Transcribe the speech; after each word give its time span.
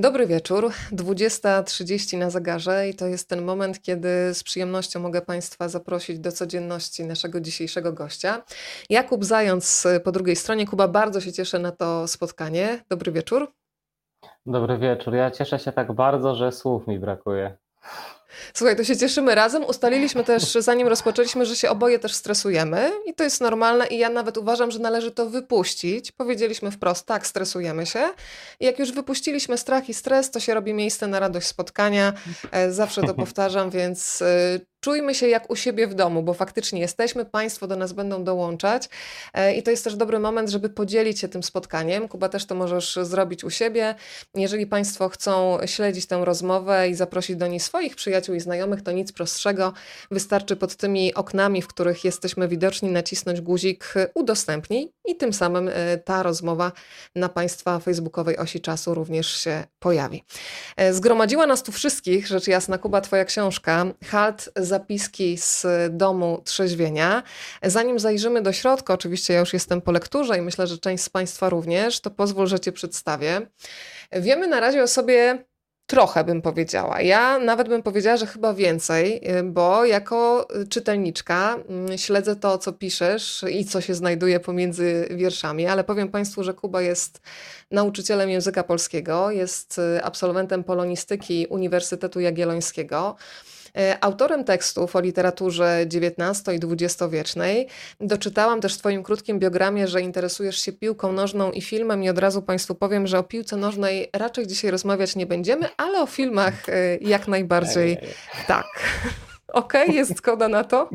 Dobry 0.00 0.26
wieczór, 0.26 0.70
20.30 0.92 2.18
na 2.18 2.30
zegarze 2.30 2.88
i 2.88 2.94
to 2.94 3.06
jest 3.06 3.28
ten 3.28 3.42
moment, 3.42 3.82
kiedy 3.82 4.34
z 4.34 4.42
przyjemnością 4.42 5.00
mogę 5.00 5.22
Państwa 5.22 5.68
zaprosić 5.68 6.18
do 6.18 6.32
codzienności 6.32 7.04
naszego 7.04 7.40
dzisiejszego 7.40 7.92
gościa. 7.92 8.42
Jakub 8.90 9.24
Zając 9.24 9.86
po 10.04 10.12
drugiej 10.12 10.36
stronie. 10.36 10.66
Kuba, 10.66 10.88
bardzo 10.88 11.20
się 11.20 11.32
cieszę 11.32 11.58
na 11.58 11.72
to 11.72 12.08
spotkanie. 12.08 12.84
Dobry 12.88 13.12
wieczór. 13.12 13.52
Dobry 14.46 14.78
wieczór. 14.78 15.14
Ja 15.14 15.30
cieszę 15.30 15.58
się 15.58 15.72
tak 15.72 15.92
bardzo, 15.92 16.34
że 16.34 16.52
słów 16.52 16.86
mi 16.86 16.98
brakuje. 16.98 17.56
Słuchaj, 18.54 18.76
to 18.76 18.84
się 18.84 18.96
cieszymy 18.96 19.34
razem. 19.34 19.64
Ustaliliśmy 19.64 20.24
też, 20.24 20.52
zanim 20.70 20.88
rozpoczęliśmy, 20.88 21.46
że 21.46 21.56
się 21.56 21.70
oboje 21.70 21.98
też 21.98 22.14
stresujemy 22.14 22.90
i 23.06 23.14
to 23.14 23.24
jest 23.24 23.40
normalne 23.40 23.86
i 23.86 23.98
ja 23.98 24.08
nawet 24.08 24.36
uważam, 24.36 24.70
że 24.70 24.78
należy 24.78 25.10
to 25.10 25.26
wypuścić. 25.26 26.12
Powiedzieliśmy 26.12 26.70
wprost, 26.70 27.06
tak, 27.06 27.26
stresujemy 27.26 27.86
się. 27.86 28.08
I 28.60 28.64
jak 28.64 28.78
już 28.78 28.92
wypuściliśmy 28.92 29.58
strach 29.58 29.88
i 29.88 29.94
stres, 29.94 30.30
to 30.30 30.40
się 30.40 30.54
robi 30.54 30.74
miejsce 30.74 31.06
na 31.06 31.20
radość 31.20 31.46
spotkania. 31.46 32.12
E, 32.50 32.72
zawsze 32.72 33.02
to 33.02 33.14
powtarzam, 33.24 33.70
więc 33.70 34.22
e, 34.22 34.60
czujmy 34.80 35.14
się 35.14 35.28
jak 35.28 35.50
u 35.50 35.56
siebie 35.56 35.86
w 35.86 35.94
domu, 35.94 36.22
bo 36.22 36.34
faktycznie 36.34 36.80
jesteśmy, 36.80 37.24
Państwo 37.24 37.66
do 37.66 37.76
nas 37.76 37.92
będą 37.92 38.24
dołączać 38.24 38.88
e, 39.34 39.54
i 39.54 39.62
to 39.62 39.70
jest 39.70 39.84
też 39.84 39.96
dobry 39.96 40.18
moment, 40.18 40.50
żeby 40.50 40.68
podzielić 40.68 41.20
się 41.20 41.28
tym 41.28 41.42
spotkaniem. 41.42 42.08
Kuba, 42.08 42.28
też 42.28 42.46
to 42.46 42.54
możesz 42.54 42.98
zrobić 43.02 43.44
u 43.44 43.50
siebie. 43.50 43.94
Jeżeli 44.34 44.66
Państwo 44.66 45.08
chcą 45.08 45.58
śledzić 45.66 46.06
tę 46.06 46.24
rozmowę 46.24 46.88
i 46.88 46.94
zaprosić 46.94 47.36
do 47.36 47.46
niej 47.46 47.60
swoich 47.60 47.96
przyjaciół 47.96 48.34
i 48.34 48.40
znajomych, 48.40 48.82
to 48.82 48.92
nic 48.92 49.12
prostszego. 49.12 49.72
Wystarczy 50.10 50.56
pod 50.56 50.76
tymi 50.76 51.14
oknami, 51.14 51.62
w 51.62 51.66
których 51.66 52.04
jesteśmy 52.04 52.48
widoczni, 52.48 52.90
nacisnąć 52.90 53.40
guzik 53.40 53.94
udostępnij 54.14 54.92
i 55.06 55.16
tym 55.16 55.32
samym 55.32 55.68
e, 55.68 55.98
ta 55.98 56.22
rozmowa 56.22 56.72
na 57.14 57.28
Państwa 57.28 57.78
facebookowej 57.78 58.36
osi 58.36 58.60
czasu 58.60 58.94
również 58.94 59.26
się 59.26 59.64
pojawi. 59.78 60.24
E, 60.76 60.92
zgromadziła 60.92 61.46
nas 61.46 61.62
tu 61.62 61.72
wszystkich, 61.72 62.26
rzecz 62.26 62.46
jasna, 62.46 62.78
Kuba, 62.78 63.00
Twoja 63.00 63.24
książka, 63.24 63.86
Halt 64.04 64.50
zapiski 64.70 65.38
z 65.38 65.66
domu 65.90 66.42
trzeźwienia. 66.44 67.22
Zanim 67.62 67.98
zajrzymy 67.98 68.42
do 68.42 68.52
środka, 68.52 68.94
oczywiście 68.94 69.34
ja 69.34 69.40
już 69.40 69.52
jestem 69.52 69.80
po 69.80 69.92
lekturze 69.92 70.38
i 70.38 70.40
myślę, 70.40 70.66
że 70.66 70.78
część 70.78 71.04
z 71.04 71.08
Państwa 71.08 71.48
również, 71.48 72.00
to 72.00 72.10
pozwól, 72.10 72.46
że 72.46 72.60
Cię 72.60 72.72
przedstawię. 72.72 73.46
Wiemy 74.12 74.48
na 74.48 74.60
razie 74.60 74.82
o 74.82 74.86
sobie 74.86 75.44
trochę 75.90 76.24
bym 76.24 76.42
powiedziała. 76.42 77.00
Ja 77.00 77.38
nawet 77.38 77.68
bym 77.68 77.82
powiedziała, 77.82 78.16
że 78.16 78.26
chyba 78.26 78.54
więcej, 78.54 79.20
bo 79.44 79.84
jako 79.84 80.48
czytelniczka 80.68 81.56
mm, 81.68 81.98
śledzę 81.98 82.36
to, 82.36 82.58
co 82.58 82.72
piszesz 82.72 83.44
i 83.50 83.64
co 83.64 83.80
się 83.80 83.94
znajduje 83.94 84.40
pomiędzy 84.40 85.08
wierszami, 85.10 85.66
ale 85.66 85.84
powiem 85.84 86.08
Państwu, 86.08 86.44
że 86.44 86.54
Kuba 86.54 86.82
jest 86.82 87.20
nauczycielem 87.70 88.30
języka 88.30 88.62
polskiego, 88.62 89.30
jest 89.30 89.80
absolwentem 90.02 90.64
polonistyki 90.64 91.46
Uniwersytetu 91.46 92.20
Jagiellońskiego. 92.20 93.16
E, 93.78 94.04
autorem 94.04 94.44
tekstów 94.44 94.96
o 94.96 95.00
literaturze 95.00 95.86
XIX 95.94 96.48
i 96.48 96.84
XX-wiecznej. 96.84 97.68
Doczytałam 98.00 98.60
też 98.60 98.74
w 98.74 98.78
Twoim 98.78 99.02
krótkim 99.02 99.38
biogramie, 99.38 99.88
że 99.88 100.00
interesujesz 100.00 100.62
się 100.62 100.72
piłką 100.72 101.12
nożną 101.12 101.50
i 101.50 101.62
filmem, 101.62 102.02
i 102.04 102.08
od 102.08 102.18
razu 102.18 102.42
Państwu 102.42 102.74
powiem, 102.74 103.06
że 103.06 103.18
o 103.18 103.22
piłce 103.22 103.56
nożnej 103.56 104.10
raczej 104.12 104.46
dzisiaj 104.46 104.70
rozmawiać 104.70 105.16
nie 105.16 105.26
będziemy, 105.26 105.68
ale 105.76 106.02
o 106.02 106.06
filmach 106.06 106.68
e, 106.68 106.96
jak 106.96 107.28
najbardziej 107.28 107.96
tak. 108.46 108.66
Okej, 109.52 109.82
okay, 109.82 109.94
jest 109.94 110.16
zgoda 110.16 110.48
na 110.48 110.64
to? 110.64 110.90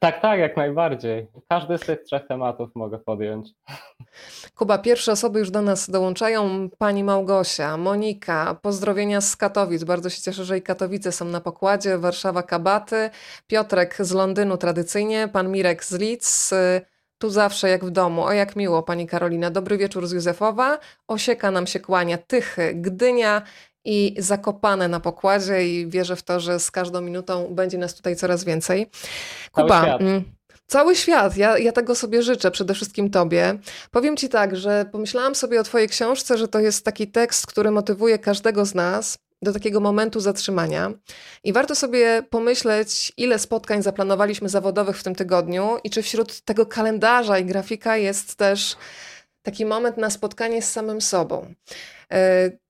Tak, 0.00 0.20
tak, 0.22 0.38
jak 0.38 0.56
najbardziej. 0.56 1.28
Każdy 1.48 1.78
z 1.78 1.80
tych 1.80 2.02
trzech 2.02 2.26
tematów 2.26 2.70
mogę 2.74 2.98
podjąć. 2.98 3.50
Kuba, 4.54 4.78
pierwsze 4.78 5.12
osoby 5.12 5.38
już 5.38 5.50
do 5.50 5.62
nas 5.62 5.90
dołączają. 5.90 6.68
Pani 6.78 7.04
Małgosia, 7.04 7.76
Monika, 7.76 8.56
pozdrowienia 8.62 9.20
z 9.20 9.36
Katowic. 9.36 9.84
Bardzo 9.84 10.10
się 10.10 10.22
cieszę, 10.22 10.44
że 10.44 10.58
i 10.58 10.62
Katowice 10.62 11.12
są 11.12 11.24
na 11.24 11.40
pokładzie. 11.40 11.98
Warszawa 11.98 12.42
Kabaty, 12.42 13.10
Piotrek 13.46 13.96
z 14.00 14.12
Londynu 14.12 14.56
tradycyjnie, 14.56 15.28
pan 15.28 15.50
Mirek 15.50 15.84
z 15.84 15.92
Lidz. 15.92 16.54
Tu 17.18 17.30
zawsze 17.30 17.68
jak 17.68 17.84
w 17.84 17.90
domu. 17.90 18.24
O 18.24 18.32
jak 18.32 18.56
miło, 18.56 18.82
pani 18.82 19.06
Karolina. 19.06 19.50
Dobry 19.50 19.78
wieczór 19.78 20.06
z 20.06 20.12
Józefowa. 20.12 20.78
Osieka 21.08 21.50
nam 21.50 21.66
się 21.66 21.80
kłania. 21.80 22.18
Tychy, 22.18 22.74
Gdynia 22.74 23.42
i 23.86 24.14
zakopane 24.18 24.88
na 24.88 25.00
pokładzie 25.00 25.68
i 25.68 25.86
wierzę 25.86 26.16
w 26.16 26.22
to, 26.22 26.40
że 26.40 26.60
z 26.60 26.70
każdą 26.70 27.00
minutą 27.00 27.54
będzie 27.54 27.78
nas 27.78 27.94
tutaj 27.94 28.16
coraz 28.16 28.44
więcej. 28.44 28.90
Kuba, 29.52 29.68
cały 29.68 29.82
świat. 29.84 30.00
Mm, 30.00 30.24
cały 30.66 30.96
świat. 30.96 31.36
Ja, 31.36 31.58
ja 31.58 31.72
tego 31.72 31.94
sobie 31.94 32.22
życzę, 32.22 32.50
przede 32.50 32.74
wszystkim 32.74 33.10
tobie. 33.10 33.58
Powiem 33.90 34.16
ci 34.16 34.28
tak, 34.28 34.56
że 34.56 34.86
pomyślałam 34.92 35.34
sobie 35.34 35.60
o 35.60 35.62
twojej 35.62 35.88
książce, 35.88 36.38
że 36.38 36.48
to 36.48 36.60
jest 36.60 36.84
taki 36.84 37.08
tekst, 37.08 37.46
który 37.46 37.70
motywuje 37.70 38.18
każdego 38.18 38.64
z 38.64 38.74
nas 38.74 39.18
do 39.42 39.52
takiego 39.52 39.80
momentu 39.80 40.20
zatrzymania. 40.20 40.92
I 41.44 41.52
warto 41.52 41.74
sobie 41.74 42.22
pomyśleć, 42.30 43.12
ile 43.16 43.38
spotkań 43.38 43.82
zaplanowaliśmy 43.82 44.48
zawodowych 44.48 44.98
w 44.98 45.02
tym 45.02 45.14
tygodniu 45.14 45.76
i 45.84 45.90
czy 45.90 46.02
wśród 46.02 46.40
tego 46.40 46.66
kalendarza 46.66 47.38
i 47.38 47.44
grafika 47.44 47.96
jest 47.96 48.34
też 48.34 48.76
taki 49.42 49.66
moment 49.66 49.96
na 49.96 50.10
spotkanie 50.10 50.62
z 50.62 50.72
samym 50.72 51.00
sobą. 51.00 51.54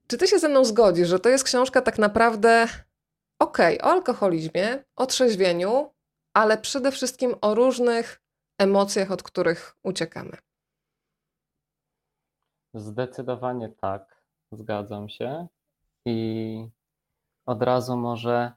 Czy 0.06 0.18
ty 0.18 0.28
się 0.28 0.38
ze 0.38 0.48
mną 0.48 0.64
zgodzisz, 0.64 1.08
że 1.08 1.18
to 1.18 1.28
jest 1.28 1.44
książka 1.44 1.82
tak 1.82 1.98
naprawdę 1.98 2.66
okej, 3.38 3.78
okay, 3.78 3.90
o 3.90 3.92
alkoholizmie, 3.92 4.84
o 4.96 5.06
trzeźwieniu, 5.06 5.90
ale 6.34 6.58
przede 6.58 6.92
wszystkim 6.92 7.34
o 7.40 7.54
różnych 7.54 8.22
emocjach, 8.58 9.10
od 9.10 9.22
których 9.22 9.76
uciekamy? 9.82 10.36
Zdecydowanie 12.74 13.68
tak, 13.68 14.22
zgadzam 14.52 15.08
się. 15.08 15.46
I 16.04 16.68
od 17.46 17.62
razu 17.62 17.96
może 17.96 18.52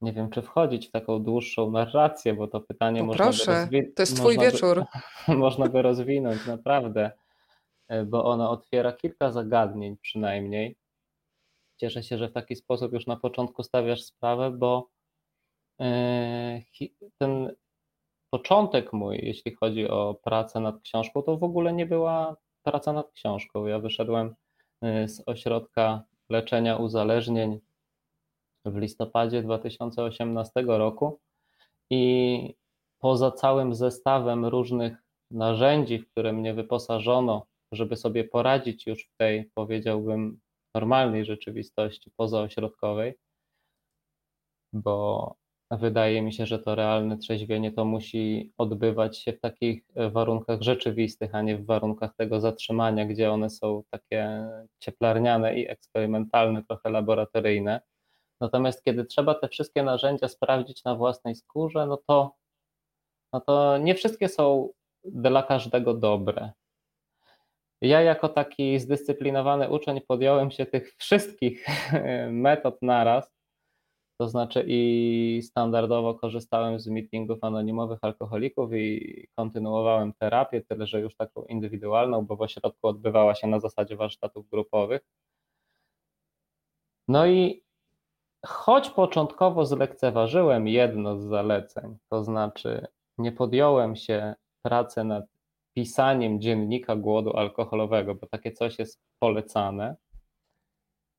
nie 0.00 0.12
wiem, 0.12 0.30
czy 0.30 0.42
wchodzić 0.42 0.88
w 0.88 0.90
taką 0.90 1.22
dłuższą 1.22 1.70
narrację, 1.70 2.34
bo 2.34 2.48
to 2.48 2.60
pytanie 2.60 3.00
no 3.00 3.06
można 3.06 3.24
proszę, 3.24 3.52
rozwi- 3.52 3.94
to 3.94 4.02
jest 4.02 4.16
twój 4.16 4.38
wieczór. 4.38 4.84
By, 5.28 5.34
można 5.36 5.68
go 5.68 5.82
rozwinąć, 5.82 6.46
naprawdę. 6.46 7.10
E, 7.92 8.04
bo 8.04 8.24
ona 8.24 8.50
otwiera 8.50 8.92
kilka 8.92 9.32
zagadnień 9.32 9.96
przynajmniej. 9.96 10.76
Cieszę 11.80 12.02
się, 12.02 12.18
że 12.18 12.28
w 12.28 12.32
taki 12.32 12.56
sposób 12.56 12.92
już 12.92 13.06
na 13.06 13.16
początku 13.16 13.62
stawiasz 13.62 14.02
sprawę, 14.02 14.50
bo 14.50 14.88
e, 15.80 16.62
ten 17.18 17.54
początek 18.30 18.92
mój, 18.92 19.20
jeśli 19.22 19.54
chodzi 19.54 19.88
o 19.88 20.14
pracę 20.24 20.60
nad 20.60 20.80
książką, 20.80 21.22
to 21.22 21.36
w 21.36 21.44
ogóle 21.44 21.72
nie 21.72 21.86
była 21.86 22.36
praca 22.62 22.92
nad 22.92 23.12
książką. 23.12 23.66
Ja 23.66 23.78
wyszedłem 23.78 24.34
e, 24.82 25.08
z 25.08 25.22
ośrodka 25.26 26.02
leczenia 26.28 26.76
uzależnień 26.76 27.60
w 28.64 28.76
listopadzie 28.76 29.42
2018 29.42 30.52
roku 30.66 31.20
i 31.90 32.54
poza 32.98 33.30
całym 33.30 33.74
zestawem 33.74 34.46
różnych 34.46 34.96
narzędzi, 35.30 35.98
w 35.98 36.10
które 36.10 36.32
mnie 36.32 36.54
wyposażono 36.54 37.51
żeby 37.72 37.96
sobie 37.96 38.24
poradzić 38.24 38.86
już 38.86 39.04
w 39.04 39.16
tej, 39.16 39.50
powiedziałbym, 39.54 40.40
normalnej 40.74 41.24
rzeczywistości 41.24 42.10
pozaośrodkowej, 42.16 43.14
bo 44.72 45.34
wydaje 45.70 46.22
mi 46.22 46.32
się, 46.32 46.46
że 46.46 46.58
to 46.58 46.74
realne 46.74 47.18
trzeźwienie 47.18 47.72
to 47.72 47.84
musi 47.84 48.52
odbywać 48.58 49.18
się 49.18 49.32
w 49.32 49.40
takich 49.40 49.84
warunkach 49.96 50.62
rzeczywistych, 50.62 51.34
a 51.34 51.42
nie 51.42 51.56
w 51.56 51.66
warunkach 51.66 52.14
tego 52.16 52.40
zatrzymania, 52.40 53.06
gdzie 53.06 53.32
one 53.32 53.50
są 53.50 53.82
takie 53.90 54.48
cieplarniane 54.80 55.58
i 55.60 55.68
eksperymentalne, 55.68 56.62
trochę 56.64 56.90
laboratoryjne. 56.90 57.80
Natomiast 58.40 58.84
kiedy 58.84 59.04
trzeba 59.04 59.34
te 59.34 59.48
wszystkie 59.48 59.82
narzędzia 59.82 60.28
sprawdzić 60.28 60.84
na 60.84 60.94
własnej 60.94 61.34
skórze, 61.34 61.86
no 61.86 61.96
to, 61.96 62.34
no 63.32 63.40
to 63.40 63.78
nie 63.78 63.94
wszystkie 63.94 64.28
są 64.28 64.68
dla 65.04 65.42
każdego 65.42 65.94
dobre. 65.94 66.52
Ja 67.82 68.00
jako 68.00 68.28
taki 68.28 68.78
zdyscyplinowany 68.78 69.70
uczeń 69.70 70.00
podjąłem 70.08 70.50
się 70.50 70.66
tych 70.66 70.94
wszystkich 70.98 71.66
metod 72.30 72.82
naraz, 72.82 73.30
to 74.20 74.28
znaczy 74.28 74.64
i 74.66 75.40
standardowo 75.44 76.14
korzystałem 76.14 76.80
z 76.80 76.88
meetingów 76.88 77.38
anonimowych 77.44 77.98
alkoholików 78.02 78.72
i 78.74 79.26
kontynuowałem 79.36 80.12
terapię, 80.12 80.62
tyle 80.68 80.86
że 80.86 81.00
już 81.00 81.16
taką 81.16 81.44
indywidualną, 81.44 82.26
bo 82.26 82.36
w 82.36 82.42
ośrodku 82.42 82.86
odbywała 82.88 83.34
się 83.34 83.46
na 83.46 83.60
zasadzie 83.60 83.96
warsztatów 83.96 84.48
grupowych. 84.50 85.02
No 87.08 87.26
i 87.26 87.64
choć 88.46 88.90
początkowo 88.90 89.66
zlekceważyłem 89.66 90.68
jedno 90.68 91.16
z 91.16 91.22
zaleceń, 91.22 91.98
to 92.10 92.24
znaczy 92.24 92.86
nie 93.18 93.32
podjąłem 93.32 93.96
się 93.96 94.34
pracy 94.62 95.04
nad 95.04 95.24
pisaniem 95.74 96.40
dziennika 96.40 96.96
głodu 96.96 97.36
alkoholowego, 97.36 98.14
bo 98.14 98.26
takie 98.26 98.52
coś 98.52 98.78
jest 98.78 99.00
polecane, 99.18 99.96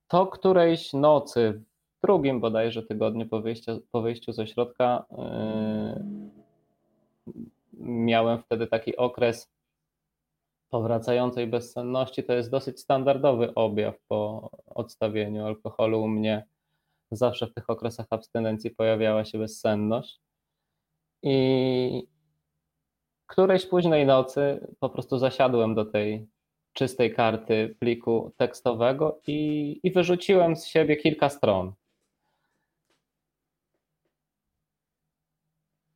to 0.08 0.28
którejś 0.28 0.94
nocy, 0.94 1.64
w 1.98 2.02
drugim 2.02 2.40
bodajże 2.40 2.84
tygodniu 2.84 3.28
po 3.28 3.42
wyjściu, 3.42 3.82
po 3.92 4.02
wyjściu 4.02 4.34
z 4.34 4.40
ośrodka, 4.40 5.06
yy, 5.12 6.34
miałem 7.80 8.42
wtedy 8.42 8.68
taki 8.68 8.98
okres 8.98 9.54
powracającej 10.74 11.48
bezsenności 11.48 12.24
to 12.24 12.34
jest 12.34 12.52
dosyć 12.52 12.80
standardowy 12.80 13.54
objaw 13.54 13.96
po 14.08 14.50
odstawieniu 14.66 15.46
alkoholu 15.46 16.02
u 16.02 16.08
mnie. 16.08 16.46
Zawsze 17.12 17.48
w 17.48 17.54
tych 17.54 17.70
okresach 17.70 18.06
abstynencji 18.10 18.72
pojawiała 18.72 19.26
się 19.26 19.38
bezsenność. 19.38 20.20
I 21.24 22.08
którejś 23.28 23.66
późnej 23.66 24.06
nocy 24.06 24.68
po 24.80 24.90
prostu 24.90 25.18
zasiadłem 25.18 25.76
do 25.76 25.86
tej 25.86 26.28
czystej 26.74 27.14
karty 27.14 27.76
pliku 27.80 28.32
tekstowego 28.38 29.20
i, 29.28 29.80
i 29.84 29.92
wyrzuciłem 29.92 30.56
z 30.56 30.66
siebie 30.66 30.98
kilka 30.98 31.30
stron. 31.30 31.74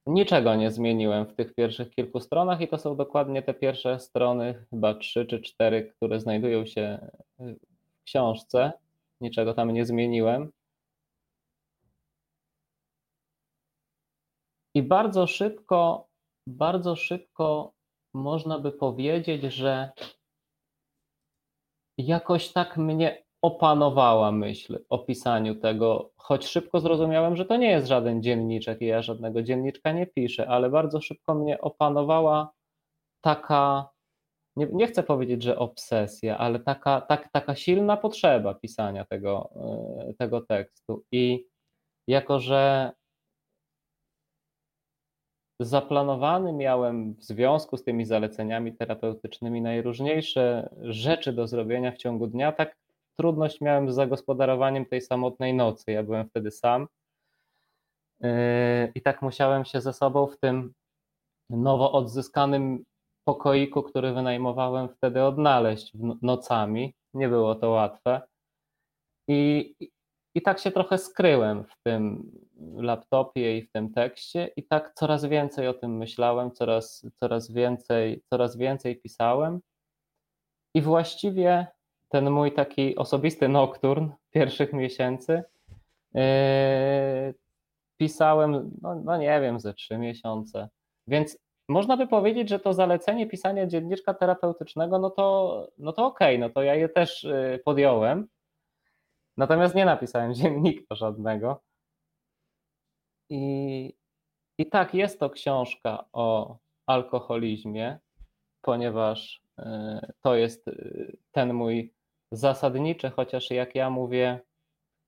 Niczego 0.06 0.56
nie 0.56 0.72
zmieniłem 0.72 1.26
w 1.26 1.34
tych 1.34 1.56
pierwszych 1.56 1.90
kilku 1.90 2.20
stronach 2.20 2.62
i 2.62 2.68
to 2.68 2.78
są 2.78 2.96
dokładnie 2.96 3.42
te 3.42 3.54
pierwsze 3.54 4.00
strony, 4.00 4.66
chyba 4.70 4.94
trzy 4.94 5.26
czy 5.26 5.42
cztery, 5.42 5.94
które 5.96 6.20
znajdują 6.20 6.66
się 6.66 7.10
w 7.40 8.04
książce. 8.04 8.72
Niczego 9.22 9.54
tam 9.54 9.72
nie 9.72 9.86
zmieniłem. 9.86 10.52
I 14.74 14.84
bardzo 14.84 15.28
szybko, 15.28 16.07
bardzo 16.48 16.96
szybko 16.96 17.74
można 18.14 18.60
by 18.60 18.72
powiedzieć, 18.72 19.54
że 19.54 19.92
jakoś 21.98 22.52
tak 22.52 22.78
mnie 22.78 23.24
opanowała 23.42 24.32
myśl 24.32 24.80
o 24.90 25.00
pisaniu 25.00 25.56
tego, 25.56 26.12
choć 26.18 26.46
szybko 26.46 26.80
zrozumiałem, 26.80 27.36
że 27.36 27.46
to 27.46 27.58
nie 27.58 27.70
jest 27.72 27.88
żaden 27.88 28.24
dzienniczek 28.24 28.82
i 28.82 28.86
ja 28.86 29.02
żadnego 29.02 29.44
dzienniczka 29.44 29.92
nie 29.92 30.08
piszę, 30.08 30.48
ale 30.48 30.70
bardzo 30.70 31.02
szybko 31.02 31.36
mnie 31.36 31.62
opanowała 31.62 32.52
taka, 33.22 33.90
nie, 34.56 34.68
nie 34.74 34.88
chcę 34.88 35.04
powiedzieć, 35.04 35.44
że 35.44 35.60
obsesja, 35.60 36.38
ale 36.38 36.60
taka, 36.60 37.02
tak, 37.02 37.32
taka 37.32 37.56
silna 37.56 37.98
potrzeba 37.98 38.54
pisania 38.54 39.06
tego, 39.06 39.50
e, 40.10 40.14
tego 40.14 40.42
tekstu. 40.42 41.04
I 41.12 41.46
jako, 42.08 42.40
że 42.40 42.92
zaplanowany 45.60 46.54
miałem 46.54 47.14
w 47.14 47.24
związku 47.24 47.78
z 47.78 47.84
tymi 47.84 48.06
zaleceniami 48.06 48.76
terapeutycznymi 48.76 49.62
najróżniejsze 49.62 50.70
rzeczy 50.82 51.34
do 51.34 51.48
zrobienia 51.48 51.92
w 51.92 51.98
ciągu 51.98 52.28
dnia, 52.28 52.52
tak 52.52 52.76
trudność 53.20 53.62
miałem 53.62 53.92
z 53.92 53.96
zagospodarowaniem 53.96 54.86
tej 54.86 55.02
samotnej 55.02 55.54
nocy. 55.54 55.92
Ja 55.92 56.04
byłem 56.04 56.30
wtedy 56.30 56.52
sam 56.52 56.88
yy, 58.20 58.30
i 58.96 59.02
tak 59.02 59.22
musiałem 59.22 59.66
się 59.66 59.82
ze 59.82 59.94
sobą 59.94 60.28
w 60.28 60.38
tym 60.38 60.74
nowo 61.50 61.92
odzyskanym 61.92 62.84
pokoiku, 63.28 63.84
który 63.84 64.14
wynajmowałem 64.14 64.90
wtedy 64.90 65.24
odnaleźć 65.24 65.92
nocami. 66.22 66.94
Nie 67.14 67.30
było 67.30 67.56
to 67.56 67.70
łatwe. 67.70 68.22
I, 69.28 69.76
i 70.36 70.42
tak 70.42 70.60
się 70.60 70.72
trochę 70.72 70.98
skryłem 70.98 71.64
w 71.64 71.84
tym 71.84 72.32
laptopie 72.76 73.58
i 73.58 73.62
w 73.62 73.72
tym 73.72 73.94
tekście, 73.94 74.50
i 74.56 74.64
tak 74.64 74.94
coraz 74.94 75.26
więcej 75.26 75.68
o 75.68 75.74
tym 75.74 75.98
myślałem, 75.98 76.52
coraz, 76.52 77.08
coraz, 77.20 77.52
więcej, 77.52 78.24
coraz 78.30 78.58
więcej 78.58 79.02
pisałem. 79.02 79.60
I 80.74 80.82
właściwie 80.82 81.68
ten 82.10 82.30
mój 82.30 82.52
taki 82.52 82.96
osobisty 82.96 83.48
nokturn 83.48 84.10
pierwszych 84.32 84.74
miesięcy 84.74 85.44
yy, 86.14 86.22
pisałem, 87.98 88.72
no, 88.82 88.96
no, 88.96 89.18
nie 89.18 89.42
wiem, 89.42 89.60
ze 89.60 89.74
trzy 89.74 89.98
miesiące. 89.98 90.70
Więc 91.08 91.38
można 91.70 91.98
by 91.98 92.08
powiedzieć, 92.08 92.50
że 92.50 92.60
to 92.60 92.74
zalecenie 92.74 93.28
pisania 93.28 93.68
dzienniczka 93.68 94.14
terapeutycznego, 94.14 95.00
no 95.00 95.10
to, 95.10 95.68
no 95.78 95.94
to 95.94 96.06
okej, 96.06 96.36
okay, 96.36 96.48
no 96.48 96.54
to 96.54 96.64
ja 96.64 96.76
je 96.76 96.90
też 96.90 97.24
yy, 97.24 97.60
podjąłem. 97.66 98.28
Natomiast 99.38 99.76
nie 99.76 99.86
napisałem 99.86 100.34
dziennika 100.40 100.96
żadnego. 100.96 101.62
I, 103.30 103.94
I 104.58 104.66
tak, 104.66 104.94
jest 104.94 105.20
to 105.20 105.30
książka 105.30 106.06
o 106.14 106.58
alkoholizmie, 106.88 108.00
ponieważ 108.62 109.42
yy, 109.58 109.66
to 110.22 110.36
jest 110.36 110.66
ten 111.32 111.54
mój 111.54 111.94
zasadniczy, 112.32 113.10
chociaż 113.10 113.52
jak 113.52 113.76
ja 113.76 113.90
mówię, 113.90 114.40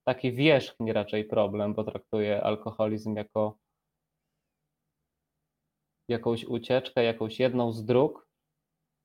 taki 0.07 0.33
wierzchni 0.33 0.93
raczej 0.93 1.25
problem, 1.25 1.73
bo 1.73 1.83
traktuję 1.83 2.43
alkoholizm 2.43 3.15
jako 3.15 3.57
jakąś 6.07 6.45
ucieczkę, 6.45 7.03
jakąś 7.03 7.39
jedną 7.39 7.71
z 7.71 7.85
dróg, 7.85 8.27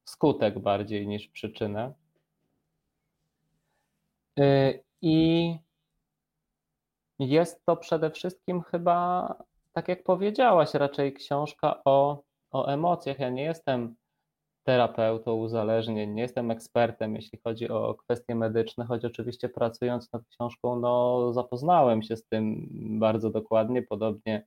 skutek 0.08 0.58
bardziej 0.58 1.06
niż 1.06 1.28
przyczynę. 1.28 1.94
I 5.06 5.58
jest 7.18 7.64
to 7.66 7.76
przede 7.76 8.10
wszystkim 8.10 8.62
chyba, 8.62 9.28
tak 9.72 9.88
jak 9.88 10.04
powiedziałaś, 10.04 10.74
raczej 10.74 11.12
książka 11.12 11.80
o, 11.84 12.22
o 12.50 12.66
emocjach. 12.66 13.18
Ja 13.18 13.30
nie 13.30 13.42
jestem 13.42 13.96
terapeutą 14.66 15.34
uzależnień, 15.34 16.10
nie 16.10 16.22
jestem 16.22 16.50
ekspertem, 16.50 17.16
jeśli 17.16 17.38
chodzi 17.44 17.68
o 17.68 17.94
kwestie 17.94 18.34
medyczne, 18.34 18.84
choć 18.84 19.04
oczywiście 19.04 19.48
pracując 19.48 20.12
nad 20.12 20.22
książką, 20.26 20.80
no 20.80 21.32
zapoznałem 21.32 22.02
się 22.02 22.16
z 22.16 22.24
tym 22.24 22.68
bardzo 22.98 23.30
dokładnie, 23.30 23.82
podobnie, 23.82 24.46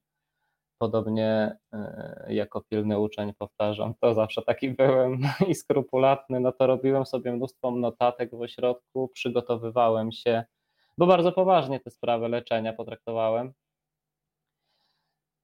podobnie 0.77 1.57
e, 1.73 2.25
jako 2.29 2.61
pilny 2.61 2.99
uczeń 2.99 3.33
powtarzam, 3.33 3.93
to 4.01 4.13
zawsze 4.13 4.41
taki 4.41 4.69
byłem 4.69 5.19
i 5.47 5.55
skrupulatny, 5.55 6.39
no 6.39 6.51
to 6.51 6.67
robiłem 6.67 7.05
sobie 7.05 7.31
mnóstwo 7.31 7.71
notatek 7.71 8.31
w 8.35 8.41
ośrodku, 8.41 9.07
przygotowywałem 9.13 10.11
się, 10.11 10.43
bo 10.97 11.07
bardzo 11.07 11.31
poważnie 11.31 11.79
te 11.79 11.91
sprawy 11.91 12.29
leczenia 12.29 12.73
potraktowałem, 12.73 13.53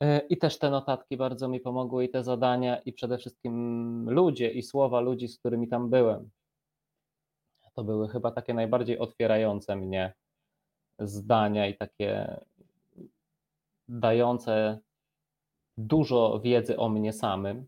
E, 0.03 0.19
I 0.29 0.37
też 0.37 0.59
te 0.59 0.69
notatki 0.69 1.17
bardzo 1.17 1.47
mi 1.47 1.59
pomogły, 1.59 2.05
i 2.05 2.09
te 2.09 2.23
zadania, 2.23 2.79
i 2.79 2.93
przede 2.93 3.17
wszystkim 3.17 4.05
ludzie 4.09 4.51
i 4.51 4.63
słowa 4.63 4.99
ludzi, 4.99 5.27
z 5.27 5.39
którymi 5.39 5.67
tam 5.67 5.89
byłem. 5.89 6.29
To 7.73 7.83
były 7.83 8.09
chyba 8.09 8.31
takie 8.31 8.53
najbardziej 8.53 8.99
otwierające 8.99 9.75
mnie 9.75 10.13
zdania 10.99 11.67
i 11.67 11.77
takie 11.77 12.41
dające 13.87 14.79
dużo 15.77 16.39
wiedzy 16.39 16.77
o 16.77 16.89
mnie 16.89 17.13
samym. 17.13 17.67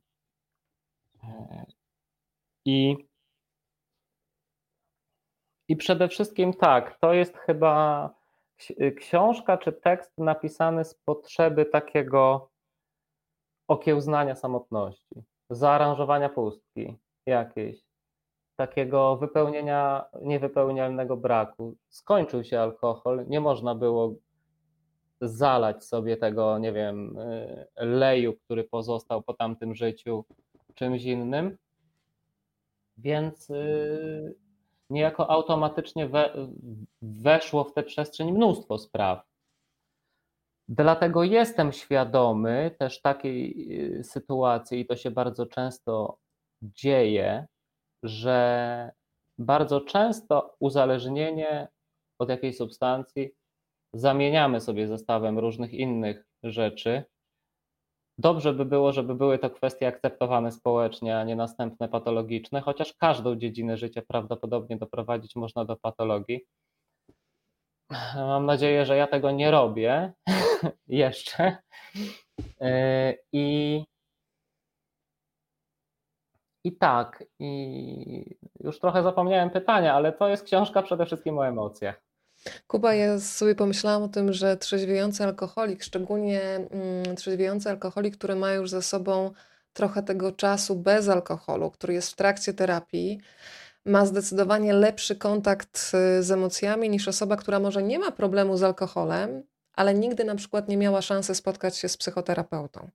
E, 1.24 1.66
I, 2.66 2.96
i 5.68 5.76
przede 5.76 6.08
wszystkim 6.08 6.54
tak, 6.54 7.00
to 7.00 7.14
jest 7.14 7.38
chyba 7.38 8.10
książka 8.98 9.58
czy 9.58 9.74
tekst 9.74 10.18
napisany 10.18 10.86
z 10.86 10.96
potrzeby 10.96 11.66
takiego 11.66 12.50
okiełznania 13.68 14.36
samotności, 14.36 15.24
zaaranżowania 15.50 16.30
pustki 16.30 16.98
jakiejś, 17.26 17.86
takiego 18.56 19.18
wypełnienia 19.18 20.06
niewypełnialnego 20.22 21.18
braku. 21.18 21.76
Skończył 21.90 22.44
się 22.44 22.60
alkohol, 22.60 23.26
nie 23.28 23.42
można 23.42 23.76
było 23.76 24.16
zalać 25.22 25.86
sobie 25.86 26.18
tego, 26.18 26.60
nie 26.60 26.74
wiem, 26.74 27.20
y, 27.20 27.68
leju, 27.76 28.34
który 28.34 28.64
pozostał 28.64 29.22
po 29.22 29.34
tamtym 29.34 29.76
życiu 29.76 30.26
czymś 30.76 31.04
innym. 31.04 31.58
Więc 32.98 33.50
y, 33.50 34.36
niejako 34.90 35.30
automatycznie 35.30 36.08
we, 36.08 36.48
weszło 37.02 37.64
w 37.64 37.74
tę 37.74 37.84
przestrzeń 37.84 38.32
mnóstwo 38.32 38.78
spraw. 38.78 39.26
Dlatego 40.68 41.24
jestem 41.24 41.72
świadomy 41.72 42.76
też 42.80 43.02
takiej 43.02 43.68
y, 44.00 44.04
sytuacji, 44.04 44.80
i 44.80 44.86
to 44.86 44.96
się 44.96 45.12
bardzo 45.12 45.46
często 45.46 46.18
dzieje, 46.62 47.46
że 48.04 48.92
bardzo 49.38 49.82
często 49.82 50.56
uzależnienie 50.60 51.68
od 52.20 52.30
jakiejś 52.30 52.58
substancji 52.58 53.32
zamieniamy 53.96 54.62
sobie 54.62 54.88
zestawem 54.88 55.40
różnych 55.40 55.74
innych 55.74 56.26
rzeczy, 56.44 57.04
Dobrze 58.18 58.54
by 58.54 58.66
było, 58.66 58.92
żeby 58.92 59.16
były 59.16 59.40
to 59.40 59.50
kwestie 59.50 59.88
akceptowane 59.88 60.52
społecznie, 60.52 61.18
a 61.18 61.24
nie 61.24 61.36
następne 61.36 61.90
patologiczne, 61.90 62.62
chociaż 62.62 62.94
każdą 62.94 63.36
dziedzinę 63.36 63.78
życia 63.78 64.02
prawdopodobnie 64.08 64.78
doprowadzić 64.78 65.36
można 65.36 65.66
do 65.66 65.76
patologii. 65.76 66.46
Mam 68.16 68.46
nadzieję, 68.46 68.86
że 68.86 68.98
ja 68.98 69.08
tego 69.08 69.32
nie 69.32 69.52
robię 69.52 70.14
jeszcze. 70.88 71.58
E, 72.62 73.14
I, 73.34 73.84
I 76.64 76.78
tak, 76.78 77.24
i 77.40 78.38
już 78.60 78.80
trochę 78.80 79.04
zapomniałem 79.04 79.50
pytania, 79.50 79.94
ale 79.94 80.14
to 80.14 80.28
jest 80.28 80.44
książka 80.44 80.82
przede 80.82 81.06
wszystkim 81.06 81.38
o 81.38 81.48
emocjach. 81.48 82.02
Kuba, 82.68 82.94
ja 82.94 83.20
sobie 83.20 83.56
pomyślałam 83.56 84.04
o 84.04 84.08
tym, 84.08 84.34
że 84.34 84.58
trzeźwiejący 84.58 85.24
alkoholik, 85.24 85.84
szczególnie 85.84 86.42
mm, 86.42 87.16
trzeźwiejący 87.16 87.70
alkoholik, 87.70 88.18
który 88.18 88.36
ma 88.36 88.54
już 88.54 88.70
za 88.70 88.82
sobą 88.82 89.32
trochę 89.74 90.04
tego 90.04 90.32
czasu 90.32 90.76
bez 90.76 91.10
alkoholu, 91.10 91.72
który 91.72 91.94
jest 91.94 92.12
w 92.12 92.16
trakcie 92.16 92.54
terapii, 92.54 93.20
ma 93.86 94.06
zdecydowanie 94.06 94.74
lepszy 94.74 95.16
kontakt 95.16 95.92
y, 96.20 96.24
z 96.24 96.32
emocjami 96.32 96.90
niż 96.90 97.08
osoba, 97.08 97.36
która 97.36 97.60
może 97.60 97.84
nie 97.84 98.00
ma 98.00 98.12
problemu 98.12 98.58
z 98.58 98.64
alkoholem, 98.64 99.44
ale 99.74 99.94
nigdy 99.94 100.24
na 100.24 100.36
przykład 100.36 100.68
nie 100.68 100.78
miała 100.78 101.02
szansy 101.02 101.36
spotkać 101.36 101.78
się 101.78 101.90
z 101.90 101.98
psychoterapeutą. 101.98 102.90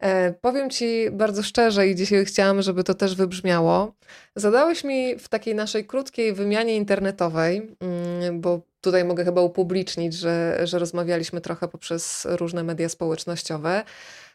E, 0.00 0.32
powiem 0.32 0.70
Ci 0.70 1.10
bardzo 1.12 1.42
szczerze 1.42 1.88
i 1.88 1.94
dzisiaj 1.94 2.24
chciałam, 2.24 2.62
żeby 2.62 2.84
to 2.84 2.94
też 2.94 3.14
wybrzmiało. 3.14 3.94
Zadałeś 4.36 4.84
mi 4.84 5.18
w 5.18 5.28
takiej 5.28 5.54
naszej 5.54 5.86
krótkiej 5.86 6.32
wymianie 6.32 6.76
internetowej, 6.76 7.76
mm, 7.80 8.40
bo 8.40 8.69
tutaj 8.80 9.04
mogę 9.04 9.24
chyba 9.24 9.40
upublicznić, 9.40 10.14
że, 10.14 10.60
że 10.64 10.78
rozmawialiśmy 10.78 11.40
trochę 11.40 11.68
poprzez 11.68 12.26
różne 12.30 12.64
media 12.64 12.88
społecznościowe. 12.88 13.84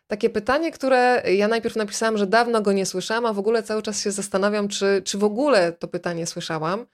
Takie 0.07 0.29
pytanie, 0.29 0.71
które 0.71 1.23
ja 1.35 1.47
najpierw 1.47 1.75
napisałam, 1.75 2.17
że 2.17 2.27
dawno 2.27 2.61
go 2.61 2.71
nie 2.71 2.85
słyszałam, 2.85 3.25
a 3.25 3.33
w 3.33 3.39
ogóle 3.39 3.63
cały 3.63 3.81
czas 3.81 4.01
się 4.01 4.11
zastanawiam, 4.11 4.67
czy, 4.67 5.01
czy 5.05 5.17
w 5.17 5.23
ogóle 5.23 5.71
to 5.71 5.87
pytanie 5.87 6.27
słyszałam. 6.27 6.85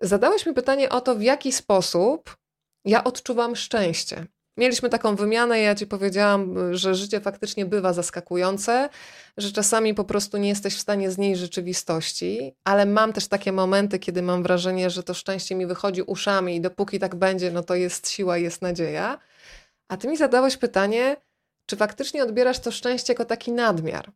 Zadałeś 0.00 0.46
mi 0.46 0.54
pytanie 0.54 0.88
o 0.88 1.00
to, 1.00 1.14
w 1.14 1.22
jaki 1.22 1.52
sposób 1.52 2.36
ja 2.84 3.04
odczuwam 3.04 3.56
szczęście. 3.56 4.26
Mieliśmy 4.60 4.88
taką 4.88 5.16
wymianę 5.16 5.60
ja 5.60 5.74
ci 5.74 5.86
powiedziałam, 5.86 6.74
że 6.74 6.94
życie 6.94 7.20
faktycznie 7.20 7.66
bywa 7.66 7.92
zaskakujące, 7.92 8.88
że 9.36 9.52
czasami 9.52 9.94
po 9.94 10.04
prostu 10.04 10.36
nie 10.36 10.48
jesteś 10.48 10.74
w 10.76 10.80
stanie 10.80 11.10
znieść 11.10 11.40
rzeczywistości, 11.40 12.54
ale 12.64 12.86
mam 12.86 13.12
też 13.12 13.28
takie 13.28 13.52
momenty, 13.52 13.98
kiedy 13.98 14.22
mam 14.22 14.42
wrażenie, 14.42 14.90
że 14.90 15.02
to 15.02 15.14
szczęście 15.14 15.54
mi 15.54 15.66
wychodzi 15.66 16.02
uszami 16.02 16.56
i 16.56 16.60
dopóki 16.60 16.98
tak 16.98 17.14
będzie, 17.14 17.50
no 17.50 17.62
to 17.62 17.74
jest 17.74 18.10
siła, 18.10 18.38
jest 18.38 18.62
nadzieja. 18.62 19.18
A 19.88 19.96
ty 19.96 20.08
mi 20.08 20.16
zadałeś 20.16 20.56
pytanie, 20.56 21.16
czy 21.66 21.76
faktycznie 21.76 22.22
odbierasz 22.22 22.58
to 22.58 22.70
szczęście 22.70 23.12
jako 23.12 23.24
taki 23.24 23.52
nadmiar? 23.52 24.12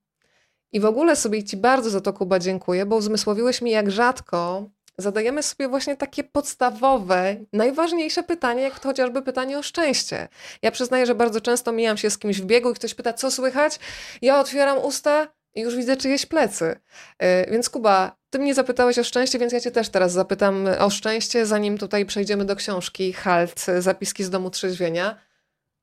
I 0.72 0.80
w 0.80 0.84
ogóle 0.84 1.16
sobie 1.16 1.44
ci 1.44 1.56
bardzo 1.56 1.90
za 1.90 2.00
to, 2.00 2.12
Kuba, 2.12 2.38
dziękuję, 2.38 2.86
bo 2.86 2.96
uzmysłowiłeś 2.96 3.62
mi, 3.62 3.70
jak 3.70 3.90
rzadko 3.90 4.70
zadajemy 4.98 5.42
sobie 5.42 5.68
właśnie 5.68 5.96
takie 5.96 6.24
podstawowe, 6.24 7.36
najważniejsze 7.52 8.22
pytanie, 8.22 8.62
jak 8.62 8.80
to 8.80 8.88
chociażby 8.88 9.22
pytanie 9.22 9.58
o 9.58 9.62
szczęście. 9.62 10.28
Ja 10.62 10.70
przyznaję, 10.70 11.06
że 11.06 11.14
bardzo 11.14 11.40
często 11.40 11.72
mijam 11.72 11.96
się 11.96 12.10
z 12.10 12.18
kimś 12.18 12.40
w 12.40 12.44
biegu 12.44 12.70
i 12.70 12.74
ktoś 12.74 12.94
pyta, 12.94 13.12
co 13.12 13.30
słychać? 13.30 13.78
Ja 14.22 14.40
otwieram 14.40 14.78
usta 14.78 15.28
i 15.54 15.60
już 15.60 15.76
widzę 15.76 15.96
czyjeś 15.96 16.26
plecy. 16.26 16.80
E, 17.18 17.50
więc 17.50 17.70
Kuba, 17.70 18.16
ty 18.30 18.38
mnie 18.38 18.54
zapytałeś 18.54 18.98
o 18.98 19.04
szczęście, 19.04 19.38
więc 19.38 19.52
ja 19.52 19.60
cię 19.60 19.70
też 19.70 19.88
teraz 19.88 20.12
zapytam 20.12 20.66
o 20.78 20.90
szczęście, 20.90 21.46
zanim 21.46 21.78
tutaj 21.78 22.06
przejdziemy 22.06 22.44
do 22.44 22.56
książki 22.56 23.12
Halt, 23.12 23.66
zapiski 23.78 24.24
z 24.24 24.30
domu 24.30 24.50
trzeźwienia. 24.50 25.18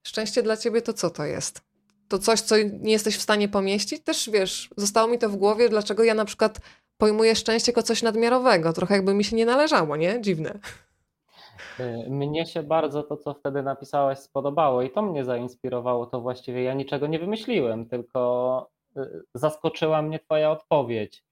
Szczęście 0.08 0.44
dla 0.44 0.58
ciebie 0.58 0.82
to 0.82 0.94
co 0.94 1.10
to 1.10 1.26
jest? 1.26 1.62
To 2.08 2.20
coś, 2.20 2.42
co 2.42 2.58
nie 2.58 2.92
jesteś 2.92 3.18
w 3.18 3.22
stanie 3.22 3.50
pomieścić? 3.50 4.04
Też 4.04 4.30
wiesz, 4.30 4.70
zostało 4.78 5.08
mi 5.08 5.20
to 5.20 5.30
w 5.30 5.36
głowie, 5.36 5.70
dlaczego 5.70 6.04
ja 6.04 6.14
na 6.14 6.26
przykład 6.26 6.60
pojmuję 7.02 7.36
szczęście 7.36 7.72
jako 7.72 7.84
coś 7.84 8.04
nadmiarowego. 8.04 8.74
Trochę 8.74 8.96
jakby 8.96 9.14
mi 9.14 9.24
się 9.24 9.36
nie 9.36 9.46
należało, 9.46 9.96
nie? 9.96 10.22
Dziwne. 10.22 10.60
Y, 11.80 12.10
mnie 12.10 12.46
się 12.46 12.64
bardzo 12.64 13.04
to, 13.04 13.18
co 13.18 13.34
wtedy 13.34 13.64
napisałaś, 13.64 14.20
spodobało 14.20 14.82
i 14.82 14.90
to 14.92 15.02
mnie 15.02 15.26
zainspirowało. 15.26 16.06
To 16.06 16.22
właściwie 16.22 16.64
ja 16.64 16.74
niczego 16.74 17.08
nie 17.08 17.20
wymyśliłem, 17.20 17.86
tylko 17.86 18.70
y, 18.98 19.24
zaskoczyła 19.34 20.02
mnie 20.02 20.20
Twoja 20.20 20.52
odpowiedź. 20.52 21.24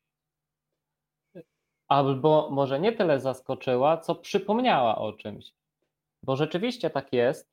Albo 1.88 2.50
może 2.52 2.80
nie 2.80 2.92
tyle 2.92 3.20
zaskoczyła, 3.20 3.98
co 3.98 4.16
przypomniała 4.16 4.98
o 4.98 5.14
czymś. 5.14 5.54
Bo 6.24 6.36
rzeczywiście 6.36 6.90
tak 6.90 7.14
jest, 7.14 7.50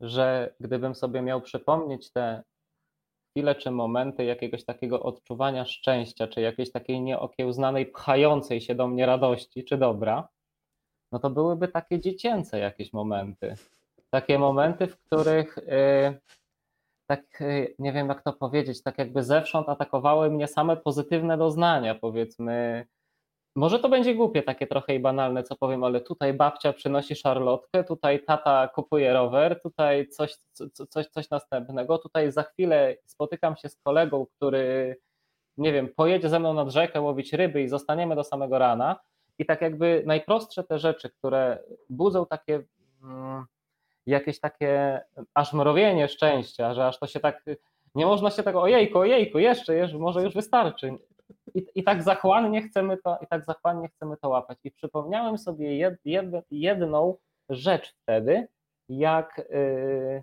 że 0.00 0.54
gdybym 0.60 0.94
sobie 0.94 1.22
miał 1.22 1.40
przypomnieć 1.40 2.10
te 2.12 2.42
chwile 3.32 3.54
czy 3.54 3.70
momenty 3.70 4.24
jakiegoś 4.24 4.64
takiego 4.64 5.02
odczuwania 5.02 5.64
szczęścia, 5.64 6.28
czy 6.28 6.40
jakiejś 6.40 6.72
takiej 6.72 7.00
nieokiełznanej, 7.00 7.86
pchającej 7.86 8.60
się 8.60 8.74
do 8.74 8.86
mnie 8.88 9.06
radości 9.06 9.64
czy 9.64 9.76
dobra, 9.76 10.28
no 11.12 11.18
to 11.18 11.30
byłyby 11.30 11.68
takie 11.68 12.00
dziecięce 12.00 12.58
jakieś 12.58 12.92
momenty. 12.92 13.54
Takie 14.10 14.38
momenty, 14.38 14.86
w 14.86 14.98
których 14.98 15.56
yy, 15.56 16.20
tak, 17.06 17.40
yy, 17.40 17.74
nie 17.78 17.92
wiem 17.92 18.08
jak 18.08 18.22
to 18.22 18.32
powiedzieć, 18.32 18.82
tak 18.82 18.98
jakby 18.98 19.22
zewsząd 19.22 19.68
atakowały 19.68 20.30
mnie 20.30 20.48
same 20.48 20.76
pozytywne 20.76 21.38
doznania, 21.38 21.94
powiedzmy, 21.94 22.86
może 23.56 23.78
to 23.78 23.88
będzie 23.88 24.14
głupie, 24.14 24.42
takie 24.42 24.66
trochę 24.66 24.94
i 24.94 25.00
banalne, 25.00 25.42
co 25.42 25.56
powiem, 25.56 25.84
ale 25.84 26.00
tutaj 26.00 26.34
babcia 26.34 26.72
przynosi 26.72 27.16
szarlotkę, 27.16 27.84
tutaj 27.84 28.24
tata 28.24 28.68
kupuje 28.68 29.12
rower, 29.12 29.60
tutaj 29.62 30.08
coś, 30.08 30.36
coś, 30.88 31.06
coś 31.06 31.30
następnego, 31.30 31.98
tutaj 31.98 32.32
za 32.32 32.42
chwilę 32.42 32.96
spotykam 33.06 33.56
się 33.56 33.68
z 33.68 33.76
kolegą, 33.76 34.26
który, 34.26 34.96
nie 35.56 35.72
wiem, 35.72 35.88
pojedzie 35.96 36.28
ze 36.28 36.40
mną 36.40 36.54
nad 36.54 36.70
rzekę 36.70 37.00
łowić 37.00 37.32
ryby 37.32 37.62
i 37.62 37.68
zostaniemy 37.68 38.16
do 38.16 38.24
samego 38.24 38.58
rana. 38.58 39.00
I 39.38 39.46
tak 39.46 39.60
jakby 39.60 40.02
najprostsze 40.06 40.64
te 40.64 40.78
rzeczy, 40.78 41.10
które 41.10 41.58
budzą 41.90 42.26
takie 42.26 42.62
mm, 43.02 43.44
jakieś 44.06 44.40
takie 44.40 45.00
aż 45.34 45.52
mrowienie 45.52 46.08
szczęścia, 46.08 46.74
że 46.74 46.86
aż 46.86 46.98
to 46.98 47.06
się 47.06 47.20
tak, 47.20 47.44
nie 47.94 48.06
można 48.06 48.30
się 48.30 48.42
tego, 48.42 48.62
ojejku, 48.62 48.98
ojejku, 48.98 49.38
jeszcze, 49.38 49.74
jeszcze 49.74 49.98
może 49.98 50.22
już 50.22 50.34
wystarczy. 50.34 50.98
I, 51.54 51.66
I 51.74 51.84
tak 51.84 52.02
zachłannie 52.02 52.62
chcemy 52.62 52.96
to, 52.96 53.18
i 53.22 53.26
tak 53.26 53.44
zachłannie 53.44 53.88
chcemy 53.88 54.16
to 54.16 54.28
łapać. 54.28 54.58
I 54.64 54.70
przypomniałem 54.70 55.38
sobie 55.38 55.76
jed, 55.76 56.00
jed, 56.04 56.26
jedną 56.50 57.16
rzecz 57.48 57.94
wtedy, 58.02 58.48
jak 58.88 59.48
yy, 59.50 60.22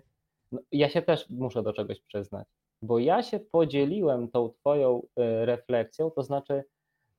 no, 0.52 0.60
ja 0.72 0.88
się 0.88 1.02
też 1.02 1.30
muszę 1.30 1.62
do 1.62 1.72
czegoś 1.72 2.00
przyznać, 2.00 2.48
bo 2.82 2.98
ja 2.98 3.22
się 3.22 3.40
podzieliłem 3.40 4.28
tą 4.28 4.48
twoją 4.48 5.02
yy, 5.16 5.46
refleksją, 5.46 6.10
to 6.10 6.22
znaczy 6.22 6.64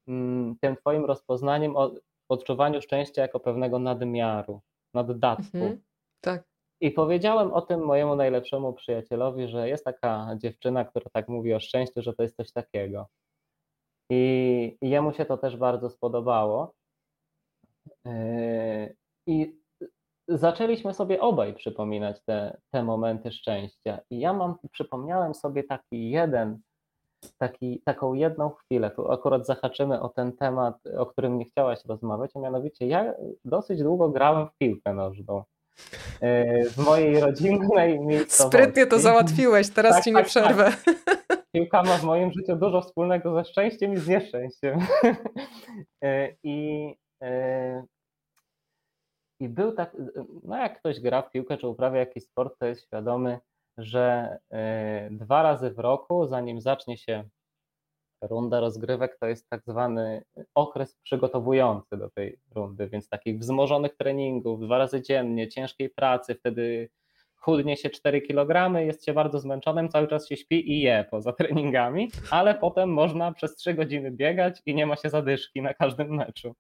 yy, 0.08 0.13
tym 0.62 0.75
twoim 0.75 1.06
rozpoznaniem 1.06 1.77
o 1.77 1.91
odczuwaniu 2.30 2.82
szczęścia 2.82 3.22
jako 3.22 3.39
pewnego 3.39 3.80
nadmiaru, 3.80 4.62
naddatku. 4.94 5.58
Mhm, 5.58 5.82
tak. 6.22 6.44
I 6.82 6.91
powiedziałem 6.91 7.53
o 7.53 7.62
tym 7.62 7.86
mojemu 7.86 8.15
najlepszemu 8.15 8.74
przyjacielowi, 8.74 9.48
że 9.48 9.70
jest 9.70 9.86
taka 9.86 10.36
dziewczyna, 10.38 10.86
która 10.86 11.06
tak 11.13 11.27
mówi 11.27 11.53
o 11.53 11.60
szczęściu, 11.60 12.01
że 12.01 12.13
to 12.13 12.24
jest 12.24 12.36
coś 12.36 12.51
takiego. 12.51 13.08
I, 14.13 14.77
I 14.82 14.89
jemu 14.89 15.13
się 15.13 15.25
to 15.25 15.38
też 15.38 15.58
bardzo 15.58 15.89
spodobało. 15.89 16.74
Yy, 18.06 18.96
I 19.27 19.60
zaczęliśmy 20.27 20.94
sobie 20.94 21.22
obaj 21.22 21.53
przypominać 21.53 22.22
te, 22.25 22.58
te 22.72 22.84
momenty 22.84 23.32
szczęścia. 23.32 24.00
I 24.10 24.20
ja 24.20 24.34
mam, 24.34 24.56
przypomniałem 24.72 25.36
sobie 25.36 25.63
taki 25.63 26.10
jeden, 26.10 26.60
taki, 27.38 27.82
taką 27.86 28.13
jedną 28.13 28.50
chwilę. 28.50 28.91
Tu 28.91 29.12
akurat 29.12 29.46
zahaczymy 29.46 30.01
o 30.01 30.10
ten 30.10 30.38
temat, 30.38 30.75
o 30.98 31.06
którym 31.06 31.38
nie 31.38 31.46
chciałaś 31.46 31.86
rozmawiać, 31.86 32.32
a 32.36 32.39
mianowicie 32.39 32.88
ja 32.88 33.13
dosyć 33.46 33.84
długo 33.84 34.10
grałem 34.10 34.48
w 34.48 34.58
piłkę 34.58 34.94
nożną. 34.94 35.44
Yy, 36.22 36.70
w 36.70 36.77
mojej 36.77 37.20
rodzinnej 37.20 38.00
miejscowości. 38.00 38.58
Sprytnie 38.58 38.86
to 38.86 39.00
załatwiłeś, 39.00 39.70
teraz 39.70 39.96
tak, 39.96 40.03
ci 40.03 40.10
nie 40.10 40.18
tak, 40.18 40.25
przerwę. 40.25 40.72
Tak 41.06 41.21
piłka 41.51 41.84
ma 41.84 41.98
w 41.98 42.03
moim 42.03 42.31
życiu 42.31 42.55
dużo 42.55 42.81
wspólnego 42.81 43.34
ze 43.36 43.46
szczęściem 43.46 43.93
i 43.93 43.98
z 43.98 44.08
nieszczęściem. 44.08 44.79
E, 46.03 46.36
I, 46.43 46.89
e, 47.24 47.84
I 49.39 49.50
był 49.50 49.72
tak, 49.72 49.98
no 50.43 50.58
jak 50.58 50.79
ktoś 50.79 51.00
gra 51.00 51.22
w 51.22 51.31
piłkę 51.31 51.58
czy 51.58 51.67
uprawia 51.67 52.00
jakiś 52.00 52.24
sport, 52.24 52.60
to 52.60 52.65
jest 52.65 52.86
świadomy, 52.86 53.39
że 53.77 54.38
e, 54.51 55.10
dwa 55.12 55.43
razy 55.43 55.72
w 55.72 55.79
roku, 55.79 56.27
zanim 56.27 56.62
zacznie 56.62 56.98
się 56.98 57.24
runda 58.22 58.60
rozgrywek, 58.60 59.17
to 59.20 59.27
jest 59.27 59.50
tak 59.50 59.62
zwany 59.67 60.24
okres 60.55 60.98
przygotowujący 61.03 61.98
do 61.98 62.10
tej 62.10 62.39
rundy, 62.55 62.88
więc 62.88 63.10
takich 63.10 63.39
wzmożonych 63.39 63.96
treningów, 63.96 64.62
dwa 64.62 64.77
razy 64.77 65.01
dziennie, 65.01 65.48
ciężkiej 65.48 65.89
pracy, 65.89 66.36
wtedy 66.36 66.89
chudnie 67.41 67.77
się 67.77 67.89
4 67.89 68.21
kg, 68.21 68.79
jest 68.79 69.05
się 69.05 69.13
bardzo 69.13 69.39
zmęczonym, 69.39 69.89
cały 69.89 70.07
czas 70.07 70.27
się 70.27 70.38
śpi 70.38 70.71
i 70.71 70.81
je 70.81 71.05
poza 71.12 71.33
treningami, 71.39 72.12
ale 72.31 72.55
potem 72.55 72.93
można 72.93 73.31
przez 73.31 73.55
3 73.55 73.74
godziny 73.74 74.12
biegać 74.12 74.62
i 74.65 74.75
nie 74.75 74.86
ma 74.86 74.95
się 74.95 75.10
zadyszki 75.10 75.62
na 75.62 75.74
każdym 75.74 76.15
meczu. 76.15 76.55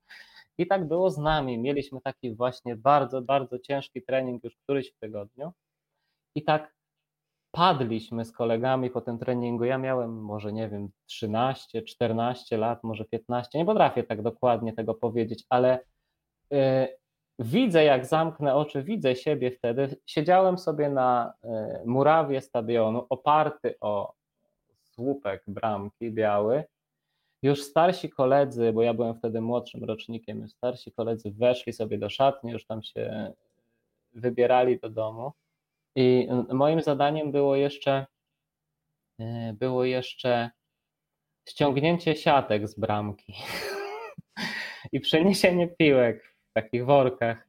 I 0.57 0.67
tak 0.67 0.87
było 0.87 1.09
z 1.09 1.17
nami. 1.17 1.57
Mieliśmy 1.57 2.01
taki 2.01 2.35
właśnie 2.35 2.75
bardzo, 2.75 3.21
bardzo 3.21 3.59
ciężki 3.59 4.01
trening 4.01 4.43
już 4.43 4.57
któryś 4.57 4.91
w 4.91 4.97
tygodniu. 4.99 5.51
I 6.35 6.43
tak 6.43 6.73
padliśmy 7.51 8.25
z 8.25 8.31
kolegami 8.31 8.89
po 8.89 9.01
tym 9.01 9.19
treningu. 9.19 9.63
Ja 9.63 9.77
miałem 9.77 10.23
może, 10.23 10.53
nie 10.53 10.69
wiem, 10.69 10.89
13, 11.05 11.81
14 11.81 12.57
lat, 12.57 12.83
może 12.83 13.05
15, 13.05 13.59
nie 13.59 13.65
potrafię 13.65 14.03
tak 14.03 14.21
dokładnie 14.21 14.73
tego 14.73 14.93
powiedzieć, 14.93 15.43
ale 15.49 15.79
y, 16.53 16.87
widzę, 17.41 17.83
jak 17.83 18.05
zamknę 18.05 18.55
oczy, 18.55 18.83
widzę 18.83 19.15
siebie 19.15 19.51
wtedy. 19.51 19.95
Siedziałem 20.05 20.57
sobie 20.57 20.89
na 20.89 21.33
e, 21.43 21.81
murawie 21.85 22.41
stadionu, 22.41 23.05
oparty 23.09 23.75
o 23.81 24.13
słupek 24.83 25.43
bramki 25.47 26.11
biały. 26.11 26.63
Już 27.43 27.63
starsi 27.63 28.09
koledzy, 28.09 28.73
bo 28.73 28.81
ja 28.81 28.93
byłem 28.93 29.15
wtedy 29.15 29.41
młodszym 29.41 29.83
rocznikiem, 29.83 30.41
już 30.41 30.51
starsi 30.51 30.91
koledzy 30.91 31.31
weszli 31.31 31.73
sobie 31.73 31.97
do 31.97 32.09
szatni, 32.09 32.51
już 32.51 32.65
tam 32.65 32.83
się 32.83 33.33
wybierali 34.13 34.79
do 34.79 34.89
domu. 34.89 35.31
I 35.95 36.27
moim 36.49 36.81
zadaniem 36.81 37.31
było 37.31 37.55
jeszcze 37.55 38.05
e, 39.19 39.53
było 39.53 39.85
jeszcze 39.85 40.49
ściągnięcie 41.49 42.15
siatek 42.15 42.67
z 42.67 42.79
bramki 42.79 43.33
i 44.93 44.99
przeniesienie 44.99 45.67
piłek 45.67 46.30
takich 46.53 46.85
workach, 46.85 47.47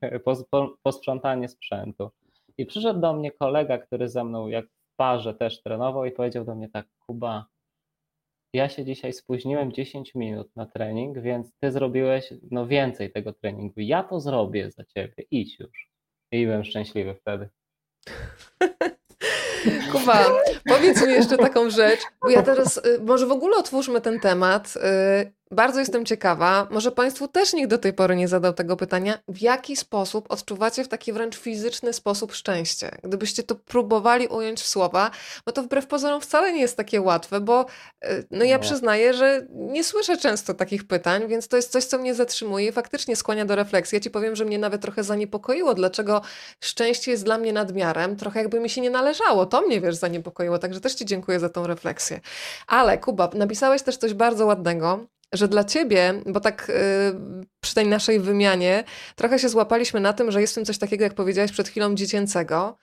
posprzątanie 0.83 1.49
sprzętu. 1.49 2.11
I 2.59 2.67
przyszedł 2.67 3.01
do 3.01 3.13
mnie 3.13 3.33
kolega, 3.33 3.79
który 3.79 4.09
ze 4.09 4.25
mną 4.25 4.49
jak 4.49 4.67
w 4.67 4.97
parze 4.97 5.35
też 5.35 5.63
trenował 5.63 6.05
i 6.05 6.13
powiedział 6.13 6.45
do 6.45 6.55
mnie 6.55 6.69
tak, 6.69 6.87
Kuba, 7.07 7.47
ja 8.55 8.69
się 8.69 8.85
dzisiaj 8.85 9.13
spóźniłem 9.13 9.73
10 9.73 10.15
minut 10.15 10.57
na 10.57 10.67
trening, 10.67 11.19
więc 11.19 11.53
ty 11.61 11.73
zrobiłeś 11.73 12.33
no 12.51 12.67
więcej 12.67 13.13
tego 13.13 13.33
treningu. 13.33 13.81
Ja 13.81 14.03
to 14.03 14.21
zrobię 14.21 14.71
za 14.71 14.85
ciebie, 14.85 15.25
idź 15.31 15.61
już. 15.61 15.91
I 16.33 16.47
byłem 16.47 16.65
szczęśliwy 16.65 17.15
wtedy. 17.15 17.49
Kuba, 19.93 20.27
powiedz 20.69 21.07
mi 21.07 21.13
jeszcze 21.13 21.37
taką 21.37 21.71
rzecz, 21.71 22.01
bo 22.23 22.31
ja 22.31 22.43
teraz, 22.43 22.77
y, 22.77 23.01
może 23.03 23.27
w 23.27 23.33
ogóle 23.33 23.57
otwórzmy 23.57 24.01
ten 24.01 24.21
temat. 24.21 24.75
Bardzo 25.53 25.81
jestem 25.81 26.05
ciekawa, 26.05 26.69
może 26.71 26.93
Państwu 26.93 27.29
też 27.29 27.53
nikt 27.53 27.71
do 27.71 27.79
tej 27.79 27.93
pory 27.93 28.17
nie 28.17 28.29
zadał 28.29 28.53
tego 28.53 28.77
pytania, 28.77 29.19
w 29.29 29.41
jaki 29.41 29.77
sposób 29.77 30.27
odczuwacie 30.29 30.85
w 30.85 30.89
taki 30.89 31.13
wręcz 31.13 31.37
fizyczny 31.37 31.93
sposób 31.93 32.33
szczęście? 32.33 32.91
Gdybyście 33.05 33.43
to 33.43 33.55
próbowali 33.55 34.29
ująć 34.29 34.61
w 34.61 34.67
słowa, 34.67 35.11
bo 35.47 35.53
to 35.53 35.63
wbrew 35.63 35.87
pozorom 35.87 36.21
wcale 36.21 36.53
nie 36.53 36.61
jest 36.61 36.77
takie 36.77 37.01
łatwe, 37.01 37.41
bo 37.41 37.67
y, 38.05 38.27
no 38.31 38.45
ja 38.45 38.59
przyznaję, 38.59 39.15
że 39.15 39.47
nie 39.51 39.85
słyszę 39.85 40.17
często 40.17 40.55
takich 40.55 40.87
pytań, 40.87 41.29
więc 41.29 41.49
to 41.49 41.57
jest 41.57 41.73
coś, 41.73 41.85
co 41.85 41.99
mnie 41.99 42.15
zatrzymuje 42.15 42.69
i 42.69 42.73
faktycznie 42.73 43.17
skłania 43.17 43.45
do 43.45 43.57
refleksji. 43.57 43.97
Ja 43.97 44.01
Ci 44.01 44.11
powiem, 44.11 44.37
że 44.37 44.45
mnie 44.45 44.59
nawet 44.59 44.83
trochę 44.83 45.05
zaniepokoiło, 45.05 45.75
dlaczego 45.75 46.23
szczęście 46.61 47.11
jest 47.11 47.25
dla 47.25 47.39
mnie 47.39 47.53
nadmiarem, 47.53 48.17
trochę 48.17 48.41
jakby 48.41 48.61
mi 48.61 48.71
się 48.71 48.81
nie 48.81 48.91
należało. 48.91 49.47
To 49.47 49.61
mnie, 49.61 49.81
wiesz, 49.81 49.95
zaniepokoiło, 49.95 50.59
także 50.59 50.81
też 50.81 50.95
Ci 50.95 51.05
dziękuję 51.05 51.41
za 51.41 51.49
tą 51.49 51.67
refleksję. 51.67 52.21
Ale 52.67 52.99
Kuba, 52.99 53.31
napisałeś 53.35 53.83
też 53.83 53.97
coś 53.97 54.15
bardzo 54.15 54.47
ładnego, 54.47 55.07
że 55.33 55.49
dla 55.49 55.65
ciebie, 55.65 56.23
bo 56.27 56.41
tak 56.41 56.69
yy, 56.69 57.47
przy 57.61 57.75
tej 57.75 57.87
naszej 57.87 58.21
wymianie 58.21 58.85
trochę 59.17 59.39
się 59.39 59.49
złapaliśmy 59.49 60.01
na 60.01 60.13
tym, 60.13 60.31
że 60.31 60.41
jest 60.41 60.53
w 60.53 60.55
tym 60.55 60.65
coś 60.65 60.79
takiego, 60.79 61.05
jak 61.05 61.15
powiedziałeś 61.15 61.53
przed 61.53 61.69
chwilą, 61.69 61.95
dziecięcego. 61.95 62.79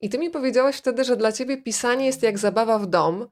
I 0.00 0.08
ty 0.08 0.18
mi 0.18 0.30
powiedziałaś 0.30 0.76
wtedy, 0.76 1.04
że 1.04 1.16
dla 1.16 1.32
ciebie 1.32 1.62
pisanie 1.62 2.06
jest 2.06 2.22
jak 2.22 2.38
zabawa 2.38 2.78
w 2.78 2.86
dom, 2.86 3.26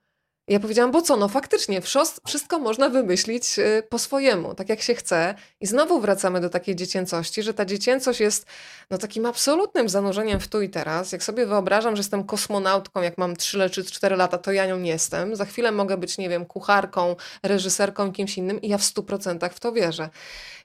ja 0.48 0.60
powiedziałam, 0.60 0.90
bo 0.90 1.02
co, 1.02 1.16
no 1.16 1.28
faktycznie, 1.28 1.80
wszystko 2.26 2.58
można 2.58 2.88
wymyślić 2.88 3.58
y, 3.58 3.82
po 3.88 3.98
swojemu, 3.98 4.54
tak 4.54 4.68
jak 4.68 4.82
się 4.82 4.94
chce. 4.94 5.34
I 5.60 5.66
znowu 5.66 6.00
wracamy 6.00 6.40
do 6.40 6.50
takiej 6.50 6.76
dziecięcości, 6.76 7.42
że 7.42 7.54
ta 7.54 7.64
dziecięcość 7.64 8.20
jest 8.20 8.46
no, 8.90 8.98
takim 8.98 9.26
absolutnym 9.26 9.88
zanurzeniem 9.88 10.40
w 10.40 10.48
tu 10.48 10.62
i 10.62 10.68
teraz. 10.68 11.12
Jak 11.12 11.22
sobie 11.22 11.46
wyobrażam, 11.46 11.96
że 11.96 12.00
jestem 12.00 12.24
kosmonautką, 12.24 13.02
jak 13.02 13.18
mam 13.18 13.36
3 13.36 13.70
czy 13.70 13.84
4 13.84 14.16
lata, 14.16 14.38
to 14.38 14.52
ja 14.52 14.66
nią 14.66 14.78
nie 14.78 14.90
jestem. 14.90 15.36
Za 15.36 15.44
chwilę 15.44 15.72
mogę 15.72 15.96
być, 15.96 16.18
nie 16.18 16.28
wiem, 16.28 16.46
kucharką, 16.46 17.16
reżyserką, 17.42 18.12
kimś 18.12 18.38
innym 18.38 18.60
i 18.62 18.68
ja 18.68 18.78
w 18.78 18.82
100% 18.82 19.50
w 19.50 19.60
to 19.60 19.72
wierzę. 19.72 20.10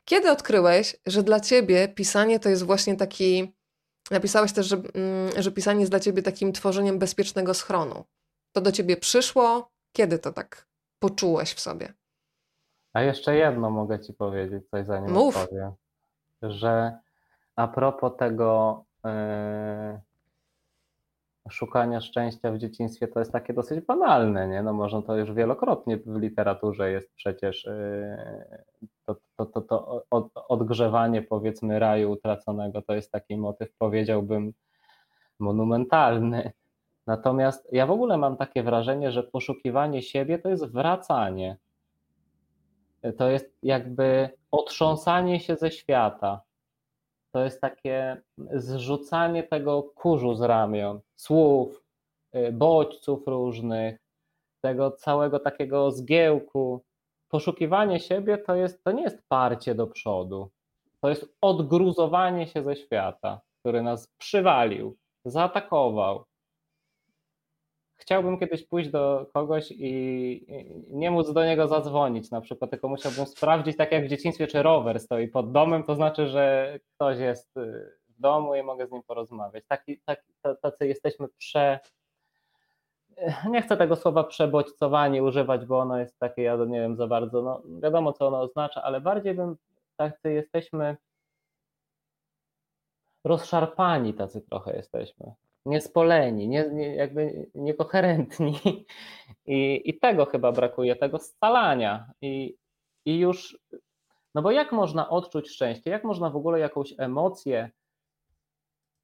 Kiedy 0.06 0.32
odkryłeś, 0.32 0.96
że 1.06 1.24
dla 1.24 1.40
ciebie 1.40 1.88
pisanie 1.88 2.40
to 2.40 2.50
jest 2.50 2.64
właśnie 2.64 2.96
taki... 2.96 3.54
Napisałeś 4.12 4.52
też, 4.52 4.68
że, 4.68 4.76
mm, 4.76 5.42
że 5.42 5.52
pisanie 5.52 5.80
jest 5.80 5.92
dla 5.92 6.00
ciebie 6.00 6.22
takim 6.22 6.54
tworzeniem 6.54 7.00
bezpiecznego 7.00 7.54
schronu. 7.54 8.04
To 8.56 8.62
do 8.62 8.72
ciebie 8.72 8.98
przyszło, 8.98 9.73
kiedy 9.94 10.20
to 10.20 10.34
tak 10.34 10.68
poczułeś 11.00 11.54
w 11.54 11.60
sobie? 11.60 11.94
A 12.94 13.02
jeszcze 13.02 13.36
jedno 13.36 13.70
mogę 13.70 14.00
ci 14.00 14.14
powiedzieć, 14.14 14.70
coś 14.70 14.86
zanim 14.86 15.12
Mów. 15.12 15.38
odpowiem. 15.38 15.72
Że 16.42 16.98
a 17.56 17.68
propos 17.68 18.18
tego 18.18 18.84
yy, 19.04 19.12
szukania 21.50 22.02
szczęścia 22.02 22.52
w 22.52 22.58
dzieciństwie, 22.58 23.08
to 23.08 23.20
jest 23.20 23.32
takie 23.32 23.54
dosyć 23.54 23.86
banalne, 23.86 24.48
nie? 24.48 24.64
No 24.64 24.74
można 24.74 25.02
to 25.02 25.18
już 25.18 25.34
wielokrotnie 25.34 25.98
w 25.98 26.20
literaturze 26.20 26.92
jest 26.92 27.14
przecież 27.16 27.66
yy, 27.66 28.88
to, 29.06 29.16
to, 29.36 29.46
to, 29.46 29.62
to 29.62 30.06
od, 30.10 30.30
odgrzewanie 30.36 31.22
powiedzmy 31.22 31.80
raju 31.80 32.12
utraconego, 32.12 32.82
to 32.82 32.96
jest 32.96 33.12
taki 33.12 33.38
motyw, 33.38 33.70
powiedziałbym, 33.78 34.54
monumentalny. 35.40 36.52
Natomiast 37.08 37.68
ja 37.72 37.86
w 37.88 37.92
ogóle 37.92 38.18
mam 38.18 38.38
takie 38.38 38.64
wrażenie, 38.64 39.12
że 39.12 39.24
poszukiwanie 39.24 40.02
siebie 40.02 40.40
to 40.40 40.50
jest 40.50 40.66
wracanie. 40.66 41.58
To 43.18 43.30
jest 43.30 43.58
jakby 43.64 44.30
otrząsanie 44.52 45.40
się 45.40 45.56
ze 45.56 45.72
świata. 45.72 46.42
To 47.32 47.44
jest 47.44 47.62
takie 47.62 48.22
zrzucanie 48.54 49.44
tego 49.44 49.84
kurzu 49.84 50.36
z 50.36 50.42
ramion, 50.42 51.00
słów, 51.16 51.84
y, 52.36 52.52
bodźców 52.52 53.28
różnych, 53.28 53.98
tego 54.62 54.92
całego 54.92 55.40
takiego 55.40 55.92
zgiełku. 55.92 56.84
Poszukiwanie 57.30 58.00
siebie 58.00 58.38
to, 58.38 58.56
jest, 58.56 58.84
to 58.84 58.92
nie 58.92 59.04
jest 59.04 59.28
parcie 59.28 59.76
do 59.76 59.88
przodu. 59.88 60.50
To 61.02 61.10
jest 61.10 61.36
odgruzowanie 61.42 62.48
się 62.48 62.64
ze 62.64 62.76
świata, 62.76 63.42
który 63.60 63.82
nas 63.82 64.08
przywalił, 64.18 64.98
zaatakował, 65.26 66.26
chciałbym 68.04 68.40
kiedyś 68.40 68.68
pójść 68.68 68.90
do 68.90 69.26
kogoś 69.34 69.72
i 69.72 70.46
nie 70.90 71.12
móc 71.12 71.34
do 71.34 71.46
niego 71.46 71.68
zadzwonić 71.68 72.32
na 72.32 72.42
przykład, 72.42 72.72
tylko 72.72 72.88
musiałbym 72.88 73.26
sprawdzić, 73.26 73.78
tak 73.78 73.92
jak 73.92 74.06
w 74.06 74.10
dzieciństwie, 74.10 74.48
czy 74.48 74.64
rower 74.64 75.00
stoi 75.00 75.28
pod 75.28 75.52
domem, 75.52 75.84
to 75.84 75.96
znaczy, 75.96 76.28
że 76.28 76.74
ktoś 76.96 77.20
jest 77.20 77.58
y, 77.58 77.92
w 78.10 78.22
domu 78.22 78.56
i 78.56 78.64
mogę 78.64 78.88
z 78.88 78.92
nim 78.92 79.04
porozmawiać. 79.04 79.64
Taki, 79.68 80.00
taki, 80.06 80.34
tacy 80.62 80.88
jesteśmy 80.88 81.28
prze... 81.38 81.80
Nie 83.50 83.62
chcę 83.62 83.78
tego 83.78 83.96
słowa 83.96 84.24
przebodźcowani 84.24 85.22
używać, 85.22 85.66
bo 85.66 85.80
ono 85.80 85.98
jest 85.98 86.20
takie, 86.20 86.42
ja 86.42 86.56
nie 86.56 86.80
wiem 86.80 86.96
za 86.96 87.08
bardzo, 87.08 87.42
no 87.42 87.62
wiadomo 87.82 88.14
co 88.14 88.28
ono 88.28 88.42
oznacza, 88.42 88.84
ale 88.84 89.02
bardziej 89.02 89.34
bym 89.34 89.56
tacy 89.98 90.34
jesteśmy 90.34 90.98
rozszarpani 93.24 94.14
tacy 94.14 94.42
trochę 94.42 94.76
jesteśmy 94.76 95.34
niespoleni, 95.66 96.48
nie, 96.48 96.70
nie, 96.70 96.96
jakby 96.96 97.50
niekoherentni. 97.56 98.60
I, 99.46 99.82
I 99.86 100.00
tego 100.00 100.26
chyba 100.26 100.52
brakuje, 100.52 100.96
tego 100.96 101.20
scalania. 101.20 102.12
I, 102.22 102.58
I 103.06 103.20
już, 103.20 103.58
no 104.36 104.42
bo 104.42 104.52
jak 104.52 104.72
można 104.72 105.10
odczuć 105.10 105.50
szczęście, 105.50 105.92
jak 105.92 106.04
można 106.04 106.30
w 106.30 106.36
ogóle 106.36 106.60
jakąś 106.60 106.94
emocję 106.98 107.72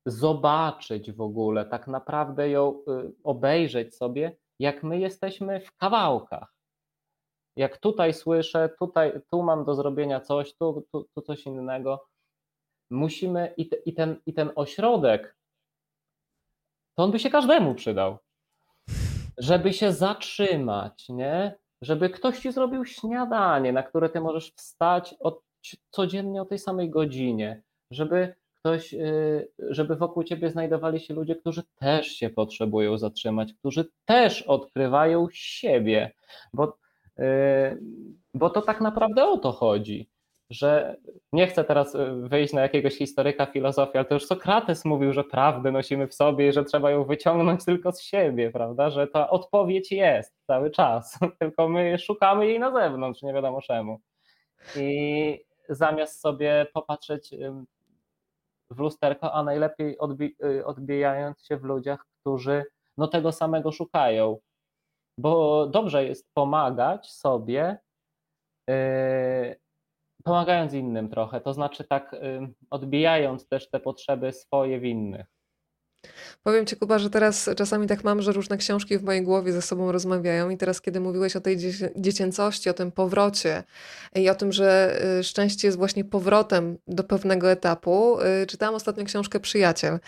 zobaczyć 0.05 1.11
w 1.11 1.21
ogóle, 1.21 1.65
tak 1.65 1.87
naprawdę 1.87 2.49
ją 2.49 2.83
y, 2.87 3.13
obejrzeć 3.23 3.95
sobie, 3.95 4.37
jak 4.59 4.83
my 4.83 4.99
jesteśmy 4.99 5.59
w 5.61 5.75
kawałkach. 5.77 6.53
Jak 7.55 7.77
tutaj 7.77 8.13
słyszę, 8.13 8.69
tutaj, 8.79 9.21
tu 9.31 9.43
mam 9.43 9.65
do 9.65 9.75
zrobienia 9.75 10.19
coś, 10.19 10.55
tu, 10.55 10.87
tu, 10.91 11.07
tu 11.15 11.21
coś 11.21 11.45
innego. 11.45 12.05
Musimy 12.89 13.53
i, 13.57 13.69
te, 13.69 13.75
i, 13.75 13.93
ten, 13.93 14.21
i 14.25 14.33
ten 14.33 14.51
ośrodek 14.55 15.38
to 16.99 17.03
on 17.03 17.11
by 17.11 17.19
się 17.19 17.29
każdemu 17.29 17.75
przydał. 17.75 18.17
Żeby 19.37 19.73
się 19.73 19.93
zatrzymać, 19.93 21.09
nie? 21.09 21.55
Żeby 21.81 22.09
ktoś 22.09 22.39
ci 22.39 22.51
zrobił 22.51 22.85
śniadanie, 22.85 23.73
na 23.73 23.83
które 23.83 24.09
ty 24.09 24.21
możesz 24.21 24.51
wstać 24.51 25.15
od, 25.19 25.41
codziennie 25.91 26.41
o 26.41 26.45
tej 26.45 26.59
samej 26.59 26.89
godzinie, 26.89 27.61
żeby 27.91 28.35
ktoś, 28.59 28.93
y, 28.93 29.51
żeby 29.59 29.95
wokół 29.95 30.23
ciebie 30.23 30.51
znajdowali 30.51 30.99
się 30.99 31.13
ludzie, 31.13 31.35
którzy 31.35 31.63
też 31.75 32.07
się 32.07 32.29
potrzebują 32.29 32.97
zatrzymać, 32.97 33.53
którzy 33.53 33.89
też 34.05 34.41
odkrywają 34.41 35.27
siebie, 35.31 36.11
bo, 36.53 36.77
y, 37.19 37.23
bo 38.33 38.49
to 38.49 38.61
tak 38.61 38.81
naprawdę 38.81 39.27
o 39.27 39.37
to 39.37 39.51
chodzi 39.51 40.09
że 40.49 40.95
nie 41.33 41.47
chcę 41.47 41.63
teraz 41.63 41.95
y, 41.95 42.15
wyjść 42.15 42.53
na 42.53 42.61
jakiegoś 42.61 42.97
historyka 42.97 43.45
filozofii, 43.45 43.97
ale 43.97 44.05
to 44.05 44.13
już 44.13 44.25
Sokrates 44.25 44.85
mówił, 44.85 45.13
że 45.13 45.23
prawdę 45.23 45.71
nosimy 45.71 46.07
w 46.07 46.13
sobie 46.13 46.49
i 46.49 46.53
że 46.53 46.63
trzeba 46.63 46.91
ją 46.91 47.03
wyciągnąć 47.03 47.65
tylko 47.65 47.91
z 47.91 48.01
siebie, 48.01 48.51
prawda? 48.51 48.89
Że 48.89 49.07
ta 49.07 49.29
odpowiedź 49.29 49.91
jest 49.91 50.35
cały 50.47 50.71
czas, 50.71 51.19
tylko 51.39 51.69
my 51.69 51.99
szukamy 51.99 52.47
jej 52.47 52.59
na 52.59 52.71
zewnątrz, 52.71 53.21
nie 53.21 53.33
wiadomo 53.33 53.61
czemu. 53.61 53.99
I 54.75 55.45
zamiast 55.69 56.21
sobie 56.21 56.67
popatrzeć 56.73 57.35
w 58.71 58.79
lusterko, 58.79 59.33
a 59.33 59.43
najlepiej 59.43 59.97
odbi 59.97 60.35
y, 60.43 60.65
odbijając 60.65 61.45
się 61.45 61.57
w 61.57 61.63
ludziach, 61.63 62.05
którzy 62.21 62.63
no 62.97 63.07
tego 63.07 63.31
samego 63.31 63.71
szukają. 63.71 64.37
Bo 65.17 65.67
dobrze 65.67 66.05
jest 66.05 66.33
pomagać 66.33 67.11
sobie, 67.11 67.77
yy, 68.67 68.75
pomagając 70.29 70.73
innym 70.73 71.09
trochę, 71.09 71.41
to 71.41 71.53
znaczy 71.53 71.83
tak 71.83 72.15
odbijając 72.69 73.47
też 73.47 73.69
te 73.69 73.79
potrzeby 73.79 74.31
swoje 74.31 74.79
w 74.79 74.85
innych. 74.85 75.39
Powiem 76.43 76.65
Ci, 76.65 76.75
Kuba, 76.75 76.99
że 76.99 77.09
teraz 77.09 77.49
czasami 77.57 77.87
tak 77.87 78.03
mam, 78.03 78.21
że 78.21 78.31
różne 78.31 78.57
książki 78.57 78.97
w 78.97 79.03
mojej 79.03 79.23
głowie 79.23 79.51
ze 79.51 79.61
sobą 79.61 79.91
rozmawiają 79.91 80.49
i 80.49 80.57
teraz, 80.57 80.81
kiedy 80.81 80.99
mówiłeś 80.99 81.35
o 81.35 81.41
tej 81.41 81.57
dziecięcości, 81.95 82.69
o 82.69 82.73
tym 82.73 82.91
powrocie 82.91 83.63
i 84.15 84.29
o 84.29 84.35
tym, 84.35 84.51
że 84.51 84.99
y, 85.19 85.23
szczęście 85.23 85.67
jest 85.67 85.77
właśnie 85.77 86.05
powrotem 86.05 86.77
do 86.87 87.03
pewnego 87.03 87.51
etapu, 87.51 88.19
y, 88.21 88.47
czytałam 88.47 88.75
ostatnio 88.75 89.05
książkę 89.05 89.39
Przyjaciel. 89.39 89.99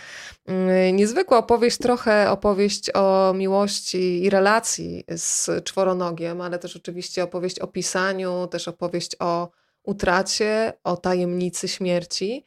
Y, 0.49 0.91
niezwykła 0.91 1.38
opowieść, 1.38 1.77
trochę 1.77 2.31
opowieść 2.31 2.91
o 2.93 3.34
miłości 3.34 4.23
i 4.23 4.29
relacji 4.29 5.03
z 5.10 5.63
czworonogiem, 5.63 6.41
ale 6.41 6.60
też 6.60 6.75
oczywiście 6.75 7.23
opowieść 7.23 7.60
o 7.60 7.67
pisaniu, 7.67 8.47
też 8.47 8.67
opowieść 8.67 9.15
o 9.19 9.61
utracie, 9.84 10.74
o 10.84 10.98
tajemnicy 10.98 11.67
śmierci. 11.67 12.46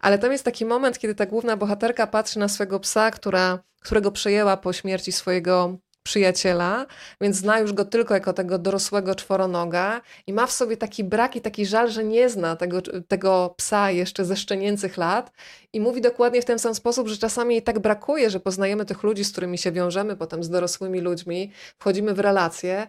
Ale 0.00 0.18
tam 0.18 0.32
jest 0.32 0.44
taki 0.44 0.64
moment, 0.64 0.98
kiedy 0.98 1.14
ta 1.14 1.26
główna 1.26 1.56
bohaterka 1.56 2.06
patrzy 2.06 2.38
na 2.38 2.48
swego 2.48 2.80
psa, 2.80 3.10
która, 3.10 3.58
którego 3.80 4.12
przejęła 4.12 4.56
po 4.56 4.72
śmierci 4.72 5.12
swojego 5.12 5.78
przyjaciela, 6.06 6.86
więc 7.20 7.36
zna 7.36 7.58
już 7.58 7.72
go 7.72 7.84
tylko 7.84 8.14
jako 8.14 8.32
tego 8.32 8.58
dorosłego 8.58 9.14
czworonoga 9.14 10.00
i 10.26 10.32
ma 10.32 10.46
w 10.46 10.52
sobie 10.52 10.76
taki 10.76 11.04
brak 11.04 11.36
i 11.36 11.40
taki 11.40 11.66
żal, 11.66 11.90
że 11.90 12.04
nie 12.04 12.28
zna 12.28 12.56
tego, 12.56 12.82
tego 13.08 13.54
psa 13.56 13.90
jeszcze 13.90 14.24
ze 14.24 14.36
szczenięcych 14.36 14.96
lat 14.96 15.32
i 15.72 15.80
mówi 15.80 16.00
dokładnie 16.00 16.42
w 16.42 16.44
ten 16.44 16.58
sam 16.58 16.74
sposób, 16.74 17.08
że 17.08 17.16
czasami 17.16 17.54
jej 17.54 17.62
tak 17.62 17.78
brakuje, 17.78 18.30
że 18.30 18.40
poznajemy 18.40 18.84
tych 18.84 19.02
ludzi, 19.02 19.24
z 19.24 19.32
którymi 19.32 19.58
się 19.58 19.72
wiążemy, 19.72 20.16
potem 20.16 20.44
z 20.44 20.50
dorosłymi 20.50 21.00
ludźmi, 21.00 21.52
wchodzimy 21.78 22.14
w 22.14 22.20
relacje, 22.20 22.86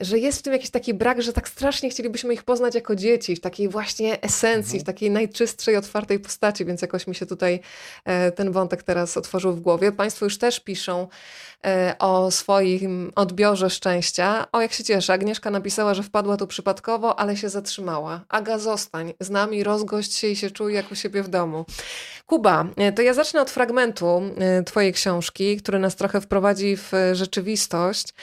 że 0.00 0.18
jest 0.18 0.38
w 0.38 0.42
tym 0.42 0.52
jakiś 0.52 0.70
taki 0.70 0.94
brak, 0.94 1.22
że 1.22 1.32
tak 1.32 1.48
strasznie 1.48 1.90
chcielibyśmy 1.90 2.34
ich 2.34 2.42
poznać 2.42 2.74
jako 2.74 2.96
dzieci, 2.96 3.36
w 3.36 3.40
takiej 3.40 3.68
właśnie 3.68 4.22
esencji, 4.22 4.78
mhm. 4.78 4.80
w 4.80 4.86
takiej 4.86 5.10
najczystszej, 5.10 5.76
otwartej 5.76 6.18
postaci, 6.18 6.64
więc 6.64 6.82
jakoś 6.82 7.06
mi 7.06 7.14
się 7.14 7.26
tutaj 7.26 7.60
e, 8.04 8.32
ten 8.32 8.52
wątek 8.52 8.82
teraz 8.82 9.16
otworzył 9.16 9.52
w 9.52 9.60
głowie. 9.60 9.92
Państwo 9.92 10.26
już 10.26 10.38
też 10.38 10.60
piszą 10.60 11.08
e, 11.66 11.96
o 11.98 12.30
swoim 12.30 13.12
odbiorze 13.14 13.70
szczęścia. 13.70 14.46
O, 14.52 14.60
jak 14.60 14.72
się 14.72 14.84
cieszę. 14.84 15.12
Agnieszka 15.12 15.50
napisała, 15.50 15.94
że 15.94 16.02
wpadła 16.02 16.36
tu 16.36 16.46
przypadkowo, 16.46 17.20
ale 17.20 17.36
się 17.36 17.48
zatrzymała. 17.48 18.20
Aga, 18.28 18.58
zostań 18.58 19.14
z 19.20 19.30
nami, 19.30 19.64
rozgość 19.64 20.14
się 20.14 20.28
i 20.28 20.36
się 20.36 20.50
czuj 20.50 20.74
jak 20.74 20.92
u 20.92 20.94
siebie 20.94 21.22
w 21.22 21.28
domu. 21.28 21.64
Kuba, 22.26 22.66
e, 22.76 22.92
to 22.92 23.02
ja 23.02 23.14
zacznę 23.14 23.40
od 23.40 23.50
fragmentu 23.50 24.22
Twojej 24.66 24.92
książki, 24.92 25.56
który 25.56 25.78
nas 25.78 25.96
trochę 25.96 26.20
wprowadzi 26.20 26.76
w 26.76 26.92
rzeczywistość. 27.12 28.14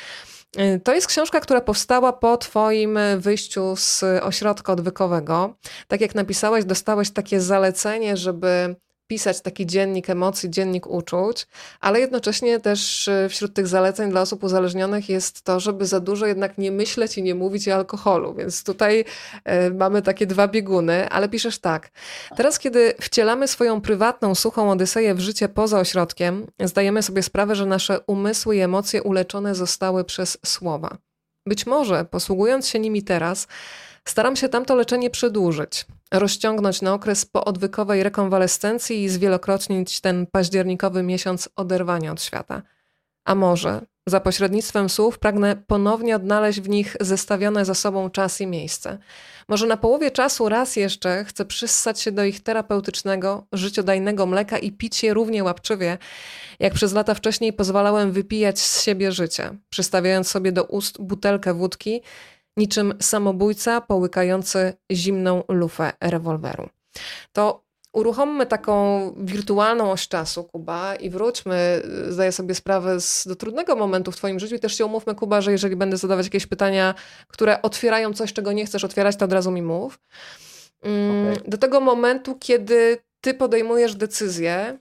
Y, 0.59 0.79
to 0.79 0.93
jest 0.93 1.07
książka, 1.07 1.39
która 1.39 1.61
powstała 1.61 2.13
po 2.13 2.37
Twoim 2.37 2.99
wyjściu 3.17 3.75
z 3.75 4.03
ośrodka 4.21 4.73
odwykowego. 4.73 5.55
Tak 5.87 6.01
jak 6.01 6.15
napisałeś, 6.15 6.65
dostałeś 6.65 7.11
takie 7.11 7.41
zalecenie, 7.41 8.17
żeby 8.17 8.75
pisać 9.07 9.41
taki 9.41 9.65
dziennik 9.65 10.09
emocji, 10.09 10.49
dziennik 10.49 10.87
uczuć, 10.87 11.47
ale 11.79 11.99
jednocześnie 11.99 12.59
też 12.59 13.07
y, 13.07 13.27
wśród 13.29 13.53
tych 13.53 13.67
zaleceń 13.67 14.11
dla 14.11 14.21
osób 14.21 14.43
uzależnionych 14.43 15.09
jest 15.09 15.41
to, 15.41 15.59
żeby 15.59 15.85
za 15.85 15.99
dużo 15.99 16.25
jednak 16.25 16.57
nie 16.57 16.71
myśleć 16.71 17.17
i 17.17 17.23
nie 17.23 17.35
mówić 17.35 17.67
o 17.69 17.75
alkoholu. 17.75 18.33
Więc 18.33 18.63
tutaj 18.63 19.05
y, 19.69 19.73
mamy 19.73 20.01
takie 20.01 20.27
dwa 20.27 20.47
bieguny, 20.47 21.09
ale 21.09 21.29
piszesz 21.29 21.59
tak. 21.59 21.89
Teraz, 22.35 22.59
kiedy 22.59 22.93
wcielamy 23.01 23.47
swoją 23.47 23.81
prywatną, 23.81 24.35
suchą 24.35 24.71
odyseję 24.71 25.15
w 25.15 25.19
życie 25.19 25.49
poza 25.49 25.79
ośrodkiem, 25.79 26.47
zdajemy 26.63 27.03
sobie 27.03 27.23
sprawę, 27.23 27.55
że 27.55 27.65
nasze 27.65 27.99
umysły 28.07 28.55
i 28.55 28.59
emocje 28.59 29.03
uleczone 29.03 29.55
zostały 29.55 30.03
przez 30.03 30.37
słowa. 30.45 30.97
Być 31.47 31.65
może, 31.65 32.05
posługując 32.05 32.67
się 32.67 32.79
nimi 32.79 33.03
teraz, 33.03 33.47
Staram 34.07 34.35
się 34.35 34.49
tamto 34.49 34.75
leczenie 34.75 35.09
przedłużyć, 35.09 35.85
rozciągnąć 36.13 36.81
na 36.81 36.93
okres 36.93 37.25
poodwykowej 37.25 38.03
rekonwalescencji 38.03 39.03
i 39.03 39.09
zwielokrotnić 39.09 40.01
ten 40.01 40.27
październikowy 40.27 41.03
miesiąc 41.03 41.49
oderwania 41.55 42.11
od 42.11 42.21
świata. 42.21 42.61
A 43.25 43.35
może 43.35 43.81
za 44.07 44.19
pośrednictwem 44.19 44.89
słów 44.89 45.19
pragnę 45.19 45.55
ponownie 45.67 46.15
odnaleźć 46.15 46.61
w 46.61 46.69
nich 46.69 46.97
zestawione 46.99 47.65
ze 47.65 47.75
sobą 47.75 48.09
czas 48.09 48.41
i 48.41 48.47
miejsce. 48.47 48.97
Może 49.47 49.67
na 49.67 49.77
połowie 49.77 50.11
czasu 50.11 50.49
raz 50.49 50.75
jeszcze 50.75 51.25
chcę 51.25 51.45
przyssać 51.45 52.01
się 52.01 52.11
do 52.11 52.23
ich 52.23 52.43
terapeutycznego, 52.43 53.47
życiodajnego 53.51 54.25
mleka 54.25 54.57
i 54.57 54.71
pić 54.71 55.03
je 55.03 55.13
równie 55.13 55.43
łapczywie, 55.43 55.97
jak 56.59 56.73
przez 56.73 56.93
lata 56.93 57.13
wcześniej 57.13 57.53
pozwalałem 57.53 58.11
wypijać 58.11 58.59
z 58.59 58.83
siebie 58.83 59.11
życie, 59.11 59.57
przystawiając 59.69 60.27
sobie 60.27 60.51
do 60.51 60.63
ust 60.63 61.01
butelkę 61.01 61.53
wódki 61.53 62.01
niczym 62.57 62.93
samobójca 63.01 63.81
połykający 63.81 64.73
zimną 64.91 65.43
lufę 65.47 65.93
rewolweru. 66.01 66.69
To 67.33 67.65
uruchommy 67.95 68.45
taką 68.45 69.11
wirtualną 69.17 69.91
oś 69.91 70.07
czasu, 70.07 70.43
Kuba, 70.43 70.95
i 70.95 71.09
wróćmy, 71.09 71.81
zdaję 72.09 72.31
sobie 72.31 72.55
sprawę 72.55 73.01
z, 73.01 73.27
do 73.27 73.35
trudnego 73.35 73.75
momentu 73.75 74.11
w 74.11 74.15
Twoim 74.15 74.39
życiu 74.39 74.55
i 74.55 74.59
też 74.59 74.77
się 74.77 74.85
umówmy, 74.85 75.15
Kuba, 75.15 75.41
że 75.41 75.51
jeżeli 75.51 75.75
będę 75.75 75.97
zadawać 75.97 76.25
jakieś 76.25 76.47
pytania, 76.47 76.95
które 77.27 77.61
otwierają 77.61 78.13
coś, 78.13 78.33
czego 78.33 78.51
nie 78.51 78.65
chcesz 78.65 78.83
otwierać, 78.83 79.15
to 79.15 79.25
od 79.25 79.33
razu 79.33 79.51
mi 79.51 79.61
mów. 79.61 79.99
Mm, 80.81 81.31
okay. 81.31 81.43
Do 81.47 81.57
tego 81.57 81.79
momentu, 81.79 82.35
kiedy 82.39 82.97
Ty 83.21 83.33
podejmujesz 83.33 83.95
decyzję, 83.95 84.79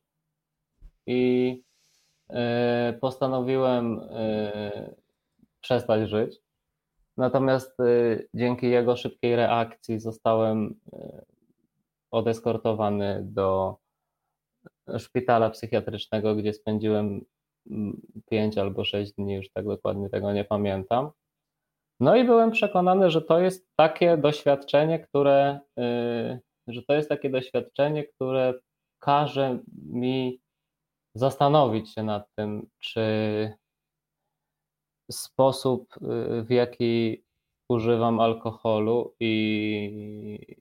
i 1.06 1.62
y, 2.30 2.34
postanowiłem 3.00 4.00
przestać 5.60 6.10
żyć. 6.10 6.40
Natomiast 7.16 7.76
dzięki 8.34 8.70
jego 8.70 8.96
szybkiej 8.96 9.36
reakcji 9.36 10.00
zostałem 10.00 10.80
odeskortowany 12.10 13.22
do 13.24 13.76
szpitala 14.98 15.50
psychiatrycznego, 15.50 16.34
gdzie 16.34 16.52
spędziłem 16.52 17.24
pięć 18.30 18.58
albo 18.58 18.84
sześć 18.84 19.12
dni, 19.12 19.34
już 19.34 19.50
tak 19.50 19.64
dokładnie 19.64 20.10
tego 20.10 20.32
nie 20.32 20.44
pamiętam. 20.44 21.10
No 22.00 22.16
i 22.16 22.24
byłem 22.24 22.50
przekonany, 22.50 23.10
że 23.10 23.22
to 23.22 23.40
jest 23.40 23.66
takie 23.76 24.16
doświadczenie, 24.16 24.98
które, 24.98 25.60
y, 25.78 26.40
że 26.66 26.82
to 26.82 26.94
jest 26.94 27.08
takie 27.08 27.30
doświadczenie, 27.30 28.04
które 28.04 28.54
każe 28.98 29.58
mi 29.86 30.40
zastanowić 31.14 31.94
się 31.94 32.02
nad 32.02 32.26
tym, 32.34 32.66
czy 32.78 33.02
sposób, 35.10 35.96
y, 35.96 36.42
w 36.42 36.50
jaki 36.50 37.24
używam 37.68 38.20
alkoholu 38.20 39.14
i 39.20 40.56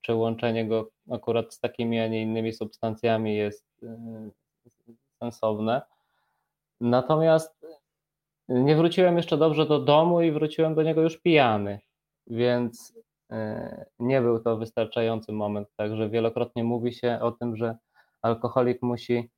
czy 0.00 0.14
łączenie 0.14 0.68
go 0.68 0.90
akurat 1.10 1.54
z 1.54 1.60
takimi, 1.60 2.00
a 2.00 2.08
nie 2.08 2.22
innymi 2.22 2.52
substancjami 2.52 3.36
jest 3.36 3.66
y, 3.82 3.88
sensowne. 5.22 5.82
Natomiast 6.84 7.66
nie 8.48 8.76
wróciłem 8.76 9.16
jeszcze 9.16 9.36
dobrze 9.36 9.66
do 9.66 9.78
domu 9.78 10.22
i 10.22 10.32
wróciłem 10.32 10.74
do 10.74 10.82
niego 10.82 11.02
już 11.02 11.20
pijany, 11.20 11.80
więc 12.26 12.94
e, 13.30 13.84
nie 13.98 14.20
był 14.20 14.40
to 14.40 14.56
wystarczający 14.56 15.32
moment. 15.32 15.68
Także 15.76 16.10
wielokrotnie 16.10 16.64
mówi 16.64 16.92
się 16.92 17.18
o 17.22 17.32
tym, 17.32 17.56
że 17.56 17.76
alkoholik 18.22 18.82
musi 18.82 19.30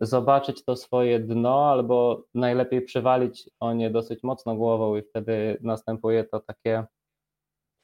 zobaczyć 0.00 0.64
to 0.64 0.76
swoje 0.76 1.20
dno, 1.20 1.70
albo 1.70 2.24
najlepiej 2.34 2.82
przywalić 2.82 3.50
o 3.60 3.72
nie 3.72 3.90
dosyć 3.90 4.22
mocno 4.22 4.56
głową, 4.56 4.96
i 4.96 5.02
wtedy 5.02 5.58
następuje 5.60 6.24
to 6.24 6.40
takie 6.40 6.84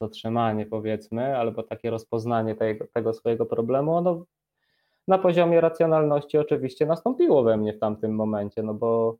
zatrzymanie, 0.01 0.65
powiedzmy, 0.65 1.37
albo 1.37 1.63
takie 1.63 1.89
rozpoznanie 1.89 2.55
tego, 2.55 2.85
tego 2.93 3.13
swojego 3.13 3.45
problemu. 3.45 3.95
Ono 3.95 4.25
na 5.07 5.17
poziomie 5.17 5.61
racjonalności 5.61 6.37
oczywiście 6.37 6.85
nastąpiło 6.85 7.43
we 7.43 7.57
mnie 7.57 7.73
w 7.73 7.79
tamtym 7.79 8.15
momencie, 8.15 8.63
no 8.63 8.73
bo 8.73 9.17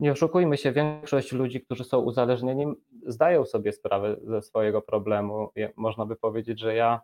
nie 0.00 0.12
oszukujmy 0.12 0.56
się, 0.56 0.72
większość 0.72 1.32
ludzi, 1.32 1.60
którzy 1.60 1.84
są 1.84 1.98
uzależnieni, 1.98 2.66
zdają 3.06 3.44
sobie 3.44 3.72
sprawę 3.72 4.16
ze 4.22 4.42
swojego 4.42 4.82
problemu. 4.82 5.50
Można 5.76 6.06
by 6.06 6.16
powiedzieć, 6.16 6.60
że 6.60 6.74
ja 6.74 7.00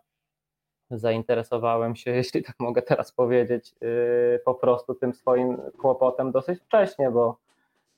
zainteresowałem 0.91 1.95
się, 1.95 2.11
jeśli 2.21 2.43
tak 2.43 2.55
mogę 2.59 2.81
teraz 2.81 3.11
powiedzieć, 3.11 3.75
yy, 3.81 4.39
po 4.45 4.55
prostu 4.55 4.95
tym 4.95 5.13
swoim 5.13 5.57
kłopotem 5.79 6.31
dosyć 6.31 6.59
wcześnie, 6.59 7.11
bo 7.11 7.37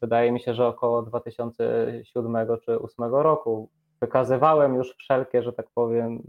wydaje 0.02 0.32
mi 0.32 0.40
się, 0.40 0.54
że 0.54 0.68
około 0.68 1.02
2007 1.02 2.04
czy 2.14 2.22
2008 2.22 3.06
roku 3.06 3.70
wykazywałem 4.02 4.76
już 4.76 4.96
wszelkie, 4.96 5.44
że 5.44 5.54
tak 5.54 5.68
powiem, 5.74 6.24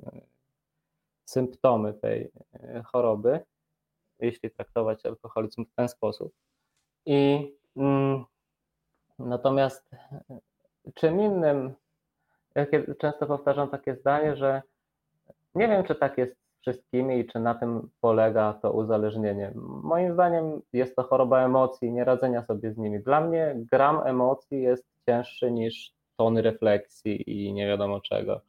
symptomy 1.24 1.94
tej 1.94 2.30
yy, 2.52 2.82
choroby, 2.82 3.40
jeśli 4.18 4.50
traktować 4.50 5.06
alkoholizm 5.06 5.64
w 5.64 5.74
ten 5.74 5.88
sposób. 5.88 6.32
I 7.06 7.52
mm, 7.76 8.24
natomiast 9.18 9.90
czym 10.94 11.20
innym, 11.20 11.74
ja 12.54 12.66
często 12.98 13.26
powtarzam 13.26 13.68
takie 13.70 13.96
zdanie, 13.96 14.36
że 14.36 14.62
nie 15.54 15.68
wiem, 15.68 15.84
czy 15.84 15.94
tak 15.94 16.18
jest 16.18 16.36
wszystkimi 16.60 17.18
i 17.18 17.26
czy 17.26 17.40
na 17.40 17.54
tym 17.54 17.90
polega 18.00 18.52
to 18.52 18.72
uzależnienie. 18.72 19.52
Moim 19.82 20.12
zdaniem 20.12 20.62
jest 20.72 20.96
to 20.96 21.02
choroba 21.02 21.44
emocji, 21.44 21.92
nie 21.92 22.04
radzenia 22.04 22.44
sobie 22.44 22.72
z 22.72 22.78
nimi. 22.78 23.00
Dla 23.00 23.20
mnie 23.20 23.54
gram 23.56 24.00
emocji 24.04 24.62
jest 24.62 24.84
cięższy 25.06 25.50
niż 25.50 25.92
tony 26.16 26.42
refleksji 26.42 27.46
i 27.46 27.52
nie 27.52 27.66
wiadomo 27.66 28.00
czego. 28.00 28.40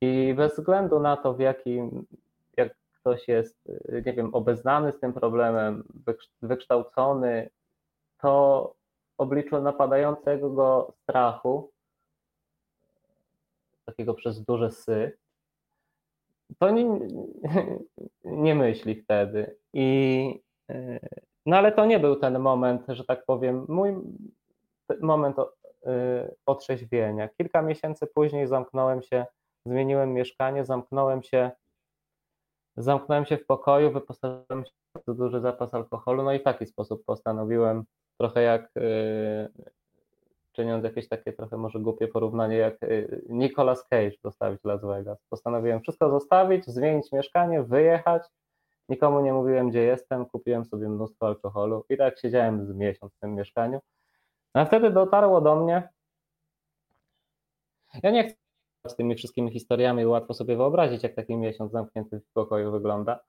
I 0.00 0.34
bez 0.36 0.56
względu 0.56 1.00
na 1.00 1.16
to, 1.16 1.34
w 1.34 1.40
jakim, 1.40 2.06
jak 2.56 2.74
ktoś 3.00 3.28
jest, 3.28 3.68
nie 4.06 4.12
wiem, 4.12 4.34
obeznany 4.34 4.92
z 4.92 5.00
tym 5.00 5.12
problemem, 5.12 5.84
wykształcony, 6.42 7.50
to 8.18 8.74
obliczu 9.18 9.60
napadającego 9.60 10.50
go 10.50 10.92
strachu, 11.02 11.70
takiego 13.84 14.14
przez 14.14 14.44
duże 14.44 14.70
sy, 14.70 15.18
to 16.58 16.70
nie, 16.70 16.84
nie 18.44 18.54
myśli 18.54 19.02
wtedy. 19.02 19.56
I, 19.72 20.40
no 21.46 21.56
ale 21.56 21.72
to 21.72 21.86
nie 21.86 21.98
był 21.98 22.16
ten 22.16 22.38
moment, 22.38 22.86
że 22.88 23.04
tak 23.04 23.24
powiem, 23.24 23.64
mój 23.68 23.94
moment 25.00 25.36
otrzeźwienia. 26.46 27.28
Kilka 27.28 27.62
miesięcy 27.62 28.06
później 28.06 28.46
zamknąłem 28.46 29.02
się, 29.02 29.26
zmieniłem 29.68 30.12
mieszkanie, 30.12 30.64
zamknąłem 30.64 31.22
się, 31.22 31.50
zamknąłem 32.76 33.26
się 33.26 33.36
w 33.36 33.46
pokoju, 33.46 33.92
wyposażyłem 33.92 34.64
się 34.64 34.70
w 34.70 34.92
bardzo 34.94 35.14
duży 35.14 35.40
zapas 35.40 35.74
alkoholu, 35.74 36.22
no 36.22 36.32
i 36.32 36.38
w 36.38 36.42
taki 36.42 36.66
sposób 36.66 37.04
postanowiłem, 37.04 37.84
trochę 38.18 38.42
jak 38.42 38.72
czyniąc 40.58 40.84
jakieś 40.84 41.08
takie 41.08 41.32
trochę 41.32 41.56
może 41.56 41.80
głupie 41.80 42.08
porównanie, 42.08 42.56
jak 42.56 42.82
y, 42.82 43.22
Nicolas 43.28 43.84
Cage 43.88 44.16
zostawić 44.24 44.64
Las 44.64 44.84
Vegas. 44.84 45.18
Postanowiłem 45.30 45.80
wszystko 45.80 46.10
zostawić, 46.10 46.66
zmienić 46.66 47.12
mieszkanie, 47.12 47.62
wyjechać. 47.62 48.22
Nikomu 48.88 49.20
nie 49.20 49.32
mówiłem, 49.32 49.70
gdzie 49.70 49.82
jestem, 49.82 50.26
kupiłem 50.26 50.64
sobie 50.64 50.88
mnóstwo 50.88 51.26
alkoholu 51.26 51.84
i 51.88 51.96
tak 51.96 52.18
siedziałem 52.18 52.66
z 52.66 52.74
miesiąc 52.74 53.12
w 53.14 53.18
tym 53.18 53.34
mieszkaniu. 53.34 53.80
A 54.54 54.64
wtedy 54.64 54.90
dotarło 54.90 55.40
do 55.40 55.56
mnie. 55.56 55.88
Ja 58.02 58.10
nie 58.10 58.24
chcę 58.24 58.47
z 58.86 58.96
tymi 58.96 59.14
wszystkimi 59.14 59.50
historiami, 59.50 60.06
łatwo 60.06 60.34
sobie 60.34 60.56
wyobrazić, 60.56 61.02
jak 61.02 61.14
taki 61.14 61.36
miesiąc 61.36 61.72
zamknięty 61.72 62.20
w 62.20 62.32
pokoju 62.32 62.72
wygląda. 62.72 63.20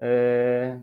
Yy, 0.00 0.82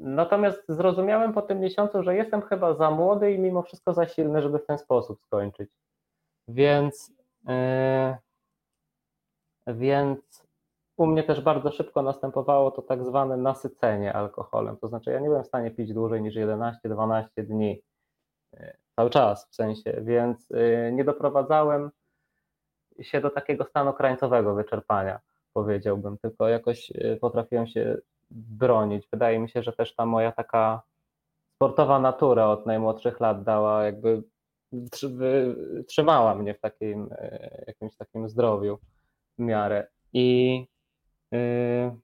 natomiast 0.00 0.62
zrozumiałem 0.68 1.32
po 1.32 1.42
tym 1.42 1.60
miesiącu, 1.60 2.02
że 2.02 2.16
jestem 2.16 2.42
chyba 2.42 2.74
za 2.74 2.90
młody 2.90 3.32
i 3.32 3.38
mimo 3.38 3.62
wszystko 3.62 3.94
za 3.94 4.08
silny, 4.08 4.42
żeby 4.42 4.58
w 4.58 4.66
ten 4.66 4.78
sposób 4.78 5.20
skończyć. 5.20 5.70
Więc, 6.48 7.12
yy, 7.48 8.16
więc 9.66 10.46
u 10.96 11.06
mnie 11.06 11.22
też 11.22 11.40
bardzo 11.40 11.70
szybko 11.70 12.02
następowało 12.02 12.70
to 12.70 12.82
tak 12.82 13.04
zwane 13.04 13.36
nasycenie 13.36 14.12
alkoholem. 14.12 14.76
To 14.76 14.88
znaczy, 14.88 15.10
ja 15.10 15.20
nie 15.20 15.28
byłem 15.28 15.44
w 15.44 15.46
stanie 15.46 15.70
pić 15.70 15.92
dłużej 15.92 16.22
niż 16.22 16.34
11-12 16.36 17.26
dni 17.36 17.82
cały 18.96 19.10
czas 19.10 19.48
w 19.50 19.54
sensie, 19.54 20.00
więc 20.02 20.50
yy, 20.50 20.92
nie 20.92 21.04
doprowadzałem 21.04 21.90
się 23.00 23.20
do 23.20 23.30
takiego 23.30 23.64
stanu 23.64 23.92
krańcowego 23.92 24.54
wyczerpania, 24.54 25.20
powiedziałbym, 25.52 26.18
tylko 26.18 26.48
jakoś 26.48 26.90
yy, 26.90 27.16
potrafiłem 27.20 27.66
się 27.66 27.96
bronić. 28.30 29.08
Wydaje 29.12 29.38
mi 29.38 29.50
się, 29.50 29.62
że 29.62 29.72
też 29.72 29.94
ta 29.94 30.06
moja 30.06 30.32
taka 30.32 30.82
sportowa 31.54 31.98
natura 31.98 32.46
od 32.48 32.66
najmłodszych 32.66 33.20
lat 33.20 33.42
dała 33.42 33.84
jakby 33.84 34.22
trzymała 35.88 36.34
mnie 36.34 36.54
w 36.54 36.60
takim 36.60 37.08
e, 37.12 37.64
jakimś 37.66 37.96
takim 37.96 38.28
zdrowiu 38.28 38.78
w 39.38 39.42
miarę. 39.42 39.86
I, 40.12 40.58
yy, 41.32 41.96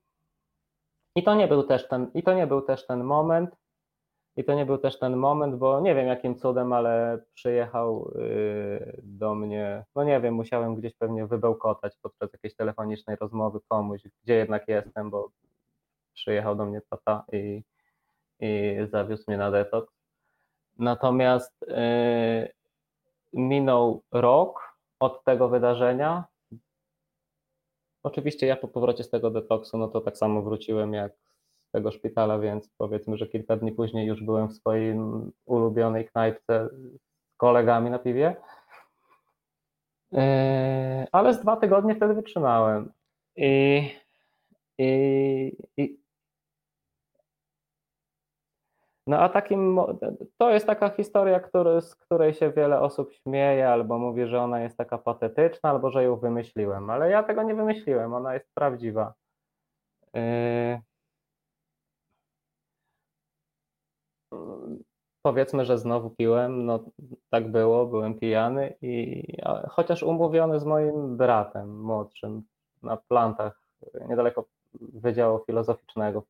i 1.15 1.23
to 1.23 1.35
nie 1.35 1.47
był 1.47 1.63
też 1.63 1.87
ten, 1.87 2.11
i 2.13 2.23
to 2.23 2.33
nie 2.33 2.47
był 2.47 2.61
też 2.61 2.87
ten 2.87 3.03
moment. 3.03 3.55
I 4.35 4.43
to 4.43 4.53
nie 4.53 4.65
był 4.65 4.77
też 4.77 4.99
ten 4.99 5.15
moment, 5.15 5.55
bo 5.55 5.79
nie 5.79 5.95
wiem 5.95 6.07
jakim 6.07 6.35
cudem, 6.35 6.73
ale 6.73 7.19
przyjechał 7.33 8.11
yy, 8.15 9.01
do 9.03 9.35
mnie, 9.35 9.85
no 9.95 10.03
nie 10.03 10.21
wiem, 10.21 10.33
musiałem 10.33 10.75
gdzieś 10.75 10.95
pewnie 10.95 11.27
wybełkotać 11.27 11.97
podczas 12.01 12.33
jakiejś 12.33 12.55
telefonicznej 12.55 13.17
rozmowy 13.21 13.59
komuś, 13.67 14.01
gdzie 14.23 14.35
jednak 14.35 14.67
jestem, 14.67 15.09
bo 15.09 15.29
przyjechał 16.13 16.55
do 16.55 16.65
mnie 16.65 16.81
tata 16.89 17.25
i, 17.31 17.63
i 18.39 18.77
zawiózł 18.91 19.23
mnie 19.27 19.37
na 19.37 19.51
detoks. 19.51 19.93
Natomiast 20.77 21.65
yy, 21.67 22.53
minął 23.33 24.03
rok 24.11 24.77
od 24.99 25.23
tego 25.23 25.49
wydarzenia. 25.49 26.23
Oczywiście 28.03 28.47
ja 28.47 28.55
po 28.55 28.67
powrocie 28.67 29.03
z 29.03 29.09
tego 29.09 29.31
detoksu, 29.31 29.77
no 29.77 29.87
to 29.87 30.01
tak 30.01 30.17
samo 30.17 30.41
wróciłem 30.41 30.93
jak 30.93 31.13
tego 31.73 31.91
szpitala, 31.91 32.39
więc 32.39 32.69
powiedzmy, 32.77 33.17
że 33.17 33.27
kilka 33.27 33.57
dni 33.57 33.71
później 33.71 34.07
już 34.07 34.23
byłem 34.23 34.47
w 34.47 34.53
swojej 34.53 34.95
ulubionej 35.45 36.07
knajpce 36.07 36.69
z 36.71 36.99
kolegami 37.37 37.89
na 37.89 37.99
piwie. 37.99 38.35
Yy, 40.11 40.19
ale 41.11 41.33
z 41.33 41.39
dwa 41.39 41.57
tygodnie 41.57 41.95
wtedy 41.95 42.13
wytrzymałem. 42.13 42.91
I, 43.35 43.89
i, 44.77 45.57
i, 45.77 45.99
no 49.07 49.19
a 49.19 49.29
takim, 49.29 49.79
to 50.37 50.49
jest 50.49 50.67
taka 50.67 50.89
historia, 50.89 51.39
który, 51.39 51.81
z 51.81 51.95
której 51.95 52.33
się 52.33 52.51
wiele 52.51 52.81
osób 52.81 53.13
śmieje, 53.13 53.69
albo 53.69 53.99
mówi, 53.99 54.27
że 54.27 54.41
ona 54.41 54.61
jest 54.61 54.77
taka 54.77 54.97
patetyczna, 54.97 55.69
albo 55.69 55.91
że 55.91 56.03
ją 56.03 56.15
wymyśliłem, 56.15 56.89
ale 56.89 57.09
ja 57.09 57.23
tego 57.23 57.43
nie 57.43 57.55
wymyśliłem, 57.55 58.13
ona 58.13 58.33
jest 58.33 58.53
prawdziwa. 58.55 59.13
Yy... 60.13 60.92
Powiedzmy, 65.21 65.65
że 65.65 65.77
znowu 65.77 66.09
piłem, 66.09 66.65
no 66.65 66.79
tak 67.29 67.51
było, 67.51 67.85
byłem 67.85 68.19
pijany 68.19 68.75
i 68.81 69.23
chociaż 69.69 70.03
umówiony 70.03 70.59
z 70.59 70.65
moim 70.65 71.17
bratem 71.17 71.81
młodszym 71.81 72.43
na 72.83 72.97
plantach 72.97 73.63
niedaleko 74.09 74.45
Wydziału 74.73 75.45
Filozoficznego 75.45 76.23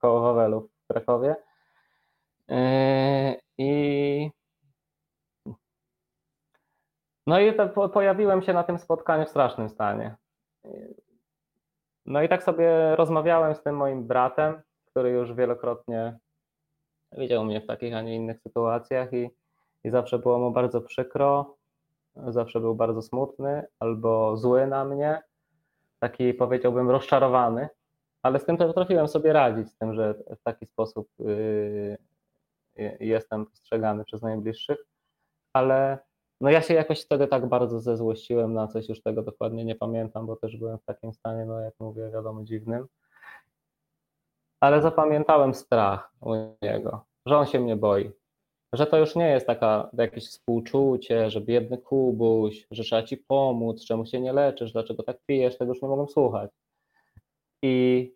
koło 0.00 0.20
Wawelu 0.20 0.68
w 0.84 0.92
Krakowie. 0.92 1.36
Yy, 2.48 2.56
I 3.58 4.30
no 7.26 7.40
i 7.40 7.54
to 7.54 7.88
pojawiłem 7.88 8.42
się 8.42 8.52
na 8.52 8.64
tym 8.64 8.78
spotkaniu 8.78 9.24
w 9.24 9.28
strasznym 9.28 9.68
stanie. 9.68 10.16
No 12.06 12.22
i 12.22 12.28
tak 12.28 12.42
sobie 12.42 12.96
rozmawiałem 12.96 13.54
z 13.54 13.62
tym 13.62 13.76
moim 13.76 14.06
bratem, 14.06 14.62
który 14.86 15.10
już 15.10 15.34
wielokrotnie 15.34 16.18
widział 17.12 17.44
mnie 17.44 17.60
w 17.60 17.66
takich, 17.66 17.94
a 17.94 18.02
nie 18.02 18.16
innych 18.16 18.40
sytuacjach 18.40 19.12
i, 19.12 19.30
i 19.84 19.90
zawsze 19.90 20.18
było 20.18 20.38
mu 20.38 20.50
bardzo 20.50 20.80
przykro, 20.80 21.56
zawsze 22.16 22.60
był 22.60 22.74
bardzo 22.74 23.02
smutny 23.02 23.66
albo 23.78 24.36
zły 24.36 24.66
na 24.66 24.84
mnie, 24.84 25.22
taki 26.00 26.34
powiedziałbym 26.34 26.90
rozczarowany 26.90 27.68
ale 28.22 28.38
z 28.38 28.44
tym 28.44 28.56
potrafiłem 28.56 29.08
sobie 29.08 29.32
radzić, 29.32 29.68
z 29.68 29.76
tym, 29.76 29.94
że 29.94 30.14
w 30.14 30.42
taki 30.42 30.66
sposób 30.66 31.08
yy, 31.18 31.98
jestem 33.00 33.46
postrzegany 33.46 34.04
przez 34.04 34.22
najbliższych, 34.22 34.78
ale 35.52 35.98
no 36.40 36.50
ja 36.50 36.62
się 36.62 36.74
jakoś 36.74 37.04
wtedy 37.04 37.26
tak 37.26 37.48
bardzo 37.48 37.80
zezłościłem 37.80 38.54
na 38.54 38.68
coś, 38.68 38.88
już 38.88 39.02
tego 39.02 39.22
dokładnie 39.22 39.64
nie 39.64 39.74
pamiętam, 39.74 40.26
bo 40.26 40.36
też 40.36 40.56
byłem 40.56 40.78
w 40.78 40.84
takim 40.84 41.12
stanie, 41.12 41.44
no 41.44 41.60
jak 41.60 41.74
mówię, 41.80 42.10
wiadomo, 42.10 42.44
dziwnym. 42.44 42.86
Ale 44.60 44.82
zapamiętałem 44.82 45.54
strach 45.54 46.12
u 46.20 46.34
niego, 46.62 47.04
że 47.26 47.38
on 47.38 47.46
się 47.46 47.60
mnie 47.60 47.76
boi. 47.76 48.10
Że 48.72 48.86
to 48.86 48.98
już 48.98 49.16
nie 49.16 49.28
jest 49.28 49.46
taka 49.46 49.90
jakieś 49.92 50.28
współczucie, 50.28 51.30
że 51.30 51.40
biedny 51.40 51.78
Kubuś, 51.78 52.66
że 52.70 52.82
trzeba 52.82 53.02
ci 53.02 53.16
pomóc, 53.16 53.84
czemu 53.84 54.06
się 54.06 54.20
nie 54.20 54.32
leczysz, 54.32 54.72
dlaczego 54.72 55.02
tak 55.02 55.18
pijesz, 55.26 55.58
tego 55.58 55.72
już 55.72 55.82
nie 55.82 55.88
mogłem 55.88 56.08
słuchać. 56.08 56.50
I, 57.62 58.14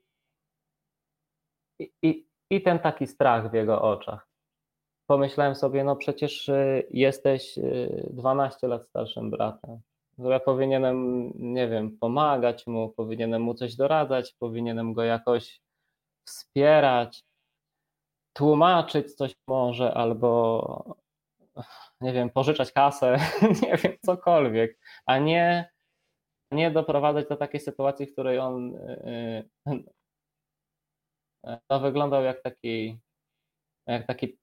i, 2.03 2.27
i 2.51 2.63
ten 2.63 2.79
taki 2.79 3.07
strach 3.07 3.51
w 3.51 3.55
jego 3.55 3.83
oczach. 3.83 4.29
Pomyślałem 5.07 5.55
sobie, 5.55 5.85
no 5.85 5.97
przecież 5.97 6.49
y, 6.49 6.87
jesteś 6.91 7.59
12 8.11 8.67
y, 8.67 8.71
lat 8.71 8.87
starszym 8.89 9.31
bratem. 9.31 9.81
Ja 10.19 10.41
powinienem, 10.41 11.31
nie 11.35 11.69
wiem, 11.69 11.99
pomagać 11.99 12.67
mu, 12.67 12.89
powinienem 12.89 13.43
mu 13.43 13.55
coś 13.55 13.77
doradzać, 13.77 14.35
powinienem 14.39 14.93
go 14.93 15.03
jakoś 15.03 15.62
wspierać, 16.25 17.25
tłumaczyć 18.33 19.15
coś 19.15 19.35
może, 19.49 19.95
albo 19.95 20.97
nie 22.01 22.13
wiem, 22.13 22.31
pożyczać 22.31 22.73
kasę, 22.73 23.17
nie 23.63 23.77
wiem, 23.77 23.93
cokolwiek, 24.07 24.79
a 25.07 25.19
nie, 25.19 25.71
nie 26.51 26.71
doprowadzać 26.71 27.29
do 27.29 27.37
takiej 27.37 27.61
sytuacji, 27.61 28.07
w 28.07 28.13
której 28.13 28.39
on 28.39 28.77
y, 28.77 29.51
to 31.69 31.81
wyglądał 31.81 32.23
jak 32.23 32.43
taki, 32.43 32.99
jak 33.87 34.07
taki 34.07 34.39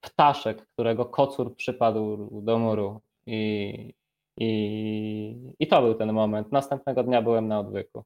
ptaszek, 0.00 0.66
którego 0.72 1.04
kocur 1.04 1.56
przypadł 1.56 2.28
do 2.42 2.58
muru 2.58 3.00
i, 3.26 3.94
i, 4.36 5.54
I 5.58 5.66
to 5.66 5.82
był 5.82 5.94
ten 5.94 6.12
moment. 6.12 6.52
Następnego 6.52 7.02
dnia 7.02 7.22
byłem 7.22 7.48
na 7.48 7.60
odwyku. 7.60 8.04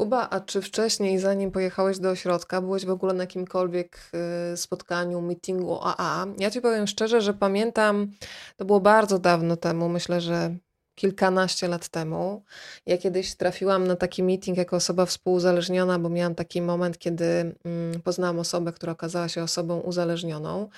Kuba, 0.00 0.28
a 0.30 0.40
czy 0.40 0.62
wcześniej, 0.62 1.18
zanim 1.18 1.50
pojechałeś 1.50 1.98
do 1.98 2.10
ośrodka, 2.10 2.60
byłeś 2.60 2.86
w 2.86 2.90
ogóle 2.90 3.12
na 3.12 3.22
jakimkolwiek 3.22 4.10
y, 4.52 4.56
spotkaniu, 4.56 5.20
meetingu 5.20 5.78
AA? 5.82 6.26
Ja 6.38 6.50
ci 6.50 6.60
powiem 6.60 6.86
szczerze, 6.86 7.20
że 7.20 7.34
pamiętam, 7.34 8.10
to 8.56 8.64
było 8.64 8.80
bardzo 8.80 9.18
dawno 9.18 9.56
temu, 9.56 9.88
myślę, 9.88 10.20
że 10.20 10.54
kilkanaście 10.94 11.68
lat 11.68 11.88
temu. 11.88 12.44
Ja 12.86 12.98
kiedyś 12.98 13.34
trafiłam 13.34 13.86
na 13.86 13.96
taki 13.96 14.22
meeting 14.22 14.58
jako 14.58 14.76
osoba 14.76 15.06
współuzależniona, 15.06 15.98
bo 15.98 16.08
miałam 16.08 16.34
taki 16.34 16.62
moment, 16.62 16.98
kiedy 16.98 17.54
mm, 17.64 18.02
poznałam 18.04 18.38
osobę, 18.38 18.72
która 18.72 18.92
okazała 18.92 19.28
się 19.28 19.42
osobą 19.42 19.80
uzależnioną. 19.80 20.68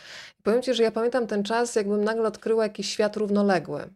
I 0.40 0.42
powiem 0.42 0.62
Ci, 0.62 0.74
że 0.74 0.82
ja 0.82 0.90
pamiętam 0.90 1.26
ten 1.26 1.42
czas, 1.42 1.74
jakbym 1.76 2.04
nagle 2.04 2.28
odkryła 2.28 2.62
jakiś 2.62 2.88
świat 2.90 3.16
równoległy. 3.16 3.90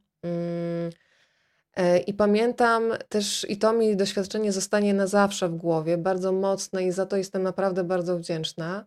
E, 1.77 1.99
I 1.99 2.15
pamiętam 2.15 2.83
też, 3.09 3.47
i 3.49 3.59
to 3.59 3.73
mi 3.73 3.97
doświadczenie 3.97 4.53
zostanie 4.53 4.95
na 4.95 5.07
zawsze 5.07 5.49
w 5.49 5.57
głowie, 5.57 5.99
bardzo 5.99 6.33
mocne, 6.33 6.85
i 6.85 6.93
za 6.93 7.07
to 7.07 7.17
jestem 7.17 7.43
naprawdę 7.43 7.85
bardzo 7.85 8.19
wdzięczna. 8.19 8.87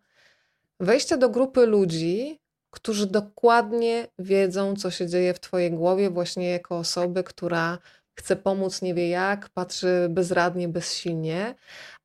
Wejście 0.79 1.17
do 1.17 1.29
grupy 1.29 1.65
ludzi, 1.65 2.39
którzy 2.71 3.07
dokładnie 3.07 4.07
wiedzą, 4.19 4.75
co 4.75 4.91
się 4.91 5.07
dzieje 5.07 5.33
w 5.33 5.39
Twojej 5.39 5.71
głowie, 5.71 6.09
właśnie 6.09 6.49
jako 6.49 6.77
osoby, 6.77 7.23
która 7.23 7.77
chce 8.19 8.35
pomóc, 8.35 8.81
nie 8.81 8.93
wie 8.93 9.09
jak, 9.09 9.49
patrzy 9.49 10.07
bezradnie, 10.09 10.67
bezsilnie, 10.67 11.55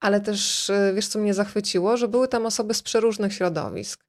ale 0.01 0.20
też 0.20 0.70
e, 0.70 0.92
wiesz, 0.94 1.09
co 1.09 1.18
mnie 1.18 1.35
zachwyciło, 1.35 1.97
że 1.97 2.09
były 2.09 2.29
tam 2.29 2.47
osoby 2.47 2.75
z 2.75 2.83
przeróżnych 2.83 3.35
środowisk. 3.35 4.05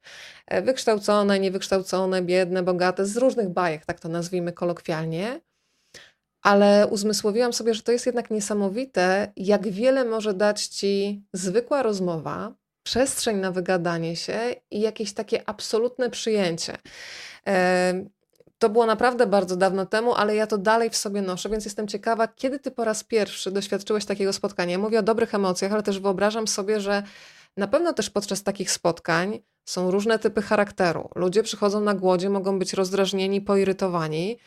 E, 0.47 0.61
wykształcone, 0.61 1.39
niewykształcone, 1.39 2.21
biedne, 2.21 2.63
bogate, 2.63 3.05
z 3.05 3.17
różnych 3.17 3.49
bajek, 3.49 3.85
tak 3.85 3.99
to 3.99 4.09
nazwijmy 4.09 4.53
kolokwialnie. 4.53 5.41
Ale 6.45 6.87
uzmysłowiłam 6.87 7.53
sobie, 7.53 7.73
że 7.73 7.81
to 7.81 7.91
jest 7.91 8.05
jednak 8.05 8.31
niesamowite, 8.31 9.31
jak 9.37 9.67
wiele 9.67 10.05
może 10.05 10.33
dać 10.33 10.65
ci 10.65 11.23
zwykła 11.33 11.83
rozmowa, 11.83 12.55
przestrzeń 12.83 13.37
na 13.37 13.51
wygadanie 13.51 14.15
się 14.15 14.39
i 14.71 14.79
jakieś 14.79 15.13
takie 15.13 15.49
absolutne 15.49 16.09
przyjęcie. 16.09 16.77
To 18.59 18.69
było 18.69 18.85
naprawdę 18.85 19.27
bardzo 19.27 19.55
dawno 19.55 19.85
temu, 19.85 20.15
ale 20.15 20.35
ja 20.35 20.47
to 20.47 20.57
dalej 20.57 20.89
w 20.89 20.97
sobie 20.97 21.21
noszę, 21.21 21.49
więc 21.49 21.65
jestem 21.65 21.87
ciekawa, 21.87 22.27
kiedy 22.27 22.59
ty 22.59 22.71
po 22.71 22.83
raz 22.83 23.03
pierwszy 23.03 23.51
doświadczyłeś 23.51 24.05
takiego 24.05 24.33
spotkania. 24.33 24.77
Mówię 24.77 24.99
o 24.99 25.03
dobrych 25.03 25.35
emocjach, 25.35 25.73
ale 25.73 25.83
też 25.83 25.99
wyobrażam 25.99 26.47
sobie, 26.47 26.79
że 26.79 27.03
na 27.57 27.67
pewno 27.67 27.93
też 27.93 28.09
podczas 28.09 28.43
takich 28.43 28.71
spotkań 28.71 29.39
są 29.65 29.91
różne 29.91 30.19
typy 30.19 30.41
charakteru. 30.41 31.09
Ludzie 31.15 31.43
przychodzą 31.43 31.81
na 31.81 31.93
głodzie, 31.93 32.29
mogą 32.29 32.59
być 32.59 32.73
rozdrażnieni, 32.73 33.41
poirytowani. 33.41 34.37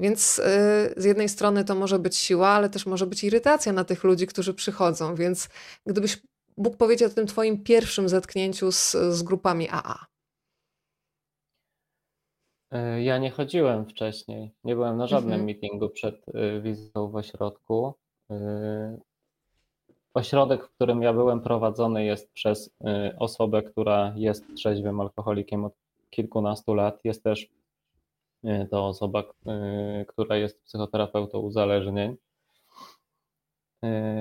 Więc 0.00 0.38
yy, 0.38 1.02
z 1.02 1.04
jednej 1.04 1.28
strony 1.28 1.64
to 1.64 1.74
może 1.74 1.98
być 1.98 2.16
siła, 2.16 2.48
ale 2.48 2.70
też 2.70 2.86
może 2.86 3.06
być 3.06 3.24
irytacja 3.24 3.72
na 3.72 3.84
tych 3.84 4.04
ludzi, 4.04 4.26
którzy 4.26 4.54
przychodzą. 4.54 5.14
Więc 5.14 5.48
gdybyś 5.86 6.22
Bóg 6.56 6.76
powiedział 6.76 7.10
o 7.10 7.12
tym 7.12 7.26
Twoim 7.26 7.64
pierwszym 7.64 8.08
zetknięciu 8.08 8.72
z, 8.72 8.92
z 8.92 9.22
grupami 9.22 9.68
AA? 9.68 10.06
E, 12.70 13.02
ja 13.02 13.18
nie 13.18 13.30
chodziłem 13.30 13.86
wcześniej. 13.86 14.50
Nie 14.64 14.74
byłem 14.74 14.96
na 14.96 15.06
żadnym 15.06 15.32
mhm. 15.32 15.46
meetingu 15.46 15.88
przed 15.88 16.26
e, 16.28 16.60
wizytą 16.60 17.08
w 17.08 17.16
ośrodku. 17.16 17.94
E, 18.30 18.98
ośrodek, 20.14 20.66
w 20.66 20.70
którym 20.70 21.02
ja 21.02 21.12
byłem 21.12 21.40
prowadzony, 21.40 22.04
jest 22.04 22.32
przez 22.32 22.70
osobę, 23.18 23.62
która 23.62 24.12
jest 24.16 24.44
trzeźwym 24.54 25.00
alkoholikiem 25.00 25.64
od 25.64 25.72
kilkunastu 26.10 26.74
lat. 26.74 27.00
Jest 27.04 27.22
też 27.22 27.48
to 28.70 28.86
osoba, 28.86 29.24
która 30.08 30.36
jest 30.36 30.64
psychoterapeutą 30.64 31.38
uzależnień. 31.38 32.16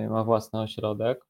Ma 0.09 0.23
własny 0.23 0.61
ośrodek. 0.61 1.25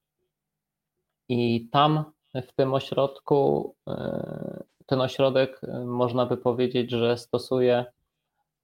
I 1.30 1.70
tam 1.72 2.04
w 2.36 2.52
tym 2.56 2.74
ośrodku, 2.74 3.76
e, 3.88 4.64
ten 4.86 5.02
ośrodek 5.02 5.62
można 5.86 6.26
by 6.26 6.38
powiedzieć, 6.38 6.92
że 6.92 7.18
stosuje 7.18 7.86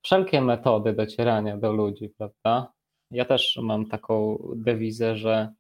wszelkie 0.02 0.42
metody 0.42 0.94
docierania 0.94 1.58
do 1.58 1.74
ludzi, 1.74 2.10
prawda? 2.10 2.74
Ja 3.12 3.26
też 3.26 3.60
mam 3.62 3.86
taką 3.86 4.38
dewizę, 4.56 5.18
że 5.18 5.54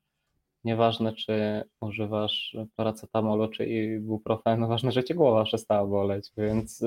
nieważne 0.63 1.13
czy 1.13 1.63
używasz 1.81 2.57
paracetamolu 2.75 3.47
czy 3.47 3.65
ibuprofenu, 3.65 4.67
ważne, 4.67 4.91
że 4.91 5.03
cię 5.03 5.15
głowa 5.15 5.43
przestała 5.43 5.87
boleć, 5.87 6.31
więc 6.37 6.83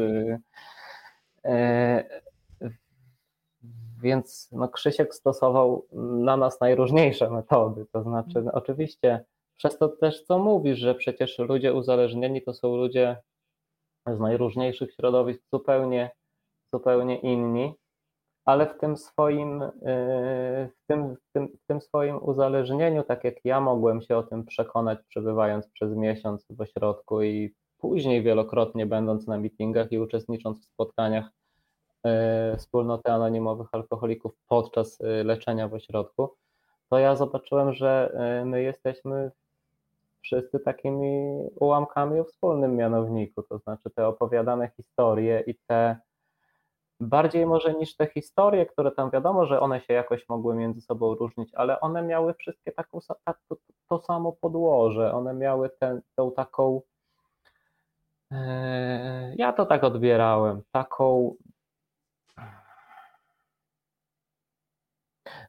więc 4.03 4.48
no 4.53 4.68
Krzysiek 4.68 5.14
stosował 5.14 5.87
na 5.92 6.37
nas 6.37 6.61
najróżniejsze 6.61 7.31
metody, 7.31 7.87
to 7.92 8.03
znaczy 8.03 8.42
no, 8.42 8.53
oczywiście 8.53 9.24
przez 9.57 9.79
to 9.79 9.88
też, 9.88 10.22
co 10.22 10.38
mówisz, 10.38 10.79
że 10.79 10.94
przecież 10.94 11.38
ludzie 11.38 11.74
uzależnieni 11.74 12.42
to 12.42 12.55
są 12.55 12.77
ludzie 12.77 13.16
z 14.07 14.20
najróżniejszych 14.20 14.94
środowisk, 14.94 15.42
zupełnie, 15.53 16.11
zupełnie 16.74 17.18
inni, 17.18 17.74
ale 18.44 18.66
w 18.66 18.79
tym 18.79 18.96
swoim, 18.96 19.61
yy, 19.61 19.70
w 20.68 20.87
tym, 20.87 21.16
w, 21.16 21.33
tym, 21.33 21.48
w 21.48 21.66
tym 21.66 21.81
swoim 21.81 22.22
uzależnieniu, 22.22 23.03
tak 23.03 23.24
jak 23.24 23.35
ja 23.44 23.61
mogłem 23.61 24.03
się 24.03 24.16
o 24.16 24.22
tym 24.22 24.44
przekonać, 24.44 24.98
przebywając 25.09 25.68
przez 25.68 25.96
miesiąc 25.96 26.46
w 26.51 26.61
ośrodku 26.61 27.22
i 27.22 27.55
później 27.79 28.23
wielokrotnie 28.23 28.87
będąc 28.87 29.27
na 29.27 29.38
meetingach 29.38 29.93
i 29.93 29.99
uczestnicząc 29.99 30.61
w 30.61 30.64
spotkaniach 30.64 31.31
yy, 32.05 32.11
wspólnoty 32.57 33.12
anonimowych 33.12 33.69
alkoholików 33.73 34.33
podczas 34.49 35.01
yy, 35.01 35.25
leczenia 35.25 35.69
w 35.69 35.75
ośrodku, 35.75 36.35
to 36.91 36.99
ja 36.99 37.17
zobaczyłem, 37.17 37.73
że 37.73 38.12
my 38.45 38.62
jesteśmy 38.62 39.31
wszyscy 40.21 40.61
takimi 40.61 41.38
ułamkami 41.61 42.21
o 42.21 42.25
wspólnym 42.25 42.77
mianowniku, 42.77 43.43
to 43.43 43.59
znaczy 43.59 43.91
te 43.91 44.07
opowiadane 44.07 44.71
historie 44.77 45.45
i 45.47 45.55
te 45.67 45.97
bardziej 47.01 47.47
może 47.47 47.75
niż 47.75 47.97
te 47.97 48.07
historie, 48.07 48.67
które 48.67 48.91
tam 48.91 49.11
wiadomo, 49.11 49.47
że 49.47 49.61
one 49.61 49.81
się 49.81 49.93
jakoś 49.93 50.29
mogły 50.29 50.55
między 50.55 50.81
sobą 50.81 51.14
różnić, 51.14 51.55
ale 51.55 51.81
one 51.81 52.03
miały 52.03 52.35
wszystkie 52.35 52.73
taką, 52.73 52.99
tak, 53.25 53.38
to, 53.49 53.57
to 53.88 53.99
samo 53.99 54.33
podłoże, 54.33 55.14
one 55.14 55.35
miały 55.35 55.71
tę, 55.81 56.01
taką, 56.37 56.77
e, 56.77 56.81
ja 59.37 59.53
to 59.53 59.67
tak 59.67 59.85
odbierałem, 59.85 60.62
taką 60.73 61.35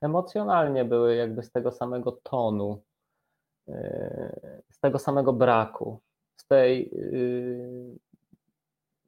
emocjonalnie 0.02 0.86
były 0.86 1.16
jakby 1.16 1.44
z 1.44 1.52
tego 1.52 1.72
samego 1.72 2.12
tonu, 2.12 2.84
z 4.72 4.80
tego 4.82 5.00
samego 5.00 5.34
braku, 5.34 6.00
z 6.36 6.48
tej, 6.48 6.92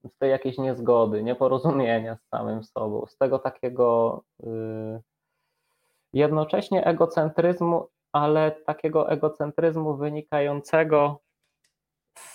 z 0.04 0.18
tej 0.18 0.30
jakiejś 0.30 0.58
niezgody, 0.58 1.24
nieporozumienia 1.24 2.16
z 2.16 2.30
samym 2.30 2.64
sobą, 2.64 3.06
z 3.10 3.18
tego 3.18 3.40
takiego 3.40 4.24
jednocześnie 6.14 6.86
egocentryzmu, 6.86 7.88
ale 8.12 8.52
takiego 8.52 9.10
egocentryzmu 9.10 9.98
wynikającego 9.98 11.20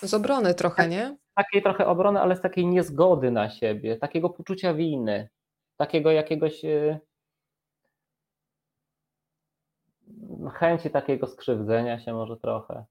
z 0.03 0.15
obrony 0.15 0.55
trochę, 0.55 0.89
nie? 0.89 1.17
Takiej 1.37 1.63
trochę 1.63 1.87
obrony, 1.87 2.21
ale 2.21 2.37
z 2.37 2.41
takiej 2.41 2.67
niezgody 2.67 3.31
na 3.31 3.51
siebie, 3.51 3.97
takiego 3.97 4.31
poczucia 4.31 4.75
winy, 4.75 5.29
takiego 5.77 6.11
jakiegoś 6.11 6.63
chęci 10.55 10.91
takiego 10.91 11.27
skrzywdzenia 11.27 11.99
się 11.99 12.15
może 12.15 12.37
trochę. 12.37 12.85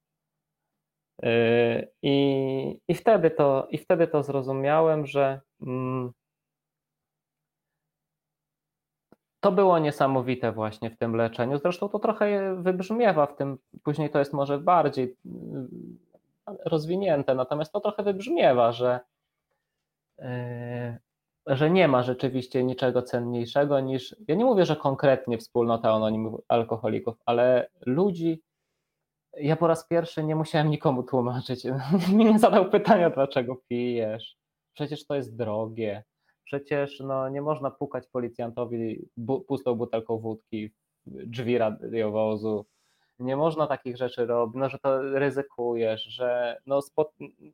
I, 2.01 2.79
i, 2.87 2.95
wtedy, 2.95 3.31
to, 3.31 3.67
I 3.69 3.77
wtedy 3.77 4.07
to 4.07 4.23
zrozumiałem, 4.23 5.05
że 5.05 5.41
mm, 5.61 6.11
to 9.39 9.51
było 9.51 9.79
niesamowite 9.79 10.51
właśnie 10.51 10.89
w 10.89 10.97
tym 10.97 11.15
leczeniu. 11.15 11.57
Zresztą 11.57 11.89
to 11.89 11.99
trochę 11.99 12.55
wybrzmiewa 12.61 13.25
w 13.25 13.35
tym, 13.35 13.57
później 13.83 14.09
to 14.09 14.19
jest 14.19 14.33
może 14.33 14.59
bardziej 14.59 15.15
rozwinięte, 16.65 17.35
natomiast 17.35 17.71
to 17.71 17.79
trochę 17.79 18.03
wybrzmiewa, 18.03 18.71
że, 18.71 18.99
że 21.47 21.69
nie 21.69 21.87
ma 21.87 22.03
rzeczywiście 22.03 22.63
niczego 22.63 23.01
cenniejszego 23.01 23.79
niż, 23.79 24.15
ja 24.27 24.35
nie 24.35 24.45
mówię, 24.45 24.65
że 24.65 24.75
konkretnie 24.75 25.37
wspólnota 25.37 25.93
anonimów 25.93 26.41
alkoholików, 26.47 27.15
ale 27.25 27.69
ludzi, 27.85 28.41
ja 29.37 29.55
po 29.55 29.67
raz 29.67 29.87
pierwszy 29.87 30.23
nie 30.23 30.35
musiałem 30.35 30.69
nikomu 30.69 31.03
tłumaczyć. 31.03 31.63
Mi 32.15 32.25
nie 32.25 32.39
zadał 32.39 32.69
pytania, 32.69 33.09
dlaczego 33.09 33.55
pijesz. 33.55 34.37
Przecież 34.73 35.05
to 35.05 35.15
jest 35.15 35.35
drogie. 35.35 36.03
Przecież 36.43 36.99
no, 36.99 37.29
nie 37.29 37.41
można 37.41 37.71
pukać 37.71 38.07
policjantowi 38.07 39.09
bu 39.17 39.41
pustą 39.41 39.75
butelką 39.75 40.17
wódki 40.17 40.69
w 41.05 41.25
drzwi 41.29 41.57
radiowozu. 41.57 42.65
Nie 43.19 43.35
można 43.37 43.67
takich 43.67 43.97
rzeczy 43.97 44.25
robić, 44.25 44.55
no, 44.55 44.69
że 44.69 44.79
to 44.79 45.01
ryzykujesz, 45.01 46.03
że 46.03 46.57
no, 46.65 46.79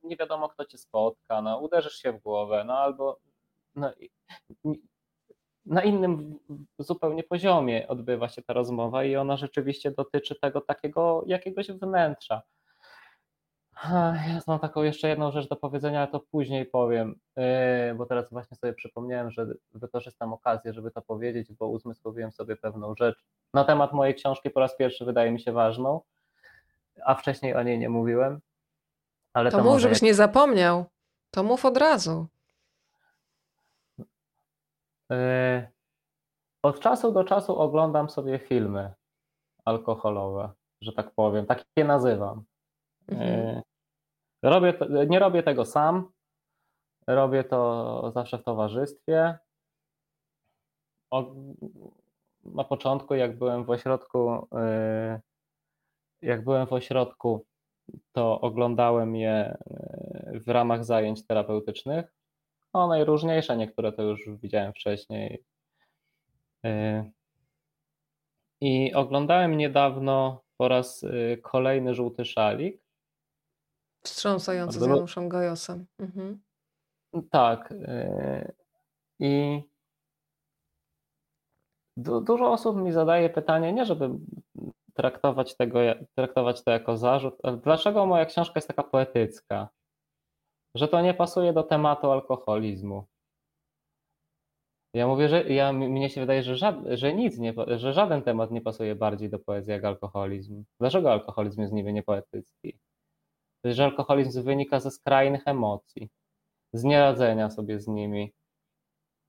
nie 0.03 0.18
wiadomo, 0.18 0.49
kto 0.49 0.66
cię 0.66 0.78
spotka, 0.78 1.41
no, 1.41 1.59
uderzysz 1.59 1.95
się 1.95 2.12
w 2.12 2.22
głowę, 2.22 2.64
no 2.68 2.78
albo 2.78 3.20
no, 3.76 3.91
na 5.66 5.84
innym 5.84 6.39
zupełnie 6.80 7.24
poziomie 7.24 7.88
odbywa 7.88 8.30
się 8.30 8.41
ta 8.41 8.53
rozmowa 8.53 9.03
i 9.03 9.16
ona 9.16 9.38
rzeczywiście 9.38 9.91
dotyczy 9.91 10.36
tego 10.36 10.62
takiego 10.62 11.24
jakiegoś 11.26 11.72
wnętrza. 11.72 12.41
Ja 13.84 14.42
mam 14.48 14.60
taką 14.60 14.84
jeszcze 14.84 15.08
jedną 15.08 15.32
rzecz 15.32 15.48
do 15.48 15.56
powiedzenia, 15.56 16.00
ale 16.00 16.12
to 16.12 16.20
później 16.20 16.66
powiem, 16.66 17.20
yy, 17.36 17.96
bo 17.96 18.06
teraz 18.06 18.30
właśnie 18.30 18.58
sobie 18.58 18.74
przypomniałem, 18.74 19.32
że 19.32 19.48
wykorzystam 19.74 20.34
okazję, 20.34 20.74
żeby 20.74 20.92
to 20.92 21.02
powiedzieć, 21.02 21.54
bo 21.54 21.68
uzmysłowiłem 21.68 22.32
sobie 22.32 22.56
pewną 22.56 22.96
rzecz 22.96 23.24
na 23.54 23.64
temat 23.64 23.94
mojej 23.94 24.16
książki 24.16 24.50
po 24.50 24.60
raz 24.60 24.78
pierwszy 24.78 25.06
wydaje 25.06 25.32
mi 25.32 25.40
się 25.40 25.52
ważną, 25.52 26.02
a 27.06 27.16
wcześniej 27.16 27.56
o 27.56 27.64
niej 27.64 27.80
nie 27.80 27.90
mówiłem. 27.90 28.40
Ale 29.34 29.52
to, 29.52 29.58
to 29.58 29.64
mów, 29.64 29.80
żebyś 29.80 29.98
jak... 29.98 30.04
nie 30.04 30.14
zapomniał. 30.14 30.86
To 31.32 31.44
mów 31.44 31.66
od 31.66 31.78
razu. 31.78 32.28
Yy, 35.10 35.68
od 36.64 36.80
czasu 36.80 37.12
do 37.12 37.24
czasu 37.24 37.60
oglądam 37.60 38.10
sobie 38.10 38.40
filmy 38.40 38.94
alkoholowe, 39.66 40.50
że 40.82 40.94
tak 40.94 41.12
powiem. 41.12 41.46
Tak 41.46 41.64
je 41.76 41.86
nazywam. 41.86 42.44
Mhm. 43.12 43.55
Yy, 43.55 44.49
robię 44.49 44.74
nie 45.07 45.20
robię 45.20 45.43
tego 45.43 45.66
sam. 45.66 46.12
Robię 47.07 47.43
to 47.43 48.12
zawsze 48.16 48.38
w 48.38 48.43
towarzystwie. 48.43 49.38
na 52.45 52.64
początku, 52.64 53.16
jak 53.16 53.38
byłem 53.38 53.66
w 53.66 53.70
ośrodku, 53.70 54.47
yy, 54.51 55.20
jak 56.22 56.43
byłem 56.43 56.68
w 56.68 56.74
ośrodku, 56.74 57.45
to 58.12 58.41
oglądałem 58.41 59.16
je 59.16 59.57
w 60.45 60.47
ramach 60.47 60.86
zajęć 60.86 61.28
terapeutycznych 61.28 62.22
no, 62.74 62.88
najróżniejsze, 62.88 63.57
niektóre 63.57 63.91
to 63.91 64.03
już 64.03 64.30
widziałem 64.41 64.74
wcześniej. 64.74 65.43
I 68.62 68.93
oglądałem 68.93 69.57
niedawno 69.57 70.43
po 70.57 70.68
raz 70.68 71.05
kolejny 71.41 71.95
żółty 71.95 72.26
szalik. 72.26 72.81
Wstrząsający 74.04 74.80
z 74.80 74.88
Januszem 74.88 75.30
Gajosem. 75.30 75.86
Mhm. 75.99 76.41
Tak. 77.32 77.72
Y, 77.72 78.54
I 79.20 79.62
du 81.97 82.22
dużo 82.22 82.52
osób 82.52 82.78
mi 82.78 82.91
zadaje 82.91 83.30
pytanie, 83.30 83.74
nie 83.74 83.86
żeby 83.86 84.10
traktować, 84.93 85.58
tego, 85.58 85.80
traktować 86.16 86.64
to 86.64 86.72
jako 86.72 86.97
zarzut, 86.97 87.34
dlaczego 87.64 88.06
moja 88.06 88.26
książka 88.26 88.54
jest 88.56 88.68
taka 88.68 88.84
poetycka? 88.84 89.70
że 90.76 90.88
to 90.88 91.02
nie 91.02 91.14
pasuje 91.14 91.54
do 91.54 91.64
tematu 91.64 92.12
alkoholizmu. 92.12 93.06
Ja 94.93 95.08
mówię, 95.08 95.30
że 95.30 95.43
ja, 95.43 95.74
mnie 95.74 96.10
się 96.10 96.22
wydaje, 96.22 96.43
że, 96.43 96.56
żad, 96.56 96.76
że 96.91 97.14
nic 97.14 97.38
nie, 97.38 97.54
że 97.68 97.93
żaden 97.93 98.22
temat 98.22 98.52
nie 98.52 98.62
pasuje 98.62 98.95
bardziej 98.95 99.30
do 99.30 99.39
poezji 99.39 99.72
jak 99.72 99.84
alkoholizm. 99.86 100.64
Dlaczego 100.80 101.12
alkoholizm 101.12 101.62
jest 101.62 101.74
niby 101.74 101.93
niepoetycki? 101.93 102.80
Że 103.64 103.84
alkoholizm 103.84 104.43
wynika 104.43 104.80
ze 104.80 104.91
skrajnych 104.91 105.41
emocji, 105.45 106.09
z 106.74 106.84
nieradzenia 106.84 107.49
sobie 107.49 107.80
z 107.80 107.88
nimi, 107.88 108.34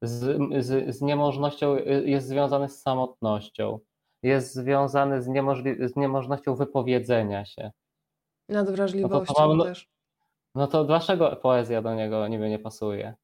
z, 0.03 0.39
z, 0.65 0.97
z 0.97 1.03
niemożnością, 1.03 1.77
jest 2.05 2.29
związany 2.29 2.69
z 2.69 2.83
samotnością, 2.83 3.79
jest 4.23 4.55
związany 4.55 5.23
z, 5.23 5.29
niemożli, 5.29 5.89
z 5.89 5.97
niemożnością 5.97 6.55
wypowiedzenia 6.55 7.45
się. 7.45 7.71
Nadwrażliwością 8.49 9.19
no 9.19 9.27
to, 9.27 9.35
to 9.35 9.57
mam, 9.57 9.67
też. 9.67 9.89
No 10.55 10.67
to 10.67 10.85
dlaczego 10.85 11.37
poezja 11.37 11.83
do 11.83 11.95
niego 11.95 12.29
niby 12.29 12.51
nie 12.51 12.59
pasuje? 12.59 13.15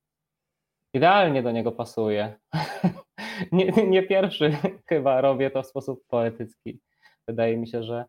Idealnie 0.95 1.43
do 1.43 1.53
niego 1.53 1.73
pasuje. 1.73 2.39
nie, 3.53 3.67
nie 3.67 4.03
pierwszy 4.03 4.57
chyba 4.89 5.21
robię 5.21 5.51
to 5.51 5.63
w 5.63 5.67
sposób 5.67 6.07
poetycki. 6.07 6.81
Wydaje 7.29 7.57
mi 7.57 7.69
się, 7.69 7.83
że 7.83 8.05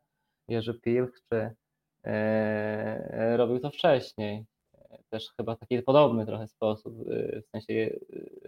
Jerzy 0.47 0.73
Pilch 0.73 1.21
czy 1.29 1.55
robił 3.37 3.59
to 3.59 3.71
wcześniej. 3.71 4.45
Też 5.09 5.33
chyba 5.37 5.55
taki 5.55 5.81
podobny 5.81 6.25
trochę 6.25 6.47
sposób, 6.47 6.93
e, 7.09 7.41
w 7.41 7.47
sensie 7.47 7.73
e, 7.73 7.97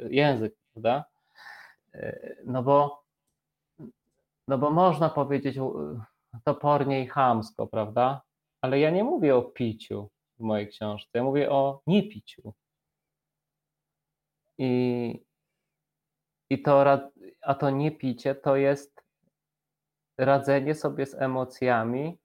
język, 0.10 0.56
prawda? 0.74 1.06
No 2.46 2.64
bo, 2.64 3.04
no 4.48 4.58
bo 4.58 4.72
można 4.72 5.10
powiedzieć 5.10 5.58
topornie 6.44 7.04
i 7.04 7.08
chamsko, 7.08 7.68
prawda? 7.68 8.22
Ale 8.62 8.80
ja 8.80 8.90
nie 8.90 9.04
mówię 9.04 9.36
o 9.36 9.42
piciu 9.42 10.10
w 10.40 10.44
mojej 10.44 10.68
książce. 10.68 11.10
Ja 11.14 11.24
mówię 11.24 11.52
o 11.52 11.82
niepiciu. 11.88 12.54
I, 14.58 15.26
i 16.50 16.62
to, 16.62 16.86
a 17.42 17.56
to 17.56 17.70
niepicie 17.70 18.36
to 18.36 18.56
jest 18.56 19.02
radzenie 20.18 20.76
sobie 20.76 21.06
z 21.06 21.16
emocjami 21.16 22.21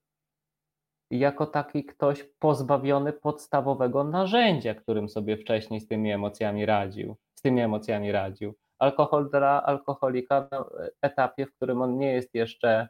jako 1.11 1.47
taki 1.47 1.85
ktoś 1.85 2.23
pozbawiony 2.39 3.13
podstawowego 3.13 4.05
narzędzia, 4.05 4.75
którym 4.75 5.09
sobie 5.09 5.37
wcześniej 5.37 5.81
z 5.81 5.89
tymi 5.89 6.13
emocjami 6.13 6.67
radził. 6.67 7.17
Z 7.35 7.43
tymi 7.43 7.61
emocjami 7.61 8.13
radził. 8.13 8.55
Alkohol 8.79 9.31
dla 9.31 9.63
alkoholika 9.63 10.49
na 10.51 10.65
etapie, 11.03 11.47
w 11.47 11.55
którym 11.55 11.83
on 11.83 11.99
nie 11.99 12.13
jest 12.13 12.35
jeszcze 12.35 12.89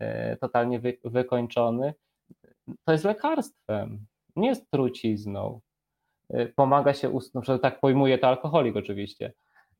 e, 0.00 0.36
totalnie 0.36 0.80
wy, 0.80 0.98
wykończony, 1.04 1.94
to 2.84 2.92
jest 2.92 3.04
lekarstwem 3.04 4.06
nie 4.38 4.48
jest 4.48 4.70
trucizną. 4.70 5.60
Y, 6.34 6.52
pomaga 6.56 6.94
się, 6.94 7.18
no, 7.34 7.58
tak 7.58 7.80
pojmuje 7.80 8.18
to 8.18 8.28
alkoholik 8.28 8.76
oczywiście, 8.76 9.32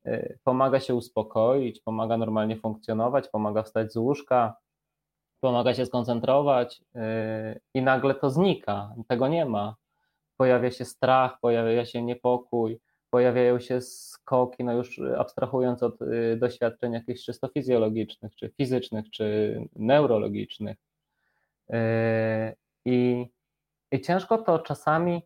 y, 0.07 0.39
pomaga 0.43 0.79
się 0.79 0.95
uspokoić, 0.95 1.81
pomaga 1.81 2.17
normalnie 2.17 2.57
funkcjonować, 2.57 3.27
pomaga 3.27 3.63
wstać 3.63 3.93
z 3.93 3.97
łóżka, 3.97 4.55
pomaga 5.39 5.73
się 5.73 5.85
skoncentrować 5.85 6.81
y, 6.95 7.59
i 7.73 7.81
nagle 7.81 8.15
to 8.15 8.29
znika, 8.29 8.93
tego 9.07 9.27
nie 9.27 9.45
ma. 9.45 9.75
Pojawia 10.37 10.71
się 10.71 10.85
strach, 10.85 11.39
pojawia 11.39 11.85
się 11.85 12.03
niepokój, 12.03 12.79
pojawiają 13.09 13.59
się 13.59 13.81
skoki, 13.81 14.63
no 14.63 14.73
już 14.73 15.01
abstrahując 15.17 15.83
od 15.83 15.99
doświadczeń 16.37 16.93
jakichś 16.93 17.23
czysto 17.23 17.47
fizjologicznych, 17.47 18.35
czy 18.35 18.49
fizycznych, 18.57 19.09
czy 19.11 19.55
neurologicznych. 19.75 20.77
I 22.85 23.25
i 23.91 24.01
ciężko 24.01 24.37
to 24.37 24.59
czasami, 24.59 25.21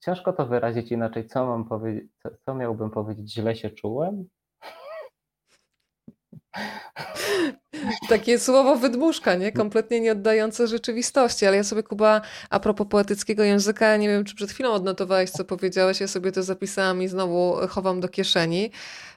ciężko 0.00 0.32
to 0.32 0.46
wyrazić 0.46 0.92
inaczej, 0.92 1.26
co 1.26 1.46
mam 1.46 1.64
powiedzieć, 1.64 2.10
co, 2.22 2.28
co 2.44 2.54
miałbym 2.54 2.90
powiedzieć, 2.90 3.32
źle 3.32 3.56
się 3.56 3.70
czułem? 3.70 4.28
Takie 8.08 8.38
słowo 8.38 8.76
wydmuszka, 8.76 9.34
nie? 9.34 9.52
Kompletnie 9.52 10.00
nie 10.00 10.12
oddające 10.12 10.66
rzeczywistości. 10.66 11.46
Ale 11.46 11.56
ja 11.56 11.64
sobie, 11.64 11.82
Kuba, 11.82 12.20
a 12.50 12.60
propos 12.60 12.86
poetyckiego 12.90 13.44
języka, 13.44 13.96
nie 13.96 14.08
wiem, 14.08 14.24
czy 14.24 14.34
przed 14.34 14.50
chwilą 14.50 14.72
odnotowałeś, 14.72 15.30
co 15.30 15.44
powiedziałeś, 15.44 16.00
ja 16.00 16.08
sobie 16.08 16.32
to 16.32 16.42
zapisałam 16.42 17.02
i 17.02 17.08
znowu 17.08 17.56
chowam 17.68 18.00
do 18.00 18.08
kieszeni. 18.08 18.70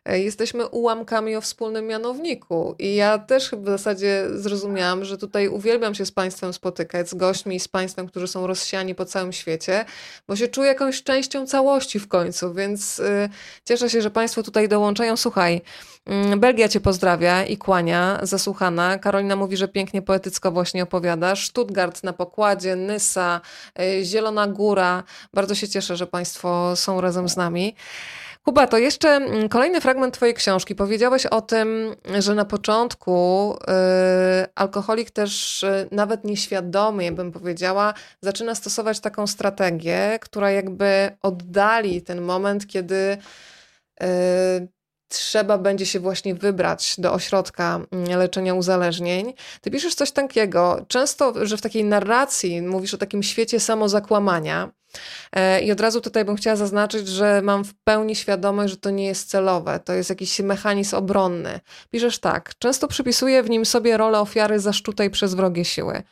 E, 0.05 0.19
jesteśmy 0.19 0.67
ułamkami 0.67 1.35
o 1.35 1.41
wspólnym 1.41 1.87
mianowniku. 1.87 2.75
I 2.79 2.95
ja 2.95 3.17
też 3.17 3.51
w 3.51 3.65
zasadzie 3.65 4.25
zrozumiałam, 4.33 5.05
że 5.05 5.17
tutaj 5.17 5.47
uwielbiam 5.47 5.95
się 5.95 6.05
z 6.05 6.11
Państwem 6.11 6.53
spotykać, 6.53 7.09
z 7.09 7.13
gośćmi, 7.13 7.59
z 7.59 7.67
Państwem, 7.67 8.07
którzy 8.07 8.27
są 8.27 8.47
rozsiani 8.47 8.95
po 8.95 9.05
całym 9.05 9.33
świecie, 9.33 9.85
bo 10.27 10.35
się 10.35 10.47
czuję 10.47 10.67
jakąś 10.67 11.03
częścią 11.03 11.47
całości 11.47 11.99
w 11.99 12.07
końcu, 12.07 12.53
więc 12.53 12.97
yy, 12.97 13.29
cieszę 13.65 13.89
się, 13.89 14.01
że 14.01 14.11
Państwo 14.11 14.43
tutaj 14.43 14.69
dołączają. 14.69 15.17
Słuchaj, 15.17 15.61
Mm, 16.05 16.39
Belgia 16.39 16.69
cię 16.69 16.79
pozdrawia 16.79 17.43
i 17.45 17.57
kłania, 17.57 18.19
zasłuchana. 18.21 18.97
Karolina 18.99 19.35
mówi, 19.35 19.57
że 19.57 19.67
pięknie 19.67 20.01
poetycko 20.01 20.51
właśnie 20.51 20.83
opowiadasz. 20.83 21.47
Stuttgart 21.47 22.03
na 22.03 22.13
pokładzie, 22.13 22.75
Nysa, 22.75 23.41
y, 23.79 24.05
Zielona 24.05 24.47
Góra. 24.47 25.03
Bardzo 25.33 25.55
się 25.55 25.67
cieszę, 25.67 25.95
że 25.95 26.07
państwo 26.07 26.75
są 26.75 27.01
razem 27.01 27.29
z 27.29 27.37
nami. 27.37 27.75
Kuba, 28.43 28.67
to 28.67 28.77
jeszcze 28.77 29.09
mm, 29.09 29.49
kolejny 29.49 29.81
fragment 29.81 30.13
Twojej 30.13 30.33
książki. 30.33 30.75
Powiedziałeś 30.75 31.25
o 31.25 31.41
tym, 31.41 31.95
że 32.19 32.35
na 32.35 32.45
początku 32.45 33.57
yy, 33.67 33.73
alkoholik 34.55 35.11
też 35.11 35.61
yy, 35.61 35.87
nawet 35.91 36.23
nieświadomie, 36.23 37.11
bym 37.11 37.31
powiedziała, 37.31 37.93
zaczyna 38.21 38.55
stosować 38.55 38.99
taką 38.99 39.27
strategię, 39.27 40.19
która 40.21 40.51
jakby 40.51 41.17
oddali 41.21 42.01
ten 42.01 42.21
moment, 42.21 42.67
kiedy 42.67 43.17
yy, 44.01 44.07
trzeba 45.13 45.57
będzie 45.57 45.85
się 45.85 45.99
właśnie 45.99 46.35
wybrać 46.35 46.95
do 46.97 47.13
ośrodka 47.13 47.79
mm, 47.91 48.19
leczenia 48.19 48.53
uzależnień. 48.53 49.33
Ty 49.61 49.71
piszesz 49.71 49.95
coś 49.95 50.11
takiego, 50.11 50.85
często, 50.87 51.45
że 51.45 51.57
w 51.57 51.61
takiej 51.61 51.83
narracji 51.83 52.61
mówisz 52.61 52.93
o 52.93 52.97
takim 52.97 53.23
świecie 53.23 53.59
samozakłamania. 53.59 54.71
E, 55.31 55.61
I 55.61 55.71
od 55.71 55.81
razu 55.81 56.01
tutaj 56.01 56.25
bym 56.25 56.35
chciała 56.35 56.55
zaznaczyć, 56.55 57.07
że 57.07 57.41
mam 57.41 57.63
w 57.63 57.73
pełni 57.83 58.15
świadomość, 58.15 58.71
że 58.73 58.77
to 58.77 58.89
nie 58.89 59.05
jest 59.05 59.29
celowe, 59.29 59.79
to 59.79 59.93
jest 59.93 60.09
jakiś 60.09 60.39
mechanizm 60.39 60.95
obronny. 60.95 61.59
Piszesz 61.91 62.19
tak, 62.19 62.51
często 62.59 62.87
przypisuję 62.87 63.43
w 63.43 63.49
nim 63.49 63.65
sobie 63.65 63.97
rolę 63.97 64.19
ofiary 64.19 64.59
zaszczutej 64.59 65.09
przez 65.09 65.33
wrogie 65.33 65.65
siły 65.65 66.03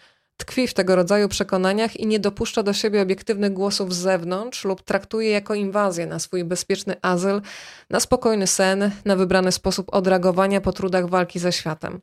tkwi 0.46 0.68
w 0.68 0.74
tego 0.74 0.96
rodzaju 0.96 1.28
przekonaniach 1.28 1.98
i 1.98 2.08
nie 2.08 2.20
dopuszcza 2.20 2.64
do 2.64 2.74
siebie 2.74 3.02
obiektywnych 3.02 3.54
głosów 3.54 3.96
z 3.96 3.98
zewnątrz 3.98 4.66
lub 4.66 4.82
traktuje 4.82 5.30
jako 5.30 5.54
inwazję 5.54 6.06
na 6.08 6.20
swój 6.20 6.44
bezpieczny 6.44 6.96
azyl, 7.02 7.42
na 7.90 8.00
spokojny 8.00 8.48
sen, 8.48 8.92
na 9.06 9.16
wybrany 9.16 9.52
sposób 9.52 9.96
odreagowania 9.96 10.62
po 10.62 10.72
trudach 10.72 11.10
walki 11.10 11.40
ze 11.40 11.52
światem. 11.52 12.02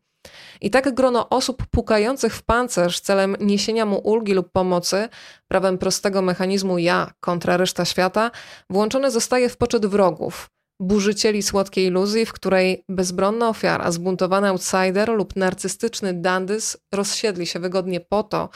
I 0.60 0.70
tak 0.70 0.94
grono 0.94 1.28
osób 1.28 1.66
pukających 1.70 2.34
w 2.34 2.42
pancerz 2.42 3.00
celem 3.00 3.36
niesienia 3.40 3.86
mu 3.86 3.98
ulgi 3.98 4.34
lub 4.34 4.52
pomocy, 4.52 5.08
prawem 5.48 5.78
prostego 5.78 6.22
mechanizmu 6.22 6.78
ja 6.78 7.10
kontra 7.20 7.56
reszta 7.56 7.84
świata, 7.84 8.30
włączone 8.70 9.10
zostaje 9.10 9.48
w 9.48 9.56
poczet 9.56 9.86
wrogów, 9.86 10.50
burzycieli 10.80 11.42
słodkiej 11.42 11.86
iluzji, 11.86 12.26
w 12.26 12.32
której 12.32 12.84
bezbronna 12.88 13.48
ofiara, 13.48 13.90
zbuntowany 13.90 14.48
outsider 14.48 15.08
lub 15.08 15.36
narcystyczny 15.36 16.14
dandys 16.14 16.76
rozsiedli 16.92 17.46
się 17.46 17.60
wygodnie 17.60 18.00
po 18.00 18.22
to, 18.22 18.48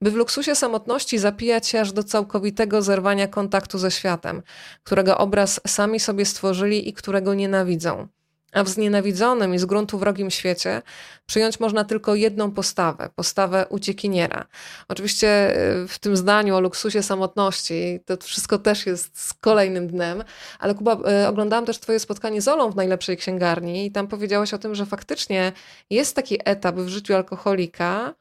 by 0.00 0.10
w 0.10 0.14
luksusie 0.14 0.54
samotności 0.54 1.18
zapijać 1.18 1.66
się 1.66 1.80
aż 1.80 1.92
do 1.92 2.04
całkowitego 2.04 2.82
zerwania 2.82 3.28
kontaktu 3.28 3.78
ze 3.78 3.90
światem, 3.90 4.42
którego 4.82 5.18
obraz 5.18 5.60
sami 5.66 6.00
sobie 6.00 6.24
stworzyli 6.24 6.88
i 6.88 6.92
którego 6.92 7.34
nienawidzą. 7.34 8.08
A 8.54 8.64
w 8.64 8.68
znienawidzonym 8.68 9.54
i 9.54 9.58
z 9.58 9.64
gruntu 9.64 9.98
wrogim 9.98 10.30
świecie 10.30 10.82
przyjąć 11.26 11.60
można 11.60 11.84
tylko 11.84 12.14
jedną 12.14 12.50
postawę 12.50 13.08
postawę 13.16 13.66
uciekiniera. 13.68 14.46
Oczywiście 14.88 15.56
y, 15.82 15.88
w 15.88 15.98
tym 15.98 16.16
zdaniu 16.16 16.56
o 16.56 16.60
luksusie 16.60 17.02
samotności 17.02 18.00
to 18.04 18.16
wszystko 18.16 18.58
też 18.58 18.86
jest 18.86 19.20
z 19.20 19.34
kolejnym 19.34 19.88
dnem, 19.88 20.24
ale 20.58 20.74
Kuba, 20.74 20.98
y, 21.24 21.28
oglądałam 21.28 21.66
też 21.66 21.78
Twoje 21.78 21.98
spotkanie 21.98 22.42
z 22.42 22.48
Olą 22.48 22.70
w 22.70 22.76
najlepszej 22.76 23.16
księgarni 23.16 23.86
i 23.86 23.92
tam 23.92 24.08
powiedziałaś 24.08 24.54
o 24.54 24.58
tym, 24.58 24.74
że 24.74 24.86
faktycznie 24.86 25.52
jest 25.90 26.16
taki 26.16 26.38
etap 26.44 26.76
w 26.76 26.88
życiu 26.88 27.14
alkoholika, 27.14 28.14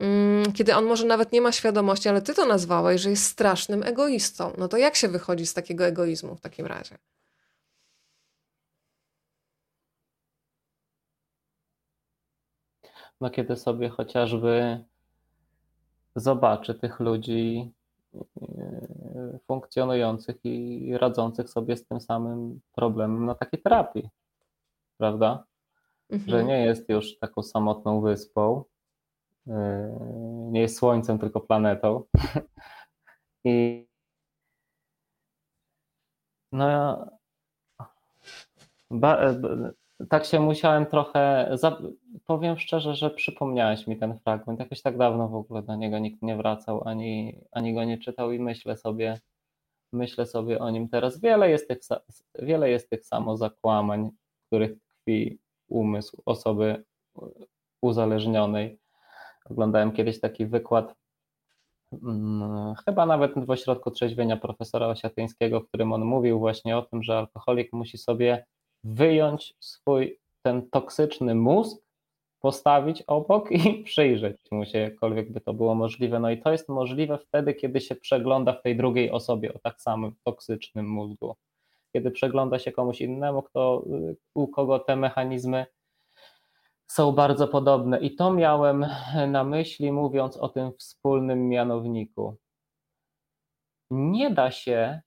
mm, 0.00 0.52
kiedy 0.52 0.74
on 0.74 0.84
może 0.84 1.06
nawet 1.06 1.32
nie 1.32 1.40
ma 1.40 1.52
świadomości, 1.52 2.08
ale 2.08 2.22
ty 2.22 2.34
to 2.34 2.46
nazwałeś, 2.46 3.00
że 3.00 3.10
jest 3.10 3.24
strasznym 3.24 3.82
egoistą. 3.82 4.52
No 4.58 4.68
to 4.68 4.76
jak 4.76 4.96
się 4.96 5.08
wychodzi 5.08 5.46
z 5.46 5.54
takiego 5.54 5.86
egoizmu 5.86 6.36
w 6.36 6.40
takim 6.40 6.66
razie? 6.66 6.98
No 13.22 13.30
kiedy 13.30 13.56
sobie 13.56 13.88
chociażby 13.88 14.84
zobaczy 16.16 16.74
tych 16.74 17.00
ludzi 17.00 17.72
e, 18.14 19.38
funkcjonujących 19.46 20.36
i 20.44 20.98
radzących 20.98 21.50
sobie 21.50 21.76
z 21.76 21.86
tym 21.86 22.00
samym 22.00 22.60
problemem 22.72 23.26
na 23.26 23.34
takiej 23.34 23.62
terapii, 23.62 24.08
prawda? 24.98 25.44
Mhm. 26.10 26.30
Że 26.30 26.44
nie 26.44 26.64
jest 26.64 26.88
już 26.88 27.18
taką 27.18 27.42
samotną 27.42 28.00
wyspą, 28.00 28.64
e, 29.48 29.96
nie 30.50 30.60
jest 30.60 30.76
słońcem, 30.76 31.18
tylko 31.18 31.40
planetą. 31.40 32.02
I 33.44 33.86
no 36.52 36.68
ja 36.68 37.08
tak 40.08 40.24
się 40.24 40.40
musiałem 40.40 40.86
trochę. 40.86 41.50
Powiem 42.26 42.58
szczerze, 42.58 42.94
że 42.94 43.10
przypomniałeś 43.10 43.86
mi 43.86 43.96
ten 43.96 44.18
fragment. 44.18 44.60
Jakoś 44.60 44.82
tak 44.82 44.98
dawno 44.98 45.28
w 45.28 45.34
ogóle 45.34 45.62
do 45.62 45.76
niego 45.76 45.98
nikt 45.98 46.22
nie 46.22 46.36
wracał, 46.36 46.88
ani, 46.88 47.38
ani 47.52 47.74
go 47.74 47.84
nie 47.84 47.98
czytał, 47.98 48.32
i 48.32 48.38
myślę 48.38 48.76
sobie, 48.76 49.20
myślę 49.92 50.26
sobie 50.26 50.58
o 50.58 50.70
nim 50.70 50.88
teraz. 50.88 51.20
Wiele 51.20 51.50
jest 51.50 51.68
tych, 51.68 51.78
wiele 52.38 52.70
jest 52.70 52.90
tych 52.90 53.04
samozakłamań, 53.04 54.10
w 54.10 54.46
których 54.46 54.72
tkwi 54.78 55.38
umysł 55.68 56.22
osoby 56.26 56.84
uzależnionej. 57.80 58.78
Oglądałem 59.50 59.92
kiedyś 59.92 60.20
taki 60.20 60.46
wykład, 60.46 60.94
hmm, 61.90 62.74
chyba 62.84 63.06
nawet 63.06 63.44
w 63.46 63.50
ośrodku 63.50 63.90
trzeźwienia 63.90 64.36
profesora 64.36 64.86
Osiatyńskiego, 64.86 65.60
w 65.60 65.68
którym 65.68 65.92
on 65.92 66.04
mówił 66.04 66.38
właśnie 66.38 66.76
o 66.76 66.82
tym, 66.82 67.02
że 67.02 67.18
alkoholik 67.18 67.72
musi 67.72 67.98
sobie 67.98 68.44
wyjąć 68.84 69.54
swój 69.60 70.18
ten 70.42 70.70
toksyczny 70.70 71.34
mózg, 71.34 71.82
postawić 72.42 73.02
obok 73.02 73.52
i 73.52 73.58
przyjrzeć 73.84 74.36
mu 74.50 74.64
się, 74.64 74.78
jakkolwiek 74.78 75.32
by 75.32 75.40
to 75.40 75.54
było 75.54 75.74
możliwe. 75.74 76.20
No 76.20 76.30
i 76.30 76.42
to 76.42 76.52
jest 76.52 76.68
możliwe 76.68 77.18
wtedy, 77.18 77.54
kiedy 77.54 77.80
się 77.80 77.94
przegląda 77.94 78.52
w 78.52 78.62
tej 78.62 78.76
drugiej 78.76 79.10
osobie 79.10 79.54
o 79.54 79.58
tak 79.58 79.80
samym 79.80 80.14
toksycznym 80.24 80.88
mózgu. 80.88 81.36
Kiedy 81.92 82.10
przegląda 82.10 82.58
się 82.58 82.72
komuś 82.72 83.00
innemu, 83.00 83.42
kto, 83.42 83.84
u 84.34 84.48
kogo 84.48 84.78
te 84.78 84.96
mechanizmy 84.96 85.66
są 86.86 87.12
bardzo 87.12 87.48
podobne. 87.48 88.00
I 88.00 88.14
to 88.14 88.32
miałem 88.32 88.86
na 89.28 89.44
myśli, 89.44 89.92
mówiąc 89.92 90.36
o 90.36 90.48
tym 90.48 90.72
wspólnym 90.78 91.48
mianowniku. 91.48 92.36
Nie 93.90 94.30
da 94.30 94.50
się, 94.50 95.00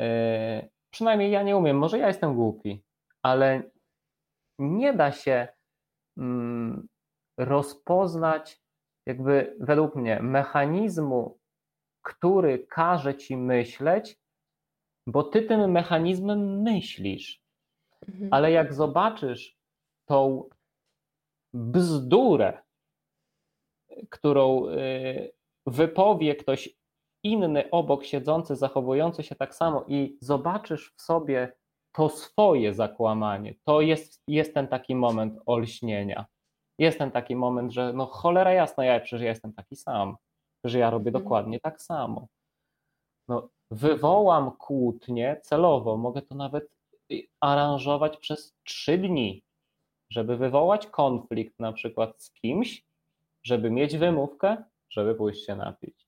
e, 0.00 0.68
przynajmniej 0.90 1.30
ja 1.30 1.42
nie 1.42 1.56
umiem, 1.56 1.78
może 1.78 1.98
ja 1.98 2.06
jestem 2.06 2.34
głupi, 2.34 2.82
ale 3.22 3.70
nie 4.58 4.94
da 4.94 5.12
się 5.12 5.48
mm, 6.18 6.88
rozpoznać, 7.38 8.62
jakby 9.06 9.56
według 9.60 9.96
mnie, 9.96 10.22
mechanizmu, 10.22 11.38
który 12.02 12.66
każe 12.66 13.14
ci 13.14 13.36
myśleć, 13.36 14.20
bo 15.06 15.22
ty 15.22 15.42
tym 15.42 15.70
mechanizmem 15.70 16.62
myślisz. 16.62 17.42
Mhm. 18.08 18.28
Ale 18.34 18.52
jak 18.52 18.74
zobaczysz 18.74 19.56
tą 20.08 20.48
bzdurę, 21.54 22.62
którą 24.10 24.68
y, 24.68 25.32
wypowie 25.66 26.36
ktoś 26.36 26.80
inny 27.22 27.70
obok 27.70 28.04
siedzący, 28.04 28.56
zachowujący 28.56 29.22
się 29.22 29.34
tak 29.34 29.54
samo, 29.54 29.84
i 29.88 30.18
zobaczysz 30.20 30.92
w 30.96 31.02
sobie 31.02 31.52
to 31.92 32.08
swoje 32.08 32.74
zakłamanie, 32.74 33.54
to 33.64 33.80
jest, 33.80 34.22
jest 34.28 34.54
ten 34.54 34.68
taki 34.68 34.94
moment 34.94 35.38
olśnienia. 35.46 36.26
Jest 36.78 36.98
ten 36.98 37.10
taki 37.10 37.36
moment, 37.36 37.72
że 37.72 37.92
no 37.92 38.06
cholera 38.06 38.52
jasna, 38.52 38.84
ja 38.84 39.00
przecież 39.00 39.20
ja 39.20 39.28
jestem 39.28 39.52
taki 39.52 39.76
sam, 39.76 40.16
że 40.64 40.78
ja 40.78 40.90
robię 40.90 41.08
mhm. 41.08 41.24
dokładnie 41.24 41.60
tak 41.60 41.82
samo. 41.82 42.26
No, 43.28 43.48
wywołam 43.70 44.50
kłótnię 44.50 45.40
celowo, 45.42 45.96
mogę 45.96 46.22
to 46.22 46.34
nawet 46.34 46.70
aranżować 47.40 48.16
przez 48.16 48.54
trzy 48.64 48.98
dni, 48.98 49.42
żeby 50.10 50.36
wywołać 50.36 50.86
konflikt 50.86 51.58
na 51.58 51.72
przykład 51.72 52.22
z 52.22 52.32
kimś, 52.32 52.84
żeby 53.42 53.70
mieć 53.70 53.96
wymówkę, 53.96 54.64
żeby 54.90 55.14
pójść 55.14 55.46
się 55.46 55.56
napić. 55.56 56.06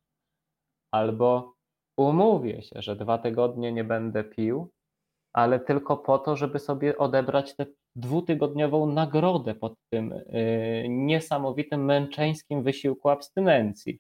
Albo 0.91 1.55
umówię 1.97 2.63
się, 2.63 2.83
że 2.83 2.97
dwa 2.97 3.19
tygodnie 3.19 3.73
nie 3.73 3.85
będę 3.85 4.25
pił, 4.25 4.71
ale 5.33 5.61
tylko 5.61 5.97
po 5.97 6.19
to, 6.19 6.37
żeby 6.37 6.59
sobie 6.59 6.99
odebrać 6.99 7.57
tę 7.57 7.67
dwutygodniową 7.97 8.87
nagrodę 8.87 9.55
pod 9.55 9.75
tym 9.91 10.13
y, 10.13 10.87
niesamowitym 10.89 11.85
męczeńskim 11.85 12.63
wysiłku 12.63 13.09
abstynencji. 13.09 13.99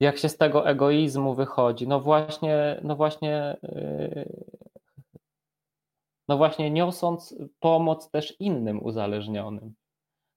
Jak 0.00 0.18
się 0.18 0.28
z 0.28 0.36
tego 0.36 0.68
egoizmu 0.68 1.34
wychodzi? 1.34 1.88
No 1.88 2.00
właśnie, 2.00 2.80
no 2.84 2.96
właśnie, 2.96 3.56
y, 3.64 4.52
no 6.28 6.36
właśnie 6.36 6.70
niosąc 6.70 7.34
pomoc 7.60 8.10
też 8.10 8.40
innym 8.40 8.82
uzależnionym. 8.82 9.74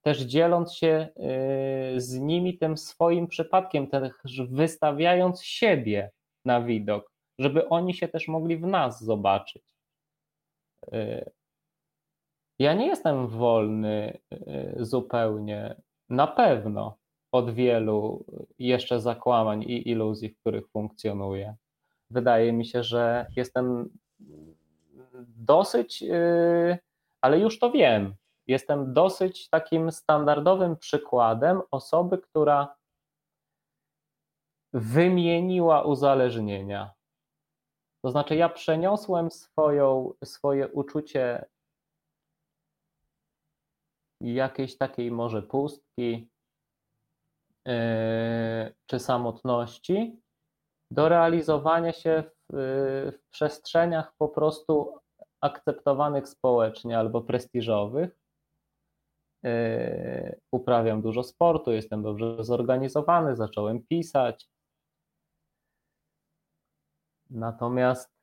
Też 0.02 0.22
dzieląc 0.22 0.74
się 0.74 1.08
y, 1.96 2.02
z 2.02 2.20
nimi 2.20 2.58
tym 2.58 2.78
swoim 2.78 3.28
przypadkiem, 3.28 3.88
też 3.88 4.12
wystawiając 4.50 5.44
siebie 5.44 6.12
na 6.46 6.62
widok. 6.62 7.12
żeby 7.40 7.70
oni 7.70 7.94
się 7.94 8.08
też 8.08 8.28
mogli 8.28 8.58
w 8.58 8.68
nas 8.68 9.04
zobaczyć. 9.04 9.64
Y, 10.94 11.32
ja 12.60 12.74
nie 12.74 12.88
jestem 12.88 13.28
wolny 13.28 14.20
y, 14.34 14.76
zupełnie, 14.80 15.76
na 16.10 16.28
pewno, 16.28 16.98
od 17.32 17.54
wielu 17.54 18.26
jeszcze 18.60 19.02
zakłamań 19.02 19.64
i 19.64 19.90
iluzji, 19.90 20.30
w 20.30 20.40
których 20.40 20.70
funkcjonuję. 20.70 21.56
Wydaje 22.10 22.54
mi 22.54 22.66
się, 22.66 22.84
że 22.84 23.26
jestem 23.36 23.90
dosyć, 25.38 26.04
y, 26.04 26.78
ale 27.22 27.40
już 27.40 27.60
to 27.60 27.72
wiem, 27.72 28.16
jestem 28.48 28.94
dosyć 28.94 29.50
takim 29.50 29.92
standardowym 29.92 30.78
przykładem 30.78 31.62
osoby, 31.72 32.18
która 32.18 32.76
wymieniła 34.76 35.82
uzależnienia. 35.82 36.94
To 38.02 38.12
znaczy, 38.12 38.36
ja 38.36 38.50
przeniosłem 38.50 39.32
swoją, 39.32 40.14
swoje 40.24 40.68
uczucie 40.68 41.46
jakiejś 44.22 44.78
takiej 44.78 45.12
może 45.12 45.42
pustki 45.42 46.30
yy, 47.66 47.74
czy 48.86 49.00
samotności 49.00 50.22
do 50.92 51.10
realizowania 51.10 51.94
się 51.94 52.24
w, 52.54 53.14
w 53.18 53.30
przestrzeniach 53.30 54.14
po 54.18 54.30
prostu 54.30 54.98
akceptowanych 55.42 56.28
społecznie 56.28 57.00
albo 57.00 57.22
prestiżowych. 57.22 58.20
Yy, 59.44 60.40
uprawiam 60.52 61.02
dużo 61.02 61.24
sportu, 61.24 61.72
jestem 61.72 62.04
dobrze 62.04 62.44
zorganizowany, 62.44 63.36
zacząłem 63.36 63.86
pisać. 63.88 64.55
Natomiast 67.30 68.16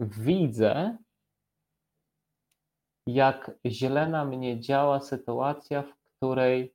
widzę, 0.00 0.98
jak 3.06 3.50
źle 3.66 4.08
na 4.08 4.24
mnie 4.24 4.60
działa 4.60 5.00
sytuacja, 5.00 5.82
w 5.82 5.94
której 5.94 6.74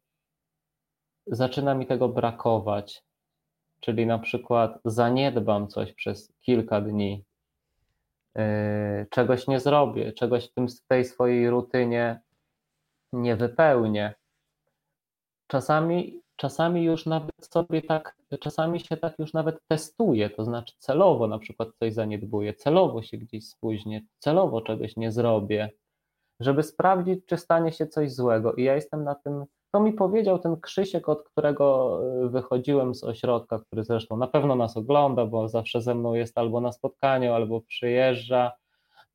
zaczyna 1.28 1.76
mi 1.76 1.88
tego 1.88 2.10
brakować. 2.10 3.04
Czyli 3.80 4.06
na 4.06 4.20
przykład 4.20 4.80
zaniedbam 4.86 5.68
coś 5.68 5.94
przez 5.94 6.34
kilka 6.42 6.82
dni, 6.82 7.26
yy, 8.36 8.44
czegoś 9.10 9.48
nie 9.48 9.60
zrobię, 9.60 10.14
czegoś 10.14 10.50
w, 10.50 10.54
tym, 10.54 10.68
w 10.68 10.82
tej 10.88 11.06
swojej 11.06 11.50
rutynie 11.50 12.22
nie 13.14 13.36
wypełnię. 13.36 14.14
Czasami, 15.48 16.23
czasami 16.36 16.84
już 16.84 17.06
nawet 17.06 17.32
sobie 17.42 17.82
tak, 17.82 18.18
czasami 18.40 18.80
się 18.80 18.98
tak 18.98 19.20
już 19.20 19.34
nawet 19.34 19.60
testuję, 19.68 20.30
to 20.30 20.46
znaczy 20.46 20.74
celowo 20.80 21.28
na 21.28 21.40
przykład 21.40 21.70
coś 21.80 21.94
zaniedbuję, 21.94 22.54
celowo 22.54 23.02
się 23.02 23.18
gdzieś 23.18 23.48
spóźnię, 23.48 24.02
celowo 24.20 24.62
czegoś 24.62 24.98
nie 24.98 25.12
zrobię 25.12 25.70
żeby 26.40 26.64
sprawdzić, 26.64 27.26
czy 27.26 27.38
stanie 27.38 27.72
się 27.72 27.88
coś 27.88 28.14
złego. 28.14 28.54
I 28.54 28.64
ja 28.64 28.76
jestem 28.76 29.04
na 29.04 29.16
tym, 29.16 29.46
to 29.72 29.80
mi 29.80 29.94
powiedział 29.94 30.40
ten 30.40 30.62
Krzysiek, 30.62 31.10
od 31.10 31.24
którego 31.24 32.00
y, 32.26 32.30
wychodziłem 32.30 32.96
z 32.96 33.04
ośrodka, 33.04 33.60
który 33.60 33.84
zresztą 33.84 34.18
na 34.18 34.28
pewno 34.28 34.56
nas 34.56 34.78
ogląda, 34.78 35.26
bo 35.26 35.50
zawsze 35.50 35.82
ze 35.82 35.96
mną 35.96 36.14
jest 36.14 36.38
albo 36.38 36.62
na 36.62 36.72
spotkaniu, 36.72 37.34
albo 37.34 37.62
przyjeżdża. 37.62 38.52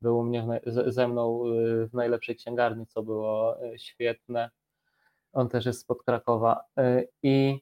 Był 0.01 0.19
u 0.19 0.23
mnie 0.23 0.61
ze 0.65 1.07
mną 1.07 1.45
y, 1.45 1.87
w 1.87 1.93
najlepszej 1.93 2.35
księgarni, 2.35 2.87
co 2.87 3.03
było 3.03 3.63
y, 3.63 3.79
świetne. 3.79 4.49
On 5.33 5.49
też 5.49 5.65
jest 5.65 5.81
spod 5.81 6.03
Krakowa. 6.03 6.63
I 7.23 7.59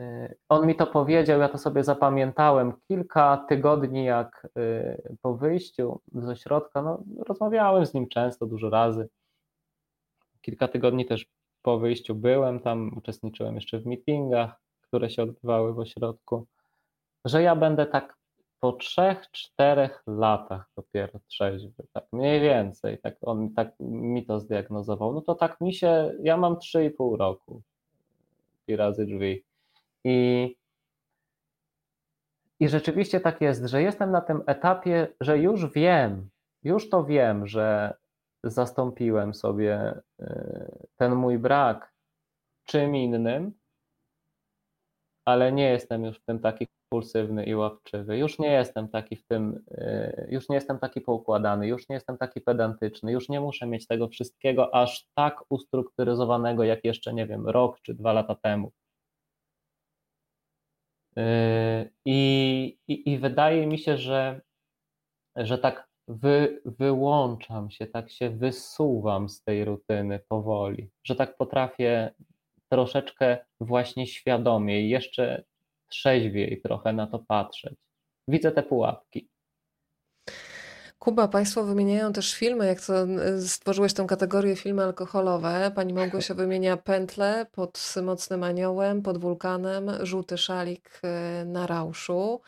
Y, 0.00 0.36
on 0.48 0.66
mi 0.66 0.76
to 0.76 0.86
powiedział, 0.86 1.40
ja 1.40 1.48
to 1.48 1.58
sobie 1.58 1.84
zapamiętałem. 1.84 2.72
Kilka 2.88 3.44
tygodni, 3.48 4.04
jak 4.04 4.48
y, 4.58 5.16
po 5.22 5.36
wyjściu 5.36 6.00
z 6.12 6.28
ośrodka, 6.28 6.82
no, 6.82 7.02
rozmawiałem 7.26 7.86
z 7.86 7.94
nim 7.94 8.08
często, 8.08 8.46
dużo 8.46 8.70
razy. 8.70 9.08
Kilka 10.40 10.68
tygodni 10.68 11.06
też 11.06 11.26
po 11.62 11.78
wyjściu 11.78 12.14
byłem 12.14 12.60
tam, 12.60 12.98
uczestniczyłem 12.98 13.54
jeszcze 13.54 13.78
w 13.78 13.86
meetingach, 13.86 14.60
które 14.80 15.10
się 15.10 15.22
odbywały 15.22 15.74
w 15.74 15.78
ośrodku, 15.78 16.46
że 17.24 17.42
ja 17.42 17.56
będę 17.56 17.86
tak 17.86 18.16
po 18.60 18.72
trzech, 18.72 19.30
czterech 19.30 20.02
latach 20.06 20.70
dopiero 20.76 21.18
trzeźwy, 21.26 21.82
tak 21.92 22.04
mniej 22.12 22.40
więcej, 22.40 22.98
tak 22.98 23.16
on 23.22 23.54
tak 23.54 23.68
mi 23.80 24.26
to 24.26 24.40
zdiagnozował. 24.40 25.12
No 25.12 25.20
to 25.20 25.34
tak 25.34 25.60
mi 25.60 25.74
się, 25.74 26.12
ja 26.22 26.36
mam 26.36 26.58
trzy 26.58 26.84
i 26.84 26.90
pół 26.90 27.16
roku 27.16 27.62
i 28.68 28.76
razy 28.76 29.06
drzwi 29.06 29.44
i, 30.04 30.56
I 32.60 32.68
rzeczywiście 32.68 33.20
tak 33.20 33.40
jest, 33.40 33.64
że 33.66 33.82
jestem 33.82 34.10
na 34.10 34.20
tym 34.20 34.42
etapie, 34.46 35.08
że 35.20 35.38
już 35.38 35.72
wiem, 35.72 36.28
już 36.62 36.90
to 36.90 37.04
wiem, 37.04 37.46
że 37.46 37.94
zastąpiłem 38.44 39.34
sobie 39.34 40.00
y, 40.20 40.86
ten 40.96 41.14
mój 41.14 41.38
brak 41.38 41.92
czym 42.64 42.96
innym, 42.96 43.52
ale 45.24 45.52
nie 45.52 45.70
jestem 45.70 46.04
już 46.04 46.18
w 46.18 46.24
tym 46.24 46.38
taki 46.38 46.68
impulsywny 46.86 47.44
i 47.44 47.54
łapczywy. 47.54 48.18
Już 48.18 48.38
nie 48.38 48.50
jestem 48.50 48.88
taki 48.88 49.16
w 49.16 49.26
tym, 49.26 49.64
y, 49.70 50.28
już 50.30 50.48
nie 50.48 50.54
jestem 50.54 50.78
taki 50.78 51.00
poukładany, 51.00 51.66
już 51.66 51.88
nie 51.88 51.94
jestem 51.94 52.18
taki 52.18 52.40
pedantyczny, 52.40 53.12
już 53.12 53.28
nie 53.28 53.40
muszę 53.40 53.66
mieć 53.66 53.86
tego 53.86 54.08
wszystkiego 54.08 54.74
aż 54.74 55.08
tak 55.14 55.44
ustrukturyzowanego, 55.48 56.64
jak 56.64 56.84
jeszcze, 56.84 57.14
nie 57.14 57.26
wiem, 57.26 57.48
rok 57.48 57.80
czy 57.82 57.94
dwa 57.94 58.12
lata 58.12 58.34
temu. 58.34 58.72
Yy, 61.16 61.24
I, 62.04 62.78
i, 62.88 63.12
i 63.12 63.18
wydaje 63.18 63.66
mi 63.66 63.78
się, 63.78 63.96
że, 63.96 64.40
że 65.36 65.58
tak 65.58 65.88
wy, 66.08 66.62
wyłączam 66.64 67.70
się, 67.70 67.86
tak 67.86 68.10
się 68.10 68.30
wysuwam 68.30 69.28
z 69.28 69.42
tej 69.42 69.64
rutyny 69.64 70.20
powoli, 70.28 70.90
że 71.04 71.16
tak 71.16 71.36
potrafię 71.36 72.14
troszeczkę 72.68 73.38
właśnie 73.60 74.06
świadomiej, 74.06 74.88
jeszcze 74.88 75.44
trzeźwiej 75.88 76.60
trochę 76.64 76.92
na 76.92 77.06
to 77.06 77.18
patrzeć. 77.18 77.74
Widzę 78.28 78.52
te 78.52 78.62
pułapki. 78.62 79.28
Kuba, 81.06 81.28
Państwo 81.28 81.64
wymieniają 81.64 82.12
też 82.12 82.34
filmy, 82.34 82.66
jak 82.66 82.80
to 82.80 82.94
stworzyłeś 83.46 83.92
tę 83.92 84.06
kategorię 84.08 84.56
filmy 84.56 84.84
alkoholowe. 84.84 85.72
Pani 85.74 85.94
Małgosia 85.94 86.34
wymienia 86.34 86.76
Pętle 86.76 87.46
pod 87.52 87.94
Mocnym 88.02 88.42
Aniołem, 88.42 89.02
pod 89.02 89.18
Wulkanem, 89.18 89.90
Żółty 90.02 90.38
Szalik 90.38 91.00
e, 91.02 91.44
na 91.44 91.66
Rauszu. 91.66 92.40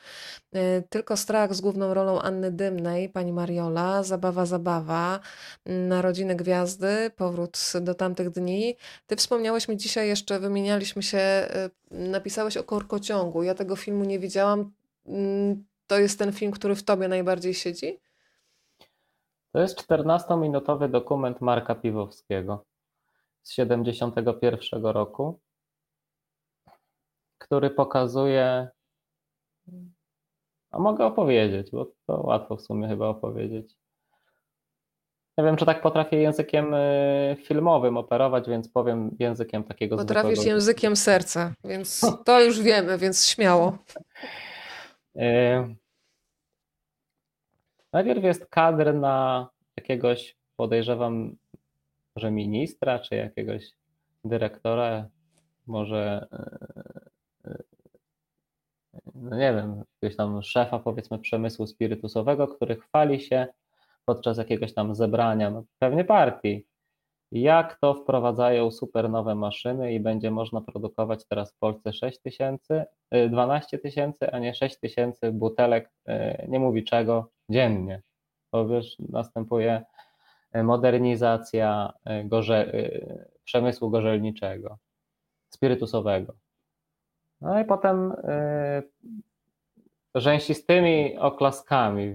E, 0.52 0.82
Tylko 0.82 1.16
strach 1.16 1.54
z 1.54 1.60
główną 1.60 1.94
rolą 1.94 2.20
Anny 2.20 2.52
Dymnej, 2.52 3.08
pani 3.08 3.32
Mariola, 3.32 4.02
Zabawa, 4.02 4.46
Zabawa, 4.46 5.20
Narodziny 5.66 6.36
Gwiazdy, 6.36 7.10
Powrót 7.16 7.58
do 7.80 7.94
tamtych 7.94 8.30
dni. 8.30 8.76
Ty 9.06 9.16
wspomniałeś 9.16 9.68
mi 9.68 9.76
dzisiaj 9.76 10.08
jeszcze, 10.08 10.40
wymienialiśmy 10.40 11.02
się, 11.02 11.18
e, 11.18 11.70
napisałeś 11.90 12.56
o 12.56 12.64
Korkociągu. 12.64 13.42
Ja 13.42 13.54
tego 13.54 13.76
filmu 13.76 14.04
nie 14.04 14.18
widziałam. 14.18 14.72
Mm, 15.06 15.64
to 15.86 15.98
jest 15.98 16.18
ten 16.18 16.32
film, 16.32 16.52
który 16.52 16.74
w 16.74 16.82
tobie 16.82 17.08
najbardziej 17.08 17.54
siedzi? 17.54 18.07
To 19.58 19.62
jest 19.62 19.88
14-minutowy 19.88 20.88
dokument 20.90 21.40
Marka 21.40 21.74
Piwowskiego 21.74 22.64
z 23.42 23.52
71 23.52 24.86
roku, 24.86 25.40
który 27.38 27.70
pokazuje, 27.70 28.68
a 30.70 30.78
mogę 30.78 31.06
opowiedzieć, 31.06 31.70
bo 31.70 31.92
to 32.06 32.20
łatwo 32.20 32.56
w 32.56 32.62
sumie 32.62 32.88
chyba 32.88 33.08
opowiedzieć. 33.08 33.76
Nie 35.38 35.44
wiem, 35.44 35.56
czy 35.56 35.66
tak 35.66 35.82
potrafię 35.82 36.16
językiem 36.16 36.74
y, 36.74 37.36
filmowym 37.44 37.96
operować, 37.96 38.48
więc 38.48 38.68
powiem 38.68 39.16
językiem 39.18 39.64
takiego 39.64 39.96
Potrafisz 39.96 40.30
zwykłego. 40.30 40.50
językiem 40.50 40.96
serca, 40.96 41.54
więc 41.64 42.16
to 42.24 42.40
już 42.40 42.60
wiemy, 42.62 42.98
więc 42.98 43.26
śmiało. 43.26 43.78
Najpierw 47.92 48.24
jest 48.24 48.46
kadr 48.46 48.94
na 48.94 49.48
jakiegoś, 49.76 50.36
podejrzewam, 50.56 51.36
może 52.16 52.30
ministra, 52.30 52.98
czy 52.98 53.14
jakiegoś 53.14 53.72
dyrektora, 54.24 55.08
może 55.66 56.26
e, 56.32 57.50
e, 57.50 57.62
no 59.14 59.36
nie 59.36 59.54
wiem, 59.54 59.84
jakiegoś 59.94 60.16
tam 60.16 60.42
szefa 60.42 60.78
powiedzmy 60.78 61.18
przemysłu 61.18 61.66
spirytusowego, 61.66 62.48
który 62.48 62.76
chwali 62.76 63.20
się 63.20 63.46
podczas 64.04 64.38
jakiegoś 64.38 64.74
tam 64.74 64.94
zebrania, 64.94 65.50
no 65.50 65.64
pewnie 65.78 66.04
partii, 66.04 66.66
jak 67.32 67.78
to 67.80 67.94
wprowadzają 67.94 68.70
super 68.70 69.10
nowe 69.10 69.34
maszyny 69.34 69.92
i 69.92 70.00
będzie 70.00 70.30
można 70.30 70.60
produkować 70.60 71.26
teraz 71.28 71.52
w 71.52 71.58
Polsce 71.58 71.92
6 71.92 72.18
tysięcy, 72.18 72.84
12 73.30 73.76
e, 73.76 73.80
tysięcy, 73.80 74.30
a 74.32 74.38
nie 74.38 74.54
6 74.54 74.80
tysięcy 74.80 75.32
butelek, 75.32 75.90
nie 76.48 76.60
mówi 76.60 76.84
czego, 76.84 77.30
dziennie. 77.50 78.02
Bo 78.52 78.68
wiesz, 78.68 78.96
następuje 78.98 79.82
modernizacja 80.54 81.92
gorze, 82.24 82.72
przemysłu 83.44 83.90
gorzelniczego, 83.90 84.78
spirytusowego. 85.50 86.34
No 87.40 87.60
i 87.60 87.64
potem 87.64 88.12
rzęsistymi 90.14 91.18
oklaskami 91.18 92.14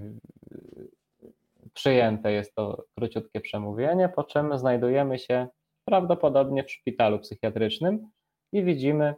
przyjęte 1.74 2.32
jest 2.32 2.56
to 2.56 2.86
króciutkie 2.98 3.42
przemówienie, 3.42 4.10
po 4.10 4.24
czym 4.24 4.58
znajdujemy 4.58 5.20
się 5.20 5.48
prawdopodobnie 5.88 6.64
w 6.64 6.72
szpitalu 6.72 7.20
psychiatrycznym 7.20 8.10
i 8.52 8.64
widzimy 8.64 9.16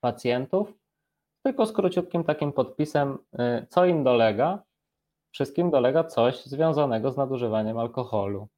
pacjentów, 0.00 0.72
tylko 1.42 1.66
z 1.66 1.72
króciutkim 1.72 2.24
takim 2.24 2.52
podpisem, 2.52 3.18
y, 3.34 3.66
co 3.70 3.86
im 3.86 4.04
dolega. 4.04 4.62
Wszystkim 5.34 5.70
dolega 5.70 6.04
coś 6.04 6.44
związanego 6.44 7.10
z 7.12 7.16
nadużywaniem 7.16 7.78
alkoholu. 7.78 8.48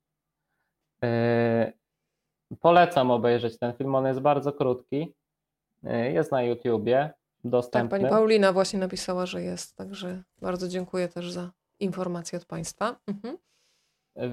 Y, 1.04 1.72
polecam 2.60 3.10
obejrzeć 3.10 3.58
ten 3.58 3.72
film, 3.72 3.94
on 3.94 4.06
jest 4.06 4.20
bardzo 4.20 4.52
krótki, 4.52 5.14
y, 5.84 6.12
jest 6.12 6.32
na 6.32 6.42
YouTubie, 6.42 7.10
dostępny. 7.44 7.90
Tak, 7.90 8.00
pani 8.00 8.10
Paulina 8.10 8.52
właśnie 8.52 8.78
napisała, 8.78 9.26
że 9.26 9.42
jest, 9.42 9.76
także 9.76 10.22
bardzo 10.40 10.68
dziękuję 10.68 11.08
też 11.08 11.32
za 11.32 11.50
informacje 11.80 12.38
od 12.38 12.44
Państwa. 12.44 12.96
Mhm. 13.06 13.38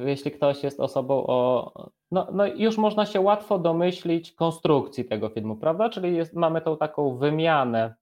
Jeśli 0.06 0.32
ktoś 0.32 0.64
jest 0.64 0.80
osobą 0.80 1.28
o. 1.28 1.72
No, 2.12 2.28
no 2.34 2.46
już 2.46 2.78
można 2.78 3.06
się 3.06 3.22
łatwo 3.22 3.60
domyślić 3.60 4.32
konstrukcji 4.32 5.06
tego 5.06 5.30
filmu, 5.30 5.56
prawda? 5.56 5.90
Czyli 5.90 6.16
jest, 6.16 6.34
mamy 6.34 6.62
tą 6.62 6.78
taką 6.78 7.18
wymianę 7.18 7.96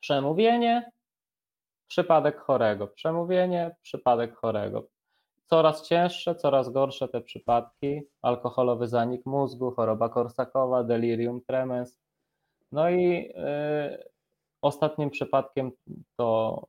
przemówienie, 0.00 0.90
przypadek 1.86 2.40
chorego, 2.40 2.88
przemówienie, 2.88 3.76
przypadek 3.82 4.36
chorego. 4.36 4.88
Coraz 5.46 5.88
cięższe, 5.88 6.34
coraz 6.34 6.68
gorsze 6.68 7.08
te 7.08 7.20
przypadki, 7.20 8.00
alkoholowy 8.22 8.88
zanik 8.88 9.26
mózgu, 9.26 9.70
choroba 9.70 10.08
korsakowa, 10.08 10.84
delirium 10.84 11.40
tremens. 11.40 12.00
No 12.72 12.90
i 12.90 13.02
yy, 13.04 14.04
ostatnim 14.62 15.10
przypadkiem 15.10 15.72
to 16.16 16.62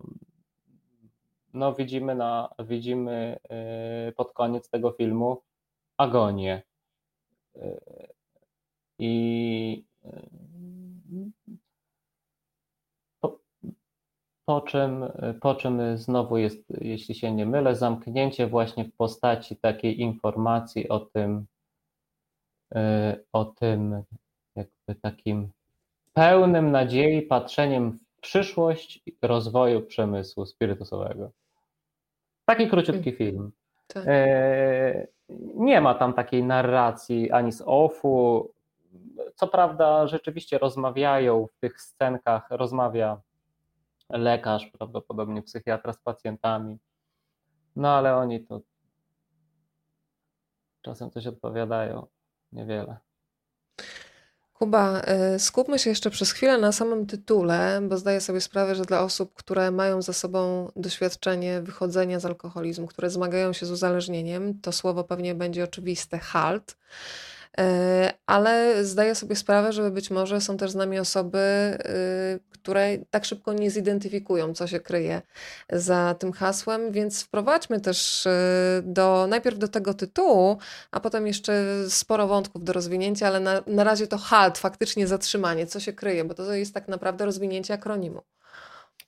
no 1.53 1.73
widzimy, 1.73 2.15
na, 2.15 2.49
widzimy 2.59 3.39
y, 4.09 4.11
pod 4.11 4.33
koniec 4.33 4.69
tego 4.69 4.91
filmu 4.91 5.41
agonię. 5.97 6.61
Y, 7.55 7.79
I 8.99 9.85
y, 10.05 10.09
po, 13.19 13.39
po, 14.45 14.61
czym, 14.61 15.05
po 15.41 15.55
czym 15.55 15.97
znowu 15.97 16.37
jest, 16.37 16.63
jeśli 16.81 17.15
się 17.15 17.31
nie 17.31 17.45
mylę, 17.45 17.75
zamknięcie 17.75 18.47
właśnie 18.47 18.85
w 18.85 18.95
postaci 18.95 19.57
takiej 19.57 19.99
informacji 19.99 20.89
o 20.89 20.99
tym, 20.99 21.45
o 23.33 23.45
tym 23.45 24.03
jakby 24.55 24.95
takim 25.01 25.51
pełnym 26.13 26.71
nadziei 26.71 27.21
patrzeniem 27.21 27.91
w 27.91 28.21
przyszłość 28.21 29.03
rozwoju 29.21 29.81
przemysłu 29.81 30.45
spirytusowego. 30.45 31.31
Taki 32.51 32.67
króciutki 32.69 33.09
mm. 33.09 33.17
film. 33.17 33.51
Tak. 33.87 34.03
E, 34.07 35.07
nie 35.55 35.81
ma 35.81 35.93
tam 35.95 36.13
takiej 36.13 36.43
narracji 36.43 37.31
ani 37.31 37.51
z 37.51 37.63
offu. 37.65 38.51
Co 39.35 39.47
prawda, 39.47 40.07
rzeczywiście 40.07 40.57
rozmawiają 40.57 41.47
w 41.47 41.59
tych 41.59 41.81
scenkach, 41.81 42.47
rozmawia 42.49 43.21
lekarz, 44.09 44.65
prawdopodobnie 44.65 45.41
psychiatra 45.41 45.93
z 45.93 45.97
pacjentami, 45.97 46.77
no 47.75 47.89
ale 47.89 48.15
oni 48.15 48.45
to 48.45 48.61
czasem 50.81 51.11
coś 51.11 51.27
odpowiadają, 51.27 52.07
niewiele. 52.51 52.97
Kuba, 54.61 55.01
y, 55.35 55.39
skupmy 55.39 55.79
się 55.79 55.89
jeszcze 55.89 56.09
przez 56.09 56.31
chwilę 56.31 56.57
na 56.57 56.71
samym 56.71 57.05
tytule, 57.05 57.81
bo 57.81 57.97
zdaję 57.97 58.21
sobie 58.21 58.41
sprawę, 58.41 58.75
że 58.75 58.85
dla 58.85 59.01
osób, 59.01 59.33
które 59.33 59.71
mają 59.71 60.01
za 60.01 60.13
sobą 60.13 60.71
doświadczenie 60.75 61.61
wychodzenia 61.61 62.19
z 62.19 62.25
alkoholizmu, 62.25 62.87
które 62.87 63.09
zmagają 63.09 63.53
się 63.53 63.65
z 63.65 63.71
uzależnieniem, 63.71 64.59
to 64.61 64.71
słowo 64.71 65.03
pewnie 65.03 65.35
będzie 65.35 65.63
oczywiste 65.63 66.19
halt. 66.19 66.77
E, 67.59 68.13
ale 68.25 68.85
zdaję 68.85 69.15
sobie 69.15 69.35
sprawę, 69.35 69.73
że 69.73 69.91
być 69.91 70.11
może 70.11 70.41
są 70.41 70.57
też 70.57 70.71
z 70.71 70.75
nami 70.75 70.99
osoby, 70.99 71.39
y, 71.39 72.51
które 72.51 72.97
tak 73.09 73.25
szybko 73.25 73.53
nie 73.53 73.71
zidentyfikują, 73.71 74.53
co 74.53 74.67
się 74.67 74.79
kryje 74.79 75.21
za 75.69 76.15
tym 76.19 76.31
hasłem, 76.31 76.91
więc 76.91 77.23
wprowadźmy 77.23 77.81
też 77.81 78.25
y, 78.25 78.29
do, 78.83 79.27
najpierw 79.29 79.57
do 79.57 79.67
tego 79.67 79.93
tytułu, 79.93 80.57
a 80.91 80.99
potem 80.99 81.27
jeszcze 81.27 81.63
sporo 81.89 82.27
wątków 82.27 82.63
do 82.63 82.73
rozwinięcia, 82.73 83.27
ale 83.27 83.39
na, 83.39 83.61
na 83.67 83.83
razie 83.83 84.07
to 84.07 84.17
halt, 84.17 84.57
faktycznie 84.57 85.07
zatrzymanie, 85.07 85.67
co 85.67 85.79
się 85.79 85.93
kryje, 85.93 86.25
bo 86.25 86.33
to 86.33 86.53
jest 86.53 86.73
tak 86.73 86.87
naprawdę 86.87 87.25
rozwinięcie 87.25 87.73
akronimu. 87.73 88.21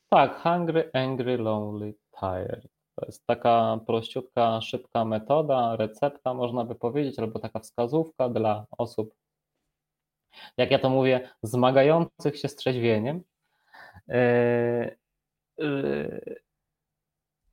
Tak, 0.09 0.41
hungry, 0.43 0.89
angry, 0.93 1.37
lonely, 1.37 1.93
tired. 2.19 2.72
To 2.95 3.05
jest 3.05 3.25
taka 3.25 3.79
prościutka, 3.87 4.61
szybka 4.61 5.05
metoda, 5.05 5.75
recepta, 5.75 6.33
można 6.33 6.65
by 6.65 6.75
powiedzieć, 6.75 7.19
albo 7.19 7.39
taka 7.39 7.59
wskazówka 7.59 8.29
dla 8.29 8.65
osób, 8.77 9.15
jak 10.57 10.71
ja 10.71 10.79
to 10.79 10.89
mówię, 10.89 11.29
zmagających 11.43 12.37
się 12.37 12.47
z 12.47 12.55
trzeźwieniem, 12.55 13.23
yy, 14.07 14.97
yy, 15.57 16.43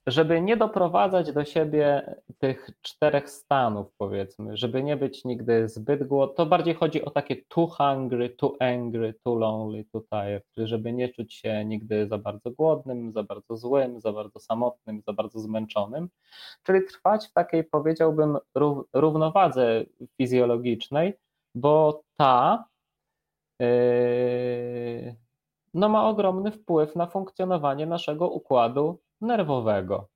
żeby 0.07 0.41
nie 0.41 0.57
doprowadzać 0.57 1.33
do 1.33 1.45
siebie 1.45 2.15
tych 2.39 2.71
czterech 2.83 3.31
stanów, 3.31 3.87
powiedzmy, 3.99 4.57
żeby 4.57 4.83
nie 4.83 4.97
być 4.97 5.25
nigdy 5.25 5.69
zbyt 5.69 6.07
głodny, 6.07 6.37
to 6.37 6.47
bardziej 6.47 6.75
chodzi 6.75 7.05
o 7.05 7.11
takie 7.11 7.37
too 7.49 7.67
hungry, 7.67 8.31
too 8.31 8.57
angry, 8.61 9.15
too 9.25 9.35
lonely, 9.35 9.85
too 9.85 10.03
tired, 10.11 10.45
żeby 10.57 10.93
nie 10.93 11.09
czuć 11.09 11.35
się 11.35 11.65
nigdy 11.65 12.07
za 12.09 12.19
bardzo 12.19 12.51
głodnym, 12.51 13.13
za 13.13 13.23
bardzo 13.23 13.57
złym, 13.57 14.01
za 14.01 14.13
bardzo 14.13 14.41
samotnym, 14.41 15.03
za 15.07 15.13
bardzo 15.13 15.41
zmęczonym, 15.41 16.09
czyli 16.63 16.87
trwać 16.87 17.27
w 17.27 17.33
takiej, 17.33 17.65
powiedziałbym, 17.65 18.39
równowadze 18.93 19.85
fizjologicznej, 20.17 21.15
bo 21.55 22.03
ta 22.17 22.65
yy, 23.61 25.17
no 25.75 25.89
ma 25.89 26.09
ogromny 26.09 26.53
wpływ 26.53 26.97
na 26.97 27.07
funkcjonowanie 27.07 27.87
naszego 27.87 28.29
układu 28.29 28.99
nerwowego. 29.21 30.09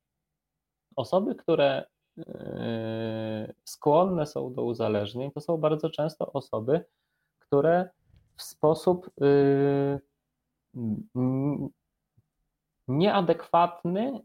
Osoby, 0.95 1.35
które 1.35 1.85
e, 2.17 3.53
skłonne 3.65 4.25
są 4.25 4.53
do 4.53 4.63
uzależnień, 4.63 5.31
to 5.31 5.41
są 5.41 5.57
bardzo 5.57 5.89
często 5.89 6.31
osoby, 6.33 6.85
które 7.39 7.89
w 8.37 8.43
sposób 8.43 9.09
e, 9.21 9.99
nieadekwatny, 12.87 14.19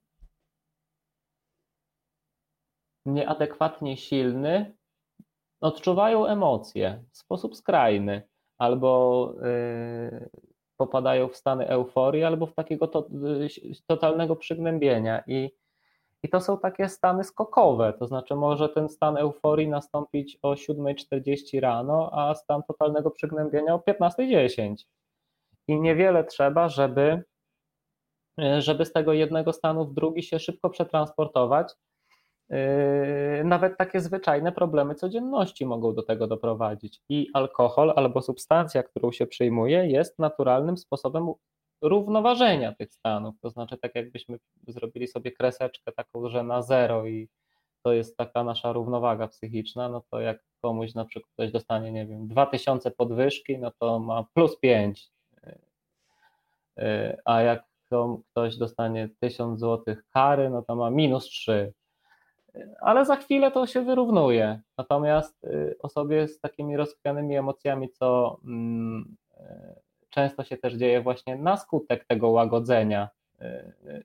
nieadekwatnie 3.07 3.97
silny 3.97 4.77
odczuwają 5.61 6.27
emocje 6.27 7.05
w 7.13 7.19
sposób 7.19 7.57
skrajny 7.57 8.29
albo 8.59 9.35
e, 9.43 10.29
popadają 10.81 11.29
w 11.29 11.37
stany 11.37 11.69
euforii 11.69 12.25
albo 12.25 12.47
w 12.47 12.55
takiego 12.55 12.89
to, 12.89 13.09
totalnego 13.87 14.37
przygnębienia. 14.37 15.23
I, 15.27 15.51
I 16.23 16.29
to 16.29 16.41
są 16.41 16.59
takie 16.59 16.89
stany 16.89 17.25
skokowe, 17.25 17.93
to 17.99 18.07
znaczy 18.07 18.35
może 18.35 18.69
ten 18.69 18.89
stan 18.89 19.17
euforii 19.17 19.69
nastąpić 19.69 20.39
o 20.43 20.55
7.40 20.55 21.61
rano, 21.61 22.11
a 22.13 22.35
stan 22.35 22.63
totalnego 22.63 23.11
przygnębienia 23.11 23.75
o 23.75 23.79
15.10. 23.79 24.75
I 25.69 25.81
niewiele 25.81 26.25
trzeba, 26.25 26.69
żeby, 26.69 27.23
żeby 28.59 28.85
z 28.85 28.93
tego 28.93 29.13
jednego 29.13 29.53
stanu 29.53 29.87
w 29.87 29.95
drugi 29.95 30.23
się 30.23 30.39
szybko 30.39 30.71
przetransportować 30.71 31.75
nawet 33.45 33.77
takie 33.77 34.01
zwyczajne 34.01 34.53
problemy 34.53 34.95
codzienności 34.95 35.67
mogą 35.67 35.95
do 35.95 36.03
tego 36.03 36.27
doprowadzić. 36.27 37.01
I 37.09 37.29
alkohol 37.33 37.93
albo 37.97 38.23
substancja, 38.23 38.83
którą 38.83 39.13
się 39.13 39.27
przyjmuje, 39.27 39.87
jest 39.87 40.19
naturalnym 40.19 40.79
sposobem 40.79 41.33
równoważenia 41.83 42.75
tych 42.75 42.93
stanów. 42.93 43.35
To 43.41 43.51
znaczy, 43.51 43.77
tak 43.79 43.95
jakbyśmy 43.95 44.39
zrobili 44.69 45.09
sobie 45.09 45.33
kreseczkę 45.33 45.93
taką, 45.93 46.29
że 46.29 46.43
na 46.43 46.63
zero 46.63 47.07
i 47.07 47.29
to 47.83 47.93
jest 47.93 48.17
taka 48.17 48.45
nasza 48.45 48.73
równowaga 48.73 49.29
psychiczna, 49.29 49.89
no 49.89 50.03
to 50.11 50.21
jak 50.21 50.45
komuś 50.63 50.95
na 50.95 51.05
przykład 51.05 51.33
ktoś 51.33 51.53
dostanie, 51.53 51.93
nie 51.93 52.07
wiem, 52.07 52.29
2000 52.29 52.91
podwyżki, 52.91 53.59
no 53.59 53.71
to 53.79 53.99
ma 53.99 54.25
plus 54.35 54.59
5. 54.59 55.11
Yy, 56.77 57.17
a 57.25 57.43
jak 57.43 57.65
ktoś 58.31 58.57
dostanie 58.57 59.09
1000 59.21 59.61
zł 59.61 59.97
kary, 60.13 60.51
no 60.51 60.63
to 60.63 60.77
ma 60.77 60.91
minus 60.91 61.25
3 61.25 61.73
ale 62.81 63.07
za 63.07 63.17
chwilę 63.17 63.51
to 63.51 63.67
się 63.67 63.83
wyrównuje. 63.83 64.61
Natomiast 64.79 65.45
y, 65.45 65.77
osobie 65.79 66.29
z 66.29 66.41
takimi 66.41 66.77
rozchwianymi 66.77 67.37
emocjami, 67.37 67.91
co 67.91 68.41
mm, 68.45 69.17
y, 69.33 69.41
często 70.11 70.45
się 70.45 70.57
też 70.57 70.75
dzieje 70.75 71.01
właśnie 71.01 71.37
na 71.37 71.57
skutek 71.57 72.05
tego 72.05 72.29
łagodzenia 72.29 73.09
y, 73.43 74.03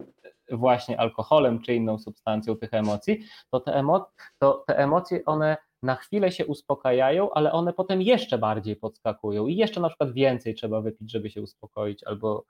właśnie 0.52 1.00
alkoholem 1.00 1.62
czy 1.62 1.76
inną 1.76 2.00
substancją 2.00 2.56
tych 2.56 2.74
emocji, 2.74 3.26
to 3.52 3.60
te, 3.60 3.74
emo 3.74 4.12
to 4.40 4.64
te 4.68 4.78
emocje 4.78 5.26
one 5.26 5.58
na 5.84 5.96
chwilę 5.96 6.32
się 6.32 6.46
uspokajają, 6.46 7.34
ale 7.34 7.52
one 7.52 7.74
potem 7.74 8.02
jeszcze 8.02 8.38
bardziej 8.38 8.76
podskakują 8.76 9.48
i 9.48 9.56
jeszcze 9.56 9.82
na 9.82 9.90
przykład 9.90 10.14
więcej 10.14 10.54
trzeba 10.54 10.82
wypić, 10.82 11.12
żeby 11.12 11.30
się 11.30 11.42
uspokoić, 11.42 12.04
albo 12.04 12.46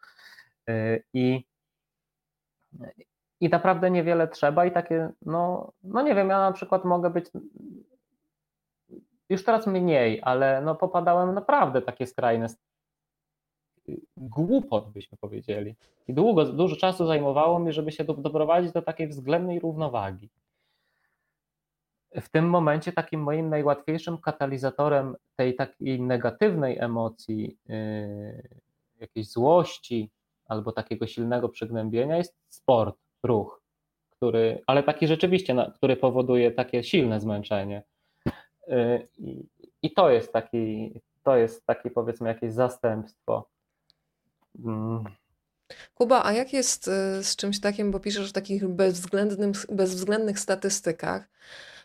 i, 1.13 1.45
i 3.45 3.49
naprawdę 3.49 3.91
niewiele 3.91 4.27
trzeba 4.27 4.65
i 4.65 4.71
takie, 4.71 5.09
no, 5.21 5.71
no 5.83 6.01
nie 6.01 6.15
wiem, 6.15 6.29
ja 6.29 6.39
na 6.39 6.51
przykład 6.51 6.85
mogę 6.85 7.09
być 7.09 7.25
już 9.29 9.43
teraz 9.43 9.67
mniej, 9.67 10.19
ale 10.23 10.61
no 10.61 10.75
popadałem 10.75 11.35
naprawdę 11.35 11.81
takie 11.81 12.07
skrajne 12.07 12.47
głupot, 14.17 14.91
byśmy 14.91 15.17
powiedzieli. 15.17 15.75
I 16.07 16.13
długo, 16.13 16.45
dużo 16.45 16.75
czasu 16.75 17.05
zajmowało 17.05 17.59
mi, 17.59 17.73
żeby 17.73 17.91
się 17.91 18.03
do, 18.03 18.13
doprowadzić 18.13 18.71
do 18.71 18.81
takiej 18.81 19.07
względnej 19.07 19.59
równowagi. 19.59 20.29
W 22.15 22.29
tym 22.29 22.49
momencie 22.49 22.91
takim 22.93 23.21
moim 23.21 23.49
najłatwiejszym 23.49 24.17
katalizatorem 24.17 25.15
tej 25.35 25.55
takiej 25.55 26.01
negatywnej 26.01 26.79
emocji, 26.79 27.57
yy, 27.67 28.49
jakiejś 28.99 29.27
złości 29.27 30.09
albo 30.45 30.71
takiego 30.71 31.07
silnego 31.07 31.49
przygnębienia 31.49 32.17
jest 32.17 32.35
sport, 32.49 33.04
ruch, 33.25 33.61
który, 34.09 34.61
ale 34.67 34.83
taki 34.83 35.07
rzeczywiście, 35.07 35.55
który 35.75 35.97
powoduje 35.97 36.51
takie 36.51 36.83
silne 36.83 37.19
zmęczenie. 37.19 37.83
Yy, 38.67 39.07
I, 39.81 39.93
to 39.93 40.09
jest 40.09 40.33
taki, 40.33 40.93
to 41.23 41.37
jest 41.37 41.65
taki 41.65 41.89
powiedzmy 41.89 42.29
jakieś 42.29 42.53
zastępstwo. 42.53 43.49
Mm. 44.65 45.03
Kuba, 45.95 46.25
a 46.25 46.33
jak 46.33 46.53
jest 46.53 46.87
y, 46.87 47.23
z 47.23 47.35
czymś 47.35 47.59
takim, 47.59 47.91
bo 47.91 47.99
piszesz 47.99 48.29
w 48.29 48.33
takich 48.33 48.67
bezwzględnych, 48.67 49.65
bezwzględnych 49.69 50.39
statystykach, 50.39 51.29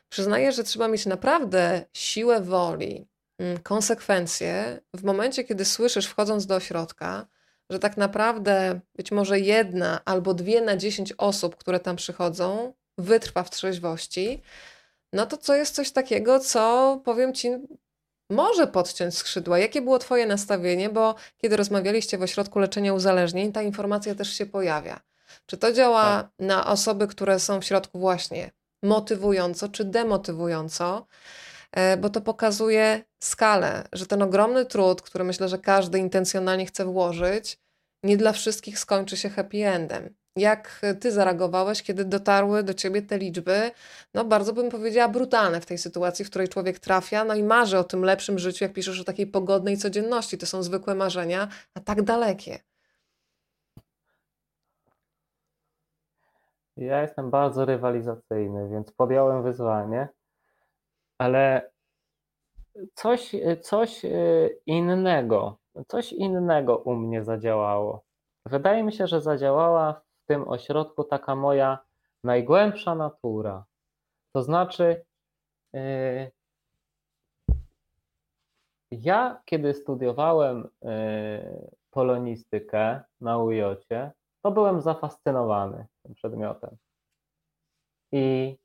przyznaję, 0.09 0.53
że 0.53 0.65
trzeba 0.65 0.89
mieć 0.89 1.07
naprawdę 1.07 1.85
siłę 1.93 2.41
woli, 2.41 3.09
mm, 3.39 3.59
konsekwencje 3.59 4.81
w 4.95 5.05
momencie, 5.05 5.45
kiedy 5.45 5.65
słyszysz 5.65 6.07
wchodząc 6.07 6.47
do 6.47 6.55
ośrodka, 6.55 7.27
że 7.71 7.79
tak 7.79 7.97
naprawdę 7.97 8.81
być 8.97 9.13
może 9.13 9.41
jedna 9.41 10.01
albo 10.05 10.35
dwie 10.35 10.61
na 10.61 10.77
dziesięć 10.77 11.13
osób, 11.19 11.57
które 11.57 11.81
tam 11.81 11.97
przychodzą, 11.97 12.73
wytrwa 12.99 13.43
w 13.43 13.51
trzeźwości, 13.51 14.43
no 15.13 15.27
to 15.27 15.37
co 15.37 15.55
jest 15.55 15.75
coś 15.75 15.91
takiego, 15.91 16.41
co 16.41 17.01
powiem 17.05 17.35
ci, 17.35 17.51
może 18.31 18.67
podciąć 18.67 19.19
skrzydła. 19.19 19.59
Jakie 19.59 19.83
było 19.83 19.99
Twoje 19.99 20.27
nastawienie? 20.27 20.89
Bo 20.89 21.15
kiedy 21.39 21.57
rozmawialiście 21.57 22.19
w 22.19 22.23
ośrodku 22.23 22.59
leczenia 22.59 22.95
uzależnień, 22.95 23.53
ta 23.53 23.63
informacja 23.63 24.15
też 24.15 24.33
się 24.33 24.47
pojawia. 24.47 25.01
Czy 25.47 25.57
to 25.57 25.73
działa 25.73 26.05
tak. 26.23 26.31
na 26.39 26.67
osoby, 26.67 27.07
które 27.07 27.41
są 27.41 27.61
w 27.61 27.65
środku 27.65 27.99
właśnie 27.99 28.51
motywująco 28.83 29.69
czy 29.69 29.85
demotywująco? 29.85 31.07
E, 31.73 31.97
bo 31.97 32.11
to 32.11 32.21
pokazuje 32.21 33.05
skalę, 33.25 33.85
że 33.93 34.07
ten 34.07 34.23
ogromny 34.23 34.67
trud, 34.67 35.03
który 35.03 35.25
myślę, 35.25 35.49
że 35.49 35.59
każdy 35.59 35.99
intencjonalnie 35.99 36.67
chce 36.67 36.85
włożyć, 36.85 37.59
nie 38.03 38.17
dla 38.17 38.33
wszystkich 38.33 38.79
skończy 38.79 39.17
się 39.17 39.29
happy 39.29 39.67
endem. 39.67 40.15
Jak 40.37 40.81
ty 41.01 41.13
zareagowałeś, 41.13 41.83
kiedy 41.83 42.05
dotarły 42.05 42.63
do 42.63 42.75
ciebie 42.75 43.03
te 43.03 43.19
liczby, 43.19 43.71
no 44.15 44.25
bardzo 44.25 44.53
bym 44.53 44.71
powiedziała 44.71 45.09
brutalne 45.09 45.61
w 45.61 45.67
tej 45.67 45.79
sytuacji, 45.79 46.25
w 46.25 46.31
której 46.31 46.49
człowiek 46.49 46.79
trafia, 46.79 47.25
no 47.25 47.35
i 47.35 47.43
marzy 47.43 47.79
o 47.79 47.85
tym 47.85 48.05
lepszym 48.05 48.39
życiu, 48.39 48.65
jak 48.65 48.73
piszesz 48.73 49.01
o 49.01 49.05
takiej 49.05 49.27
pogodnej 49.27 49.77
codzienności. 49.77 50.39
To 50.39 50.47
są 50.47 50.63
zwykłe 50.63 50.95
marzenia, 50.95 51.49
a 51.75 51.81
tak 51.81 52.03
dalekie. 52.03 52.59
Ja 56.77 57.03
jestem 57.03 57.31
bardzo 57.31 57.65
rywalizacyjny, 57.65 58.69
więc 58.69 58.93
podjąłem 58.93 59.43
wyzwanie, 59.43 60.09
ale 61.19 61.71
coś, 62.95 63.33
coś 63.61 64.05
e, 64.05 64.11
innego, 64.67 65.59
coś 65.89 66.13
innego 66.13 66.79
u 66.79 66.95
mnie 66.95 67.25
zadziałało. 67.25 68.05
Wydaje 68.47 68.83
mi 68.83 68.93
się, 68.93 69.07
że 69.07 69.21
zadziałała 69.21 70.03
tym 70.27 70.49
ośrodku 70.49 71.05
taka 71.05 71.35
moja 71.35 71.79
najgłębsza 72.25 72.95
natura. 72.95 73.65
To 74.33 74.43
znaczy, 74.43 75.05
yy, 75.73 76.31
ja 78.91 79.43
kiedy 79.45 79.75
studiowałem 79.75 80.69
yy, 80.83 80.91
polonistykę 81.91 83.01
na 83.21 83.39
UJ-cie, 83.39 84.13
to 84.43 84.51
byłem 84.51 84.81
zafascynowany 84.81 85.87
tym 86.03 86.15
przedmiotem. 86.15 86.77
I 88.13 88.57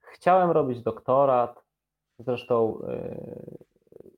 chciałem 0.00 0.50
robić 0.50 0.82
doktorat. 0.82 1.65
Zresztą 2.18 2.78
yy, 2.88 3.58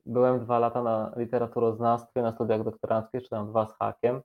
byłem 0.06 0.40
dwa 0.40 0.58
lata 0.58 0.82
na 0.82 1.12
literaturoznawstwie, 1.16 2.22
na 2.22 2.32
studiach 2.32 2.64
doktoranckich, 2.64 3.22
czy 3.22 3.28
tam 3.28 3.48
dwa 3.48 3.66
z 3.66 3.72
hakiem 3.72 4.22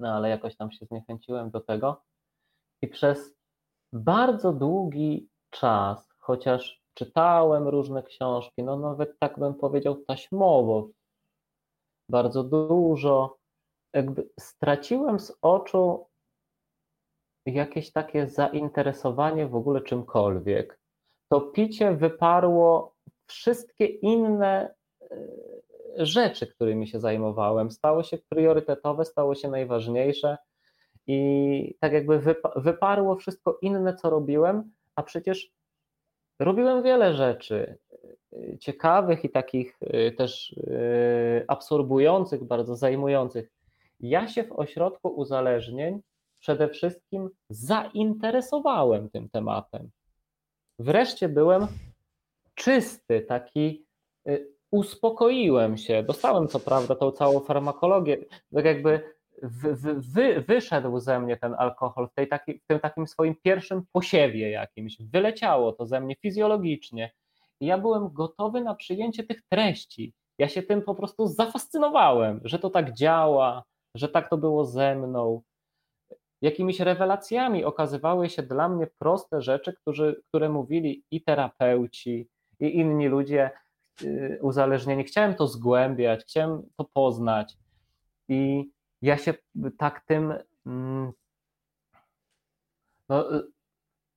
no 0.00 0.08
ale 0.08 0.28
jakoś 0.28 0.56
tam 0.56 0.72
się 0.72 0.86
zniechęciłem 0.86 1.50
do 1.50 1.60
tego. 1.60 2.02
I 2.82 2.88
przez 2.88 3.34
bardzo 3.92 4.52
długi 4.52 5.28
czas, 5.50 6.08
chociaż 6.18 6.82
czytałem 6.94 7.68
różne 7.68 8.02
książki, 8.02 8.62
no 8.62 8.76
nawet 8.76 9.18
tak 9.18 9.38
bym 9.38 9.54
powiedział 9.54 9.96
taśmowo, 9.96 10.88
bardzo 12.08 12.44
dużo, 12.44 13.38
jakby 13.94 14.30
straciłem 14.40 15.20
z 15.20 15.38
oczu 15.42 16.06
jakieś 17.46 17.92
takie 17.92 18.28
zainteresowanie 18.28 19.46
w 19.46 19.54
ogóle 19.54 19.80
czymkolwiek. 19.80 20.79
To 21.30 21.40
picie 21.40 21.92
wyparło 21.94 22.94
wszystkie 23.26 23.84
inne 23.84 24.74
rzeczy, 25.96 26.46
którymi 26.46 26.88
się 26.88 27.00
zajmowałem, 27.00 27.70
stało 27.70 28.02
się 28.02 28.18
priorytetowe, 28.28 29.04
stało 29.04 29.34
się 29.34 29.48
najważniejsze 29.48 30.36
i 31.06 31.74
tak 31.80 31.92
jakby 31.92 32.20
wyparło 32.56 33.16
wszystko 33.16 33.58
inne, 33.62 33.94
co 33.94 34.10
robiłem, 34.10 34.72
a 34.94 35.02
przecież 35.02 35.52
robiłem 36.38 36.82
wiele 36.82 37.14
rzeczy 37.14 37.78
y, 38.32 38.58
ciekawych 38.60 39.24
i 39.24 39.30
takich 39.30 39.78
y, 39.82 40.12
też 40.12 40.54
absorbujących, 41.48 42.44
bardzo 42.44 42.76
zajmujących. 42.76 43.50
Ja 44.00 44.28
się 44.28 44.44
w 44.44 44.52
ośrodku 44.52 45.08
uzależnień 45.08 46.00
przede 46.40 46.68
wszystkim 46.68 47.30
zainteresowałem 47.50 49.10
tym 49.10 49.28
tematem. 49.28 49.90
Wreszcie 50.80 51.28
byłem 51.28 51.66
czysty, 52.54 53.20
taki 53.20 53.86
uspokoiłem 54.70 55.76
się. 55.76 56.02
Dostałem 56.02 56.48
co 56.48 56.60
prawda 56.60 56.94
tą 56.94 57.10
całą 57.10 57.40
farmakologię, 57.40 58.16
tak 58.54 58.64
jakby 58.64 59.00
wy, 59.42 59.94
wy, 59.94 60.40
wyszedł 60.40 61.00
ze 61.00 61.20
mnie 61.20 61.36
ten 61.36 61.54
alkohol 61.58 62.08
w, 62.08 62.14
tej 62.14 62.28
taki, 62.28 62.58
w 62.58 62.66
tym 62.66 62.80
takim 62.80 63.06
swoim 63.06 63.34
pierwszym 63.42 63.82
posiewie 63.92 64.50
jakimś. 64.50 65.02
Wyleciało 65.02 65.72
to 65.72 65.86
ze 65.86 66.00
mnie 66.00 66.16
fizjologicznie. 66.16 67.12
I 67.60 67.66
ja 67.66 67.78
byłem 67.78 68.12
gotowy 68.12 68.60
na 68.60 68.74
przyjęcie 68.74 69.24
tych 69.24 69.42
treści. 69.48 70.12
Ja 70.38 70.48
się 70.48 70.62
tym 70.62 70.82
po 70.82 70.94
prostu 70.94 71.26
zafascynowałem, 71.26 72.40
że 72.44 72.58
to 72.58 72.70
tak 72.70 72.92
działa, 72.92 73.64
że 73.94 74.08
tak 74.08 74.30
to 74.30 74.36
było 74.36 74.64
ze 74.64 74.94
mną. 74.94 75.42
Jakimiś 76.42 76.80
rewelacjami 76.80 77.64
okazywały 77.64 78.30
się 78.30 78.42
dla 78.42 78.68
mnie 78.68 78.86
proste 78.98 79.42
rzeczy, 79.42 79.72
którzy, 79.72 80.22
które 80.28 80.48
mówili 80.48 81.04
i 81.10 81.22
terapeuci, 81.22 82.28
i 82.60 82.76
inni 82.76 83.08
ludzie, 83.08 83.50
Y, 84.02 84.38
uzależnienie. 84.42 85.04
Chciałem 85.04 85.34
to 85.34 85.46
zgłębiać, 85.46 86.24
chciałem 86.24 86.62
to 86.76 86.84
poznać. 86.84 87.56
I 88.28 88.70
ja 89.02 89.18
się 89.18 89.34
tak 89.78 90.00
tym 90.00 90.34
mm, 90.66 91.12
no, 93.08 93.24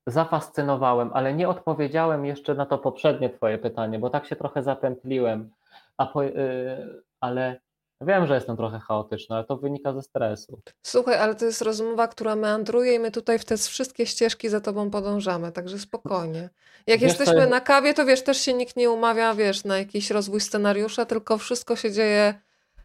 zafascynowałem, 0.07 1.11
ale 1.13 1.33
nie 1.33 1.49
odpowiedziałem 1.49 2.25
jeszcze 2.25 2.55
na 2.55 2.65
to 2.65 2.77
poprzednie 2.77 3.29
Twoje 3.29 3.57
pytanie, 3.57 3.99
bo 3.99 4.09
tak 4.09 4.25
się 4.25 4.35
trochę 4.35 4.63
zapętliłem. 4.63 5.51
Po, 6.13 6.25
y, 6.25 7.03
ale 7.19 7.59
Wiem, 8.01 8.27
że 8.27 8.35
jestem 8.35 8.57
trochę 8.57 8.79
chaotyczny, 8.79 9.35
ale 9.35 9.45
to 9.45 9.57
wynika 9.57 9.93
ze 9.93 10.01
stresu. 10.01 10.59
Słuchaj, 10.85 11.15
ale 11.15 11.35
to 11.35 11.45
jest 11.45 11.61
rozmowa, 11.61 12.07
która 12.07 12.35
meandruje 12.35 12.95
i 12.95 12.99
my 12.99 13.11
tutaj 13.11 13.39
w 13.39 13.45
te 13.45 13.57
wszystkie 13.57 14.05
ścieżki 14.05 14.49
za 14.49 14.61
tobą 14.61 14.89
podążamy, 14.89 15.51
także 15.51 15.79
spokojnie. 15.79 16.49
Jak 16.87 16.99
wiesz, 16.99 17.09
jesteśmy 17.09 17.35
jest... 17.35 17.49
na 17.49 17.61
kawie, 17.61 17.93
to 17.93 18.05
wiesz, 18.05 18.23
też 18.23 18.37
się 18.37 18.53
nikt 18.53 18.75
nie 18.75 18.91
umawia, 18.91 19.33
wiesz, 19.33 19.63
na 19.63 19.77
jakiś 19.77 20.11
rozwój 20.11 20.41
scenariusza, 20.41 21.05
tylko 21.05 21.37
wszystko 21.37 21.75
się 21.75 21.91
dzieje 21.91 22.33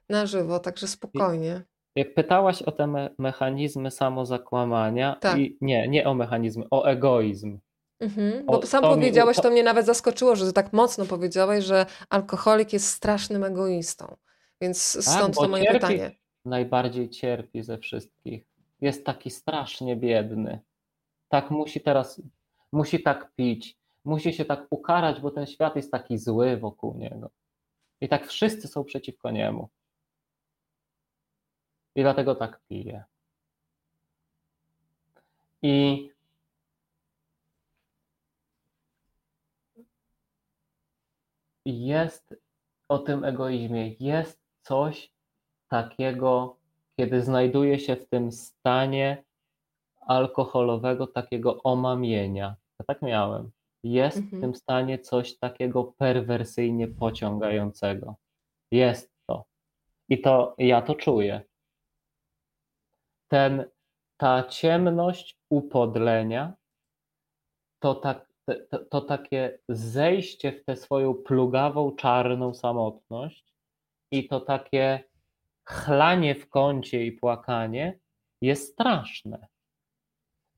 na 0.09 0.26
żywo, 0.26 0.59
także 0.59 0.88
spokojnie. 0.88 1.62
Jak 1.96 2.14
pytałaś 2.14 2.62
o 2.62 2.72
te 2.72 2.86
me 2.86 3.11
mechanizmy 3.18 3.90
samozakłamania, 3.90 5.16
tak. 5.20 5.38
i 5.38 5.59
nie, 5.61 5.88
nie 5.88 6.06
o 6.06 6.14
mechanizmy, 6.14 6.64
o 6.70 6.84
egoizm. 6.84 7.59
Mhm, 8.00 8.46
bo 8.46 8.61
o, 8.61 8.66
sam 8.66 8.82
to 8.82 8.88
powiedziałeś, 8.88 9.36
mi... 9.36 9.42
to 9.42 9.50
mnie 9.50 9.62
nawet 9.62 9.86
zaskoczyło, 9.86 10.36
że 10.36 10.52
tak 10.52 10.72
mocno 10.72 11.06
powiedziałeś, 11.06 11.64
że 11.64 11.86
alkoholik 12.11 12.72
jest 12.72 12.86
strasznym 12.86 13.44
egoistą. 13.44 14.16
Więc 14.61 14.92
tak, 14.92 15.02
stąd 15.02 15.34
tak, 15.34 15.44
to 15.44 15.48
moje 15.48 15.64
cierpi, 15.64 15.80
pytanie. 15.80 16.11
Najbardziej 16.44 17.11
cierpi 17.11 17.62
ze 17.62 17.78
wszystkich. 17.78 18.44
Jest 18.80 19.06
taki 19.06 19.30
strasznie 19.30 19.96
biedny. 19.96 20.61
Tak 21.28 21.50
musi 21.50 21.80
teraz, 21.80 22.22
musi 22.72 23.02
tak 23.02 23.32
pić, 23.36 23.76
musi 24.04 24.32
się 24.32 24.44
tak 24.44 24.66
ukarać, 24.70 25.20
bo 25.20 25.30
ten 25.30 25.46
świat 25.46 25.76
jest 25.76 25.90
taki 25.90 26.18
zły 26.18 26.56
wokół 26.56 26.94
niego. 26.94 27.30
I 28.00 28.09
tak 28.09 28.26
wszyscy 28.26 28.68
są 28.68 28.84
przeciwko 28.84 29.30
niemu. 29.30 29.68
I 31.94 32.02
dlatego 32.02 32.34
tak 32.34 32.61
pije. 32.68 33.04
I 35.62 36.11
jest 41.66 42.34
o 42.88 42.98
tym 42.98 43.24
egoizmie, 43.24 43.94
jest 44.00 44.47
coś 44.69 45.12
takiego, 45.69 46.57
kiedy 46.97 47.23
znajduje 47.23 47.79
się 47.79 47.97
w 47.97 48.09
tym 48.09 48.33
stanie 48.33 49.25
alkoholowego, 50.01 51.07
takiego 51.07 51.62
omamienia. 51.62 52.57
Ja 52.79 52.85
tak 52.87 53.03
miałem. 53.03 53.51
Jest 53.83 54.16
mhm. 54.16 54.39
w 54.39 54.41
tym 54.41 54.55
stanie 54.55 54.99
coś 54.99 55.39
takiego 55.39 55.85
perwersyjnie 55.85 56.89
pociągającego. 56.89 58.16
Jest 58.71 59.12
to. 59.27 59.45
I 60.09 60.21
to 60.21 60.55
ja 60.59 60.83
to 60.83 60.95
czuję. 60.95 61.41
Ten, 63.29 63.64
ta 64.16 64.43
ciemność 64.43 65.39
upodlenia, 65.51 66.55
to, 67.79 67.95
tak, 67.95 68.33
to, 68.71 68.79
to 68.79 69.01
takie 69.01 69.59
zejście 69.69 70.53
w 70.53 70.64
tę 70.64 70.77
swoją 70.77 71.14
plugawą, 71.14 71.97
czarną 71.97 72.55
samotność 72.55 73.49
i 74.11 74.28
to 74.28 74.40
takie 74.40 75.04
chlanie 75.64 76.34
w 76.34 76.48
kącie 76.48 77.06
i 77.06 77.12
płakanie 77.12 77.98
jest 78.40 78.72
straszne, 78.72 79.46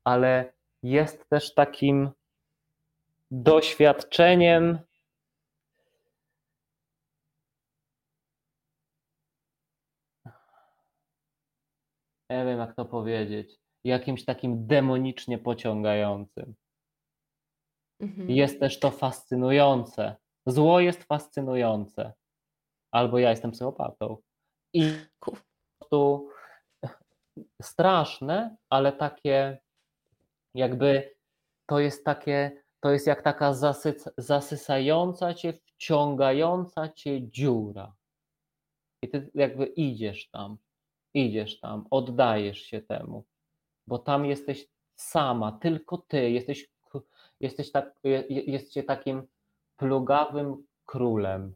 ale 0.03 0.53
jest 0.83 1.29
też 1.29 1.53
takim 1.53 2.09
doświadczeniem 3.31 4.79
nie 12.31 12.45
wiem 12.45 12.59
jak 12.59 12.75
to 12.75 12.85
powiedzieć, 12.85 13.59
jakimś 13.83 14.25
takim 14.25 14.67
demonicznie 14.67 15.37
pociągającym. 15.37 16.55
Mhm. 17.99 18.29
Jest 18.29 18.59
też 18.59 18.79
to 18.79 18.91
fascynujące. 18.91 20.15
Zło 20.45 20.79
jest 20.79 21.03
fascynujące. 21.03 22.13
Albo 22.91 23.19
ja 23.19 23.29
jestem 23.29 23.51
psychopatą. 23.51 24.17
I 24.73 24.91
po 25.19 25.31
prostu 25.79 26.29
straszne, 27.61 28.57
ale 28.69 28.91
takie 28.91 29.59
jakby 30.55 31.15
to 31.65 31.79
jest 31.79 32.05
takie, 32.05 32.63
to 32.79 32.91
jest 32.91 33.07
jak 33.07 33.21
taka 33.21 33.53
zasyca, 33.53 34.11
zasysająca 34.17 35.33
cię, 35.33 35.53
wciągająca 35.53 36.89
cię 36.89 37.29
dziura. 37.29 37.95
I 39.01 39.09
ty 39.09 39.31
jakby 39.35 39.65
idziesz 39.65 40.29
tam, 40.29 40.57
idziesz 41.13 41.59
tam, 41.59 41.87
oddajesz 41.91 42.61
się 42.61 42.81
temu, 42.81 43.25
bo 43.87 43.99
tam 43.99 44.25
jesteś 44.25 44.67
sama, 44.95 45.51
tylko 45.51 45.97
ty, 45.97 46.31
jesteś, 46.31 46.69
jesteś, 47.39 47.71
tak, 47.71 47.99
jesteś 48.29 48.85
takim 48.85 49.27
plugawym 49.77 50.67
królem. 50.85 51.55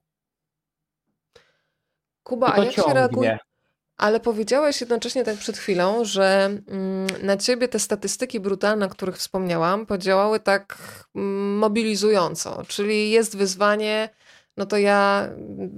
Kuba, 2.25 2.53
a 2.53 2.57
jak 2.57 2.73
ciągnie. 2.73 2.93
się 2.93 2.99
reaguje? 2.99 3.37
Ale 3.97 4.19
powiedziałeś 4.19 4.81
jednocześnie 4.81 5.23
tak 5.23 5.37
przed 5.37 5.57
chwilą, 5.57 6.05
że 6.05 6.45
mm, 6.67 7.07
na 7.21 7.37
ciebie 7.37 7.67
te 7.67 7.79
statystyki 7.79 8.39
brutalne, 8.39 8.85
o 8.85 8.89
których 8.89 9.17
wspomniałam, 9.17 9.85
podziałały 9.85 10.39
tak 10.39 10.77
mm, 11.15 11.57
mobilizująco. 11.57 12.63
Czyli 12.67 13.11
jest 13.11 13.37
wyzwanie, 13.37 14.09
no 14.57 14.65
to 14.65 14.77
ja 14.77 15.29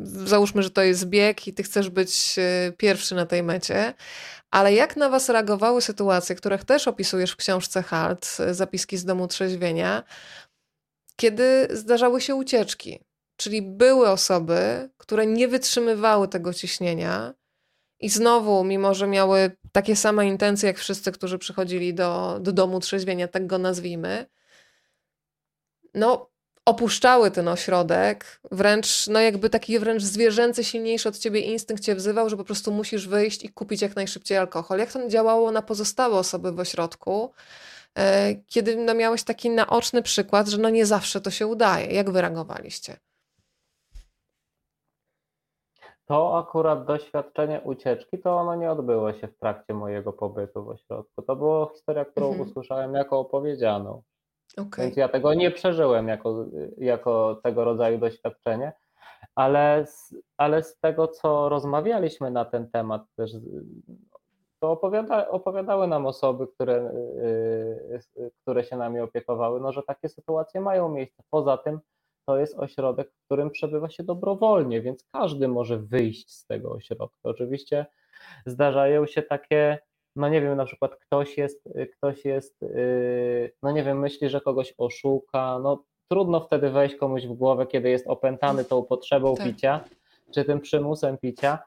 załóżmy, 0.03 0.63
że 0.63 0.69
to 0.69 0.81
jest 0.81 1.05
bieg 1.05 1.47
i 1.47 1.53
ty 1.53 1.63
chcesz 1.63 1.89
być 1.89 2.35
y, 2.37 2.73
pierwszy 2.77 3.15
na 3.15 3.25
tej 3.25 3.43
mecie. 3.43 3.93
Ale 4.51 4.73
jak 4.73 4.95
na 4.95 5.09
was 5.09 5.29
reagowały 5.29 5.81
sytuacje, 5.81 6.35
których 6.35 6.63
też 6.63 6.87
opisujesz 6.87 7.31
w 7.31 7.35
książce 7.35 7.83
Halt, 7.83 8.37
zapiski 8.51 8.97
z 8.97 9.05
domu 9.05 9.27
trzeźwienia, 9.27 10.03
kiedy 11.15 11.67
zdarzały 11.71 12.21
się 12.21 12.35
ucieczki? 12.35 13.06
Czyli 13.37 13.61
były 13.61 14.09
osoby, 14.09 14.89
które 14.97 15.25
nie 15.25 15.47
wytrzymywały 15.47 16.27
tego 16.27 16.53
ciśnienia 16.53 17.33
i 17.99 18.09
znowu, 18.09 18.63
mimo 18.63 18.93
że 18.93 19.07
miały 19.07 19.51
takie 19.71 19.95
same 19.95 20.27
intencje 20.27 20.67
jak 20.67 20.77
wszyscy, 20.77 21.11
którzy 21.11 21.37
przychodzili 21.37 21.93
do, 21.93 22.39
do 22.41 22.51
domu 22.51 22.79
trzeźwienia, 22.79 23.27
tak 23.27 23.47
go 23.47 23.57
nazwijmy, 23.57 24.25
no 25.93 26.29
opuszczały 26.65 27.31
ten 27.31 27.47
ośrodek, 27.47 28.39
wręcz, 28.51 29.07
no 29.07 29.19
jakby 29.19 29.49
taki 29.49 29.79
wręcz 29.79 30.03
zwierzęcy, 30.03 30.63
silniejszy 30.63 31.09
od 31.09 31.17
ciebie 31.17 31.39
instynkt 31.39 31.83
cię 31.83 31.95
wzywał, 31.95 32.29
że 32.29 32.37
po 32.37 32.43
prostu 32.43 32.71
musisz 32.71 33.07
wyjść 33.07 33.43
i 33.43 33.49
kupić 33.49 33.81
jak 33.81 33.95
najszybciej 33.95 34.37
alkohol. 34.37 34.79
Jak 34.79 34.91
to 34.91 35.09
działało 35.09 35.51
na 35.51 35.61
pozostałe 35.61 36.15
osoby 36.15 36.51
w 36.51 36.59
ośrodku, 36.59 37.31
e, 37.97 38.35
kiedy 38.35 38.75
no 38.75 38.93
miałeś 38.93 39.23
taki 39.23 39.49
naoczny 39.49 40.01
przykład, 40.01 40.47
że 40.47 40.57
no 40.57 40.69
nie 40.69 40.85
zawsze 40.85 41.21
to 41.21 41.31
się 41.31 41.47
udaje. 41.47 41.87
Jak 41.87 42.09
wy 42.09 42.21
reagowaliście? 42.21 42.97
To 46.07 46.37
akurat 46.37 46.85
doświadczenie 46.85 47.61
ucieczki, 47.61 48.19
to 48.19 48.37
ono 48.37 48.55
nie 48.55 48.71
odbyło 48.71 49.13
się 49.13 49.27
w 49.27 49.37
trakcie 49.37 49.73
mojego 49.73 50.13
pobytu 50.13 50.63
w 50.63 50.69
ośrodku. 50.69 51.21
To 51.21 51.35
była 51.35 51.69
historia, 51.73 52.05
którą 52.05 52.27
mhm. 52.27 52.49
usłyszałem 52.49 52.93
jako 52.93 53.19
opowiedzianą. 53.19 54.01
Okay. 54.57 54.85
Więc 54.85 54.97
ja 54.97 55.09
tego 55.09 55.33
nie 55.33 55.51
przeżyłem 55.51 56.07
jako, 56.07 56.45
jako 56.77 57.39
tego 57.43 57.63
rodzaju 57.63 57.97
doświadczenie, 57.97 58.73
ale 59.35 59.85
z, 59.85 60.15
ale 60.37 60.63
z 60.63 60.79
tego, 60.79 61.07
co 61.07 61.49
rozmawialiśmy 61.49 62.31
na 62.31 62.45
ten 62.45 62.69
temat, 62.69 63.01
też 63.15 63.31
to 64.59 64.71
opowiada, 64.71 65.29
opowiadały 65.29 65.87
nam 65.87 66.05
osoby, 66.05 66.47
które, 66.47 66.91
yy, 68.15 68.31
które 68.41 68.63
się 68.63 68.77
nami 68.77 68.99
opiekowały, 68.99 69.59
no, 69.59 69.71
że 69.71 69.83
takie 69.83 70.09
sytuacje 70.09 70.61
mają 70.61 70.89
miejsce. 70.89 71.23
Poza 71.29 71.57
tym, 71.57 71.79
to 72.27 72.37
jest 72.37 72.59
ośrodek, 72.59 73.11
w 73.11 73.25
którym 73.25 73.49
przebywa 73.49 73.89
się 73.89 74.03
dobrowolnie, 74.03 74.81
więc 74.81 75.05
każdy 75.11 75.47
może 75.47 75.77
wyjść 75.77 76.31
z 76.31 76.45
tego 76.45 76.71
ośrodka. 76.71 77.17
Oczywiście 77.23 77.85
zdarzają 78.45 79.05
się 79.05 79.21
takie, 79.21 79.79
no 80.15 80.29
nie 80.29 80.41
wiem, 80.41 80.57
na 80.57 80.65
przykład 80.65 80.95
ktoś 80.95 81.37
jest, 81.37 81.69
ktoś 81.97 82.25
jest, 82.25 82.61
yy, 82.61 83.51
no 83.63 83.71
nie 83.71 83.83
wiem, 83.83 83.99
myśli, 83.99 84.29
że 84.29 84.41
kogoś 84.41 84.73
oszuka, 84.77 85.59
no 85.59 85.83
trudno 86.07 86.39
wtedy 86.39 86.69
wejść 86.69 86.95
komuś 86.95 87.25
w 87.25 87.33
głowę, 87.33 87.67
kiedy 87.67 87.89
jest 87.89 88.07
opętany 88.07 88.65
tą 88.65 88.83
potrzebą 88.83 89.35
tak. 89.35 89.47
picia, 89.47 89.83
czy 90.33 90.45
tym 90.45 90.61
przymusem 90.61 91.17
picia. 91.17 91.59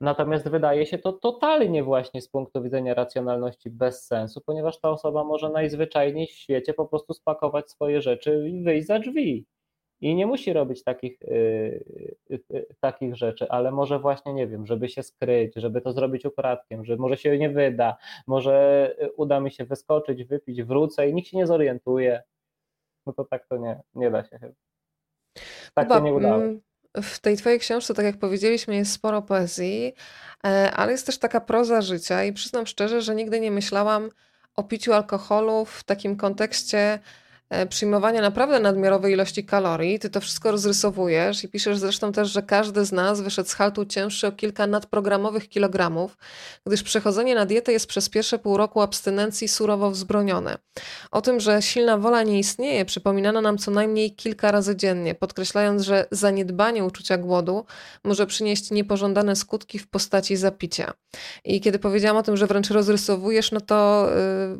Natomiast 0.00 0.48
wydaje 0.48 0.86
się 0.86 0.98
to 0.98 1.12
totalnie 1.12 1.82
właśnie 1.82 2.22
z 2.22 2.28
punktu 2.28 2.62
widzenia 2.62 2.94
racjonalności 2.94 3.70
bez 3.70 4.06
sensu, 4.06 4.40
ponieważ 4.46 4.80
ta 4.80 4.90
osoba 4.90 5.24
może 5.24 5.50
najzwyczajniej 5.50 6.26
w 6.26 6.30
świecie 6.30 6.74
po 6.74 6.86
prostu 6.86 7.14
spakować 7.14 7.70
swoje 7.70 8.02
rzeczy 8.02 8.48
i 8.48 8.62
wyjść 8.62 8.86
za 8.86 8.98
drzwi 8.98 9.46
i 10.00 10.14
nie 10.14 10.26
musi 10.26 10.52
robić 10.52 10.84
takich, 10.84 11.20
yy, 11.20 11.84
yy, 12.28 12.66
takich 12.80 13.16
rzeczy, 13.16 13.46
ale 13.48 13.70
może 13.70 13.98
właśnie, 13.98 14.34
nie 14.34 14.46
wiem, 14.46 14.66
żeby 14.66 14.88
się 14.88 15.02
skryć, 15.02 15.52
żeby 15.56 15.80
to 15.80 15.92
zrobić 15.92 16.24
ukradkiem, 16.24 16.84
że 16.84 16.96
może 16.96 17.16
się 17.16 17.38
nie 17.38 17.50
wyda, 17.50 17.96
może 18.26 18.94
uda 19.16 19.40
mi 19.40 19.50
się 19.50 19.64
wyskoczyć, 19.64 20.24
wypić, 20.24 20.62
wrócę 20.62 21.08
i 21.08 21.14
nikt 21.14 21.28
się 21.28 21.36
nie 21.36 21.46
zorientuje. 21.46 22.22
No 23.06 23.12
to 23.12 23.24
tak 23.24 23.46
to 23.46 23.56
nie, 23.56 23.80
nie 23.94 24.10
da 24.10 24.24
się 24.24 24.38
chyba. 24.38 24.52
Tak 25.74 25.84
Chyba, 25.84 25.98
się 25.98 26.04
nie 26.04 26.14
udało. 26.14 26.36
Mm, 26.36 26.60
w 27.02 27.18
tej 27.18 27.36
twojej 27.36 27.58
książce, 27.58 27.94
tak 27.94 28.04
jak 28.04 28.18
powiedzieliśmy, 28.18 28.76
jest 28.76 28.92
sporo 28.92 29.22
poezji, 29.22 29.94
e, 30.44 30.70
ale 30.72 30.92
jest 30.92 31.06
też 31.06 31.18
taka 31.18 31.40
proza 31.40 31.82
życia 31.82 32.24
i 32.24 32.32
przyznam 32.32 32.66
szczerze, 32.66 33.02
że 33.02 33.14
nigdy 33.14 33.40
nie 33.40 33.50
myślałam 33.50 34.10
o 34.54 34.64
piciu 34.64 34.92
alkoholu 34.92 35.64
w 35.64 35.84
takim 35.84 36.16
kontekście 36.16 36.98
przyjmowania 37.68 38.20
naprawdę 38.20 38.60
nadmiarowej 38.60 39.12
ilości 39.12 39.44
kalorii. 39.44 39.98
Ty 39.98 40.10
to 40.10 40.20
wszystko 40.20 40.50
rozrysowujesz 40.50 41.44
i 41.44 41.48
piszesz 41.48 41.78
zresztą 41.78 42.12
też, 42.12 42.30
że 42.30 42.42
każdy 42.42 42.84
z 42.84 42.92
nas 42.92 43.20
wyszedł 43.20 43.48
z 43.48 43.52
haltu 43.52 43.84
cięższy 43.84 44.26
o 44.26 44.32
kilka 44.32 44.66
nadprogramowych 44.66 45.48
kilogramów, 45.48 46.16
gdyż 46.66 46.82
przechodzenie 46.82 47.34
na 47.34 47.46
dietę 47.46 47.72
jest 47.72 47.86
przez 47.86 48.08
pierwsze 48.08 48.38
pół 48.38 48.56
roku 48.56 48.80
abstynencji 48.80 49.48
surowo 49.48 49.90
wzbronione. 49.90 50.58
O 51.10 51.22
tym, 51.22 51.40
że 51.40 51.62
silna 51.62 51.98
wola 51.98 52.22
nie 52.22 52.38
istnieje, 52.38 52.84
przypominano 52.84 53.40
nam 53.40 53.58
co 53.58 53.70
najmniej 53.70 54.14
kilka 54.14 54.50
razy 54.50 54.76
dziennie, 54.76 55.14
podkreślając, 55.14 55.82
że 55.82 56.06
zaniedbanie 56.10 56.84
uczucia 56.84 57.18
głodu 57.18 57.64
może 58.04 58.26
przynieść 58.26 58.70
niepożądane 58.70 59.36
skutki 59.36 59.78
w 59.78 59.88
postaci 59.88 60.36
zapicia. 60.36 60.92
I 61.44 61.60
kiedy 61.60 61.78
powiedziałam 61.78 62.16
o 62.16 62.22
tym, 62.22 62.36
że 62.36 62.46
wręcz 62.46 62.70
rozrysowujesz, 62.70 63.52
no 63.52 63.60
to 63.60 64.08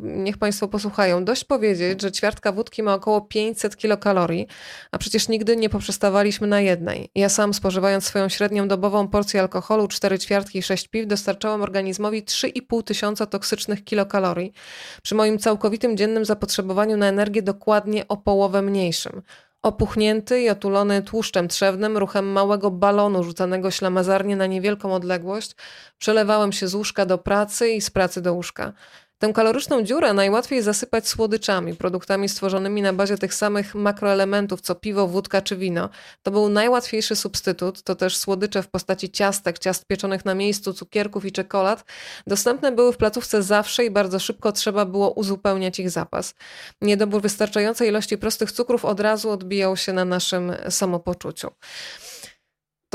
yy, 0.02 0.12
niech 0.12 0.38
Państwo 0.38 0.68
posłuchają. 0.68 1.24
Dość 1.24 1.44
powiedzieć, 1.44 2.02
że 2.02 2.12
ćwiartka 2.12 2.52
wódki 2.52 2.75
ma 2.82 2.94
około 2.94 3.20
500 3.20 3.76
kilokalorii, 3.76 4.46
a 4.90 4.98
przecież 4.98 5.28
nigdy 5.28 5.56
nie 5.56 5.68
poprzestawaliśmy 5.68 6.46
na 6.46 6.60
jednej. 6.60 7.10
Ja 7.14 7.28
sam 7.28 7.54
spożywając 7.54 8.04
swoją 8.04 8.28
średnią 8.28 8.68
dobową 8.68 9.08
porcję 9.08 9.40
alkoholu, 9.40 9.88
4 9.88 10.18
ćwiartki 10.18 10.58
i 10.58 10.62
6 10.62 10.88
piw, 10.88 11.06
dostarczałem 11.06 11.62
organizmowi 11.62 12.22
3,5 12.22 12.82
tysiąca 12.82 13.26
toksycznych 13.26 13.84
kilokalorii, 13.84 14.52
przy 15.02 15.14
moim 15.14 15.38
całkowitym 15.38 15.96
dziennym 15.96 16.24
zapotrzebowaniu 16.24 16.96
na 16.96 17.06
energię 17.06 17.42
dokładnie 17.42 18.08
o 18.08 18.16
połowę 18.16 18.62
mniejszym. 18.62 19.22
Opuchnięty 19.62 20.40
i 20.40 20.50
otulony 20.50 21.02
tłuszczem 21.02 21.48
trzewnym, 21.48 21.96
ruchem 21.96 22.32
małego 22.32 22.70
balonu 22.70 23.24
rzucanego 23.24 23.70
ślamazarnie 23.70 24.36
na 24.36 24.46
niewielką 24.46 24.94
odległość, 24.94 25.56
przelewałem 25.98 26.52
się 26.52 26.68
z 26.68 26.74
łóżka 26.74 27.06
do 27.06 27.18
pracy 27.18 27.70
i 27.70 27.80
z 27.80 27.90
pracy 27.90 28.22
do 28.22 28.34
łóżka. 28.34 28.72
Tę 29.18 29.32
kaloryczną 29.32 29.82
dziurę 29.82 30.12
najłatwiej 30.12 30.62
zasypać 30.62 31.08
słodyczami, 31.08 31.74
produktami 31.74 32.28
stworzonymi 32.28 32.82
na 32.82 32.92
bazie 32.92 33.18
tych 33.18 33.34
samych 33.34 33.74
makroelementów 33.74 34.60
co 34.60 34.74
piwo, 34.74 35.08
wódka 35.08 35.42
czy 35.42 35.56
wino. 35.56 35.88
To 36.22 36.30
był 36.30 36.48
najłatwiejszy 36.48 37.16
substytut, 37.16 37.82
to 37.82 37.94
też 37.94 38.16
słodycze 38.16 38.62
w 38.62 38.68
postaci 38.68 39.10
ciastek, 39.10 39.58
ciast 39.58 39.86
pieczonych 39.86 40.24
na 40.24 40.34
miejscu, 40.34 40.72
cukierków 40.72 41.24
i 41.24 41.32
czekolad. 41.32 41.84
Dostępne 42.26 42.72
były 42.72 42.92
w 42.92 42.96
placówce 42.96 43.42
zawsze 43.42 43.84
i 43.84 43.90
bardzo 43.90 44.18
szybko 44.18 44.52
trzeba 44.52 44.84
było 44.84 45.10
uzupełniać 45.10 45.78
ich 45.78 45.90
zapas. 45.90 46.34
Niedobór 46.82 47.22
wystarczającej 47.22 47.88
ilości 47.88 48.18
prostych 48.18 48.52
cukrów 48.52 48.84
od 48.84 49.00
razu 49.00 49.30
odbijał 49.30 49.76
się 49.76 49.92
na 49.92 50.04
naszym 50.04 50.52
samopoczuciu. 50.70 51.50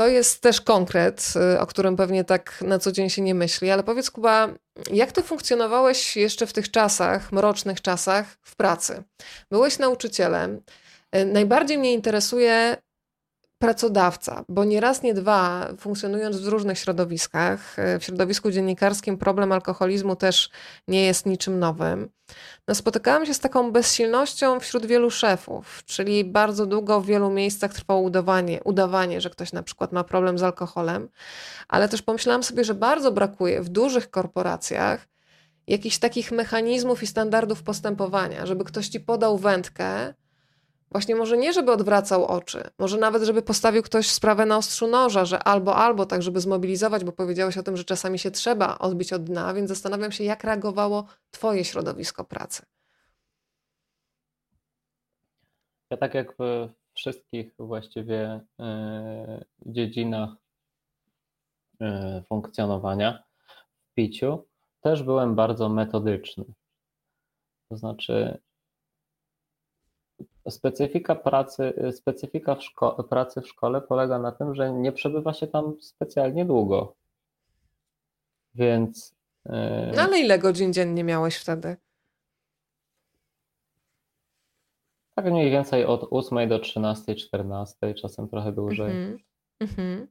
To 0.02 0.08
jest 0.08 0.40
też 0.40 0.60
konkret, 0.60 1.32
y, 1.54 1.60
o 1.60 1.66
którym 1.66 1.96
pewnie 1.96 2.24
tak 2.24 2.62
na 2.62 2.78
co 2.78 2.92
dzień 2.92 3.10
się 3.10 3.22
nie 3.22 3.34
myśli, 3.34 3.70
ale 3.70 3.82
powiedz 3.82 4.10
Kuba, 4.10 4.48
jak 4.92 5.12
ty 5.12 5.22
funkcjonowałeś 5.22 6.16
jeszcze 6.16 6.46
w 6.46 6.52
tych 6.52 6.70
czasach, 6.70 7.32
mrocznych 7.32 7.80
czasach 7.80 8.26
w 8.42 8.56
pracy? 8.56 9.02
Byłeś 9.50 9.78
nauczycielem. 9.78 10.62
Y, 11.16 11.24
najbardziej 11.24 11.78
mnie 11.78 11.92
interesuje 11.92 12.76
pracodawca, 13.62 14.44
bo 14.48 14.64
nie 14.64 14.80
raz, 14.80 15.02
nie 15.02 15.14
dwa, 15.14 15.68
funkcjonując 15.78 16.36
w 16.36 16.48
różnych 16.48 16.78
środowiskach, 16.78 17.78
e, 17.78 17.98
w 17.98 18.04
środowisku 18.04 18.50
dziennikarskim 18.50 19.18
problem 19.18 19.52
alkoholizmu 19.52 20.16
też 20.16 20.50
nie 20.88 21.04
jest 21.04 21.26
niczym 21.26 21.58
nowym. 21.58 22.08
No, 22.68 22.74
spotykałam 22.74 23.26
się 23.26 23.34
z 23.34 23.40
taką 23.40 23.72
bezsilnością 23.72 24.60
wśród 24.60 24.86
wielu 24.86 25.10
szefów, 25.10 25.82
czyli 25.84 26.24
bardzo 26.24 26.66
długo 26.66 27.00
w 27.00 27.06
wielu 27.06 27.30
miejscach 27.30 27.74
trwało 27.74 28.00
udawanie, 28.00 28.60
udawanie, 28.64 29.20
że 29.20 29.30
ktoś 29.30 29.52
na 29.52 29.62
przykład 29.62 29.92
ma 29.92 30.04
problem 30.04 30.38
z 30.38 30.42
alkoholem, 30.42 31.08
ale 31.68 31.88
też 31.88 32.02
pomyślałam 32.02 32.42
sobie, 32.42 32.64
że 32.64 32.74
bardzo 32.74 33.12
brakuje 33.12 33.62
w 33.62 33.68
dużych 33.68 34.10
korporacjach 34.10 35.08
jakichś 35.66 35.98
takich 35.98 36.32
mechanizmów 36.32 37.02
i 37.02 37.06
standardów 37.06 37.62
postępowania, 37.62 38.46
żeby 38.46 38.64
ktoś 38.64 38.88
ci 38.88 39.00
podał 39.00 39.38
wędkę, 39.38 40.14
Właśnie 40.92 41.14
może 41.16 41.38
nie, 41.38 41.52
żeby 41.52 41.72
odwracał 41.72 42.26
oczy, 42.26 42.70
może 42.78 42.98
nawet, 42.98 43.22
żeby 43.22 43.42
postawił 43.42 43.82
ktoś 43.82 44.10
sprawę 44.10 44.46
na 44.46 44.56
ostrzu 44.56 44.86
noża, 44.86 45.24
że 45.24 45.38
albo, 45.38 45.76
albo, 45.76 46.06
tak, 46.06 46.22
żeby 46.22 46.40
zmobilizować, 46.40 47.04
bo 47.04 47.12
powiedziałeś 47.12 47.58
o 47.58 47.62
tym, 47.62 47.76
że 47.76 47.84
czasami 47.84 48.18
się 48.18 48.30
trzeba 48.30 48.78
odbić 48.78 49.12
od 49.12 49.24
dna, 49.24 49.54
więc 49.54 49.68
zastanawiam 49.68 50.12
się, 50.12 50.24
jak 50.24 50.44
reagowało 50.44 51.06
Twoje 51.30 51.64
środowisko 51.64 52.24
pracy. 52.24 52.62
Ja 55.90 55.96
tak 55.96 56.14
jak 56.14 56.36
w 56.38 56.68
wszystkich 56.94 57.54
właściwie 57.58 58.40
yy, 58.58 59.44
dziedzinach 59.66 60.30
yy, 61.80 62.22
funkcjonowania 62.28 63.22
w 63.90 63.94
piciu, 63.94 64.46
też 64.80 65.02
byłem 65.02 65.34
bardzo 65.34 65.68
metodyczny. 65.68 66.44
To 67.68 67.76
znaczy, 67.76 68.40
Specyfika 70.48 71.14
pracy, 71.14 71.92
specyfika 71.92 72.54
w 72.54 72.60
szko- 72.60 73.08
pracy 73.08 73.40
w 73.40 73.48
szkole 73.48 73.80
polega 73.80 74.18
na 74.18 74.32
tym, 74.32 74.54
że 74.54 74.72
nie 74.72 74.92
przebywa 74.92 75.32
się 75.32 75.46
tam 75.46 75.76
specjalnie 75.80 76.44
długo. 76.44 76.94
Więc. 78.54 79.14
Yy... 79.46 79.52
No 79.96 80.02
ale 80.02 80.20
ile 80.20 80.38
godzin 80.38 80.72
dziennie 80.72 81.04
miałeś 81.04 81.36
wtedy? 81.36 81.76
Tak 85.14 85.24
mniej 85.24 85.50
więcej 85.50 85.84
od 85.84 86.06
8 86.10 86.48
do 86.48 86.58
13, 86.58 87.14
14, 87.14 87.94
czasem 87.94 88.28
trochę 88.28 88.52
dłużej. 88.52 88.90
Mm 88.90 89.18
-hmm. 89.62 90.06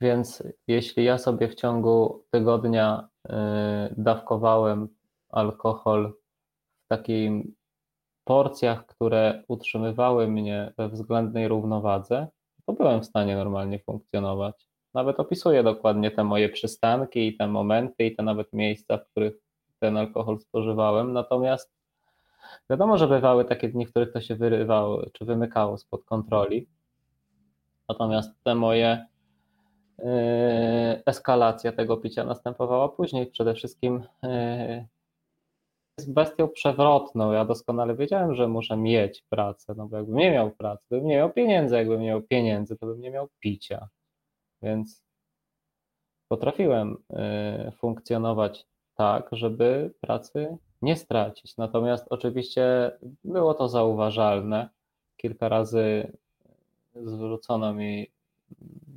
Więc 0.00 0.42
jeśli 0.66 1.04
ja 1.04 1.18
sobie 1.18 1.48
w 1.48 1.54
ciągu 1.54 2.24
tygodnia 2.30 3.08
yy, 3.28 3.34
dawkowałem 3.96 4.88
alkohol 5.28 6.12
w 6.84 6.88
takim 6.88 7.54
porcjach, 8.26 8.86
które 8.86 9.42
utrzymywały 9.48 10.28
mnie 10.28 10.72
we 10.78 10.88
względnej 10.88 11.48
równowadze, 11.48 12.26
to 12.66 12.72
byłem 12.72 13.02
w 13.02 13.06
stanie 13.06 13.36
normalnie 13.36 13.78
funkcjonować. 13.78 14.68
Nawet 14.94 15.20
opisuję 15.20 15.62
dokładnie 15.62 16.10
te 16.10 16.24
moje 16.24 16.48
przystanki 16.48 17.28
i 17.28 17.36
te 17.36 17.46
momenty 17.46 18.04
i 18.04 18.16
te 18.16 18.22
nawet 18.22 18.52
miejsca, 18.52 18.98
w 18.98 19.08
których 19.10 19.34
ten 19.78 19.96
alkohol 19.96 20.38
spożywałem. 20.38 21.12
Natomiast 21.12 21.72
wiadomo, 22.70 22.98
że 22.98 23.08
bywały 23.08 23.44
takie 23.44 23.68
dni, 23.68 23.86
w 23.86 23.90
których 23.90 24.12
to 24.12 24.20
się 24.20 24.36
wyrywało 24.36 25.02
czy 25.12 25.24
wymykało 25.24 25.78
spod 25.78 26.04
kontroli. 26.04 26.68
Natomiast 27.88 28.30
te 28.44 28.54
moje 28.54 29.06
yy, 29.98 30.04
eskalacja 31.06 31.72
tego 31.72 31.96
picia 31.96 32.24
następowała 32.24 32.88
później. 32.88 33.26
Przede 33.26 33.54
wszystkim 33.54 34.02
yy, 34.22 34.86
jest 35.98 36.12
bestią 36.12 36.48
przewrotną. 36.48 37.32
Ja 37.32 37.44
doskonale 37.44 37.96
wiedziałem, 37.96 38.34
że 38.34 38.48
muszę 38.48 38.76
mieć 38.76 39.24
pracę, 39.28 39.74
no 39.76 39.86
bo 39.88 39.96
jakbym 39.96 40.16
nie 40.16 40.30
miał 40.30 40.50
pracy, 40.50 40.84
bym 40.90 41.06
nie 41.06 41.16
miał 41.16 41.32
pieniędzy, 41.32 41.74
jakbym 41.76 42.00
nie 42.00 42.06
miał 42.06 42.22
pieniędzy, 42.22 42.76
to 42.76 42.86
bym 42.86 43.00
nie 43.00 43.10
miał 43.10 43.28
picia. 43.40 43.88
Więc 44.62 45.02
potrafiłem 46.28 46.96
y, 47.68 47.72
funkcjonować 47.72 48.66
tak, 48.94 49.28
żeby 49.32 49.94
pracy 50.00 50.56
nie 50.82 50.96
stracić. 50.96 51.56
Natomiast 51.56 52.06
oczywiście 52.10 52.92
było 53.24 53.54
to 53.54 53.68
zauważalne. 53.68 54.68
Kilka 55.16 55.48
razy 55.48 56.12
zwrócono 56.94 57.74
mi, 57.74 58.06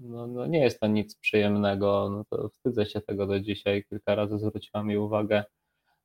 no, 0.02 0.28
no 0.28 0.45
nie 0.45 0.60
jest 0.60 0.80
to 0.80 0.88
nic 0.88 1.16
przyjemnego, 1.16 2.10
no 2.12 2.24
to 2.30 2.50
wstydzę 2.50 2.86
się 2.86 3.02
tego 3.02 3.28
do 3.28 3.39
dzisiaj. 3.39 3.84
Kilka 3.89 4.16
razy 4.16 4.39
zwróciła 4.39 4.84
mi 4.84 4.97
uwagę 4.97 5.43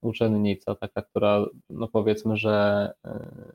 uczennica, 0.04 0.74
taka, 0.74 1.02
która, 1.02 1.44
no 1.70 1.88
powiedzmy, 1.88 2.36
że 2.36 2.92
e, 3.04 3.52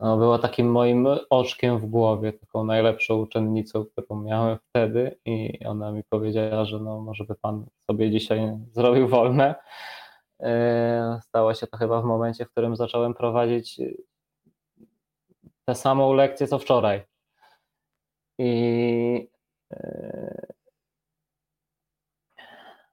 no, 0.00 0.16
była 0.16 0.38
takim 0.38 0.70
moim 0.70 1.08
oczkiem 1.30 1.78
w 1.78 1.86
głowie, 1.86 2.32
taką 2.32 2.64
najlepszą 2.64 3.16
uczennicą, 3.16 3.84
którą 3.84 4.22
miałem 4.22 4.58
wtedy 4.68 5.18
i 5.24 5.58
ona 5.66 5.92
mi 5.92 6.04
powiedziała, 6.04 6.64
że 6.64 6.78
no 6.78 7.00
może 7.00 7.24
by 7.24 7.34
pan 7.34 7.66
sobie 7.90 8.10
dzisiaj 8.10 8.58
zrobił 8.72 9.08
wolne. 9.08 9.54
E, 10.40 11.20
stało 11.22 11.54
się 11.54 11.66
to 11.66 11.76
chyba 11.76 12.02
w 12.02 12.04
momencie, 12.04 12.44
w 12.44 12.50
którym 12.50 12.76
zacząłem 12.76 13.14
prowadzić 13.14 13.80
tę 15.64 15.74
samą 15.74 16.12
lekcję 16.12 16.46
co 16.46 16.58
wczoraj. 16.58 17.04
I 18.38 19.28
e, 19.72 20.55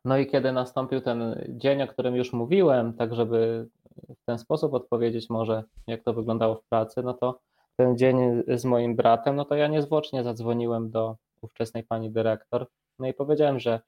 no 0.05 0.17
i 0.17 0.27
kiedy 0.27 0.51
nastąpił 0.51 1.01
ten 1.01 1.45
dzień, 1.49 1.81
o 1.81 1.87
którym 1.87 2.15
już 2.15 2.33
mówiłem, 2.33 2.93
tak 2.93 3.15
żeby 3.15 3.67
w 4.09 4.25
ten 4.25 4.39
sposób 4.39 4.73
odpowiedzieć 4.73 5.29
może, 5.29 5.63
jak 5.87 6.03
to 6.03 6.13
wyglądało 6.13 6.55
w 6.55 6.63
pracy, 6.63 7.03
no 7.03 7.13
to 7.13 7.39
ten 7.75 7.97
dzień 7.97 8.17
z 8.47 8.65
moim 8.65 8.95
bratem, 8.95 9.35
no 9.35 9.45
to 9.45 9.55
ja 9.55 9.67
niezwłocznie 9.67 10.23
zadzwoniłem 10.23 10.91
do 10.91 11.15
ówczesnej 11.41 11.83
pani 11.83 12.11
dyrektor, 12.11 12.67
no 12.99 13.07
i 13.07 13.13
powiedziałem, 13.13 13.59
że 13.59 13.79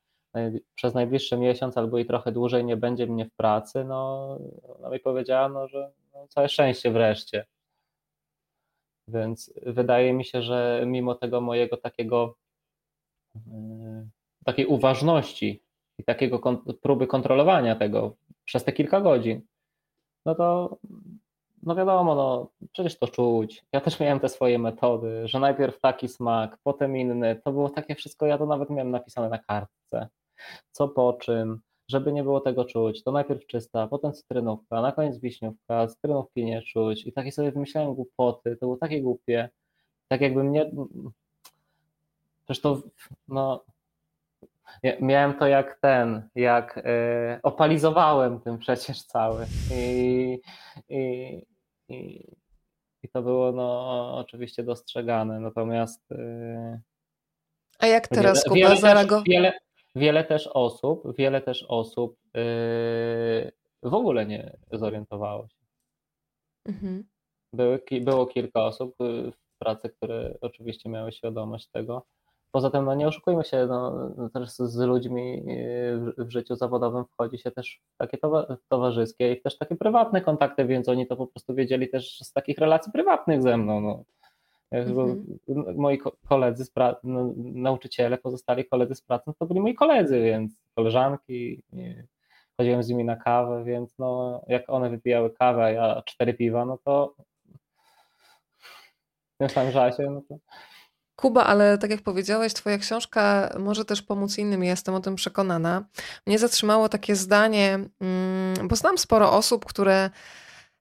przez 0.76 0.93
najbliższy 0.93 1.38
miesiąc 1.38 1.78
albo 1.78 1.97
i 1.97 2.05
trochę 2.05 2.32
dłużej 2.32 2.66
nie 2.66 2.78
będzie 2.78 3.07
mnie 3.07 3.26
w 3.26 3.34
pracy, 3.36 3.84
no, 3.84 4.38
no 4.82 4.93
i 4.93 4.99
powiedziała, 4.99 5.50
no, 5.50 5.67
że 5.67 5.92
no, 6.13 6.28
całe 6.28 6.50
szczęście 6.50 6.92
wreszcie. 6.92 7.46
Więc 9.08 9.54
wydaje 9.66 10.13
mi 10.13 10.25
się, 10.25 10.42
że 10.42 10.83
mimo 10.86 11.16
tego 11.16 11.42
mojego 11.42 11.78
takiego 11.78 12.36
yy, 13.36 14.08
takiej 14.46 14.66
uważności 14.66 15.64
i 15.97 16.04
takiego 16.04 16.39
próby 16.82 17.08
kontrolowania 17.08 17.76
tego 17.76 18.16
przez 18.46 18.63
te 18.63 18.72
kilka 18.72 19.01
godzin, 19.01 19.42
no 20.26 20.36
to 20.36 20.78
no 21.66 21.76
wiadomo, 21.76 22.16
no 22.16 22.50
przecież 22.72 23.00
to 23.00 23.08
czuć. 23.08 23.66
Ja 23.72 23.82
też 23.82 24.00
miałem 24.00 24.20
te 24.20 24.30
swoje 24.30 24.59
metody, 24.59 25.28
że 25.28 25.39
najpierw 25.39 25.80
taki 25.80 26.08
smak, 26.08 26.58
potem 26.63 26.97
inny. 26.97 27.42
To 27.43 27.51
było 27.51 27.70
takie 27.70 27.96
wszystko, 27.96 28.26
ja 28.26 28.38
to 28.38 28.46
nawet 28.46 28.70
miałem 28.70 28.92
napisane 28.92 29.30
na 29.30 29.38
kartce. 29.38 30.08
Co 30.72 30.88
po 30.88 31.13
czym, 31.13 31.59
żeby 31.88 32.13
nie 32.13 32.24
było 32.24 32.39
tego 32.42 32.66
czuć, 32.66 33.04
to 33.04 33.12
najpierw 33.12 33.47
czysta, 33.47 33.88
potem 33.88 34.13
cytrynówka, 34.13 34.82
na 34.82 34.92
koniec 34.92 35.17
wiśniówka, 35.17 35.88
cytrynówki 35.88 36.46
nie 36.46 36.62
czuć 36.62 37.08
i 37.08 37.13
takie 37.13 37.32
sobie 37.32 37.51
wymyślałem 37.51 37.96
głupoty, 37.96 38.55
to 38.55 38.66
było 38.66 38.78
takie 38.78 39.01
głupie, 39.01 39.50
tak 40.08 40.22
jakby 40.22 40.43
mnie, 40.43 40.72
przecież 42.46 42.62
to, 42.62 42.82
no 43.28 43.63
Miałem 45.01 45.33
to 45.33 45.47
jak 45.47 45.79
ten, 45.79 46.29
jak 46.36 46.78
y, 46.78 46.82
opalizowałem 47.43 48.39
tym 48.39 48.58
przecież 48.58 49.04
cały. 49.04 49.46
I, 49.74 50.39
i, 50.89 51.42
i, 51.89 52.28
i 53.04 53.09
to 53.09 53.21
było 53.21 53.51
no, 53.51 54.17
oczywiście 54.17 54.63
dostrzegane. 54.63 55.39
Natomiast. 55.39 56.12
Y, 56.12 56.82
A 57.79 57.87
jak 57.87 58.08
teraz 58.08 58.43
wiele, 58.54 58.67
Kuba 58.67 58.82
zareagował? 58.82 59.24
Wiele, 59.28 59.54
wiele 59.96 60.24
też 60.24 60.47
osób, 60.47 61.17
wiele 61.17 61.42
też 61.42 61.66
osób 61.67 62.17
y, 62.37 63.51
w 63.83 63.93
ogóle 63.93 64.25
nie 64.25 64.58
zorientowało 64.71 65.47
się. 65.47 65.66
Mhm. 66.66 67.04
Były, 67.54 67.79
było 68.01 68.25
kilka 68.25 68.66
osób 68.66 68.96
w 69.00 69.58
pracy, 69.59 69.89
które 69.89 70.37
oczywiście 70.42 70.89
miały 70.89 71.12
świadomość 71.12 71.67
tego 71.67 72.05
Poza 72.55 72.69
tym, 72.69 72.86
no 72.86 72.95
nie 72.95 73.07
oszukujmy 73.07 73.43
się, 73.43 73.67
no, 73.69 74.09
też 74.33 74.49
z 74.49 74.77
ludźmi 74.77 75.43
w, 76.17 76.29
życiu 76.29 76.55
zawodowym 76.55 77.05
wchodzi 77.05 77.37
się 77.37 77.51
też 77.51 77.82
w 77.93 77.97
takie 77.97 78.17
towarzyskie 78.69 79.33
i 79.33 79.41
też 79.41 79.57
takie 79.57 79.75
prywatne 79.75 80.21
kontakty, 80.21 80.65
więc 80.65 80.89
oni 80.89 81.07
to 81.07 81.15
po 81.15 81.27
prostu 81.27 81.55
wiedzieli 81.55 81.89
też 81.89 82.19
z 82.19 82.33
takich 82.33 82.57
relacji 82.57 82.91
prywatnych 82.91 83.41
ze 83.41 83.57
mną. 83.57 83.82
No. 83.82 84.03
Mhm. 84.71 85.39
Moi 85.75 85.99
koledzy, 86.29 86.65
z 86.65 86.75
pra- 86.75 86.95
no, 87.03 87.33
nauczyciele, 87.37 88.17
pozostali 88.17 88.65
koledzy 88.65 88.95
z 88.95 89.01
pracy, 89.01 89.23
no 89.27 89.33
to 89.39 89.45
byli 89.45 89.59
moi 89.59 89.75
koledzy, 89.75 90.21
więc 90.21 90.51
koleżanki, 90.75 91.63
chodziłem 92.57 92.83
z 92.83 92.89
nimi 92.89 93.05
na 93.05 93.15
kawę, 93.15 93.63
więc 93.63 93.97
no, 93.99 94.41
jak 94.47 94.69
one 94.69 94.89
wypijały 94.89 95.29
kawę, 95.29 95.63
a 95.63 95.69
ja 95.69 96.01
cztery 96.05 96.33
piwa, 96.33 96.65
no 96.65 96.77
to 96.83 97.15
w 99.36 99.37
tym 99.37 99.49
samym 99.49 99.73
czasie, 99.73 100.03
no 100.03 100.21
to 100.29 100.37
Kuba, 101.16 101.43
ale 101.43 101.78
tak 101.78 101.92
jak 101.92 102.01
powiedziałeś, 102.01 102.54
Twoja 102.54 102.78
książka 102.78 103.55
może 103.59 103.86
też 103.86 104.01
pomóc 104.01 104.37
innym, 104.37 104.63
jestem 104.63 104.96
o 104.96 105.00
tym 105.00 105.16
przekonana. 105.16 105.86
Mnie 106.28 106.39
zatrzymało 106.39 106.89
takie 106.89 107.16
zdanie, 107.16 107.79
mm, 108.00 108.67
bo 108.67 108.75
znam 108.75 108.97
sporo 108.97 109.32
osób, 109.32 109.66
które 109.66 110.09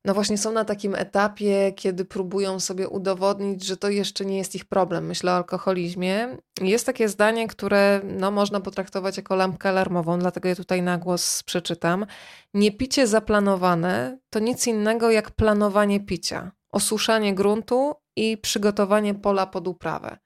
no 0.04 0.14
właśnie 0.14 0.38
są 0.38 0.52
na 0.52 0.64
takim 0.64 0.94
etapie, 0.94 1.72
kiedy 1.76 2.04
próbują 2.04 2.60
sobie 2.60 2.88
udowodnić, 2.88 3.64
że 3.64 3.76
to 3.76 3.88
jeszcze 3.88 4.24
nie 4.24 4.38
jest 4.38 4.54
ich 4.54 4.64
problem. 4.64 5.06
Myślę 5.06 5.32
o 5.32 5.36
alkoholizmie. 5.36 6.36
Jest 6.60 6.86
takie 6.86 7.08
zdanie, 7.08 7.48
które 7.48 8.00
no, 8.04 8.30
można 8.30 8.60
potraktować 8.60 9.16
jako 9.16 9.34
lampkę 9.34 9.68
alarmową, 9.68 10.18
dlatego 10.18 10.48
je 10.48 10.56
tutaj 10.56 10.82
na 10.82 10.98
głos 10.98 11.42
przeczytam. 11.42 12.06
Nie 12.54 12.72
picie 12.72 13.06
zaplanowane 13.06 14.18
to 14.30 14.38
nic 14.38 14.66
innego 14.66 15.10
jak 15.10 15.30
planowanie 15.30 16.00
picia, 16.00 16.50
osuszanie 16.72 17.34
gruntu 17.34 17.94
i 18.16 18.38
przygotowanie 18.38 19.14
pola 19.14 19.46
pod 19.46 19.68
uprawę. 19.68 20.18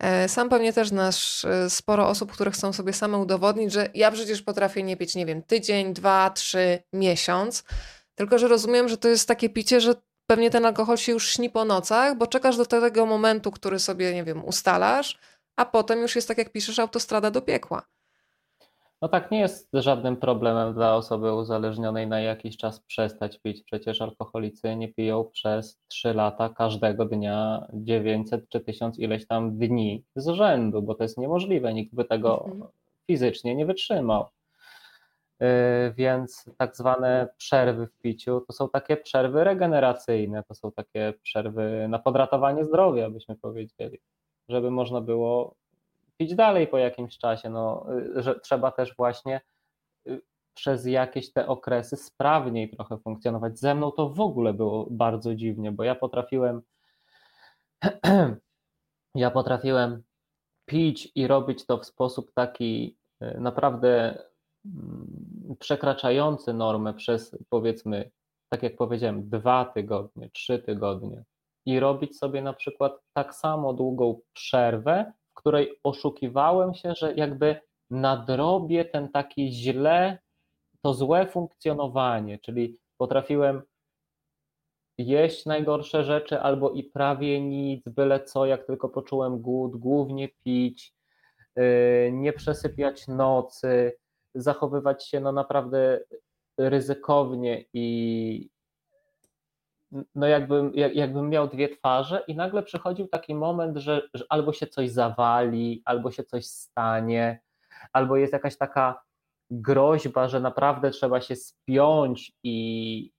E, 0.00 0.28
sam 0.28 0.48
pewnie 0.48 0.72
też 0.72 0.88
znasz 0.88 1.44
e, 1.44 1.70
sporo 1.70 2.08
osób, 2.08 2.32
które 2.32 2.50
chcą 2.50 2.72
sobie 2.72 2.92
same 2.92 3.18
udowodnić, 3.18 3.72
że 3.72 3.90
ja 3.94 4.10
przecież 4.10 4.42
potrafię 4.42 4.82
nie 4.82 4.96
pić, 4.96 5.14
nie 5.14 5.26
wiem, 5.26 5.42
tydzień, 5.42 5.94
dwa, 5.94 6.30
trzy, 6.30 6.82
miesiąc. 6.92 7.64
Tylko, 8.14 8.38
że 8.38 8.48
rozumiem, 8.48 8.88
że 8.88 8.96
to 8.96 9.08
jest 9.08 9.28
takie 9.28 9.48
picie, 9.48 9.80
że 9.80 9.94
pewnie 10.26 10.50
ten 10.50 10.66
alkohol 10.66 10.96
się 10.96 11.12
już 11.12 11.28
śni 11.28 11.50
po 11.50 11.64
nocach, 11.64 12.16
bo 12.16 12.26
czekasz 12.26 12.56
do 12.56 12.66
tego 12.66 13.06
momentu, 13.06 13.50
który 13.50 13.78
sobie, 13.78 14.14
nie 14.14 14.24
wiem, 14.24 14.44
ustalasz, 14.44 15.18
a 15.56 15.64
potem 15.64 16.00
już 16.00 16.16
jest 16.16 16.28
tak, 16.28 16.38
jak 16.38 16.52
piszesz, 16.52 16.78
autostrada 16.78 17.30
do 17.30 17.42
piekła. 17.42 17.82
No 19.02 19.08
tak, 19.08 19.30
nie 19.30 19.40
jest 19.40 19.70
żadnym 19.72 20.16
problemem 20.16 20.74
dla 20.74 20.96
osoby 20.96 21.34
uzależnionej 21.34 22.06
na 22.06 22.20
jakiś 22.20 22.56
czas 22.56 22.80
przestać 22.80 23.38
pić. 23.38 23.62
Przecież 23.62 24.02
alkoholicy 24.02 24.76
nie 24.76 24.94
piją 24.94 25.24
przez 25.24 25.80
3 25.88 26.14
lata 26.14 26.48
każdego 26.48 27.04
dnia 27.04 27.66
900 27.72 28.48
czy 28.48 28.60
1000 28.60 28.98
ileś 28.98 29.26
tam 29.26 29.58
dni 29.58 30.04
z 30.16 30.28
rzędu, 30.28 30.82
bo 30.82 30.94
to 30.94 31.02
jest 31.02 31.18
niemożliwe. 31.18 31.74
Nikt 31.74 31.94
by 31.94 32.04
tego 32.04 32.44
mhm. 32.44 32.70
fizycznie 33.06 33.54
nie 33.54 33.66
wytrzymał. 33.66 34.26
Yy, 35.40 35.46
więc 35.96 36.50
tak 36.56 36.76
zwane 36.76 37.28
przerwy 37.36 37.86
w 37.86 37.98
piciu 37.98 38.40
to 38.46 38.52
są 38.52 38.68
takie 38.68 38.96
przerwy 38.96 39.44
regeneracyjne, 39.44 40.42
to 40.48 40.54
są 40.54 40.72
takie 40.72 41.14
przerwy 41.22 41.86
na 41.88 41.98
podratowanie 41.98 42.64
zdrowia, 42.64 43.10
byśmy 43.10 43.36
powiedzieli, 43.36 43.98
żeby 44.48 44.70
można 44.70 45.00
było 45.00 45.59
pić 46.20 46.34
dalej 46.34 46.66
po 46.66 46.78
jakimś 46.78 47.18
czasie, 47.18 47.50
no, 47.50 47.86
y, 48.16 48.22
że 48.22 48.40
trzeba 48.40 48.70
też 48.70 48.96
właśnie 48.96 49.40
y, 50.08 50.22
przez 50.54 50.86
jakieś 50.86 51.32
te 51.32 51.46
okresy 51.46 51.96
sprawniej 51.96 52.70
trochę 52.70 52.98
funkcjonować. 52.98 53.58
Ze 53.58 53.74
mną 53.74 53.90
to 53.90 54.08
w 54.08 54.20
ogóle 54.20 54.54
było 54.54 54.86
bardzo 54.90 55.34
dziwnie, 55.34 55.72
bo 55.72 55.84
ja 55.84 55.94
potrafiłem 55.94 56.62
ja 59.14 59.30
potrafiłem 59.30 60.02
pić 60.66 61.12
i 61.14 61.26
robić 61.26 61.66
to 61.66 61.78
w 61.78 61.86
sposób 61.86 62.32
taki 62.34 62.96
y, 63.22 63.40
naprawdę 63.40 64.22
mm, 64.64 65.56
przekraczający 65.58 66.54
normę 66.54 66.94
przez 66.94 67.36
powiedzmy, 67.48 68.10
tak 68.48 68.62
jak 68.62 68.76
powiedziałem, 68.76 69.28
dwa 69.28 69.64
tygodnie, 69.64 70.30
trzy 70.30 70.58
tygodnie 70.58 71.24
i 71.66 71.80
robić 71.80 72.18
sobie 72.18 72.42
na 72.42 72.52
przykład 72.52 72.92
tak 73.12 73.34
samo 73.34 73.74
długą 73.74 74.20
przerwę, 74.32 75.12
której 75.40 75.78
oszukiwałem 75.84 76.74
się, 76.74 76.94
że 76.94 77.14
jakby 77.14 77.60
nadrobię 77.90 78.84
ten 78.84 79.08
taki 79.08 79.52
źle, 79.52 80.18
to 80.82 80.94
złe 80.94 81.26
funkcjonowanie, 81.26 82.38
czyli 82.38 82.78
potrafiłem 82.96 83.62
jeść 84.98 85.46
najgorsze 85.46 86.04
rzeczy 86.04 86.40
albo 86.40 86.70
i 86.70 86.84
prawie 86.84 87.40
nic, 87.40 87.88
byle 87.88 88.24
co, 88.24 88.46
jak 88.46 88.66
tylko 88.66 88.88
poczułem 88.88 89.38
głód, 89.42 89.76
głównie 89.76 90.28
pić, 90.28 90.94
y, 91.58 92.10
nie 92.12 92.32
przesypiać 92.32 93.08
nocy, 93.08 93.96
zachowywać 94.34 95.08
się 95.08 95.20
no 95.20 95.32
naprawdę 95.32 96.00
ryzykownie 96.58 97.64
i, 97.72 98.49
no 100.14 100.26
jakbym, 100.26 100.72
jak, 100.74 100.94
jakbym 100.94 101.28
miał 101.28 101.48
dwie 101.48 101.68
twarze 101.68 102.24
i 102.28 102.34
nagle 102.34 102.62
przychodził 102.62 103.08
taki 103.08 103.34
moment, 103.34 103.76
że, 103.76 104.08
że 104.14 104.24
albo 104.28 104.52
się 104.52 104.66
coś 104.66 104.90
zawali, 104.90 105.82
albo 105.84 106.10
się 106.10 106.24
coś 106.24 106.46
stanie, 106.46 107.40
albo 107.92 108.16
jest 108.16 108.32
jakaś 108.32 108.56
taka 108.56 109.02
groźba, 109.50 110.28
że 110.28 110.40
naprawdę 110.40 110.90
trzeba 110.90 111.20
się 111.20 111.36
spiąć 111.36 112.32
i, 112.42 113.12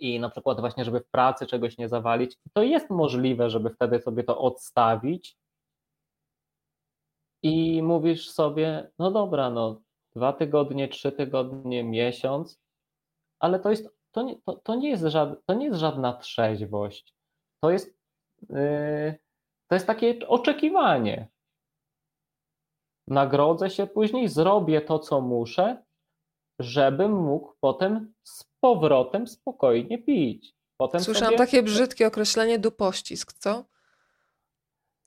i 0.00 0.20
na 0.20 0.30
przykład 0.30 0.60
właśnie, 0.60 0.84
żeby 0.84 1.00
w 1.00 1.10
pracy 1.10 1.46
czegoś 1.46 1.78
nie 1.78 1.88
zawalić, 1.88 2.36
to 2.52 2.62
jest 2.62 2.90
możliwe, 2.90 3.50
żeby 3.50 3.70
wtedy 3.70 4.00
sobie 4.00 4.24
to 4.24 4.38
odstawić. 4.38 5.36
I 7.42 7.82
mówisz 7.82 8.30
sobie, 8.30 8.90
no 8.98 9.10
dobra, 9.10 9.50
no 9.50 9.80
dwa 10.16 10.32
tygodnie, 10.32 10.88
trzy 10.88 11.12
tygodnie, 11.12 11.84
miesiąc, 11.84 12.60
ale 13.40 13.60
to 13.60 13.70
jest 13.70 13.97
to 14.12 14.22
nie, 14.22 14.36
to, 14.42 14.56
to 14.56 14.74
nie, 14.74 14.90
jest, 14.90 15.02
żad, 15.02 15.28
to 15.46 15.54
nie 15.54 15.66
jest 15.66 15.80
żadna 15.80 16.12
trzeźwość. 16.12 17.14
To 17.60 17.70
jest, 17.70 17.98
yy, 18.50 19.18
to 19.68 19.74
jest 19.74 19.86
takie 19.86 20.28
oczekiwanie. 20.28 21.28
Nagrodzę 23.06 23.70
się 23.70 23.86
później, 23.86 24.28
zrobię 24.28 24.80
to, 24.80 24.98
co 24.98 25.20
muszę, 25.20 25.82
żebym 26.58 27.12
mógł 27.12 27.52
potem 27.60 28.14
z 28.22 28.44
powrotem 28.60 29.26
spokojnie 29.26 29.98
pić. 29.98 30.54
Potem 30.76 31.00
Słyszałam 31.00 31.26
sobie... 31.26 31.38
takie 31.38 31.62
brzydkie 31.62 32.06
określenie 32.06 32.58
dupościsk, 32.58 33.32
co? 33.32 33.64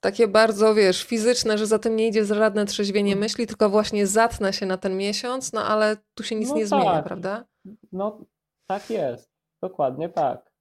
Takie 0.00 0.28
bardzo, 0.28 0.74
wiesz, 0.74 1.04
fizyczne, 1.04 1.58
że 1.58 1.66
za 1.66 1.78
tym 1.78 1.96
nie 1.96 2.08
idzie 2.08 2.24
żadne 2.24 2.66
trzeźwienie 2.66 3.16
myśli, 3.16 3.46
tylko 3.46 3.70
właśnie 3.70 4.06
zatnę 4.06 4.52
się 4.52 4.66
na 4.66 4.76
ten 4.76 4.96
miesiąc, 4.96 5.52
no 5.52 5.64
ale 5.64 5.96
tu 6.14 6.22
się 6.22 6.34
nic 6.34 6.48
no 6.48 6.54
nie 6.54 6.68
tak. 6.68 6.68
zmienia, 6.68 7.02
prawda? 7.02 7.44
No 7.92 8.24
tak 8.66 8.90
jest, 8.90 9.30
dokładnie 9.62 10.08
tak. 10.08 10.52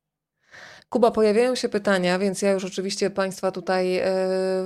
Kuba, 0.89 1.11
pojawiają 1.11 1.55
się 1.55 1.69
pytania, 1.69 2.19
więc 2.19 2.41
ja 2.41 2.51
już 2.51 2.65
oczywiście 2.65 3.09
Państwa 3.09 3.51
tutaj 3.51 3.91
yy, 3.93 4.01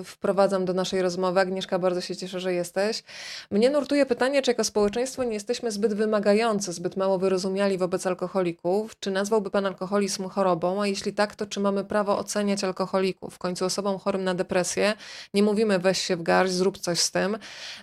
wprowadzam 0.03 0.65
do 0.65 0.73
naszej 0.73 1.01
rozmowy. 1.01 1.39
Agnieszka, 1.39 1.79
bardzo 1.79 2.01
się 2.01 2.15
cieszę, 2.15 2.39
że 2.39 2.53
jesteś. 2.53 3.03
Mnie 3.51 3.69
nurtuje 3.69 4.05
pytanie, 4.05 4.41
czy 4.41 4.51
jako 4.51 4.63
społeczeństwo 4.63 5.23
nie 5.23 5.33
jesteśmy 5.33 5.71
zbyt 5.71 5.93
wymagający, 5.93 6.73
zbyt 6.73 6.97
mało 6.97 7.17
wyrozumiali 7.17 7.77
wobec 7.77 8.07
alkoholików. 8.07 8.99
Czy 8.99 9.11
nazwałby 9.11 9.51
Pan 9.51 9.65
alkoholizm 9.65 10.29
chorobą? 10.29 10.81
A 10.81 10.87
jeśli 10.87 11.13
tak, 11.13 11.35
to 11.35 11.45
czy 11.45 11.59
mamy 11.59 11.83
prawo 11.83 12.17
oceniać 12.17 12.63
alkoholików? 12.63 13.35
W 13.35 13.39
końcu 13.39 13.65
osobom 13.65 13.99
chorym 13.99 14.23
na 14.23 14.33
depresję 14.33 14.93
nie 15.33 15.43
mówimy 15.43 15.79
weź 15.79 16.01
się 16.01 16.15
w 16.15 16.23
garść, 16.23 16.53
zrób 16.53 16.77
coś 16.77 16.99
z 16.99 17.11
tym. 17.11 17.37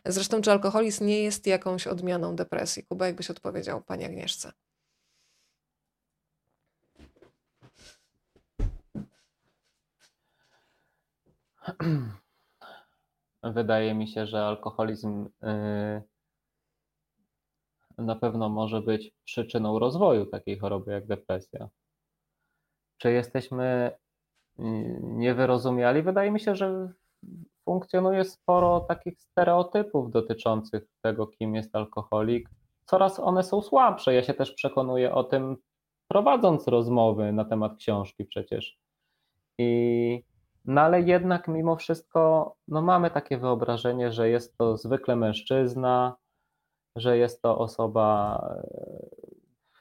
Zresztą, 0.07 0.41
czy 0.41 0.51
alkoholizm 0.51 1.07
nie 1.07 1.23
jest 1.23 1.47
jakąś 1.47 1.87
odmianą 1.87 2.37
depresji? 2.37 2.85
Kuba, 2.85 3.07
jakbyś 3.07 3.31
odpowiedział 3.31 3.83
Pani 3.83 4.05
Agnieszce. 4.05 4.53
Wydaje 13.43 13.94
mi 13.94 14.09
się, 14.09 14.26
że 14.26 14.47
alkoholizm 14.47 15.26
y, 15.43 16.02
na 17.98 18.16
pewno 18.16 18.48
może 18.48 18.80
być 18.80 19.12
przyczyną 19.24 19.78
rozwoju 19.78 20.26
takiej 20.26 20.59
choroby 20.59 20.93
jak 20.93 21.06
depresja. 21.06 21.68
Czy 22.98 23.12
jesteśmy 23.12 23.90
y, 24.59 24.62
niewyrozumiali? 25.02 26.02
Wydaje 26.02 26.30
mi 26.30 26.40
się, 26.40 26.55
że 26.55 26.93
funkcjonuje 27.64 28.24
sporo 28.24 28.80
takich 28.80 29.20
stereotypów 29.20 30.10
dotyczących 30.10 30.82
tego, 31.02 31.26
kim 31.26 31.55
jest 31.55 31.76
alkoholik. 31.76 32.48
Coraz 32.86 33.20
one 33.20 33.43
są 33.43 33.62
słabsze. 33.62 34.14
Ja 34.14 34.22
się 34.22 34.34
też 34.34 34.52
przekonuję 34.52 35.14
o 35.14 35.24
tym, 35.24 35.56
prowadząc 36.09 36.68
rozmowy 36.68 37.32
na 37.32 37.44
temat 37.44 37.76
książki 37.76 38.24
przecież. 38.24 38.78
I, 39.59 40.24
no 40.64 40.80
ale 40.80 41.01
jednak 41.01 41.48
mimo 41.48 41.76
wszystko 41.76 42.55
no 42.68 42.82
mamy 42.82 43.10
takie 43.10 43.39
wyobrażenie, 43.39 44.12
że 44.12 44.28
jest 44.28 44.56
to 44.56 44.76
zwykle 44.76 45.16
mężczyzna, 45.16 46.16
że 46.97 47.18
jest 47.18 47.43
to 47.43 47.59
osoba 47.59 48.39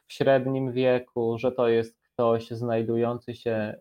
w 0.07 0.13
średnim 0.13 0.71
wieku, 0.71 1.37
że 1.37 1.51
to 1.51 1.67
jest 1.67 2.01
ktoś 2.01 2.49
znajdujący 2.49 3.35
się 3.35 3.79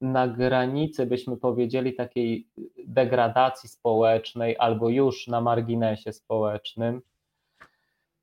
na 0.00 0.28
granicy, 0.28 1.06
byśmy 1.06 1.36
powiedzieli, 1.36 1.94
takiej 1.94 2.48
degradacji 2.86 3.68
społecznej 3.68 4.56
albo 4.58 4.88
już 4.88 5.28
na 5.28 5.40
marginesie 5.40 6.12
społecznym. 6.12 7.02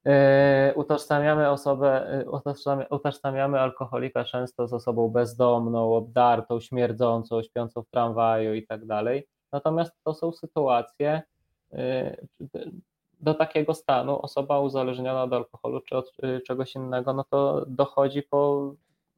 E, 0.05 0.73
utożsamiamy 0.75 1.49
osobę, 1.49 2.07
e, 2.07 2.85
utożsamiamy 2.89 3.59
alkoholika 3.59 4.23
często 4.23 4.67
z 4.67 4.73
osobą 4.73 5.09
bezdomną, 5.09 5.95
obdartą, 5.95 6.59
śmierdzącą, 6.59 7.43
śpiącą 7.43 7.81
w 7.83 7.89
tramwaju 7.89 8.53
i 8.53 8.67
tak 8.67 8.85
dalej. 8.85 9.27
Natomiast 9.51 9.91
to 10.03 10.13
są 10.13 10.31
sytuacje, 10.31 11.21
e, 11.73 12.17
do 13.19 13.33
takiego 13.33 13.73
stanu 13.73 14.21
osoba 14.21 14.59
uzależniona 14.59 15.23
od 15.23 15.33
alkoholu 15.33 15.81
czy 15.81 15.97
od 15.97 16.11
czegoś 16.47 16.75
innego, 16.75 17.13
no 17.13 17.23
to 17.23 17.65
dochodzi 17.67 18.23
po 18.23 18.71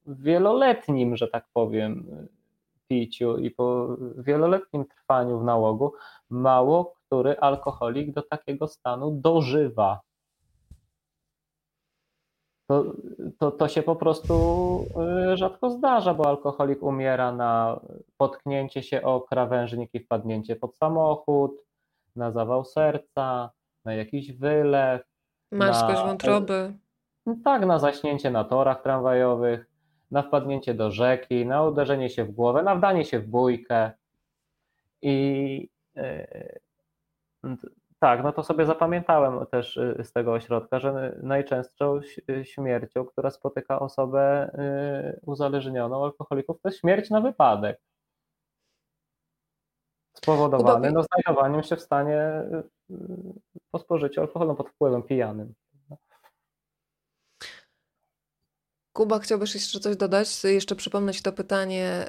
wieloletnim, 0.07 1.17
że 1.17 1.27
tak 1.27 1.45
powiem, 1.53 2.05
piciu 2.87 3.37
i 3.37 3.51
po 3.51 3.97
wieloletnim 4.17 4.85
trwaniu 4.85 5.39
w 5.39 5.43
nałogu. 5.43 5.93
Mało 6.29 6.95
który 7.11 7.37
alkoholik 7.39 8.13
do 8.13 8.21
takiego 8.21 8.67
stanu 8.67 9.11
dożywa. 9.11 9.99
To, 12.71 12.83
to, 13.39 13.51
to 13.51 13.67
się 13.67 13.83
po 13.83 13.95
prostu 13.95 14.33
y, 15.31 15.37
rzadko 15.37 15.69
zdarza, 15.69 16.13
bo 16.13 16.27
alkoholik 16.27 16.83
umiera 16.83 17.31
na 17.31 17.79
potknięcie 18.17 18.83
się 18.83 19.01
o 19.01 19.21
krawężnik 19.21 19.89
i 19.93 19.99
wpadnięcie 19.99 20.55
pod 20.55 20.75
samochód, 20.75 21.51
na 22.15 22.31
zawał 22.31 22.65
serca, 22.65 23.49
na 23.85 23.93
jakiś 23.93 24.31
wylew. 24.31 25.01
Marskość 25.51 26.01
wątroby. 26.01 26.73
No 27.25 27.35
tak, 27.43 27.65
na 27.65 27.79
zaśnięcie 27.79 28.31
na 28.31 28.43
torach 28.43 28.81
tramwajowych, 28.81 29.65
na 30.11 30.21
wpadnięcie 30.21 30.73
do 30.73 30.91
rzeki, 30.91 31.45
na 31.45 31.63
uderzenie 31.63 32.09
się 32.09 32.25
w 32.25 32.31
głowę, 32.31 32.63
na 32.63 32.75
wdanie 32.75 33.05
się 33.05 33.19
w 33.19 33.27
bójkę. 33.27 33.91
I 35.01 35.69
yy, 35.95 36.59
tak, 38.01 38.23
no 38.23 38.33
to 38.33 38.43
sobie 38.43 38.65
zapamiętałem 38.65 39.45
też 39.45 39.77
y, 39.77 40.01
z 40.03 40.13
tego 40.13 40.33
ośrodka, 40.33 40.79
że 40.79 41.19
najczęstszą 41.23 41.99
śmiercią, 42.43 43.05
która 43.05 43.31
spotyka 43.31 43.79
osobę 43.79 44.51
y, 45.15 45.19
uzależnioną 45.25 46.03
alkoholików, 46.03 46.61
to 46.61 46.69
jest 46.69 46.79
śmierć 46.79 47.09
na 47.09 47.21
wypadek 47.21 47.79
spowodowany 50.13 50.91
no, 50.91 51.03
znajdowaniem 51.03 51.63
się 51.63 51.75
w 51.75 51.81
stanie 51.81 52.43
y, 52.89 52.95
po 53.71 53.79
spożyciu 53.79 54.21
alkoholu 54.21 54.55
pod 54.55 54.69
wpływem 54.69 55.03
pijanym. 55.03 55.53
Kuba, 58.93 59.19
chciałbyś 59.19 59.53
jeszcze 59.53 59.79
coś 59.79 59.95
dodać? 59.95 60.43
Jeszcze 60.43 60.75
przypomnieć 60.75 61.21
to 61.21 61.31
pytanie 61.31 62.05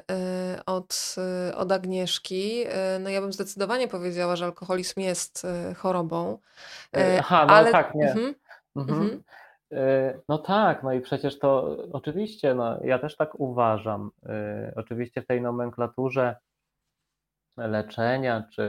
y, 0.57 0.65
od, 0.65 1.15
y, 1.49 1.55
od 1.55 1.71
Agnieszki. 1.71 2.63
No 2.99 3.09
ja 3.09 3.21
bym 3.21 3.33
zdecydowanie 3.33 3.87
powiedziała, 3.87 4.35
że 4.35 4.45
alkoholizm 4.45 4.99
jest 4.99 5.47
chorobą. 5.77 6.37
Aha, 7.19 7.45
no 7.45 7.53
ale... 7.53 7.71
tak, 7.71 7.95
nie. 7.95 8.11
Mhm. 8.11 8.35
Mhm. 8.75 9.01
mhm. 9.01 9.23
No 10.29 10.37
tak, 10.37 10.83
no 10.83 10.93
i 10.93 11.01
przecież 11.01 11.39
to 11.39 11.77
oczywiście, 11.93 12.55
no 12.55 12.79
ja 12.83 12.99
też 12.99 13.15
tak 13.15 13.39
uważam. 13.39 14.11
Oczywiście 14.75 15.21
w 15.21 15.27
tej 15.27 15.41
nomenklaturze 15.41 16.35
leczenia 17.57 18.43
czy 18.51 18.63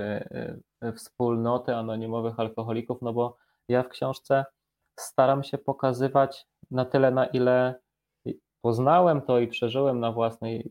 y, 0.84 0.92
wspólnoty 0.92 1.74
anonimowych 1.74 2.40
alkoholików, 2.40 3.02
no 3.02 3.12
bo 3.12 3.36
ja 3.68 3.82
w 3.82 3.88
książce 3.88 4.44
staram 4.98 5.44
się 5.44 5.58
pokazywać 5.58 6.46
na 6.70 6.84
tyle, 6.84 7.10
na 7.10 7.26
ile 7.26 7.74
poznałem 8.64 9.22
to 9.22 9.38
i 9.38 9.48
przeżyłem 9.48 10.00
na 10.00 10.12
własnej 10.12 10.70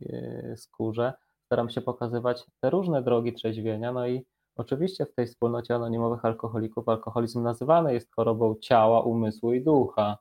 y, 0.51 0.57
skórze, 0.57 1.13
staram 1.45 1.69
się 1.69 1.81
pokazywać 1.81 2.43
te 2.59 2.69
różne 2.69 3.03
drogi 3.03 3.33
trzeźwienia, 3.33 3.91
no 3.91 4.07
i 4.07 4.25
oczywiście 4.55 5.05
w 5.05 5.13
tej 5.13 5.27
wspólnocie 5.27 5.75
anonimowych 5.75 6.25
alkoholików 6.25 6.89
alkoholizm 6.89 7.43
nazywany 7.43 7.93
jest 7.93 8.15
chorobą 8.15 8.55
ciała, 8.55 9.01
umysłu 9.01 9.53
i 9.53 9.61
ducha. 9.61 10.17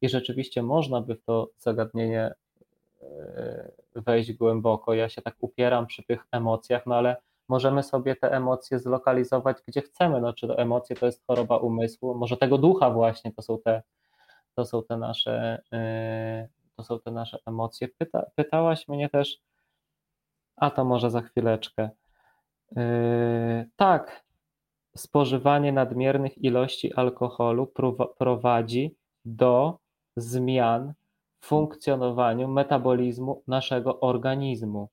I 0.00 0.08
rzeczywiście 0.08 0.62
można 0.62 1.00
by 1.00 1.14
w 1.14 1.24
to 1.24 1.50
zagadnienie 1.58 2.34
y, 3.02 3.06
wejść 3.96 4.32
głęboko. 4.32 4.94
Ja 4.94 5.08
się 5.08 5.22
tak 5.22 5.36
upieram 5.40 5.86
przy 5.86 6.02
tych 6.02 6.26
emocjach, 6.32 6.86
no 6.86 6.94
ale 6.94 7.16
możemy 7.48 7.82
sobie 7.82 8.16
te 8.16 8.32
emocje 8.32 8.78
zlokalizować 8.78 9.56
gdzie 9.66 9.82
chcemy. 9.82 10.20
No, 10.20 10.32
czy 10.32 10.48
to 10.48 10.58
emocje 10.58 10.96
to 10.96 11.06
jest 11.06 11.26
choroba 11.26 11.56
umysłu, 11.56 12.14
może 12.14 12.36
tego 12.36 12.58
ducha 12.58 12.90
właśnie 12.90 13.32
to 13.32 13.42
są 13.42 13.58
te, 13.58 13.82
to 14.54 14.66
są 14.66 14.82
te 14.82 14.96
nasze, 14.96 15.62
to 15.70 16.57
są 16.84 17.00
te 17.00 17.10
nasze 17.10 17.38
emocje. 17.46 17.88
Pyta, 17.88 18.26
pytałaś 18.34 18.88
mnie 18.88 19.08
też, 19.08 19.38
a 20.56 20.70
to 20.70 20.84
może 20.84 21.10
za 21.10 21.20
chwileczkę. 21.20 21.90
Yy, 22.76 23.70
tak, 23.76 24.24
spożywanie 24.96 25.72
nadmiernych 25.72 26.38
ilości 26.44 26.94
alkoholu 26.94 27.72
prowadzi 28.18 28.96
do 29.24 29.78
zmian 30.16 30.92
w 31.40 31.46
funkcjonowaniu 31.46 32.48
metabolizmu 32.48 33.42
naszego 33.46 34.00
organizmu. 34.00 34.88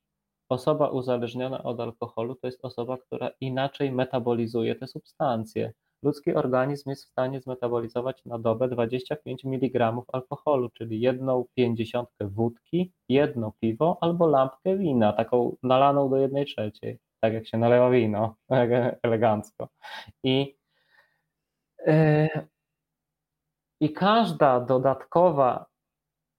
Osoba 0.49 0.89
uzależniona 0.89 1.63
od 1.63 1.79
alkoholu 1.79 2.35
to 2.35 2.47
jest 2.47 2.65
osoba, 2.65 2.97
która 2.97 3.29
inaczej 3.39 3.91
metabolizuje 3.91 4.75
te 4.75 4.87
substancje. 4.87 5.73
Ludzki 6.03 6.33
organizm 6.33 6.89
jest 6.89 7.05
w 7.05 7.09
stanie 7.09 7.41
zmetabolizować 7.41 8.25
na 8.25 8.39
dobę 8.39 8.69
25 8.69 9.45
mg 9.45 9.93
alkoholu, 10.13 10.69
czyli 10.69 11.01
jedną 11.01 11.45
pięćdziesiątkę 11.55 12.27
wódki, 12.27 12.93
jedno 13.09 13.53
piwo 13.59 13.97
albo 14.01 14.27
lampkę 14.27 14.77
wina, 14.77 15.13
taką 15.13 15.55
nalaną 15.63 16.09
do 16.09 16.17
jednej 16.17 16.45
trzeciej, 16.45 16.99
tak 17.19 17.33
jak 17.33 17.47
się 17.47 17.57
nalewa 17.57 17.89
wino, 17.89 18.35
elegancko. 19.03 19.69
I, 20.23 20.55
yy, 21.87 22.29
i 23.81 23.93
każda 23.93 24.59
dodatkowa 24.59 25.65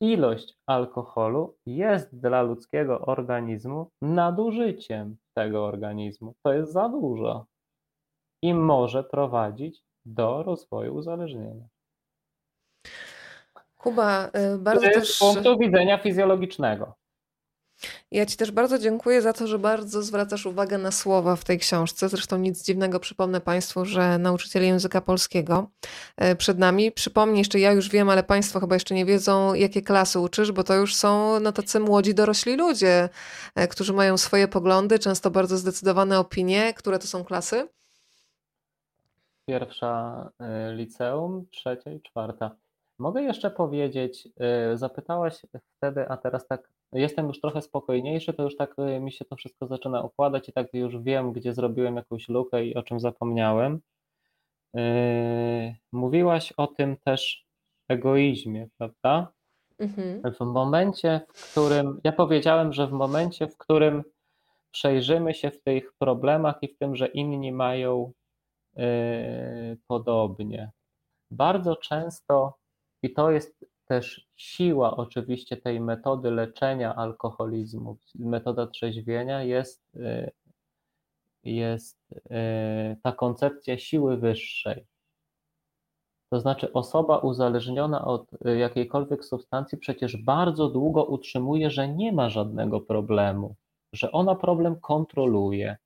ilość 0.00 0.54
alkoholu 0.66 1.56
jest 1.66 2.20
dla 2.20 2.42
ludzkiego 2.42 3.00
organizmu 3.00 3.90
nadużyciem 4.02 5.16
tego 5.34 5.64
organizmu. 5.66 6.34
To 6.42 6.52
jest 6.52 6.72
za 6.72 6.88
dużo 6.88 7.46
i 8.42 8.54
może 8.54 9.04
prowadzić 9.04 9.84
do 10.04 10.42
rozwoju 10.42 10.94
uzależnienia. 10.94 11.68
Kuba, 13.76 14.30
y, 14.54 14.58
bardzo 14.58 14.82
też... 14.82 15.14
Z 15.14 15.18
punktu 15.18 15.58
widzenia 15.58 15.98
fizjologicznego. 15.98 16.94
Ja 18.10 18.26
Ci 18.26 18.36
też 18.36 18.50
bardzo 18.50 18.78
dziękuję 18.78 19.22
za 19.22 19.32
to, 19.32 19.46
że 19.46 19.58
bardzo 19.58 20.02
zwracasz 20.02 20.46
uwagę 20.46 20.78
na 20.78 20.90
słowa 20.90 21.36
w 21.36 21.44
tej 21.44 21.58
książce. 21.58 22.08
Zresztą 22.08 22.38
nic 22.38 22.64
dziwnego, 22.64 23.00
przypomnę 23.00 23.40
Państwu, 23.40 23.84
że 23.84 24.18
nauczyciel 24.18 24.64
języka 24.64 25.00
polskiego 25.00 25.70
e, 26.16 26.36
przed 26.36 26.58
nami. 26.58 26.92
Przypomnij 26.92 27.38
jeszcze, 27.38 27.60
ja 27.60 27.72
już 27.72 27.88
wiem, 27.88 28.10
ale 28.10 28.22
Państwo 28.22 28.60
chyba 28.60 28.76
jeszcze 28.76 28.94
nie 28.94 29.04
wiedzą, 29.04 29.54
jakie 29.54 29.82
klasy 29.82 30.18
uczysz, 30.18 30.52
bo 30.52 30.64
to 30.64 30.74
już 30.74 30.94
są 30.94 31.40
no, 31.40 31.52
tacy 31.52 31.80
młodzi, 31.80 32.14
dorośli 32.14 32.56
ludzie, 32.56 33.08
e, 33.54 33.68
którzy 33.68 33.92
mają 33.92 34.16
swoje 34.16 34.48
poglądy, 34.48 34.98
często 34.98 35.30
bardzo 35.30 35.56
zdecydowane 35.56 36.18
opinie. 36.18 36.74
Które 36.74 36.98
to 36.98 37.06
są 37.06 37.24
klasy? 37.24 37.68
Pierwsza 39.46 40.30
e, 40.38 40.74
liceum, 40.74 41.46
trzecia 41.50 41.92
i 41.92 42.00
czwarta. 42.00 42.56
Mogę 42.98 43.22
jeszcze 43.22 43.50
powiedzieć, 43.50 44.28
zapytałaś 44.74 45.42
wtedy, 45.76 46.08
a 46.08 46.16
teraz 46.16 46.46
tak 46.46 46.68
jestem 46.92 47.28
już 47.28 47.40
trochę 47.40 47.62
spokojniejszy, 47.62 48.32
to 48.34 48.42
już 48.42 48.56
tak 48.56 48.74
y, 48.78 49.00
mi 49.00 49.12
się 49.12 49.24
to 49.24 49.36
wszystko 49.36 49.66
zaczyna 49.66 50.02
układać 50.02 50.48
i 50.48 50.52
tak 50.52 50.66
już 50.72 50.98
wiem, 50.98 51.32
gdzie 51.32 51.54
zrobiłem 51.54 51.96
jakąś 51.96 52.28
lukę 52.28 52.66
i 52.66 52.74
o 52.74 52.82
czym 52.82 53.00
zapomniałem. 53.00 53.80
Mówiłaś 55.92 56.52
o 56.56 56.66
tym 56.66 56.96
też 57.04 57.46
egoizmie, 57.88 58.68
prawda? 58.78 59.32
Mhm. 59.78 60.22
W 60.34 60.40
momencie, 60.40 61.20
w 61.34 61.52
którym 61.52 62.00
ja 62.04 62.12
powiedziałem, 62.12 62.72
że 62.72 62.86
w 62.86 62.92
momencie, 62.92 63.46
w 63.46 63.56
którym 63.56 64.02
przejrzymy 64.70 65.34
się 65.34 65.50
w 65.50 65.62
tych 65.62 65.92
problemach 65.98 66.58
i 66.62 66.68
w 66.68 66.78
tym, 66.78 66.96
że 66.96 67.06
inni 67.06 67.52
mają 67.52 68.12
podobnie. 69.86 70.70
Bardzo 71.30 71.76
często, 71.76 72.58
i 73.02 73.12
to 73.12 73.30
jest 73.30 73.66
też 73.86 74.26
siła 74.36 74.96
oczywiście 74.96 75.56
tej 75.56 75.80
metody 75.80 76.30
leczenia 76.30 76.94
alkoholizmu, 76.94 77.96
metoda 78.14 78.66
trzeźwienia 78.66 79.42
jest, 79.42 79.96
y, 79.96 80.30
jest 81.44 81.98
e, 82.30 82.96
ta 83.02 83.12
koncepcja 83.12 83.78
siły 83.78 84.16
wyższej. 84.16 84.86
To 86.30 86.40
znaczy, 86.40 86.72
osoba 86.72 87.18
uzależniona 87.18 88.04
od 88.04 88.30
jakiejkolwiek 88.44 89.24
substancji 89.24 89.78
przecież 89.78 90.16
bardzo 90.16 90.68
długo 90.68 91.04
utrzymuje, 91.04 91.70
że 91.70 91.88
nie 91.88 92.12
ma 92.12 92.30
żadnego 92.30 92.80
problemu, 92.80 93.54
że 93.92 94.12
ona 94.12 94.34
problem 94.34 94.80
kontroluje. 94.80 95.76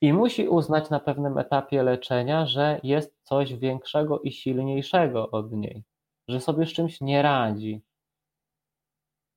I 0.00 0.12
musi 0.12 0.48
uznać 0.48 0.90
na 0.90 1.00
pewnym 1.00 1.38
etapie 1.38 1.82
leczenia, 1.82 2.46
że 2.46 2.80
jest 2.82 3.14
coś 3.22 3.54
większego 3.54 4.20
i 4.20 4.32
silniejszego 4.32 5.30
od 5.30 5.52
niej, 5.52 5.82
że 6.28 6.40
sobie 6.40 6.66
z 6.66 6.72
czymś 6.72 7.00
nie 7.00 7.22
radzi. 7.22 7.80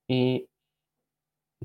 I 0.10 0.48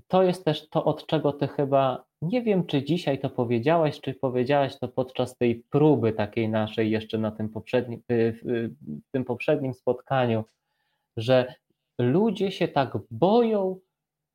to 0.08 0.22
jest 0.22 0.44
też 0.44 0.68
to, 0.68 0.84
od 0.84 1.06
czego 1.06 1.32
ty 1.32 1.48
chyba, 1.48 2.04
nie 2.22 2.42
wiem 2.42 2.66
czy 2.66 2.84
dzisiaj 2.84 3.18
to 3.18 3.30
powiedziałaś, 3.30 4.00
czy 4.00 4.14
powiedziałaś 4.14 4.78
to 4.78 4.88
podczas 4.88 5.36
tej 5.36 5.64
próby 5.70 6.12
takiej 6.12 6.48
naszej 6.48 6.90
jeszcze 6.90 7.18
na 7.18 7.30
tym 7.30 7.48
poprzednim, 7.48 8.02
y, 8.12 8.38
w 8.42 9.10
tym 9.10 9.24
poprzednim 9.24 9.74
spotkaniu, 9.74 10.44
że 11.16 11.54
ludzie 11.98 12.52
się 12.52 12.68
tak 12.68 12.98
boją 13.10 13.80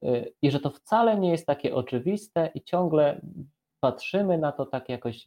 y, 0.04 0.34
i 0.42 0.52
że 0.52 0.60
to 0.60 0.70
wcale 0.70 1.20
nie 1.20 1.32
jest 1.32 1.46
takie 1.46 1.76
oczywiste 1.76 2.52
i 2.56 2.62
ciągle 2.62 3.22
patrzymy 3.82 4.38
na 4.38 4.52
to 4.52 4.66
tak 4.66 4.90
jakoś, 4.90 5.26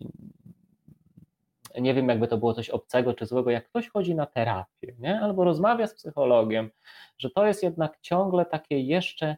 nie 1.80 1.94
wiem 1.94 2.08
jakby 2.08 2.28
to 2.28 2.38
było 2.38 2.54
coś 2.54 2.70
obcego 2.70 3.14
czy 3.14 3.26
złego, 3.26 3.50
jak 3.50 3.68
ktoś 3.68 3.88
chodzi 3.88 4.14
na 4.14 4.26
terapię, 4.26 4.94
nie? 4.98 5.20
albo 5.20 5.44
rozmawia 5.44 5.86
z 5.86 5.94
psychologiem, 5.94 6.70
że 7.18 7.30
to 7.30 7.46
jest 7.46 7.62
jednak 7.62 7.98
ciągle 8.00 8.46
takie 8.46 8.80
jeszcze 8.80 9.36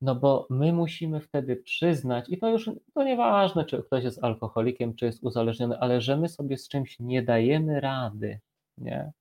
no 0.00 0.14
bo 0.14 0.46
my 0.50 0.72
musimy 0.72 1.20
wtedy 1.20 1.56
przyznać, 1.56 2.24
i 2.28 2.38
to 2.38 2.48
już 2.48 2.70
to 2.94 3.02
nieważne, 3.02 3.64
czy 3.64 3.82
ktoś 3.82 4.04
jest 4.04 4.24
alkoholikiem, 4.24 4.94
czy 4.94 5.04
jest 5.04 5.22
uzależniony, 5.22 5.78
ale 5.78 6.00
że 6.00 6.16
my 6.16 6.28
sobie 6.28 6.58
z 6.58 6.68
czymś 6.68 7.00
nie 7.00 7.22
dajemy 7.22 7.80
rady, 7.80 8.40
nie? 8.78 9.12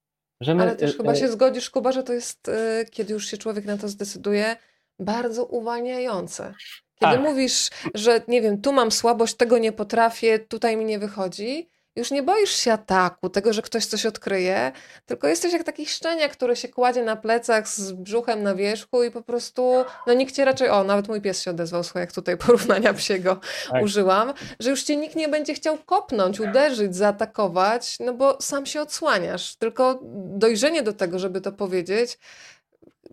Że 0.41 0.55
my, 0.55 0.63
ale 0.63 0.75
też 0.75 0.93
y, 0.93 0.97
chyba 0.97 1.11
y, 1.11 1.15
się 1.15 1.27
zgodzisz, 1.27 1.69
Kuba, 1.69 1.91
że 1.91 2.03
to 2.03 2.13
jest, 2.13 2.47
y, 2.47 2.85
kiedy 2.91 3.13
już 3.13 3.25
się 3.25 3.37
człowiek 3.37 3.65
na 3.65 3.77
to 3.77 3.87
zdecyduje, 3.87 4.55
bardzo 4.99 5.45
uwalniające. 5.45 6.53
Kiedy 6.99 7.15
Ach. 7.15 7.21
mówisz, 7.21 7.69
że 7.93 8.21
nie 8.27 8.41
wiem, 8.41 8.61
tu 8.61 8.73
mam 8.73 8.91
słabość, 8.91 9.35
tego 9.35 9.57
nie 9.57 9.71
potrafię, 9.71 10.39
tutaj 10.39 10.77
mi 10.77 10.85
nie 10.85 10.99
wychodzi, 10.99 11.69
już 11.95 12.11
nie 12.11 12.23
boisz 12.23 12.49
się 12.49 12.73
ataku, 12.73 13.29
tego, 13.29 13.53
że 13.53 13.61
ktoś 13.61 13.85
coś 13.85 14.05
odkryje, 14.05 14.71
tylko 15.05 15.27
jesteś 15.27 15.53
jak 15.53 15.63
taki 15.63 15.85
szczeniak, 15.85 16.31
który 16.31 16.55
się 16.55 16.67
kładzie 16.67 17.03
na 17.03 17.15
plecach 17.15 17.67
z 17.67 17.91
brzuchem 17.91 18.43
na 18.43 18.55
wierzchu 18.55 19.03
i 19.03 19.11
po 19.11 19.21
prostu, 19.21 19.85
no 20.07 20.13
nikt 20.13 20.35
cię 20.35 20.45
raczej, 20.45 20.69
o, 20.69 20.83
nawet 20.83 21.07
mój 21.07 21.21
pies 21.21 21.41
się 21.41 21.51
odezwał, 21.51 21.83
słuchaj, 21.83 22.03
jak 22.03 22.11
tutaj 22.11 22.37
porównania 22.45 22.93
psiego 22.93 23.39
tak. 23.69 23.83
użyłam, 23.83 24.33
że 24.59 24.69
już 24.69 24.83
cię 24.83 24.95
nikt 24.95 25.15
nie 25.15 25.27
będzie 25.27 25.53
chciał 25.53 25.77
kopnąć, 25.77 26.39
uderzyć, 26.39 26.95
zaatakować, 26.95 27.97
no 27.99 28.13
bo 28.13 28.37
sam 28.41 28.65
się 28.65 28.81
odsłaniasz. 28.81 29.55
Tylko 29.55 29.99
dojrzenie 30.13 30.81
do 30.81 30.93
tego, 30.93 31.19
żeby 31.19 31.41
to 31.41 31.51
powiedzieć, 31.51 32.17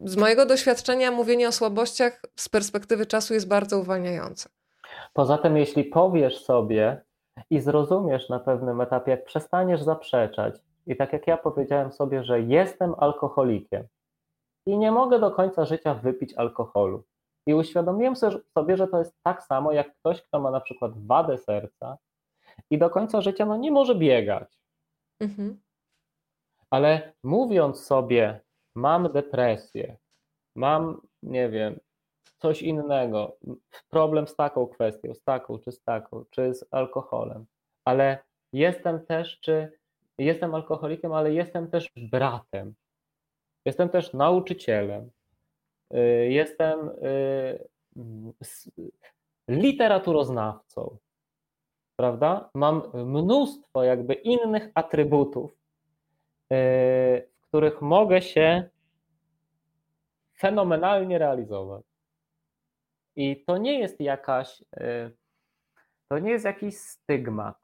z 0.04 0.16
mojego 0.16 0.46
doświadczenia 0.46 1.10
mówienie 1.10 1.48
o 1.48 1.52
słabościach 1.52 2.22
z 2.36 2.48
perspektywy 2.48 3.06
czasu 3.06 3.34
jest 3.34 3.48
bardzo 3.48 3.78
uwalniające. 3.78 4.48
Poza 5.12 5.38
tym, 5.38 5.56
jeśli 5.56 5.84
powiesz 5.84 6.44
sobie, 6.44 7.06
i 7.50 7.60
zrozumiesz 7.60 8.28
na 8.28 8.38
pewnym 8.38 8.80
etapie, 8.80 9.10
jak 9.10 9.24
przestaniesz 9.24 9.82
zaprzeczać. 9.82 10.54
I 10.86 10.96
tak 10.96 11.12
jak 11.12 11.26
ja 11.26 11.36
powiedziałem 11.36 11.92
sobie, 11.92 12.24
że 12.24 12.40
jestem 12.40 12.94
alkoholikiem 12.98 13.86
i 14.66 14.78
nie 14.78 14.92
mogę 14.92 15.18
do 15.18 15.30
końca 15.30 15.64
życia 15.64 15.94
wypić 15.94 16.34
alkoholu. 16.34 17.04
I 17.46 17.54
uświadomiłem 17.54 18.14
sobie, 18.54 18.76
że 18.76 18.88
to 18.88 18.98
jest 18.98 19.14
tak 19.22 19.42
samo 19.42 19.72
jak 19.72 19.94
ktoś, 19.96 20.22
kto 20.22 20.40
ma 20.40 20.50
na 20.50 20.60
przykład 20.60 21.06
wadę 21.06 21.38
serca 21.38 21.98
i 22.70 22.78
do 22.78 22.90
końca 22.90 23.20
życia 23.20 23.46
no, 23.46 23.56
nie 23.56 23.70
może 23.70 23.94
biegać. 23.94 24.58
Mhm. 25.20 25.60
Ale 26.70 27.12
mówiąc 27.22 27.84
sobie, 27.84 28.40
mam 28.76 29.12
depresję, 29.12 29.96
mam, 30.54 31.00
nie 31.22 31.48
wiem, 31.48 31.80
coś 32.38 32.62
innego, 32.62 33.36
problem 33.88 34.28
z 34.28 34.36
taką 34.36 34.66
kwestią, 34.66 35.14
z 35.14 35.22
taką, 35.22 35.58
czy 35.58 35.72
z 35.72 35.82
taką, 35.82 36.24
czy 36.30 36.54
z 36.54 36.64
alkoholem, 36.70 37.46
ale 37.84 38.18
jestem 38.52 39.06
też, 39.06 39.40
czy 39.40 39.72
jestem 40.18 40.54
alkoholikiem, 40.54 41.12
ale 41.12 41.32
jestem 41.32 41.70
też 41.70 41.92
bratem, 41.96 42.74
jestem 43.64 43.88
też 43.88 44.12
nauczycielem, 44.12 45.10
y, 45.94 45.98
jestem 46.30 46.88
y, 46.88 47.68
literaturoznawcą, 49.48 50.96
prawda? 51.96 52.50
Mam 52.54 52.82
mnóstwo 52.94 53.84
jakby 53.84 54.14
innych 54.14 54.70
atrybutów, 54.74 55.56
y, 56.52 57.35
których 57.56 57.82
mogę 57.82 58.22
się 58.22 58.68
fenomenalnie 60.38 61.18
realizować. 61.18 61.84
I 63.16 63.44
to 63.46 63.58
nie 63.58 63.78
jest 63.78 64.00
jakaś, 64.00 64.60
y, 64.60 65.16
to 66.08 66.18
nie 66.18 66.30
jest 66.30 66.44
jakiś 66.44 66.76
stygmat. 66.76 67.56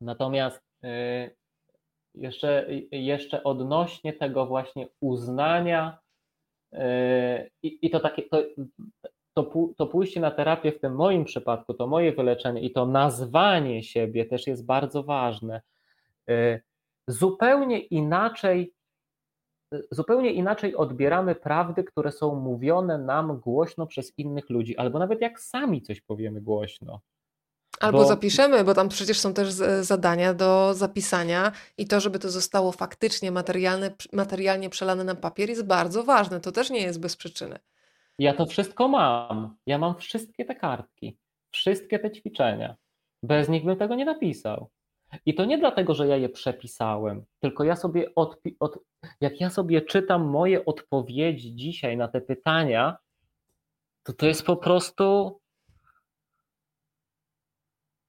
Natomiast 0.00 0.62
y, 0.84 1.36
jeszcze, 2.14 2.66
jeszcze 2.90 3.44
odnośnie 3.44 4.12
tego 4.12 4.46
właśnie 4.46 4.88
uznania 5.00 5.98
y, 6.72 6.78
i, 7.62 7.86
i 7.86 7.90
to 7.90 8.00
takie, 8.00 8.22
to, 8.22 8.42
to, 9.34 9.52
to 9.76 9.86
pójście 9.86 10.20
na 10.20 10.30
terapię 10.30 10.72
w 10.72 10.80
tym 10.80 10.94
moim 10.94 11.24
przypadku, 11.24 11.74
to 11.74 11.86
moje 11.86 12.12
wyleczenie 12.12 12.60
i 12.60 12.72
to 12.72 12.86
nazwanie 12.86 13.82
siebie 13.82 14.26
też 14.26 14.46
jest 14.46 14.66
bardzo 14.66 15.02
ważne. 15.02 15.60
Zupełnie 17.08 17.78
inaczej 17.78 18.76
zupełnie 19.90 20.32
inaczej 20.32 20.76
odbieramy 20.76 21.34
prawdy, 21.34 21.84
które 21.84 22.12
są 22.12 22.34
mówione 22.34 22.98
nam 22.98 23.40
głośno 23.40 23.86
przez 23.86 24.18
innych 24.18 24.50
ludzi, 24.50 24.76
albo 24.76 24.98
nawet 24.98 25.20
jak 25.20 25.40
sami 25.40 25.82
coś 25.82 26.00
powiemy 26.00 26.40
głośno. 26.40 27.00
Albo 27.80 27.98
bo... 27.98 28.04
zapiszemy, 28.04 28.64
bo 28.64 28.74
tam 28.74 28.88
przecież 28.88 29.20
są 29.20 29.34
też 29.34 29.48
zadania 29.80 30.34
do 30.34 30.74
zapisania 30.74 31.52
i 31.78 31.86
to, 31.86 32.00
żeby 32.00 32.18
to 32.18 32.30
zostało 32.30 32.72
faktycznie 32.72 33.30
materialne, 33.30 33.90
materialnie 34.12 34.70
przelane 34.70 35.04
na 35.04 35.14
papier 35.14 35.48
jest 35.48 35.66
bardzo 35.66 36.04
ważne. 36.04 36.40
To 36.40 36.52
też 36.52 36.70
nie 36.70 36.80
jest 36.80 37.00
bez 37.00 37.16
przyczyny. 37.16 37.58
Ja 38.18 38.34
to 38.34 38.46
wszystko 38.46 38.88
mam. 38.88 39.56
Ja 39.66 39.78
mam 39.78 39.96
wszystkie 39.96 40.44
te 40.44 40.54
kartki, 40.54 41.16
wszystkie 41.50 41.98
te 41.98 42.10
ćwiczenia. 42.10 42.76
Bez 43.22 43.48
nich 43.48 43.64
bym 43.64 43.76
tego 43.76 43.94
nie 43.94 44.04
napisał. 44.04 44.68
I 45.26 45.34
to 45.34 45.44
nie 45.44 45.58
dlatego, 45.58 45.94
że 45.94 46.06
ja 46.06 46.16
je 46.16 46.28
przepisałem, 46.28 47.24
tylko 47.40 47.64
ja 47.64 47.76
sobie 47.76 48.14
od, 48.14 48.40
od, 48.60 48.78
jak 49.20 49.40
ja 49.40 49.50
sobie 49.50 49.82
czytam 49.82 50.24
moje 50.24 50.64
odpowiedzi 50.64 51.54
dzisiaj 51.54 51.96
na 51.96 52.08
te 52.08 52.20
pytania, 52.20 52.96
to 54.02 54.12
to 54.12 54.26
jest 54.26 54.42
po 54.42 54.56
prostu. 54.56 55.40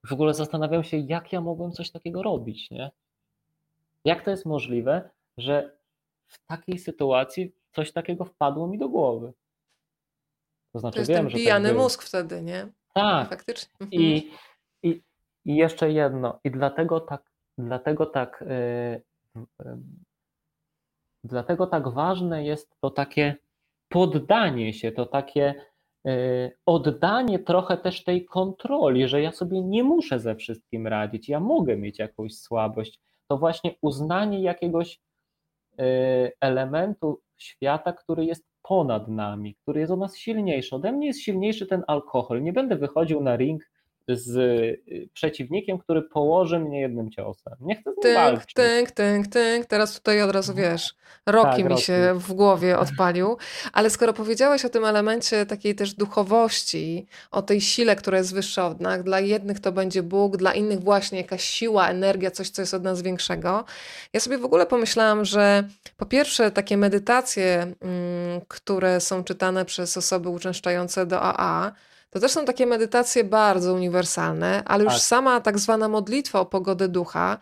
W 0.06 0.14
ogóle 0.14 0.34
zastanawiam 0.34 0.84
się, 0.84 0.98
jak 0.98 1.34
ja 1.34 1.42
mogłem 1.42 1.72
coś 1.72 1.92
takiego 1.92 2.24
robić, 2.24 2.72
nie? 2.72 2.92
Jak 4.06 4.26
to 4.26 4.32
jest 4.32 4.46
możliwe, 4.46 5.10
że 5.38 5.78
w 6.28 6.46
takiej 6.46 6.80
sytuacji 6.80 7.52
coś 7.72 7.92
takiego 7.92 8.26
wpadło 8.26 8.68
mi 8.68 8.78
do 8.78 8.90
głowy? 8.90 9.34
To 10.74 10.80
znaczy, 10.80 10.96
to 10.96 11.00
jest 11.02 11.12
wiem, 11.12 11.28
ten 11.28 11.38
pijany 11.38 11.70
tak 11.70 11.78
mózg 11.78 12.04
wtedy, 12.04 12.42
nie? 12.42 12.68
Tak. 12.94 13.30
Faktycznie. 13.30 13.74
Mhm. 13.80 14.02
I, 14.02 14.32
i, 15.48 15.56
jeszcze 15.56 15.92
jedno. 15.92 16.40
I 16.44 16.52
dlatego 16.52 17.00
tak, 17.00 17.22
dlatego 17.58 18.06
tak 18.06 18.44
yy, 18.48 19.42
yy, 19.66 19.78
Dlatego 21.28 21.68
tak 21.68 21.90
ważne 21.90 22.46
jest 22.46 22.76
to 22.82 22.90
takie 22.90 23.36
poddanie 23.90 24.74
się, 24.74 24.92
to 24.92 25.06
takie 25.06 25.56
e, 26.08 26.52
oddanie 26.66 27.40
trochę 27.40 27.78
też 27.78 28.04
tej 28.04 28.26
kontroli, 28.26 29.08
że 29.08 29.22
ja 29.22 29.32
sobie 29.32 29.62
nie 29.62 29.84
muszę 29.84 30.20
ze 30.20 30.36
wszystkim 30.36 30.88
radzić, 30.88 31.30
ja 31.30 31.40
mogę 31.40 31.78
mieć 31.78 32.00
jakąś 32.00 32.38
słabość. 32.38 33.00
To 33.28 33.38
właśnie 33.38 33.76
uznanie 33.82 34.42
jakiegoś 34.42 35.00
e, 35.80 35.84
elementu 36.42 37.22
świata, 37.38 37.94
który 37.94 38.26
jest 38.26 38.46
ponad 38.62 39.08
nami, 39.08 39.56
który 39.56 39.80
jest 39.80 39.92
od 39.92 40.00
nas 40.00 40.18
silniejszy. 40.18 40.76
Ode 40.76 40.92
mnie 40.92 41.08
jest 41.08 41.22
silniejszy 41.22 41.66
ten 41.66 41.84
alkohol. 41.88 42.44
Nie 42.44 42.54
będę 42.54 42.76
wychodził 42.76 43.22
na 43.22 43.36
ring 43.36 43.64
z 44.08 44.36
y, 44.88 45.10
przeciwnikiem, 45.14 45.78
który 45.78 46.02
położy 46.02 46.60
mnie 46.60 46.82
jednym 46.82 47.12
ciosem. 47.12 47.54
Nie 47.62 47.76
chcę 47.76 47.92
z 47.92 48.06
nim 48.06 48.16
tynk. 48.16 48.46
Tynk, 48.46 48.92
tynk, 48.92 49.28
tynk. 49.28 49.66
Teraz 49.66 49.94
tutaj 50.00 50.22
od 50.22 50.32
razu 50.32 50.52
mhm. 50.52 50.72
wiesz, 50.72 50.96
Roki 51.26 51.64
tak, 51.64 51.72
mi 51.72 51.78
się 51.78 52.14
w 52.16 52.34
głowie 52.34 52.80
odpalił. 52.80 53.38
Ale 53.74 53.90
skoro 53.90 54.14
powiedziałeś 54.14 54.66
o 54.66 54.70
tym 54.70 54.86
elemencie 54.86 55.46
takiej 55.46 55.76
też 55.76 55.94
duchowości, 55.94 57.08
o 57.32 57.42
tej 57.42 57.62
sile, 57.62 57.96
która 57.96 58.18
jest 58.18 58.34
wyższa 58.34 58.68
od 58.68 58.82
nas, 58.82 59.04
dla 59.04 59.20
jednych 59.20 59.60
to 59.60 59.72
będzie 59.72 60.04
Bóg, 60.04 60.38
dla 60.38 60.54
innych 60.54 60.80
właśnie 60.80 61.18
jakaś 61.18 61.44
siła, 61.44 61.90
energia, 61.90 62.32
coś, 62.32 62.50
co 62.50 62.62
jest 62.62 62.74
od 62.74 62.84
nas 62.84 63.02
większego. 63.02 63.66
Ja 64.14 64.20
sobie 64.20 64.38
w 64.38 64.46
ogóle 64.46 64.66
pomyślałam, 64.66 65.26
że 65.26 65.64
po 65.98 66.06
pierwsze 66.06 66.52
takie 66.52 66.78
medytacje, 66.78 67.62
mm, 67.62 68.42
które 68.48 69.00
są 69.00 69.24
czytane 69.24 69.66
przez 69.66 69.98
osoby 69.98 70.30
uczęszczające 70.30 71.06
do 71.06 71.22
AA, 71.22 71.72
To 72.10 72.20
też 72.20 72.32
są 72.32 72.46
takie 72.46 72.66
medytacje 72.66 73.24
bardzo 73.24 73.74
uniwersalne, 73.74 74.64
ale 74.66 74.84
już 74.84 74.94
tak. 74.94 75.02
sama 75.02 75.42
tak 75.42 75.60
zwana 75.60 75.88
modlitwa 75.88 76.40
o 76.40 76.46
pogodę 76.46 76.88
ducha, 76.88 77.38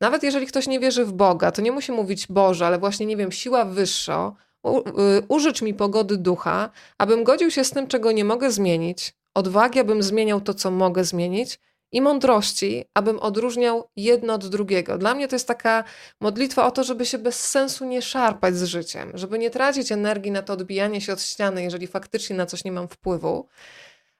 nawet 0.00 0.22
jeżeli 0.22 0.46
ktoś 0.46 0.66
nie 0.66 0.80
wierzy 0.80 1.04
w 1.04 1.12
Boga, 1.12 1.50
to 1.50 1.62
nie 1.62 1.72
musi 1.72 1.92
mówić 1.92 2.26
Boże, 2.26 2.66
ale 2.66 2.78
właśnie, 2.78 3.06
nie 3.06 3.16
wiem, 3.16 3.32
siła 3.32 3.64
wyższa, 3.64 4.32
y, 4.66 5.22
użycz 5.28 5.62
mi 5.62 5.74
pogody 5.74 6.16
ducha, 6.16 6.70
abym 6.98 7.24
godził 7.24 7.50
się 7.50 7.64
z 7.64 7.70
tym, 7.70 7.86
czego 7.86 8.12
nie 8.12 8.24
mogę 8.24 8.50
zmienić, 8.50 9.14
odwagi, 9.34 9.80
abym 9.80 10.02
zmieniał 10.02 10.40
to, 10.40 10.54
co 10.54 10.70
mogę 10.70 11.04
zmienić, 11.04 11.60
i 11.92 12.00
mądrości, 12.00 12.84
abym 12.94 13.18
odróżniał 13.18 13.88
jedno 13.96 14.34
od 14.34 14.48
drugiego. 14.48 14.98
Dla 14.98 15.14
mnie 15.14 15.28
to 15.28 15.34
jest 15.34 15.48
taka 15.48 15.84
modlitwa 16.20 16.66
o 16.66 16.70
to, 16.70 16.84
żeby 16.84 17.06
się 17.06 17.18
bez 17.18 17.48
sensu 17.48 17.84
nie 17.84 18.02
szarpać 18.02 18.56
z 18.56 18.64
życiem, 18.64 19.10
żeby 19.14 19.38
nie 19.38 19.50
tracić 19.50 19.92
energii 19.92 20.30
na 20.30 20.42
to 20.42 20.52
odbijanie 20.52 21.00
się 21.00 21.12
od 21.12 21.22
ściany, 21.22 21.62
jeżeli 21.62 21.86
faktycznie 21.86 22.36
na 22.36 22.46
coś 22.46 22.64
nie 22.64 22.72
mam 22.72 22.88
wpływu, 22.88 23.48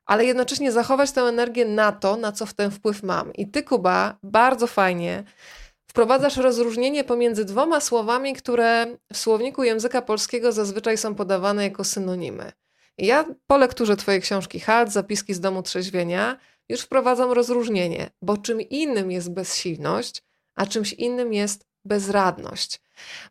ale 0.07 0.25
jednocześnie 0.25 0.73
zachować 0.73 1.13
tę 1.13 1.21
energię 1.21 1.65
na 1.65 1.93
to, 1.93 2.17
na 2.17 2.33
co 2.33 2.47
w 2.47 2.55
ten 2.55 2.71
wpływ 2.71 3.03
mam. 3.03 3.33
I 3.33 3.51
ty, 3.51 3.63
Kuba, 3.63 4.19
bardzo 4.23 4.67
fajnie 4.67 5.25
wprowadzasz 5.91 6.37
rozróżnienie 6.37 7.05
pomiędzy 7.05 7.45
dwoma 7.45 7.81
słowami, 7.81 8.35
które 8.35 8.87
w 9.13 9.17
słowniku 9.17 9.65
języka 9.65 10.03
polskiego 10.03 10.53
zazwyczaj 10.53 10.99
są 10.99 11.15
podawane 11.15 11.65
jako 11.65 11.85
synonimy. 11.85 12.53
ja 12.99 13.25
po 13.47 13.57
lekturze 13.57 13.97
Twojej 13.97 14.21
książki 14.21 14.61
Halt, 14.61 14.93
zapiski 14.93 15.35
z 15.35 15.41
domu 15.41 15.63
trzeźwienia, 15.63 16.37
już 16.69 16.81
wprowadzam 16.81 17.33
rozróżnienie, 17.33 18.11
bo 18.23 18.37
czym 18.37 18.61
innym 18.61 19.11
jest 19.11 19.33
bezsilność, 19.33 20.23
a 20.57 20.67
czymś 20.67 20.93
innym 20.93 21.33
jest 21.33 21.70
bezradność. 21.85 22.81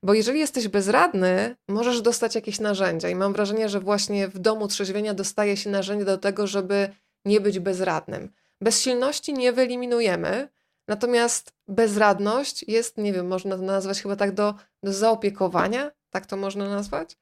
Bo 0.04 0.14
jeżeli 0.14 0.40
jesteś 0.40 0.68
bezradny, 0.68 1.56
możesz 1.68 2.02
dostać 2.02 2.36
jakieś 2.36 2.60
narzędzia, 2.60 3.10
i 3.10 3.16
mam 3.16 3.34
wrażenie, 3.34 3.70
że 3.70 3.80
właśnie 3.80 4.28
w 4.28 4.40
domu 4.40 4.68
trzeźwienia 4.68 5.14
dostaje 5.14 5.58
się 5.58 5.70
narzędzie 5.70 6.06
do 6.06 6.18
tego, 6.18 6.48
żeby 6.48 6.90
nie 7.26 7.42
być 7.42 7.60
bezradnym. 7.60 8.32
Bezsilności 8.62 9.34
nie 9.34 9.54
wyeliminujemy, 9.54 10.50
natomiast 10.88 11.54
bezradność 11.68 12.64
jest, 12.68 12.98
nie 12.98 13.14
wiem, 13.14 13.28
można 13.28 13.58
to 13.58 13.64
nazwać 13.64 14.02
chyba 14.02 14.16
tak 14.16 14.34
do, 14.34 14.54
do 14.84 14.94
zaopiekowania, 14.94 15.92
tak 16.10 16.26
to 16.26 16.38
można 16.38 16.70
nazwać? 16.70 17.18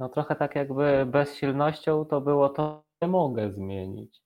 No 0.00 0.08
trochę 0.08 0.36
tak 0.36 0.54
jakby 0.54 1.06
bezsilnością 1.06 2.04
to 2.04 2.20
było 2.20 2.48
to, 2.48 2.84
że 3.02 3.08
mogę 3.08 3.52
zmienić 3.52 4.23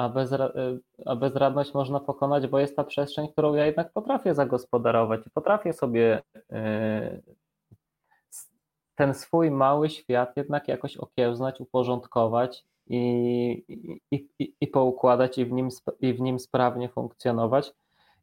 a, 0.00 0.08
bezra 0.08 0.46
y, 0.46 0.80
a 1.06 1.16
bezradność 1.16 1.74
można 1.74 2.00
pokonać, 2.00 2.46
bo 2.46 2.58
jest 2.58 2.76
ta 2.76 2.84
przestrzeń, 2.84 3.28
którą 3.32 3.54
ja 3.54 3.66
jednak 3.66 3.92
potrafię 3.92 4.34
zagospodarować 4.34 5.26
i 5.26 5.30
potrafię 5.30 5.72
sobie 5.72 6.22
y, 6.36 7.22
ten 8.94 9.14
swój 9.14 9.50
mały 9.50 9.90
świat 9.90 10.36
jednak 10.36 10.68
jakoś 10.68 10.96
okiełznać, 10.96 11.60
uporządkować 11.60 12.64
i, 12.86 12.98
i, 14.10 14.28
i, 14.38 14.54
i 14.60 14.66
poukładać 14.66 15.38
i 15.38 15.46
w, 15.46 15.52
nim, 15.52 15.68
i 16.00 16.14
w 16.14 16.20
nim 16.20 16.38
sprawnie 16.38 16.88
funkcjonować. 16.88 17.72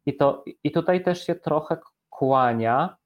I, 0.06 0.16
to, 0.16 0.44
I 0.64 0.70
tutaj 0.70 1.04
też 1.04 1.26
się 1.26 1.34
trochę 1.34 1.76
kłania 2.10 2.96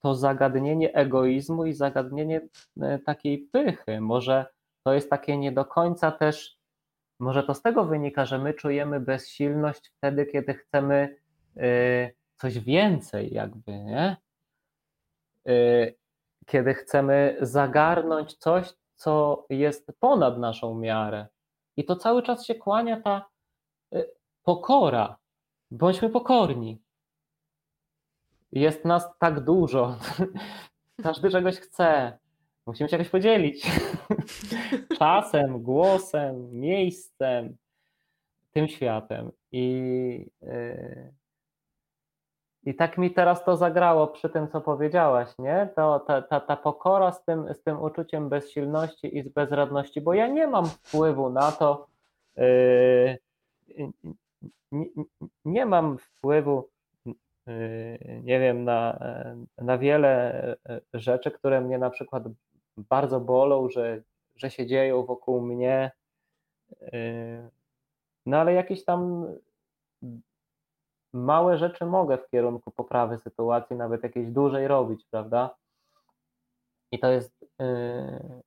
to 0.00 0.14
zagadnienie 0.14 0.94
egoizmu 0.94 1.64
i 1.64 1.72
zagadnienie 1.72 2.40
y, 2.76 2.98
takiej 3.06 3.38
pychy. 3.38 4.00
Może 4.00 4.46
to 4.84 4.92
jest 4.92 5.10
takie 5.10 5.38
nie 5.38 5.52
do 5.52 5.64
końca 5.64 6.10
też 6.10 6.59
może 7.20 7.42
to 7.42 7.54
z 7.54 7.62
tego 7.62 7.84
wynika, 7.84 8.26
że 8.26 8.38
my 8.38 8.54
czujemy 8.54 9.00
bezsilność 9.00 9.92
wtedy, 9.96 10.26
kiedy 10.26 10.54
chcemy 10.54 11.16
y, 11.56 12.14
coś 12.36 12.58
więcej, 12.58 13.34
jakby, 13.34 13.72
nie? 13.72 14.16
Y, 15.48 15.94
kiedy 16.46 16.74
chcemy 16.74 17.36
zagarnąć 17.40 18.34
coś, 18.36 18.72
co 18.94 19.46
jest 19.50 19.92
ponad 19.98 20.38
naszą 20.38 20.74
miarę. 20.74 21.26
I 21.76 21.84
to 21.84 21.96
cały 21.96 22.22
czas 22.22 22.46
się 22.46 22.54
kłania 22.54 23.00
ta 23.00 23.26
y, 23.94 24.10
pokora. 24.42 25.16
Bądźmy 25.70 26.10
pokorni. 26.10 26.82
Jest 28.52 28.84
nas 28.84 29.18
tak 29.18 29.40
dużo. 29.40 29.96
Każdy 31.02 31.30
czegoś 31.30 31.56
chce. 31.56 32.18
Musimy 32.66 32.88
się 32.88 32.96
jakoś 32.96 33.10
podzielić. 33.10 33.66
Czasem, 35.00 35.62
głosem, 35.62 36.60
miejscem, 36.60 37.56
tym 38.52 38.68
światem. 38.68 39.30
I, 39.52 40.26
yy, 40.42 41.12
I 42.64 42.74
tak 42.74 42.98
mi 42.98 43.10
teraz 43.10 43.44
to 43.44 43.56
zagrało 43.56 44.06
przy 44.06 44.28
tym, 44.28 44.48
co 44.48 44.60
powiedziałaś, 44.60 45.28
nie? 45.38 45.68
To, 45.76 46.00
ta, 46.00 46.22
ta, 46.22 46.40
ta 46.40 46.56
pokora 46.56 47.12
z 47.12 47.24
tym, 47.24 47.54
z 47.54 47.62
tym 47.62 47.82
uczuciem 47.82 48.28
bezsilności 48.28 49.18
i 49.18 49.22
z 49.22 49.28
bezradności, 49.28 50.00
bo 50.00 50.14
ja 50.14 50.26
nie 50.26 50.46
mam 50.46 50.66
wpływu 50.66 51.30
na 51.30 51.52
to, 51.52 51.86
yy, 52.36 53.18
nie, 54.72 54.86
nie 55.44 55.66
mam 55.66 55.98
wpływu 55.98 56.68
yy, 57.06 57.98
nie 58.22 58.40
wiem, 58.40 58.64
na, 58.64 58.98
na 59.58 59.78
wiele 59.78 60.56
rzeczy, 60.94 61.30
które 61.30 61.60
mnie 61.60 61.78
na 61.78 61.90
przykład 61.90 62.22
bardzo 62.76 63.20
bolą, 63.20 63.68
że, 63.68 64.02
że 64.40 64.50
się 64.50 64.66
dzieją 64.66 65.04
wokół 65.04 65.40
mnie. 65.40 65.90
Yy, 66.80 67.50
no 68.26 68.36
ale 68.36 68.52
jakieś 68.52 68.84
tam 68.84 69.26
małe 71.12 71.58
rzeczy 71.58 71.86
mogę 71.86 72.18
w 72.18 72.30
kierunku 72.30 72.70
poprawy 72.70 73.18
sytuacji, 73.18 73.76
nawet 73.76 74.02
jakieś 74.02 74.30
dłużej 74.30 74.68
robić, 74.68 75.06
prawda? 75.10 75.56
I 76.92 76.98
to 76.98 77.10
jest 77.10 77.46
yy, 77.58 78.42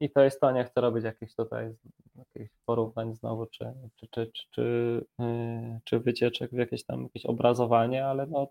i 0.00 0.10
to 0.10 0.20
jest 0.20 0.40
to, 0.40 0.50
nie 0.50 0.64
chcę 0.64 0.80
robić 0.80 1.04
jakichś 1.04 1.34
tutaj 1.34 1.74
jakichś 2.14 2.54
porównań 2.66 3.14
znowu, 3.14 3.46
czy, 3.46 3.74
czy, 3.96 4.08
czy, 4.08 4.26
czy, 4.26 4.46
czy, 4.50 5.06
czy 5.84 6.00
wycieczek 6.00 6.50
w 6.50 6.58
jakieś 6.58 6.84
tam 6.84 7.02
jakieś 7.02 7.26
obrazowanie, 7.26 8.06
ale 8.06 8.26
no, 8.26 8.48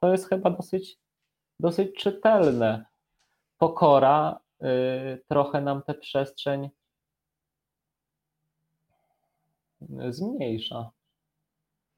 to 0.00 0.12
jest 0.12 0.28
chyba 0.28 0.50
dosyć, 0.50 0.98
dosyć 1.60 1.96
czytelne 1.96 2.84
pokora 3.58 4.38
y, 4.38 4.51
trochę 5.28 5.60
nam 5.60 5.82
tę 5.82 5.94
przestrzeń 5.94 6.70
zmniejsza. 10.10 10.90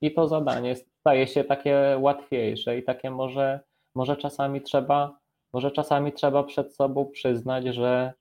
I 0.01 0.15
to 0.15 0.29
zadanie 0.29 0.77
staje 0.77 1.27
się 1.27 1.45
takie 1.45 1.97
łatwiejsze 2.01 2.79
i 2.79 2.83
takie 2.83 3.11
może, 3.11 3.61
może 3.95 4.17
czasami 4.17 4.63
trzeba, 4.63 5.19
może 5.53 5.71
czasami 5.71 6.13
trzeba 6.13 6.43
przed 6.43 6.75
sobą 6.75 7.07
przyznać, 7.07 7.65
że, 7.65 8.13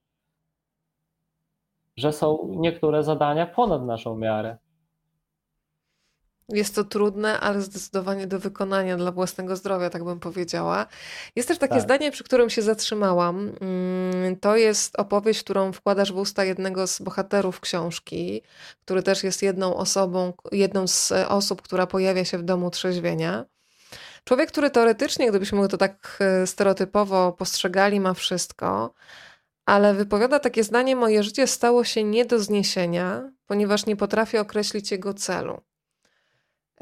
że 1.98 2.12
są 2.14 2.48
niektóre 2.50 3.04
zadania 3.04 3.46
ponad 3.46 3.86
naszą 3.86 4.18
miarę. 4.18 4.58
Jest 6.50 6.76
to 6.76 6.84
trudne, 6.84 7.40
ale 7.40 7.62
zdecydowanie 7.62 8.28
do 8.28 8.40
wykonania 8.40 8.98
dla 8.98 9.12
własnego 9.12 9.56
zdrowia, 9.56 9.90
tak 9.90 10.04
bym 10.04 10.20
powiedziała. 10.20 10.86
Jest 11.36 11.48
też 11.48 11.58
takie 11.58 11.74
tak. 11.74 11.84
zdanie, 11.84 12.12
przy 12.12 12.24
którym 12.24 12.50
się 12.50 12.62
zatrzymałam. 12.62 13.52
Mm, 13.62 14.36
to 14.36 14.56
jest 14.56 15.00
opowieść, 15.00 15.44
którą 15.44 15.72
wkładasz 15.72 16.14
w 16.14 16.18
usta 16.18 16.44
jednego 16.44 16.88
z 16.88 17.02
bohaterów 17.02 17.60
książki, 17.60 18.42
który 18.82 19.04
też 19.04 19.24
jest 19.24 19.42
jedną 19.42 19.76
osobą, 19.76 20.34
jedną 20.52 20.88
z 20.88 21.12
osób, 21.12 21.62
która 21.62 21.88
pojawia 21.88 22.26
się 22.26 22.38
w 22.38 22.44
domu 22.44 22.70
trzeźwienia. 22.70 23.46
Człowiek, 24.24 24.52
który 24.52 24.70
teoretycznie, 24.70 25.30
gdybyśmy 25.30 25.68
to 25.68 25.78
tak 25.78 26.18
e, 26.20 26.48
stereotypowo 26.48 27.32
postrzegali, 27.32 28.00
ma 28.00 28.14
wszystko, 28.14 28.94
ale 29.66 29.94
wypowiada 29.94 30.40
takie 30.40 30.64
zdanie: 30.64 30.96
Moje 30.96 31.24
życie 31.24 31.48
stało 31.48 31.84
się 31.84 32.04
nie 32.04 32.26
do 32.26 32.40
zniesienia, 32.40 33.32
ponieważ 33.46 33.86
nie 33.86 33.96
potrafię 33.96 34.42
określić 34.42 34.92
jego 34.92 35.14
celu. 35.14 35.62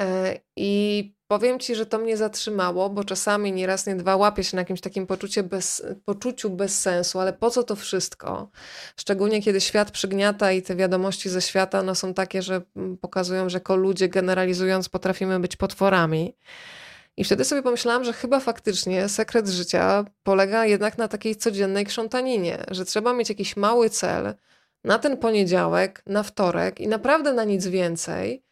E, 0.01 0.39
I 0.55 1.13
powiem 1.27 1.59
ci, 1.59 1.75
że 1.75 1.85
to 1.85 1.97
mnie 1.97 2.17
zatrzymało, 2.17 2.89
bo 2.89 3.03
czasami 3.03 3.51
nie 3.51 3.67
raz, 3.67 3.87
nie 3.87 3.95
dwa 3.95 4.15
łapię 4.15 4.43
się 4.43 4.55
na 4.55 4.61
jakimś 4.61 4.81
takim 4.81 5.07
poczucie 5.07 5.43
bez, 5.43 5.83
poczuciu 6.05 6.49
bez 6.49 6.79
sensu, 6.79 7.19
ale 7.19 7.33
po 7.33 7.49
co 7.49 7.63
to 7.63 7.75
wszystko? 7.75 8.49
Szczególnie 8.97 9.41
kiedy 9.41 9.61
świat 9.61 9.91
przygniata 9.91 10.51
i 10.51 10.61
te 10.61 10.75
wiadomości 10.75 11.29
ze 11.29 11.41
świata 11.41 11.83
no, 11.83 11.95
są 11.95 12.13
takie, 12.13 12.41
że 12.41 12.61
mm, 12.75 12.97
pokazują, 12.97 13.49
że 13.49 13.55
jako 13.55 13.75
ludzie 13.75 14.09
generalizując 14.09 14.89
potrafimy 14.89 15.39
być 15.39 15.55
potworami. 15.55 16.37
I 17.17 17.23
wtedy 17.23 17.45
sobie 17.45 17.61
pomyślałam, 17.61 18.03
że 18.03 18.13
chyba 18.13 18.39
faktycznie 18.39 19.09
sekret 19.09 19.47
życia 19.47 20.05
polega 20.23 20.65
jednak 20.65 20.97
na 20.97 21.07
takiej 21.07 21.35
codziennej 21.35 21.85
krzątaninie, 21.85 22.63
że 22.71 22.85
trzeba 22.85 23.13
mieć 23.13 23.29
jakiś 23.29 23.57
mały 23.57 23.89
cel 23.89 24.33
na 24.83 24.99
ten 24.99 25.17
poniedziałek, 25.17 26.03
na 26.05 26.23
wtorek 26.23 26.79
i 26.79 26.87
naprawdę 26.87 27.33
na 27.33 27.43
nic 27.43 27.67
więcej 27.67 28.43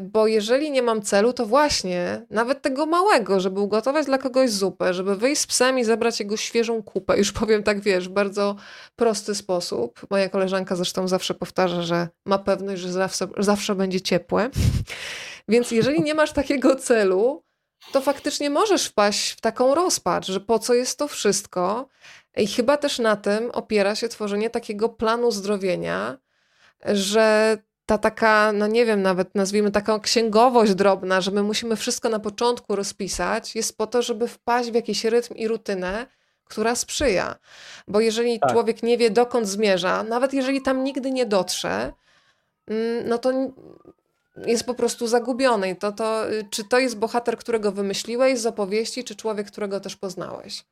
bo 0.00 0.26
jeżeli 0.26 0.70
nie 0.70 0.82
mam 0.82 1.02
celu, 1.02 1.32
to 1.32 1.46
właśnie 1.46 2.26
nawet 2.30 2.62
tego 2.62 2.86
małego, 2.86 3.40
żeby 3.40 3.60
ugotować 3.60 4.06
dla 4.06 4.18
kogoś 4.18 4.50
zupę, 4.50 4.94
żeby 4.94 5.16
wyjść 5.16 5.42
z 5.42 5.46
psem 5.46 5.78
i 5.78 5.84
zebrać 5.84 6.20
jego 6.20 6.36
świeżą 6.36 6.82
kupę, 6.82 7.18
już 7.18 7.32
powiem 7.32 7.62
tak, 7.62 7.80
wiesz, 7.80 8.08
w 8.08 8.12
bardzo 8.12 8.56
prosty 8.96 9.34
sposób. 9.34 10.06
Moja 10.10 10.28
koleżanka 10.28 10.76
zresztą 10.76 11.08
zawsze 11.08 11.34
powtarza, 11.34 11.82
że 11.82 12.08
ma 12.24 12.38
pewność, 12.38 12.82
że 12.82 12.92
zawsze, 12.92 13.28
zawsze 13.38 13.74
będzie 13.74 14.00
ciepłe. 14.00 14.50
Więc 15.48 15.70
jeżeli 15.70 16.02
nie 16.02 16.14
masz 16.14 16.32
takiego 16.32 16.76
celu, 16.76 17.44
to 17.92 18.00
faktycznie 18.00 18.50
możesz 18.50 18.86
wpaść 18.86 19.30
w 19.30 19.40
taką 19.40 19.74
rozpacz, 19.74 20.26
że 20.26 20.40
po 20.40 20.58
co 20.58 20.74
jest 20.74 20.98
to 20.98 21.08
wszystko. 21.08 21.88
I 22.36 22.46
chyba 22.46 22.76
też 22.76 22.98
na 22.98 23.16
tym 23.16 23.50
opiera 23.50 23.94
się 23.94 24.08
tworzenie 24.08 24.50
takiego 24.50 24.88
planu 24.88 25.30
zdrowienia, 25.30 26.18
że 26.86 27.58
ta 27.86 27.98
taka, 27.98 28.52
no 28.52 28.66
nie 28.66 28.86
wiem, 28.86 29.02
nawet 29.02 29.34
nazwijmy 29.34 29.70
taką 29.70 30.00
księgowość 30.00 30.74
drobna, 30.74 31.20
że 31.20 31.30
my 31.30 31.42
musimy 31.42 31.76
wszystko 31.76 32.08
na 32.08 32.18
początku 32.18 32.76
rozpisać, 32.76 33.54
jest 33.54 33.78
po 33.78 33.86
to, 33.86 34.02
żeby 34.02 34.28
wpaść 34.28 34.70
w 34.70 34.74
jakiś 34.74 35.04
rytm 35.04 35.34
i 35.34 35.48
rutynę, 35.48 36.06
która 36.44 36.74
sprzyja. 36.74 37.36
Bo 37.88 38.00
jeżeli 38.00 38.40
tak. 38.40 38.52
człowiek 38.52 38.82
nie 38.82 38.98
wie, 38.98 39.10
dokąd 39.10 39.48
zmierza, 39.48 40.02
nawet 40.02 40.32
jeżeli 40.32 40.62
tam 40.62 40.84
nigdy 40.84 41.10
nie 41.10 41.26
dotrze, 41.26 41.92
mm, 42.66 43.08
no 43.08 43.18
to 43.18 43.32
jest 44.36 44.66
po 44.66 44.74
prostu 44.74 45.06
zagubiony. 45.06 45.76
to, 45.76 45.92
to, 45.92 46.24
czy 46.50 46.64
to 46.64 46.78
jest 46.78 46.98
bohater, 46.98 47.36
którego 47.36 47.72
wymyśliłeś 47.72 48.38
z 48.38 48.46
opowieści, 48.46 49.04
czy 49.04 49.16
człowiek, 49.16 49.46
którego 49.46 49.80
też 49.80 49.96
poznałeś? 49.96 50.64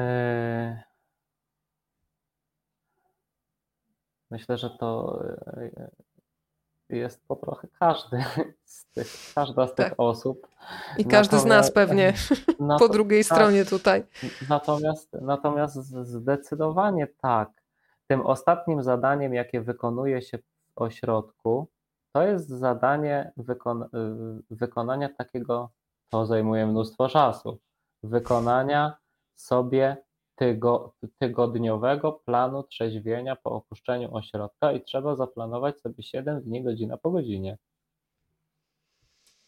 E, 0.00 0.87
myślę, 4.30 4.58
że 4.58 4.70
to 4.70 5.20
e, 5.46 5.90
jest 6.88 7.26
po 7.28 7.36
trochę 7.36 7.68
każdy 7.78 8.24
z 8.64 8.86
tych, 8.86 9.34
każda 9.34 9.66
z 9.66 9.74
tych 9.74 9.88
tak. 9.88 9.94
osób. 9.98 10.48
I 10.98 11.04
każdy 11.04 11.36
natomiast, 11.36 11.44
z 11.44 11.48
nas 11.48 11.70
pewnie 11.70 12.12
po 12.78 12.88
drugiej 12.88 13.24
tak, 13.24 13.38
stronie 13.38 13.64
tutaj. 13.64 14.04
Natomiast, 14.48 15.12
natomiast 15.12 15.74
zdecydowanie 16.06 17.06
tak. 17.06 17.50
Tym 18.06 18.26
ostatnim 18.26 18.82
zadaniem, 18.82 19.34
jakie 19.34 19.60
wykonuje 19.60 20.22
się 20.22 20.38
w 20.38 20.42
ośrodku, 20.76 21.68
to 22.12 22.22
jest 22.22 22.48
zadanie 22.48 23.32
wykon 23.36 23.84
wykonania 24.50 25.08
takiego, 25.08 25.70
to 26.08 26.26
zajmuje 26.26 26.66
mnóstwo 26.66 27.08
czasu, 27.08 27.58
wykonania 28.02 28.96
sobie 29.34 29.96
tygodniowego 31.18 32.12
planu 32.12 32.62
trzeźwienia 32.62 33.36
po 33.36 33.50
opuszczeniu 33.50 34.14
ośrodka 34.14 34.72
i 34.72 34.80
trzeba 34.80 35.16
zaplanować 35.16 35.80
sobie 35.80 36.02
7 36.02 36.42
dni 36.42 36.62
godzina 36.62 36.96
po 36.96 37.10
godzinie. 37.10 37.58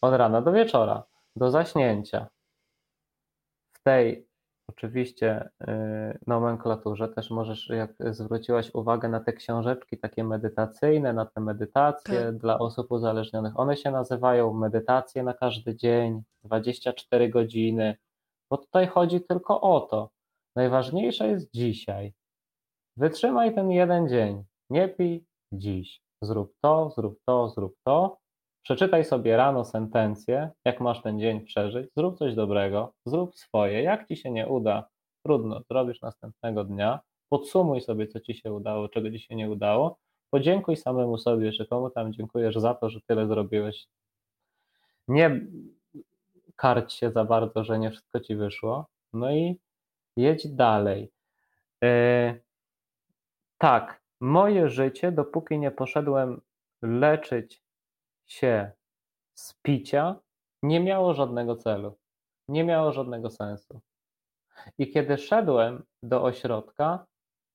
Od 0.01 0.13
rana 0.13 0.41
do 0.41 0.51
wieczora, 0.51 1.03
do 1.35 1.51
zaśnięcia. 1.51 2.27
W 3.73 3.83
tej 3.83 4.27
oczywiście 4.67 5.49
y, 5.61 6.19
nomenklaturze 6.27 7.09
też 7.09 7.29
możesz, 7.29 7.69
jak 7.69 7.93
zwróciłaś 8.13 8.71
uwagę 8.73 9.09
na 9.09 9.19
te 9.19 9.33
książeczki 9.33 9.97
takie 9.97 10.23
medytacyjne, 10.23 11.13
na 11.13 11.25
te 11.25 11.41
medytacje 11.41 12.19
tak. 12.19 12.37
dla 12.37 12.59
osób 12.59 12.91
uzależnionych. 12.91 13.59
One 13.59 13.77
się 13.77 13.91
nazywają 13.91 14.53
medytacje 14.53 15.23
na 15.23 15.33
każdy 15.33 15.75
dzień, 15.75 16.21
24 16.43 17.29
godziny, 17.29 17.97
bo 18.49 18.57
tutaj 18.57 18.87
chodzi 18.87 19.21
tylko 19.21 19.61
o 19.61 19.79
to. 19.79 20.09
Najważniejsze 20.55 21.27
jest 21.27 21.53
dzisiaj. 21.53 22.13
Wytrzymaj 22.97 23.55
ten 23.55 23.71
jeden 23.71 24.09
dzień. 24.09 24.43
Nie 24.69 24.87
pij 24.87 25.25
dziś. 25.51 26.01
Zrób 26.21 26.53
to, 26.61 26.89
zrób 26.95 27.19
to, 27.25 27.49
zrób 27.49 27.75
to. 27.83 28.17
Przeczytaj 28.63 29.05
sobie 29.05 29.37
rano 29.37 29.65
sentencję, 29.65 30.51
jak 30.65 30.81
masz 30.81 31.01
ten 31.01 31.19
dzień 31.19 31.41
przeżyć. 31.41 31.89
Zrób 31.97 32.17
coś 32.17 32.35
dobrego, 32.35 32.93
zrób 33.05 33.35
swoje. 33.35 33.83
Jak 33.83 34.07
ci 34.07 34.15
się 34.15 34.31
nie 34.31 34.47
uda, 34.47 34.89
trudno, 35.25 35.61
zrobisz 35.69 36.01
następnego 36.01 36.63
dnia. 36.63 36.99
Podsumuj 37.29 37.81
sobie, 37.81 38.07
co 38.07 38.19
ci 38.19 38.33
się 38.33 38.53
udało, 38.53 38.89
czego 38.89 39.11
ci 39.11 39.19
się 39.19 39.35
nie 39.35 39.51
udało. 39.51 39.97
Podziękuj 40.29 40.77
samemu 40.77 41.17
sobie, 41.17 41.51
że 41.51 41.65
komu 41.65 41.89
tam 41.89 42.13
dziękujesz 42.13 42.55
za 42.55 42.73
to, 42.73 42.89
że 42.89 42.99
tyle 43.07 43.27
zrobiłeś. 43.27 43.87
Nie 45.07 45.41
karć 46.55 46.93
się 46.93 47.11
za 47.11 47.25
bardzo, 47.25 47.63
że 47.63 47.79
nie 47.79 47.91
wszystko 47.91 48.19
ci 48.19 48.35
wyszło. 48.35 48.85
No 49.13 49.31
i 49.31 49.59
jedź 50.17 50.47
dalej. 50.55 51.11
E, 51.83 52.35
tak, 53.57 54.01
moje 54.21 54.69
życie, 54.69 55.11
dopóki 55.11 55.59
nie 55.59 55.71
poszedłem 55.71 56.41
leczyć 56.81 57.63
się 58.27 58.71
z 59.33 59.53
picia, 59.61 60.15
nie 60.63 60.79
miało 60.79 61.13
żadnego 61.13 61.55
celu, 61.55 61.97
nie 62.47 62.63
miało 62.63 62.91
żadnego 62.91 63.29
sensu. 63.29 63.81
I 64.77 64.91
kiedy 64.91 65.17
szedłem 65.17 65.83
do 66.03 66.23
ośrodka, 66.23 67.05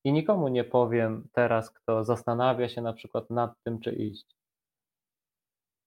i 0.05 0.13
nikomu 0.13 0.49
nie 0.49 0.65
powiem 0.65 1.29
teraz, 1.33 1.71
kto 1.71 2.05
zastanawia 2.05 2.69
się 2.69 2.83
na 2.83 2.93
przykład 2.93 3.31
nad 3.31 3.63
tym, 3.65 3.81
czy 3.81 3.93
iść. 3.93 4.37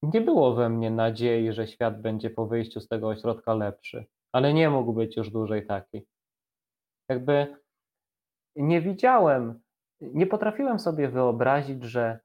Nie 0.03 0.21
było 0.21 0.53
we 0.53 0.69
mnie 0.69 0.91
nadziei, 0.91 1.53
że 1.53 1.67
świat 1.67 2.01
będzie 2.01 2.29
po 2.29 2.47
wyjściu 2.47 2.81
z 2.81 2.87
tego 2.87 3.07
ośrodka 3.07 3.53
lepszy, 3.53 4.05
ale 4.31 4.53
nie 4.53 4.69
mógł 4.69 4.93
być 4.93 5.17
już 5.17 5.29
dłużej 5.29 5.67
taki. 5.67 6.05
Jakby 7.10 7.56
nie 8.56 8.81
widziałem, 8.81 9.60
nie 10.02 10.27
potrafiłem 10.27 10.80
sobie 10.80 11.10
wyobrazić, 11.10 11.84
że, 11.84 12.19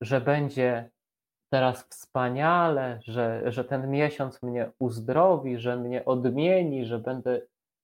że 0.00 0.20
będzie 0.20 0.90
teraz 1.52 1.84
wspaniale, 1.84 3.00
że, 3.04 3.52
że 3.52 3.64
ten 3.64 3.90
miesiąc 3.90 4.42
mnie 4.42 4.72
uzdrowi, 4.78 5.58
że 5.58 5.76
mnie 5.76 6.04
odmieni, 6.04 6.86
że 6.86 6.98
będę. 6.98 7.42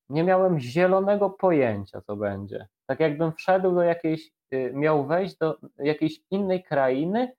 Nie 0.09 0.25
miałem 0.25 0.61
zielonego 0.61 1.31
pojęcia, 1.31 2.01
co 2.01 2.17
będzie. 2.17 2.67
Tak 2.87 3.01
jakbym 3.01 3.33
wszedł 3.33 3.75
do 3.75 3.83
jakiejś, 3.83 4.31
y, 4.55 4.73
miał 4.75 5.07
wejść 5.07 5.37
do 5.37 5.59
jakiejś 5.79 6.21
innej 6.31 6.63
krainy 6.65 7.33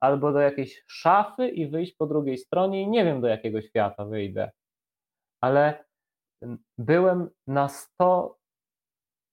albo 0.00 0.32
do 0.32 0.40
jakiejś 0.40 0.84
szafy 0.86 1.48
i 1.48 1.66
wyjść 1.66 1.94
po 1.94 2.06
drugiej 2.06 2.38
stronie 2.38 2.82
i 2.82 2.88
nie 2.88 3.04
wiem, 3.04 3.20
do 3.20 3.28
jakiego 3.28 3.62
świata 3.62 4.04
wyjdę. 4.04 4.50
Ale 5.40 5.85
byłem 6.78 7.30
na 7.46 7.68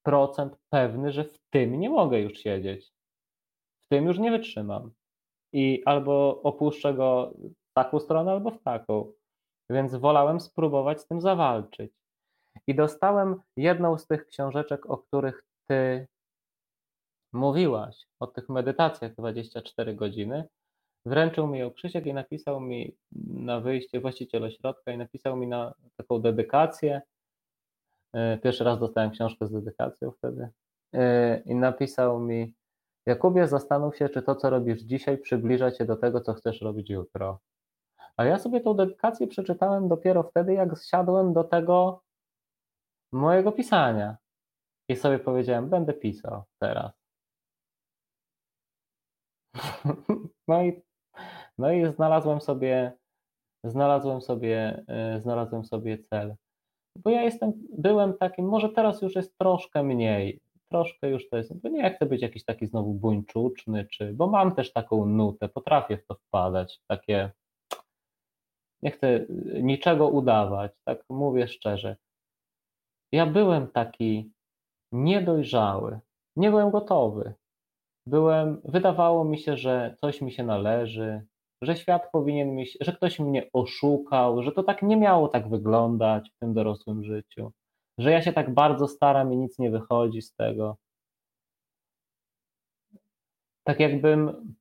100% 0.08 0.50
pewny, 0.70 1.12
że 1.12 1.24
w 1.24 1.40
tym 1.50 1.80
nie 1.80 1.90
mogę 1.90 2.20
już 2.20 2.34
siedzieć. 2.34 2.94
W 3.82 3.88
tym 3.88 4.06
już 4.06 4.20
nie 4.20 4.32
wytrzymam. 4.32 4.92
I 5.54 5.84
albo 5.86 6.42
opuszczę 6.42 6.94
go 6.94 7.34
w 7.72 7.74
taką 7.74 8.00
stronę, 8.00 8.32
albo 8.32 8.52
w 8.52 8.64
taką. 8.64 9.12
Więc 9.70 9.96
wolałem 9.96 10.40
spróbować 10.40 11.02
z 11.02 11.08
tym 11.08 11.22
zawalczyć. 11.22 11.92
I 12.68 12.76
dostałem 12.76 13.42
jedną 13.58 13.98
z 13.98 14.08
tych 14.08 14.28
książeczek, 14.28 14.90
o 14.90 14.98
których 14.98 15.46
ty 15.68 16.08
mówiłaś, 17.34 18.06
o 18.20 18.28
tych 18.28 18.50
medytacjach 18.50 19.16
24 19.16 19.96
godziny. 19.96 20.48
Wręczył 21.06 21.48
mi 21.48 21.60
ją 21.60 21.72
Krzysiek 21.72 22.06
i 22.06 22.14
napisał 22.14 22.62
mi 22.62 22.96
na 23.28 23.60
wyjście 23.60 24.00
właściciel 24.00 24.44
ośrodka 24.44 24.92
i 24.92 24.98
napisał 24.98 25.38
mi 25.38 25.48
na 25.48 25.74
taką 25.98 26.22
dedykację. 26.22 27.02
E, 28.14 28.38
pierwszy 28.38 28.64
raz 28.64 28.80
dostałem 28.80 29.12
książkę 29.12 29.48
z 29.48 29.52
dedykacją 29.52 30.12
wtedy. 30.12 30.50
E, 30.94 31.40
I 31.46 31.56
napisał 31.56 32.20
mi 32.20 32.54
Jakubie, 33.06 33.48
zastanów 33.48 33.98
się, 33.98 34.10
czy 34.10 34.22
to, 34.22 34.36
co 34.36 34.50
robisz 34.50 34.82
dzisiaj, 34.82 35.18
przybliża 35.18 35.72
cię 35.72 35.86
do 35.86 35.96
tego, 35.96 36.22
co 36.22 36.34
chcesz 36.34 36.62
robić 36.62 36.90
jutro. 36.90 37.40
A 38.18 38.26
ja 38.26 38.40
sobie 38.40 38.62
tą 38.62 38.74
dedykację 38.74 39.28
przeczytałem 39.28 39.88
dopiero 39.90 40.24
wtedy, 40.24 40.54
jak 40.54 40.78
zsiadłem 40.80 41.34
do 41.34 41.44
tego 41.44 42.04
mojego 43.12 43.52
pisania. 43.52 44.18
I 44.90 44.96
sobie 44.96 45.20
powiedziałem, 45.20 45.70
będę 45.70 45.94
pisał 45.94 46.44
teraz. 46.60 46.92
No 50.48 50.64
i 50.64 50.82
no 51.58 51.72
i 51.72 51.94
znalazłem 51.94 52.42
sobie, 52.42 52.94
znalazłem 53.64 54.22
sobie, 54.22 54.84
e, 54.88 55.20
znalazłem 55.22 55.66
sobie 55.66 55.98
cel. 55.98 56.36
Bo 56.98 57.10
ja 57.10 57.22
jestem, 57.22 57.54
byłem 57.78 58.18
takim, 58.18 58.46
może 58.46 58.70
teraz 58.70 59.02
już 59.02 59.16
jest 59.16 59.38
troszkę 59.38 59.84
mniej, 59.84 60.40
troszkę 60.72 61.10
już 61.10 61.30
to 61.30 61.38
jest, 61.38 61.62
bo 61.62 61.70
nie 61.70 61.96
chcę 61.96 62.06
być 62.06 62.22
jakiś 62.22 62.46
taki 62.46 62.68
znowu 62.68 62.94
buńczuczny, 62.94 63.86
czy, 63.86 64.14
bo 64.14 64.28
mam 64.28 64.56
też 64.56 64.74
taką 64.74 65.06
nutę, 65.06 65.50
potrafię 65.50 65.98
w 65.98 66.06
to 66.06 66.16
wpadać, 66.16 66.82
takie, 66.88 67.32
nie 68.82 68.92
chcę 68.92 69.26
niczego 69.62 70.10
udawać, 70.10 70.72
tak 70.84 71.04
mówię 71.10 71.48
szczerze. 71.48 71.98
Ja 73.12 73.26
byłem 73.26 73.68
taki 73.68 74.32
niedojrzały, 74.92 76.00
nie 76.36 76.50
byłem 76.50 76.72
gotowy. 76.72 77.34
Byłem, 78.08 78.62
wydawało 78.66 79.26
mi 79.26 79.40
się, 79.40 79.58
że 79.58 79.96
coś 80.02 80.22
mi 80.22 80.32
się 80.32 80.44
należy, 80.44 81.26
że 81.66 81.76
świat 81.76 82.10
powinien 82.12 82.56
mi, 82.56 82.66
że 82.82 82.94
ktoś 82.94 83.20
mnie 83.20 83.50
oszukał, 83.54 84.44
że 84.44 84.52
to 84.52 84.64
tak 84.64 84.82
nie 84.82 84.98
miało 84.98 85.28
tak 85.28 85.50
wyglądać 85.50 86.32
w 86.32 86.40
tym 86.40 86.54
dorosłym 86.54 87.04
życiu, 87.04 87.52
że 87.98 88.12
ja 88.12 88.22
się 88.22 88.34
tak 88.34 88.54
bardzo 88.54 88.88
staram 88.88 89.34
i 89.34 89.38
nic 89.38 89.60
nie 89.60 89.72
wychodzi 89.72 90.22
z 90.22 90.34
tego. 90.36 90.78
Tak 93.64 93.80
jakbym 93.80 94.56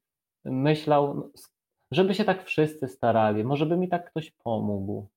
myślał, 0.44 1.30
żeby 1.90 2.14
się 2.14 2.24
tak 2.24 2.44
wszyscy 2.44 2.88
starali, 2.88 3.44
może 3.44 3.66
by 3.66 3.76
mi 3.76 3.88
tak 3.88 4.10
ktoś 4.10 4.30
pomógł. 4.30 5.08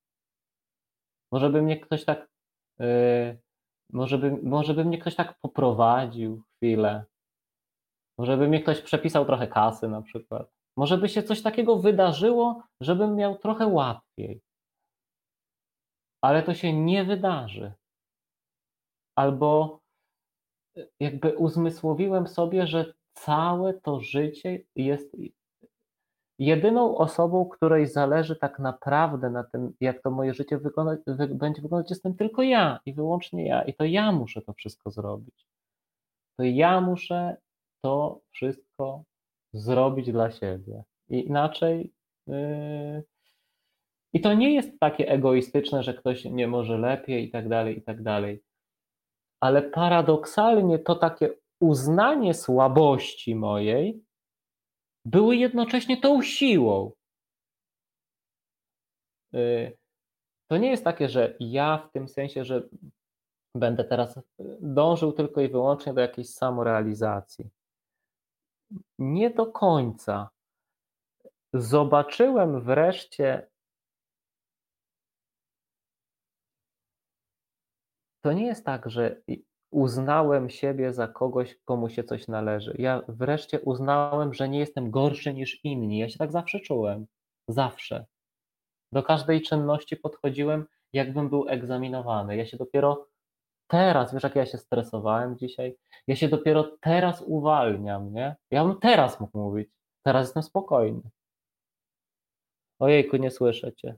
Może 1.32 1.50
by 1.50 1.62
mnie 1.62 1.80
ktoś 1.80 2.06
tak, 2.06 2.28
yy, 2.80 3.38
może, 3.94 4.18
by, 4.18 4.38
może 4.44 4.74
by 4.74 4.86
mnie 4.86 4.98
ktoś 4.98 5.16
tak 5.16 5.40
poprowadził 5.42 6.44
chwilę. 6.56 7.06
Może 8.18 8.38
by 8.38 8.48
mnie 8.48 8.62
ktoś 8.62 8.82
przepisał 8.82 9.26
trochę 9.26 9.48
kasy 9.48 9.88
na 9.88 10.02
przykład. 10.02 10.56
Może 10.78 10.98
by 10.98 11.10
się 11.10 11.24
coś 11.24 11.42
takiego 11.42 11.78
wydarzyło, 11.78 12.64
żebym 12.82 13.16
miał 13.16 13.38
trochę 13.38 13.68
łatwiej. 13.68 14.42
Ale 16.22 16.44
to 16.44 16.54
się 16.54 16.74
nie 16.74 17.04
wydarzy. 17.04 17.74
Albo 19.16 19.80
jakby 21.00 21.38
uzmysłowiłem 21.38 22.28
sobie, 22.28 22.68
że 22.68 22.94
całe 23.14 23.74
to 23.74 24.00
życie 24.00 24.64
jest 24.76 25.16
jedyną 26.40 26.98
osobą, 26.98 27.46
której 27.46 27.88
zależy 27.88 28.36
tak 28.36 28.60
naprawdę 28.60 29.30
na 29.30 29.44
tym, 29.44 29.74
jak 29.82 30.02
to 30.02 30.12
moje 30.12 30.34
życie 30.34 30.58
wy, 30.58 30.72
będzie 31.28 31.62
wyglądać, 31.62 31.90
jestem 31.90 32.16
tylko 32.16 32.42
ja 32.42 32.80
i 32.86 32.94
wyłącznie 32.94 33.48
ja. 33.48 33.64
I 33.64 33.74
to 33.74 33.86
ja 33.86 34.12
muszę 34.12 34.42
to 34.42 34.54
wszystko 34.54 34.92
zrobić. 34.92 35.48
To 36.38 36.44
ja 36.44 36.82
muszę 36.82 37.38
to 37.82 38.20
wszystko 38.32 39.04
zrobić 39.56 40.12
dla 40.12 40.32
siebie. 40.32 40.84
I 41.10 41.28
inaczej. 41.28 41.94
Yy... 42.28 43.04
I 44.14 44.22
to 44.22 44.34
nie 44.34 44.54
jest 44.54 44.80
takie 44.80 45.10
egoistyczne, 45.10 45.84
że 45.84 45.94
ktoś 45.94 46.26
nie 46.26 46.48
może 46.48 46.78
lepiej 46.78 47.28
i 47.28 47.32
tak 47.32 47.50
dalej, 47.50 47.78
i 47.78 47.82
tak 47.82 48.04
dalej. 48.04 48.44
Ale 49.40 49.62
paradoksalnie 49.62 50.80
to 50.80 50.96
takie 50.96 51.34
uznanie 51.60 52.34
słabości 52.34 53.36
mojej 53.36 54.04
były 55.06 55.36
jednocześnie 55.36 56.02
tą 56.02 56.22
siłą. 56.22 56.92
Y, 59.36 59.78
to 60.48 60.58
nie 60.58 60.70
jest 60.70 60.84
takie, 60.84 61.10
że 61.10 61.36
ja 61.40 61.78
w 61.78 61.92
tym 61.92 62.08
sensie, 62.08 62.46
że 62.46 62.68
będę 63.56 63.84
teraz 63.84 64.20
dążył 64.62 65.12
tylko 65.12 65.42
i 65.42 65.50
wyłącznie 65.50 65.94
do 65.94 66.02
jakiejś 66.02 66.30
samorealizacji. 66.30 67.50
Nie 69.00 69.30
do 69.30 69.46
końca. 69.46 70.30
Zobaczyłem 71.54 72.62
wreszcie, 72.62 73.48
to 78.22 78.34
nie 78.34 78.46
jest 78.46 78.66
tak, 78.66 78.90
że 78.90 79.22
uznałem 79.72 80.50
siebie 80.50 80.94
za 80.94 81.08
kogoś, 81.08 81.56
komu 81.66 81.90
się 81.90 82.04
coś 82.04 82.28
należy. 82.28 82.76
Ja 82.80 83.02
wreszcie 83.08 83.60
uznałem, 83.60 84.34
że 84.34 84.50
nie 84.50 84.60
jestem 84.60 84.92
gorszy 84.92 85.34
niż 85.34 85.60
inni. 85.64 85.98
Ja 85.98 86.10
się 86.10 86.18
tak 86.18 86.32
zawsze 86.32 86.60
czułem. 86.60 87.08
Zawsze. 87.48 88.06
Do 88.92 89.04
każdej 89.04 89.42
czynności 89.42 89.98
podchodziłem, 89.98 90.66
jakbym 90.94 91.30
był 91.30 91.50
egzaminowany. 91.50 92.38
Ja 92.38 92.46
się 92.46 92.58
dopiero 92.58 93.08
teraz, 93.68 94.14
wiesz, 94.14 94.24
jak 94.24 94.36
ja 94.36 94.46
się 94.46 94.58
stresowałem 94.58 95.38
dzisiaj? 95.38 95.76
Ja 96.08 96.16
się 96.16 96.28
dopiero 96.30 96.78
teraz 96.82 97.24
uwalniam, 97.28 98.14
nie? 98.14 98.36
Ja 98.52 98.66
bym 98.66 98.80
teraz 98.80 99.20
mógł 99.20 99.38
mówić. 99.38 99.70
Teraz 100.04 100.28
jestem 100.28 100.44
spokojny. 100.44 101.02
Ojejku, 102.80 103.18
nie 103.18 103.32
słyszę 103.32 103.74
cię. 103.74 103.96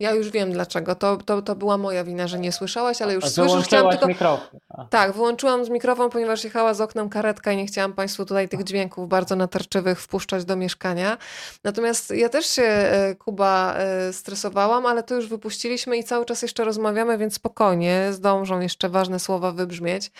Ja 0.00 0.10
już 0.14 0.30
wiem 0.30 0.52
dlaczego. 0.52 0.94
To, 0.94 1.16
to, 1.16 1.42
to 1.42 1.54
była 1.54 1.78
moja 1.78 2.04
wina, 2.04 2.28
że 2.28 2.38
nie 2.38 2.52
słyszałaś, 2.52 3.02
ale 3.02 3.14
już 3.14 3.24
A 3.24 3.28
słyszysz. 3.28 3.64
Chciałam 3.64 3.92
tylko... 3.92 4.06
mikrofon. 4.06 4.60
Tak, 4.90 5.12
wyłączyłam 5.12 5.64
z 5.64 5.68
mikrofon, 5.68 6.10
ponieważ 6.10 6.44
jechała 6.44 6.74
z 6.74 6.80
oknem 6.80 7.08
karetka 7.08 7.52
i 7.52 7.56
nie 7.56 7.66
chciałam 7.66 7.92
Państwu 7.92 8.24
tutaj 8.24 8.48
tych 8.48 8.64
dźwięków 8.64 9.08
bardzo 9.08 9.36
natarczywych 9.36 10.00
wpuszczać 10.00 10.44
do 10.44 10.56
mieszkania. 10.56 11.18
Natomiast 11.64 12.10
ja 12.10 12.28
też 12.28 12.46
się, 12.46 12.62
e, 12.62 13.14
Kuba, 13.14 13.74
e, 13.76 14.12
stresowałam, 14.12 14.86
ale 14.86 15.02
to 15.02 15.14
już 15.14 15.28
wypuściliśmy 15.28 15.96
i 15.96 16.04
cały 16.04 16.24
czas 16.24 16.42
jeszcze 16.42 16.64
rozmawiamy, 16.64 17.18
więc 17.18 17.34
spokojnie, 17.34 18.08
zdążą 18.12 18.60
jeszcze 18.60 18.88
ważne 18.88 19.18
słowa 19.18 19.52
wybrzmieć. 19.52 20.10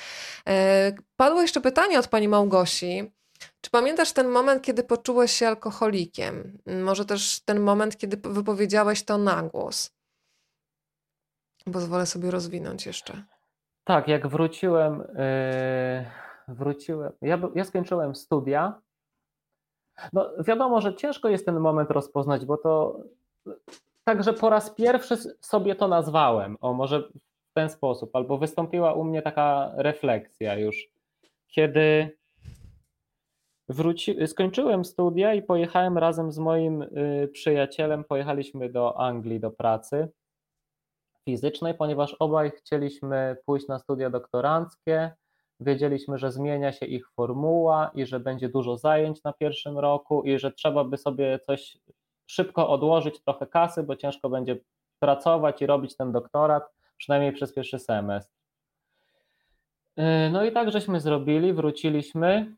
E, 0.49 0.93
padło 1.17 1.43
jeszcze 1.43 1.61
pytanie 1.61 1.99
od 1.99 2.09
Pani 2.09 2.29
Małgosi. 2.29 3.13
Czy 3.61 3.71
pamiętasz 3.71 4.13
ten 4.13 4.29
moment, 4.29 4.63
kiedy 4.63 4.83
poczułeś 4.83 5.33
się 5.33 5.49
alkoholikiem? 5.49 6.59
Może 6.85 7.05
też 7.05 7.41
ten 7.41 7.61
moment, 7.61 7.97
kiedy 7.97 8.17
wypowiedziałeś 8.31 9.05
to 9.05 9.19
na 9.19 9.43
głos? 9.43 9.97
Pozwolę 11.73 12.07
sobie 12.07 12.31
rozwinąć 12.31 12.87
jeszcze. 12.87 13.23
Tak, 13.85 14.09
jak 14.09 14.27
wróciłem, 14.27 14.99
yy, 16.49 16.55
wróciłem. 16.55 17.13
Ja, 17.23 17.39
ja 17.55 17.65
skończyłem 17.65 18.15
studia. 18.15 18.81
No, 20.13 20.31
wiadomo, 20.39 20.81
że 20.81 20.95
ciężko 20.95 21.29
jest 21.29 21.47
ten 21.47 21.61
moment 21.61 21.91
rozpoznać, 21.91 22.47
bo 22.47 22.57
to 22.57 23.01
także 24.05 24.33
po 24.33 24.51
raz 24.51 24.71
pierwszy 24.71 25.17
sobie 25.41 25.75
to 25.75 25.89
nazwałem. 25.89 26.57
O, 26.61 26.73
może 26.73 27.01
w 27.51 27.53
ten 27.55 27.71
sposób, 27.71 28.17
albo 28.17 28.39
wystąpiła 28.39 28.93
u 28.93 29.05
mnie 29.05 29.23
taka 29.23 29.73
refleksja 29.77 30.59
już, 30.59 30.89
kiedy 31.49 32.17
Wróci, 33.69 34.27
skończyłem 34.27 34.85
studia 34.85 35.35
i 35.35 35.43
pojechałem 35.43 35.99
razem 35.99 36.33
z 36.33 36.39
moim 36.39 36.83
y, 36.83 37.29
przyjacielem, 37.33 38.05
pojechaliśmy 38.05 38.69
do 38.69 39.01
Anglii 39.01 39.41
do 39.41 39.51
pracy 39.51 40.09
fizycznej, 41.25 41.75
ponieważ 41.75 42.15
obaj 42.15 42.51
chcieliśmy 42.51 43.37
pójść 43.47 43.69
na 43.69 43.79
studia 43.79 44.11
doktoranckie. 44.11 45.13
Wiedzieliśmy, 45.61 46.19
że 46.19 46.33
zmienia 46.33 46.73
się 46.73 46.87
ich 46.87 47.11
formuła 47.11 47.91
i 47.95 48.07
że 48.07 48.21
będzie 48.21 48.49
dużo 48.49 48.77
zajęć 48.77 49.23
na 49.23 49.33
pierwszym 49.33 49.79
roku 49.79 50.23
i 50.23 50.39
że 50.39 50.53
trzeba 50.53 50.85
by 50.85 50.97
sobie 50.97 51.39
coś 51.39 51.79
szybko 52.27 52.69
odłożyć, 52.69 53.21
trochę 53.21 53.47
kasy, 53.47 53.83
bo 53.83 53.97
ciężko 53.97 54.31
będzie 54.31 54.57
pracować 54.99 55.63
i 55.63 55.67
robić 55.67 55.97
ten 55.97 56.13
doktorat, 56.13 56.73
przynajmniej 56.97 57.33
przez 57.33 57.55
pierwszy 57.55 57.79
semestr. 57.79 58.35
Y, 59.99 60.03
no 60.33 60.45
i 60.45 60.53
tak 60.53 60.71
żeśmy 60.71 61.01
zrobili, 61.01 61.53
wróciliśmy. 61.53 62.57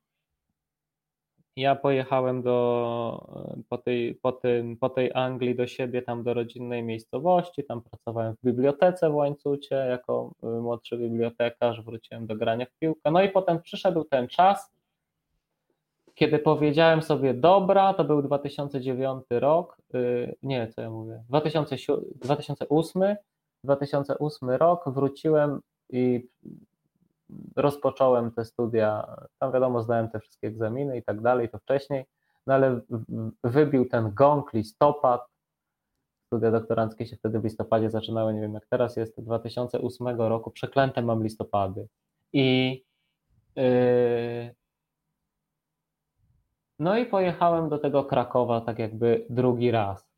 Ja 1.59 1.77
pojechałem 1.77 2.43
do, 2.43 3.27
po, 3.69 3.79
tej, 3.79 4.15
po, 4.15 4.33
tym, 4.33 4.77
po 4.77 4.89
tej 4.89 5.11
Anglii 5.15 5.55
do 5.55 5.67
siebie, 5.67 6.03
tam 6.03 6.23
do 6.23 6.35
rodzinnej 6.35 6.83
miejscowości, 6.83 7.65
tam 7.65 7.83
pracowałem 7.83 8.35
w 8.35 8.47
bibliotece 8.47 9.11
w 9.11 9.15
Łańcucie 9.15 9.75
jako 9.75 10.33
y, 10.45 10.47
młodszy 10.47 10.97
bibliotekarz, 10.99 11.83
wróciłem 11.83 12.27
do 12.27 12.37
grania 12.37 12.67
w 12.67 12.79
piłkę. 12.79 13.11
No 13.11 13.23
i 13.23 13.29
potem 13.29 13.63
przyszedł 13.63 14.05
ten 14.05 14.29
czas, 14.29 14.73
kiedy 16.15 16.39
powiedziałem 16.39 17.03
sobie, 17.03 17.35
dobra, 17.35 17.95
to 17.95 18.05
był 18.05 18.23
2009 18.23 19.25
rok, 19.31 19.79
y, 19.95 20.37
nie, 20.43 20.69
co 20.69 20.81
ja 20.81 20.91
mówię, 20.91 21.23
2008, 21.29 23.17
2008 23.65 24.51
rok, 24.51 24.85
wróciłem 24.87 25.61
i 25.91 26.29
rozpocząłem 27.57 28.31
te 28.31 28.45
studia, 28.45 29.17
tam 29.39 29.53
wiadomo, 29.53 29.83
zdałem 29.83 30.09
te 30.09 30.21
wszystkie 30.21 30.49
egzaminy 30.49 30.99
i 30.99 31.03
tak 31.03 31.21
dalej, 31.21 31.49
to 31.49 31.59
wcześniej, 31.59 32.05
no 32.47 32.55
ale 32.55 32.81
wybił 33.45 33.89
ten 33.89 34.15
gong, 34.15 34.53
listopad, 34.53 35.27
studia 36.27 36.51
doktoranckie 36.51 37.07
się 37.07 37.17
wtedy 37.17 37.41
w 37.41 37.45
listopadzie 37.45 37.91
zaczynały, 37.91 38.35
nie 38.35 38.41
wiem 38.41 38.55
jak 38.55 38.67
teraz 38.67 38.97
jest, 38.97 39.21
2008 39.21 40.09
roku, 40.09 40.51
przeklęte 40.51 41.03
mam 41.03 41.23
listopady. 41.23 41.89
I 42.33 42.85
yy, 43.57 44.55
no 46.79 46.99
i 46.99 47.07
pojechałem 47.07 47.69
do 47.69 47.79
tego 47.79 48.05
Krakowa 48.05 48.61
tak 48.61 48.79
jakby 48.79 49.27
drugi 49.31 49.71
raz. 49.71 50.09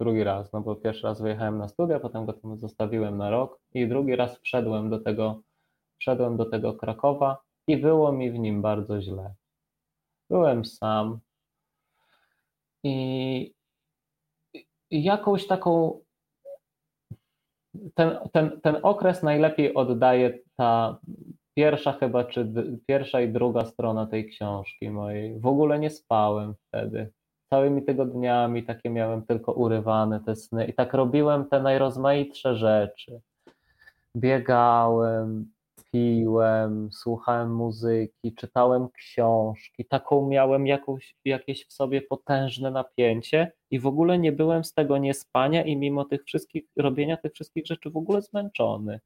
Drugi 0.00 0.24
raz, 0.24 0.52
no 0.52 0.60
bo 0.60 0.76
pierwszy 0.76 1.06
raz 1.06 1.22
wyjechałem 1.22 1.58
na 1.58 1.68
studia, 1.68 2.00
potem 2.00 2.26
go 2.26 2.32
tam 2.32 2.58
zostawiłem 2.58 3.16
na 3.16 3.30
rok 3.30 3.60
i 3.74 3.88
drugi 3.88 4.16
raz 4.16 4.38
wszedłem 4.38 4.90
do 4.90 5.00
tego 5.00 5.42
Wszedłem 6.04 6.36
do 6.36 6.44
tego 6.44 6.74
Krakowa 6.74 7.42
i 7.68 7.76
było 7.76 8.12
mi 8.12 8.30
w 8.30 8.38
nim 8.38 8.62
bardzo 8.62 9.00
źle. 9.00 9.34
Byłem 10.30 10.64
sam 10.64 11.18
i, 12.84 13.54
jakąś 14.90 15.46
taką. 15.46 16.00
Ten, 17.94 18.18
ten, 18.32 18.60
ten 18.60 18.76
okres 18.82 19.22
najlepiej 19.22 19.74
oddaje 19.74 20.38
ta 20.56 20.98
pierwsza 21.56 21.92
chyba, 21.92 22.24
czy 22.24 22.52
pierwsza 22.86 23.20
i 23.20 23.32
druga 23.32 23.64
strona 23.64 24.06
tej 24.06 24.28
książki 24.28 24.90
mojej. 24.90 25.40
W 25.40 25.46
ogóle 25.46 25.78
nie 25.78 25.90
spałem 25.90 26.54
wtedy. 26.54 27.12
Całymi 27.50 27.82
tygodniami 27.82 28.62
takie 28.62 28.90
miałem 28.90 29.26
tylko 29.26 29.52
urywane 29.52 30.20
te 30.20 30.36
sny 30.36 30.66
i 30.66 30.74
tak 30.74 30.94
robiłem 30.94 31.48
te 31.48 31.62
najrozmaitsze 31.62 32.56
rzeczy. 32.56 33.20
Biegałem, 34.16 35.54
piłem, 35.94 36.88
słuchałem 36.92 37.54
muzyki, 37.54 38.34
czytałem 38.34 38.88
książki, 38.88 39.84
taką 39.84 40.28
miałem 40.28 40.66
jakąś, 40.66 41.16
jakieś 41.24 41.66
w 41.66 41.72
sobie 41.72 42.02
potężne 42.02 42.70
napięcie 42.70 43.52
i 43.70 43.80
w 43.80 43.86
ogóle 43.86 44.18
nie 44.18 44.32
byłem 44.32 44.64
z 44.64 44.72
tego 44.72 44.98
niespania 44.98 45.64
i 45.64 45.76
mimo 45.76 46.04
tych 46.04 46.24
wszystkich, 46.24 46.64
robienia 46.76 47.16
tych 47.16 47.32
wszystkich 47.32 47.66
rzeczy 47.66 47.90
w 47.90 47.96
ogóle 47.96 48.22
zmęczony. 48.22 49.00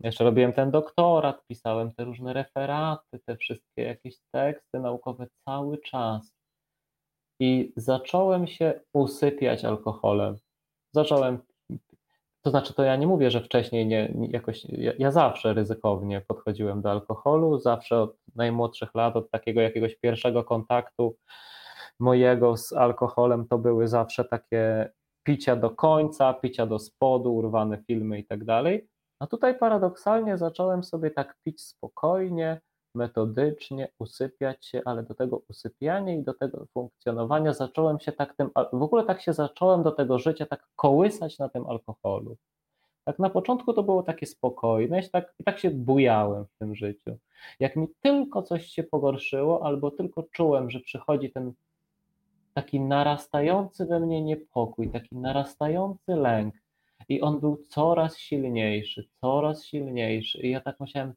Jeszcze 0.00 0.24
robiłem 0.24 0.52
ten 0.52 0.70
doktorat, 0.70 1.46
pisałem 1.46 1.92
te 1.92 2.04
różne 2.04 2.32
referaty, 2.32 3.18
te 3.26 3.36
wszystkie 3.36 3.82
jakieś 3.82 4.14
teksty 4.30 4.80
naukowe 4.80 5.26
cały 5.44 5.78
czas. 5.78 6.32
I 7.40 7.72
zacząłem 7.76 8.46
się 8.46 8.80
usypiać 8.92 9.64
alkoholem. 9.64 10.36
Zacząłem 10.92 11.38
to 12.48 12.50
znaczy, 12.50 12.74
to 12.74 12.82
ja 12.82 12.96
nie 12.96 13.06
mówię, 13.06 13.30
że 13.30 13.40
wcześniej 13.40 13.86
nie, 13.86 14.14
jakoś, 14.30 14.64
ja, 14.64 14.92
ja, 14.98 15.10
zawsze 15.10 15.54
ryzykownie 15.54 16.20
podchodziłem 16.20 16.82
do 16.82 16.90
alkoholu, 16.90 17.58
zawsze 17.58 18.00
od 18.00 18.16
najmłodszych 18.34 18.94
lat, 18.94 19.16
od 19.16 19.30
takiego 19.30 19.60
jakiegoś 19.60 19.96
pierwszego 19.96 20.44
kontaktu 20.44 21.16
mojego 22.00 22.56
z 22.56 22.72
alkoholem, 22.72 23.46
to 23.48 23.58
były 23.58 23.88
zawsze 23.88 24.24
takie 24.24 24.92
picia 25.22 25.56
do 25.56 25.70
końca, 25.70 26.34
picia 26.34 26.66
do 26.66 26.78
spodu, 26.78 27.34
urwane 27.34 27.78
filmy 27.86 28.18
i 28.18 28.26
tak 28.26 28.44
dalej. 28.44 28.88
A 29.20 29.26
tutaj 29.26 29.58
paradoksalnie 29.58 30.38
zacząłem 30.38 30.84
sobie 30.84 31.10
tak 31.10 31.36
pić 31.44 31.62
spokojnie, 31.62 32.60
metodycznie, 32.94 33.88
usypiać 33.98 34.66
się, 34.66 34.82
ale 34.84 35.02
do 35.02 35.14
tego 35.14 35.42
usypiania 35.48 36.14
i 36.14 36.22
do 36.22 36.34
tego 36.34 36.66
funkcjonowania 36.74 37.52
zacząłem 37.52 38.00
się 38.00 38.12
tak 38.12 38.36
tym, 38.36 38.50
w 38.72 38.82
ogóle 38.82 39.04
tak 39.04 39.22
się 39.22 39.32
zacząłem 39.32 39.82
do 39.82 39.92
tego 39.92 40.18
życia 40.18 40.46
tak 40.46 40.66
kołysać 40.76 41.38
na 41.38 41.48
tym 41.48 41.66
alkoholu. 41.66 42.36
Tak 43.04 43.18
na 43.18 43.30
początku 43.30 43.72
to 43.72 43.82
było 43.82 44.02
takie 44.02 44.26
spokojne 44.26 45.00
i 45.00 45.10
tak, 45.10 45.34
i 45.38 45.44
tak 45.44 45.58
się 45.58 45.70
bujałem 45.70 46.44
w 46.44 46.58
tym 46.58 46.74
życiu. 46.74 47.16
Jak 47.60 47.76
mi 47.76 47.88
tylko 48.00 48.42
coś 48.42 48.66
się 48.66 48.82
pogorszyło, 48.82 49.66
albo 49.66 49.90
tylko 49.90 50.22
czułem, 50.22 50.70
że 50.70 50.80
przychodzi 50.80 51.32
ten 51.32 51.52
taki 52.54 52.80
narastający 52.80 53.86
we 53.86 54.00
mnie 54.00 54.22
niepokój, 54.22 54.90
taki 54.90 55.16
narastający 55.16 56.16
lęk, 56.16 56.54
i 57.08 57.20
on 57.20 57.40
był 57.40 57.64
coraz 57.68 58.18
silniejszy, 58.18 59.08
coraz 59.20 59.64
silniejszy. 59.64 60.38
I 60.38 60.50
ja 60.50 60.60
tak 60.60 60.80
musiałem, 60.80 61.14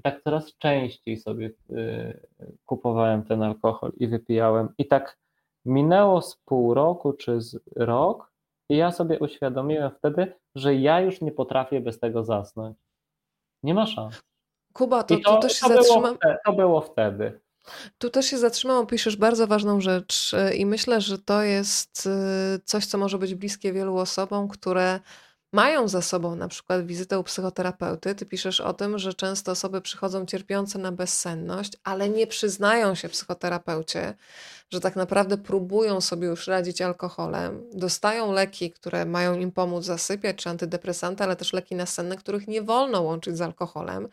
i 0.00 0.02
tak 0.02 0.22
coraz 0.22 0.58
częściej 0.58 1.16
sobie 1.16 1.50
y, 1.70 2.20
kupowałem 2.66 3.24
ten 3.24 3.42
alkohol 3.42 3.92
i 3.96 4.08
wypijałem. 4.08 4.68
I 4.78 4.86
tak 4.88 5.18
minęło 5.64 6.22
z 6.22 6.36
pół 6.36 6.74
roku 6.74 7.12
czy 7.12 7.40
z 7.40 7.60
rok, 7.76 8.30
i 8.68 8.76
ja 8.76 8.92
sobie 8.92 9.18
uświadomiłem 9.18 9.90
wtedy, 9.98 10.32
że 10.54 10.74
ja 10.74 11.00
już 11.00 11.20
nie 11.20 11.32
potrafię 11.32 11.80
bez 11.80 11.98
tego 11.98 12.24
zasnąć. 12.24 12.76
Nie 13.62 13.74
ma 13.74 13.86
szans. 13.86 14.22
Kuba, 14.72 15.02
to, 15.02 15.16
to, 15.16 15.22
to 15.22 15.40
też 15.40 15.52
się 15.52 15.68
to 15.68 15.74
zatrzymam. 15.74 16.16
Było, 16.22 16.34
to 16.44 16.52
było 16.52 16.80
wtedy. 16.80 17.40
Tu 17.98 18.10
też 18.10 18.26
się 18.26 18.38
zatrzymałam, 18.38 18.86
piszesz 18.86 19.16
bardzo 19.16 19.46
ważną 19.46 19.80
rzecz 19.80 20.34
y, 20.34 20.54
i 20.54 20.66
myślę, 20.66 21.00
że 21.00 21.18
to 21.18 21.42
jest 21.42 22.06
y, 22.06 22.60
coś, 22.64 22.86
co 22.86 22.98
może 22.98 23.18
być 23.18 23.34
bliskie 23.34 23.72
wielu 23.72 23.96
osobom, 23.96 24.48
które 24.48 25.00
mają 25.52 25.88
za 25.88 26.02
sobą 26.02 26.36
na 26.36 26.48
przykład 26.48 26.86
wizytę 26.86 27.18
u 27.18 27.24
psychoterapeuty. 27.24 28.14
Ty 28.14 28.26
piszesz 28.26 28.60
o 28.60 28.72
tym, 28.72 28.98
że 28.98 29.14
często 29.14 29.52
osoby 29.52 29.80
przychodzą 29.80 30.26
cierpiące 30.26 30.78
na 30.78 30.92
bezsenność, 30.92 31.72
ale 31.84 32.08
nie 32.08 32.26
przyznają 32.26 32.94
się 32.94 33.08
psychoterapeucie, 33.08 34.14
że 34.70 34.80
tak 34.80 34.96
naprawdę 34.96 35.38
próbują 35.38 36.00
sobie 36.00 36.26
już 36.26 36.46
radzić 36.46 36.82
alkoholem, 36.82 37.70
dostają 37.72 38.32
leki, 38.32 38.70
które 38.70 39.04
mają 39.06 39.34
im 39.38 39.52
pomóc 39.52 39.84
zasypiać, 39.84 40.36
czy 40.36 40.50
antydepresanty, 40.50 41.24
ale 41.24 41.36
też 41.36 41.52
leki 41.52 41.74
nasenne, 41.74 42.16
których 42.16 42.48
nie 42.48 42.62
wolno 42.62 43.02
łączyć 43.02 43.36
z 43.36 43.40
alkoholem. 43.40 44.08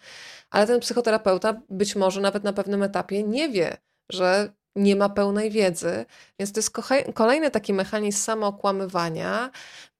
Ale 0.50 0.68
ten 0.68 0.80
psychoterapeuta 0.80 1.62
być 1.70 1.96
może 1.96 2.22
nawet 2.22 2.44
na 2.44 2.54
pewnym 2.54 2.84
etapie 2.84 3.24
nie 3.24 3.50
wie, 3.50 3.78
że 4.12 4.54
nie 4.76 4.96
ma 4.96 5.10
pełnej 5.10 5.52
wiedzy, 5.52 6.06
więc 6.40 6.52
to 6.52 6.60
jest 6.60 6.72
kolejny 7.14 7.52
taki 7.52 7.74
mechanizm 7.74 8.18
samookłamywania, 8.20 9.52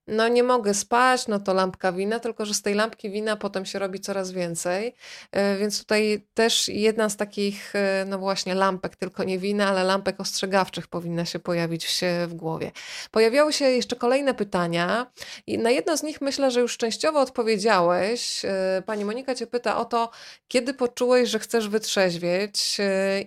no 0.08 0.28
nie 0.28 0.44
mogę 0.44 0.74
spać, 0.74 1.28
no 1.28 1.40
to 1.40 1.54
lampka 1.54 1.92
wina, 1.92 2.20
tylko 2.20 2.46
że 2.46 2.54
z 2.54 2.62
tej 2.62 2.74
lampki 2.74 3.10
wina 3.10 3.36
potem 3.36 3.66
się 3.66 3.80
robi 3.80 4.00
coraz 4.00 4.32
więcej. 4.32 4.96
E, 5.32 5.58
więc 5.58 5.80
tutaj 5.80 6.28
też 6.34 6.68
jedna 6.68 7.10
z 7.10 7.18
takich, 7.18 7.76
e, 7.76 8.06
no 8.08 8.20
właśnie, 8.20 8.56
lampek, 8.56 8.96
tylko 8.96 9.24
nie 9.24 9.40
wina, 9.40 9.68
ale 9.68 9.84
lampek 9.84 10.20
ostrzegawczych 10.20 10.88
powinna 10.88 11.26
się 11.26 11.40
pojawić 11.40 11.84
się 11.84 12.28
w 12.28 12.34
głowie. 12.34 12.72
Pojawiały 13.12 13.54
się 13.54 13.66
jeszcze 13.66 13.96
kolejne 13.96 14.34
pytania 14.34 15.12
i 15.48 15.58
na 15.58 15.72
jedno 15.72 15.98
z 15.98 16.04
nich 16.04 16.22
myślę, 16.22 16.52
że 16.52 16.60
już 16.60 16.78
częściowo 16.78 17.20
odpowiedziałeś. 17.20 18.46
E, 18.46 18.84
pani 18.86 19.06
Monika 19.06 19.36
cię 19.36 19.48
pyta 19.48 19.78
o 19.78 19.86
to, 19.86 20.12
kiedy 20.48 20.74
poczułeś, 20.74 21.30
że 21.30 21.40
chcesz 21.40 21.70
wytrzeźwieć 21.70 22.78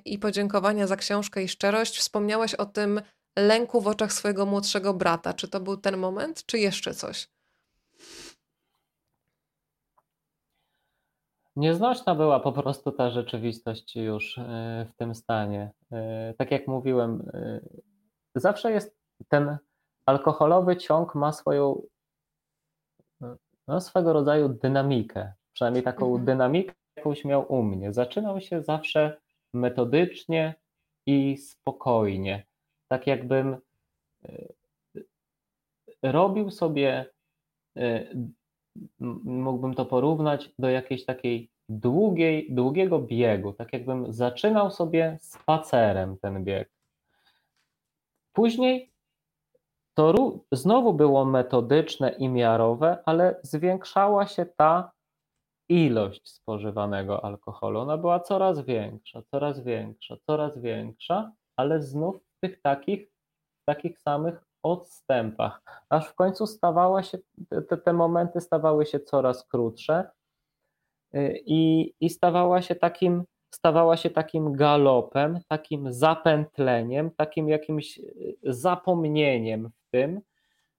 i 0.04 0.18
podziękowania 0.18 0.86
za 0.86 0.96
książkę 0.96 1.42
i 1.42 1.48
szczerość. 1.48 1.98
Wspomniałeś 1.98 2.54
o 2.54 2.66
tym 2.66 3.00
lęku 3.40 3.80
w 3.80 3.86
oczach 3.86 4.12
swojego 4.12 4.46
młodszego 4.46 4.94
brata. 4.94 5.34
Czy 5.34 5.48
to 5.48 5.60
był 5.60 5.76
ten 5.76 5.96
moment, 5.96 6.46
czy 6.46 6.58
jeszcze 6.58 6.94
coś? 6.94 7.28
Nieznośna 11.56 12.14
była 12.14 12.40
po 12.40 12.52
prostu 12.52 12.92
ta 12.92 13.10
rzeczywistość 13.10 13.96
już 13.96 14.38
e, 14.38 14.86
w 14.90 14.94
tym 14.94 15.14
stanie. 15.14 15.70
E, 15.92 16.34
tak 16.38 16.50
jak 16.50 16.68
mówiłem, 16.68 17.30
e, 17.34 17.60
zawsze 18.34 18.72
jest 18.72 18.96
ten 19.28 19.56
alkoholowy 20.06 20.76
ciąg 20.76 21.14
ma 21.14 21.32
swoją 21.32 21.82
no, 23.68 23.80
swego 23.80 24.12
rodzaju 24.12 24.48
dynamikę. 24.48 25.32
Przynajmniej 25.52 25.82
taką 25.82 26.06
mhm. 26.06 26.24
dynamikę, 26.24 26.74
jakąś 26.96 27.24
miał 27.24 27.52
u 27.52 27.62
mnie. 27.62 27.92
Zaczynał 27.92 28.40
się 28.40 28.62
zawsze 28.62 29.20
metodycznie 29.54 30.54
i 31.06 31.36
spokojnie 31.36 32.46
tak 32.90 33.06
jakbym 33.06 33.56
e, 34.24 34.48
robił 36.02 36.50
sobie, 36.50 37.10
e, 37.76 38.14
mógłbym 39.24 39.74
to 39.74 39.86
porównać 39.86 40.50
do 40.58 40.70
jakiejś 40.70 41.04
takiej 41.04 41.50
długiej, 41.68 42.54
długiego 42.54 42.98
biegu, 42.98 43.52
tak 43.52 43.72
jakbym 43.72 44.12
zaczynał 44.12 44.70
sobie 44.70 45.18
spacerem 45.20 46.18
ten 46.18 46.44
bieg. 46.44 46.70
Później 48.32 48.92
to 49.94 50.14
znowu 50.52 50.94
było 50.94 51.24
metodyczne 51.24 52.10
i 52.10 52.28
miarowe, 52.28 53.02
ale 53.06 53.40
zwiększała 53.42 54.26
się 54.26 54.46
ta 54.46 54.92
ilość 55.68 56.28
spożywanego 56.28 57.24
alkoholu. 57.24 57.80
Ona 57.80 57.98
była 57.98 58.20
coraz 58.20 58.60
większa, 58.60 59.22
coraz 59.30 59.64
większa, 59.64 60.16
coraz 60.26 60.58
większa, 60.58 61.32
ale 61.56 61.82
znów 61.82 62.29
tych 62.40 62.62
takich, 62.62 63.08
takich 63.64 63.98
samych 63.98 64.44
odstępach, 64.62 65.62
aż 65.88 66.08
w 66.08 66.14
końcu 66.14 66.46
stawała 66.46 67.02
się, 67.02 67.18
te, 67.68 67.76
te 67.76 67.92
momenty 67.92 68.40
stawały 68.40 68.86
się 68.86 69.00
coraz 69.00 69.46
krótsze 69.48 70.10
y, 71.14 71.42
i, 71.46 71.92
i 72.00 72.10
stawała 72.10 72.62
się 72.62 72.74
takim, 72.74 73.24
stawała 73.54 73.96
się 73.96 74.10
takim 74.10 74.52
galopem, 74.52 75.40
takim 75.48 75.92
zapętleniem, 75.92 77.10
takim 77.10 77.48
jakimś 77.48 77.98
y, 77.98 78.36
zapomnieniem 78.42 79.68
w 79.68 79.90
tym, 79.90 80.20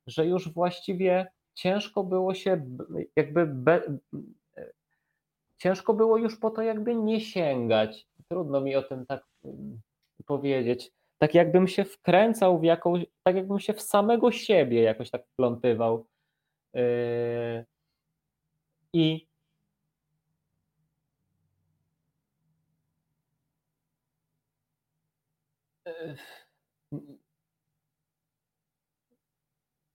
że 0.07 0.25
już 0.25 0.53
właściwie 0.53 1.31
ciężko 1.53 2.03
było 2.03 2.33
się 2.33 2.65
jakby 3.15 3.45
be, 3.45 3.81
ciężko 5.57 5.93
było 5.93 6.17
już 6.17 6.39
po 6.39 6.51
to 6.51 6.61
jakby 6.61 6.95
nie 6.95 7.21
sięgać. 7.21 8.07
Trudno 8.29 8.61
mi 8.61 8.75
o 8.75 8.83
tym 8.83 9.05
tak 9.05 9.23
powiedzieć 10.25 10.91
tak 11.21 11.35
jakbym 11.35 11.67
się 11.67 11.85
wkręcał 11.85 12.59
w 12.59 12.63
jakąś, 12.63 13.05
tak 13.23 13.35
jakbym 13.35 13.59
się 13.59 13.73
w 13.73 13.81
samego 13.81 14.31
siebie 14.31 14.81
jakoś 14.81 15.09
tak 15.09 15.27
wplątywał. 15.27 16.07
Yy, 16.73 17.65
I 18.93 19.27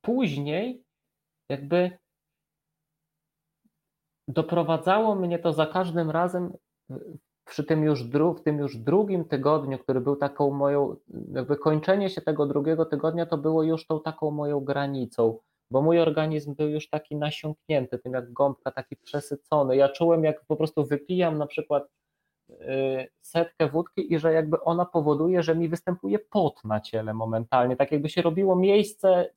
później 0.01 0.85
jakby 1.49 1.99
doprowadzało 4.29 5.15
mnie 5.15 5.39
to 5.39 5.53
za 5.53 5.67
każdym 5.67 6.11
razem 6.11 6.53
przy 7.47 7.65
tym 7.65 7.85
już 7.85 8.05
dru, 8.05 8.35
w 8.35 8.43
tym 8.43 8.59
już 8.59 8.77
drugim 8.77 9.25
tygodniu, 9.25 9.79
który 9.79 10.01
był 10.01 10.17
taką 10.17 10.51
moją, 10.51 10.97
jakby 11.33 11.57
kończenie 11.57 12.11
się 12.11 12.21
tego 12.21 12.47
drugiego 12.47 12.85
tygodnia, 12.85 13.27
to 13.27 13.39
było 13.39 13.63
już 13.63 13.87
tą 13.87 14.01
taką 14.01 14.31
moją 14.31 14.61
granicą, 14.61 15.39
bo 15.71 15.83
mój 15.83 16.01
organizm 16.01 16.55
był 16.55 16.69
już 16.69 16.89
taki 16.89 17.17
nasiąknięty, 17.17 17.99
tym 17.99 18.13
jak 18.13 18.33
gąbka, 18.33 18.71
taki 18.71 18.97
przesycony. 18.97 19.77
Ja 19.77 19.89
czułem, 19.89 20.25
jak 20.25 20.45
po 20.45 20.57
prostu 20.57 20.85
wypijam 20.85 21.39
na 21.39 21.47
przykład 21.47 21.89
y, 22.51 23.09
setkę 23.21 23.69
wódki 23.69 24.13
i 24.13 24.19
że 24.19 24.33
jakby 24.33 24.61
ona 24.61 24.85
powoduje, 24.85 25.43
że 25.43 25.55
mi 25.55 25.69
występuje 25.69 26.19
pot 26.19 26.65
na 26.65 26.81
ciele 26.81 27.15
momentalnie, 27.15 27.77
tak 27.77 27.93
jakby 27.93 28.09
się 28.09 28.23
robiło 28.23 28.57
miejsce 28.57 29.31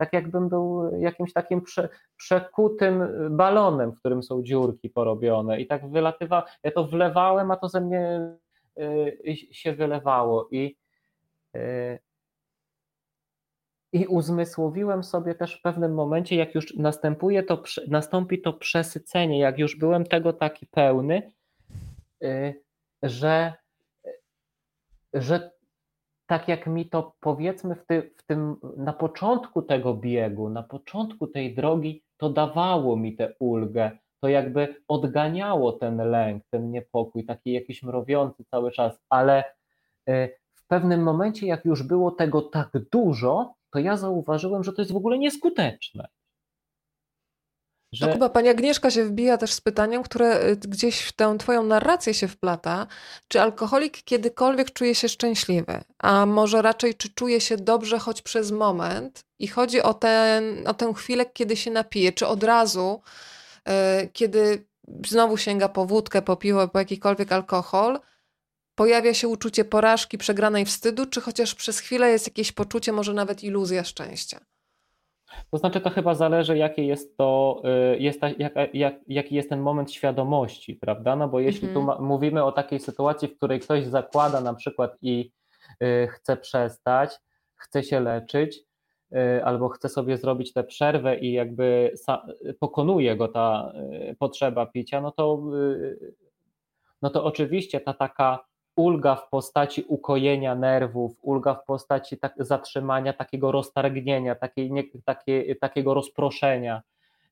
tak 0.00 0.12
jakbym 0.12 0.48
był 0.48 0.90
jakimś 0.98 1.32
takim 1.32 1.62
prze, 1.62 1.88
przekutym 2.16 3.02
balonem, 3.30 3.92
w 3.92 3.98
którym 3.98 4.22
są 4.22 4.42
dziurki 4.42 4.90
porobione 4.90 5.60
i 5.60 5.66
tak 5.66 5.90
wylatywa, 5.90 6.44
ja 6.64 6.70
to 6.70 6.84
wlewałem, 6.84 7.50
a 7.50 7.56
to 7.56 7.68
ze 7.68 7.80
mnie 7.80 8.20
y, 8.78 9.36
się 9.52 9.72
wylewało 9.72 10.48
i 10.50 10.76
y, 11.56 11.98
i 13.92 14.06
uzmysłowiłem 14.06 15.04
sobie 15.04 15.34
też 15.34 15.58
w 15.58 15.62
pewnym 15.62 15.94
momencie, 15.94 16.36
jak 16.36 16.54
już 16.54 16.76
następuje 16.76 17.42
to, 17.42 17.62
nastąpi 17.88 18.40
to 18.42 18.52
przesycenie, 18.52 19.38
jak 19.38 19.58
już 19.58 19.76
byłem 19.76 20.04
tego 20.04 20.32
taki 20.32 20.66
pełny, 20.66 21.32
y, 22.22 22.62
że, 23.02 23.52
że 25.12 25.50
tak 26.30 26.48
jak 26.48 26.66
mi 26.66 26.88
to 26.88 27.12
powiedzmy 27.20 27.74
w, 27.74 27.86
ty, 27.86 28.10
w 28.16 28.26
tym, 28.26 28.56
na 28.76 28.92
początku 28.92 29.62
tego 29.62 29.94
biegu, 29.94 30.48
na 30.48 30.62
początku 30.62 31.26
tej 31.26 31.54
drogi, 31.54 32.02
to 32.16 32.30
dawało 32.30 32.96
mi 32.96 33.16
tę 33.16 33.34
ulgę, 33.38 33.90
to 34.20 34.28
jakby 34.28 34.82
odganiało 34.88 35.72
ten 35.72 35.96
lęk, 35.96 36.44
ten 36.50 36.70
niepokój, 36.70 37.24
taki 37.24 37.52
jakiś 37.52 37.82
mrowiący 37.82 38.44
cały 38.44 38.72
czas, 38.72 39.00
ale 39.08 39.44
y, 40.08 40.36
w 40.54 40.66
pewnym 40.66 41.02
momencie, 41.02 41.46
jak 41.46 41.64
już 41.64 41.82
było 41.82 42.10
tego 42.10 42.42
tak 42.42 42.70
dużo, 42.92 43.54
to 43.70 43.78
ja 43.78 43.96
zauważyłem, 43.96 44.64
że 44.64 44.72
to 44.72 44.82
jest 44.82 44.92
w 44.92 44.96
ogóle 44.96 45.18
nieskuteczne. 45.18 46.08
Że... 47.92 48.06
No 48.06 48.12
chyba 48.12 48.28
pani 48.28 48.48
Agnieszka 48.48 48.90
się 48.90 49.04
wbija 49.04 49.38
też 49.38 49.52
z 49.52 49.60
pytaniem, 49.60 50.02
które 50.02 50.44
y, 50.44 50.56
gdzieś 50.56 51.00
w 51.00 51.12
tę 51.12 51.38
twoją 51.38 51.62
narrację 51.62 52.14
się 52.14 52.28
wplata. 52.28 52.86
Czy 53.28 53.40
alkoholik 53.40 54.02
kiedykolwiek 54.02 54.72
czuje 54.72 54.94
się 54.94 55.08
szczęśliwy? 55.08 55.80
A 55.98 56.26
może 56.26 56.62
raczej 56.62 56.94
czy 56.94 57.14
czuje 57.14 57.40
się 57.40 57.56
dobrze 57.56 57.98
choć 57.98 58.22
przez 58.22 58.50
moment? 58.50 59.24
I 59.38 59.48
chodzi 59.48 59.82
o, 59.82 59.94
ten, 59.94 60.68
o 60.68 60.74
tę 60.74 60.94
chwilę, 60.94 61.26
kiedy 61.26 61.56
się 61.56 61.70
napije. 61.70 62.12
Czy 62.12 62.26
od 62.26 62.44
razu, 62.44 63.02
yy, 63.66 63.72
kiedy 64.12 64.66
znowu 65.06 65.36
sięga 65.36 65.68
po 65.68 65.86
wódkę, 65.86 66.22
po 66.22 66.36
piwo, 66.36 66.68
po 66.68 66.78
jakikolwiek 66.78 67.32
alkohol, 67.32 68.00
pojawia 68.74 69.14
się 69.14 69.28
uczucie 69.28 69.64
porażki, 69.64 70.18
przegranej 70.18 70.64
wstydu, 70.64 71.06
czy 71.06 71.20
chociaż 71.20 71.54
przez 71.54 71.78
chwilę 71.78 72.10
jest 72.10 72.26
jakieś 72.26 72.52
poczucie, 72.52 72.92
może 72.92 73.14
nawet 73.14 73.44
iluzja 73.44 73.84
szczęścia? 73.84 74.40
To 75.50 75.58
znaczy, 75.58 75.80
to 75.80 75.90
chyba 75.90 76.14
zależy, 76.14 76.58
jakie 76.58 76.86
jest 76.86 77.16
to, 77.16 77.62
y, 77.94 77.98
jest 77.98 78.20
ta, 78.20 78.28
jak, 78.38 78.52
jak, 78.74 78.94
jaki 79.08 79.34
jest 79.34 79.48
ten 79.48 79.60
moment 79.60 79.92
świadomości, 79.92 80.74
prawda? 80.74 81.16
No 81.16 81.28
bo 81.28 81.40
jeśli 81.40 81.68
mhm. 81.68 81.98
tu 81.98 82.04
mówimy 82.04 82.44
o 82.44 82.52
takiej 82.52 82.80
sytuacji, 82.80 83.28
w 83.28 83.36
której 83.36 83.60
ktoś 83.60 83.86
zakłada 83.86 84.40
na 84.40 84.54
przykład 84.54 84.96
i 85.02 85.32
y, 85.82 86.08
chce 86.12 86.36
przestać, 86.36 87.10
chce 87.54 87.82
się 87.82 88.00
leczyć, 88.00 88.58
y, 89.12 89.44
albo 89.44 89.68
chce 89.68 89.88
sobie 89.88 90.16
zrobić 90.16 90.52
tę 90.52 90.64
przerwę 90.64 91.18
i 91.18 91.32
jakby 91.32 91.94
pokonuje 92.60 93.16
go 93.16 93.28
ta 93.28 93.72
potrzeba 94.18 94.66
picia, 94.66 95.00
no 95.00 95.10
to, 95.10 95.42
no 97.02 97.10
to 97.10 97.24
oczywiście 97.24 97.80
ta 97.80 97.94
taka 97.94 98.49
ulga 98.80 99.16
w 99.16 99.28
postaci 99.28 99.84
ukojenia 99.88 100.54
nerwów, 100.54 101.16
ulga 101.22 101.54
w 101.54 101.64
postaci 101.64 102.18
tak, 102.18 102.34
zatrzymania, 102.38 103.12
takiego 103.12 103.52
roztargnienia, 103.52 104.34
takiej, 104.34 104.72
nie, 104.72 104.84
takie, 105.04 105.56
takiego 105.56 105.94
rozproszenia 105.94 106.82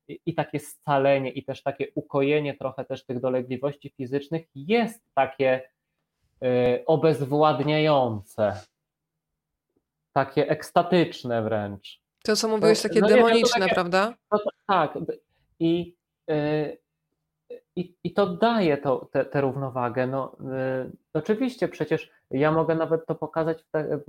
i, 0.09 0.21
i 0.27 0.35
takie 0.35 0.61
scalenie 0.61 1.31
i 1.31 1.45
też 1.45 1.63
takie 1.63 1.87
ukojenie 1.95 2.55
trochę 2.55 2.85
też 2.85 3.05
tych 3.05 3.21
dolegliwości 3.21 3.95
fizycznych 3.97 4.47
jest 4.55 5.03
takie 5.15 5.71
y, 6.43 6.85
obezwładniające, 6.87 8.61
takie 10.13 10.49
ekstatyczne 10.49 11.43
wręcz. 11.43 12.01
To, 12.25 12.37
co 12.37 12.49
mówiłeś, 12.49 12.83
takie 12.83 13.01
no, 13.01 13.09
demoniczne, 13.09 13.61
nie, 13.61 13.63
takie, 13.63 13.75
prawda? 13.75 14.15
To, 14.31 14.39
tak. 14.67 14.99
I 15.59 15.95
y, 16.31 16.79
i, 17.79 17.95
i 18.05 18.13
to 18.13 18.27
daje 18.27 18.77
to, 18.77 19.11
tę 19.33 19.41
równowagę. 19.41 20.07
No, 20.07 20.37
y, 20.87 20.97
oczywiście, 21.15 21.69
przecież 21.69 22.11
ja 22.31 22.53
mogę 22.53 22.75
nawet 22.75 23.07
to 23.07 23.15
pokazać, 23.15 23.65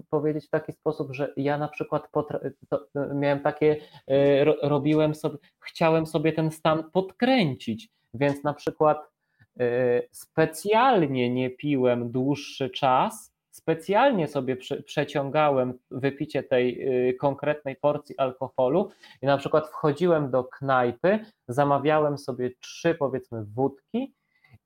powiedzieć 0.09 0.47
w 0.47 0.49
taki 0.49 0.71
sposób, 0.71 1.15
że 1.15 1.33
ja 1.37 1.57
na 1.57 1.67
przykład 1.67 2.11
to, 2.11 2.27
miałem 3.15 3.39
takie, 3.39 3.75
y, 4.11 4.43
ro, 4.43 4.55
robiłem 4.61 5.15
sobie, 5.15 5.37
chciałem 5.59 6.05
sobie 6.05 6.33
ten 6.33 6.51
stan 6.51 6.91
podkręcić, 6.91 7.89
więc 8.13 8.43
na 8.43 8.53
przykład 8.53 8.97
y, 9.61 10.07
specjalnie 10.11 11.29
nie 11.29 11.49
piłem 11.49 12.11
dłuższy 12.11 12.69
czas, 12.69 13.33
specjalnie 13.69 14.27
sobie 14.27 14.55
prze, 14.55 14.83
przeciągałem 14.83 15.73
wypicie 15.91 16.43
tej 16.43 16.87
y, 17.09 17.13
konkretnej 17.13 17.75
porcji 17.75 18.17
alkoholu 18.17 18.89
i 19.21 19.25
na 19.25 19.37
przykład 19.37 19.67
wchodziłem 19.67 20.31
do 20.31 20.43
knajpy, 20.43 21.19
zamawiałem 21.47 22.17
sobie 22.17 22.51
trzy 22.59 22.95
powiedzmy 22.95 23.45
wódki 23.45 24.13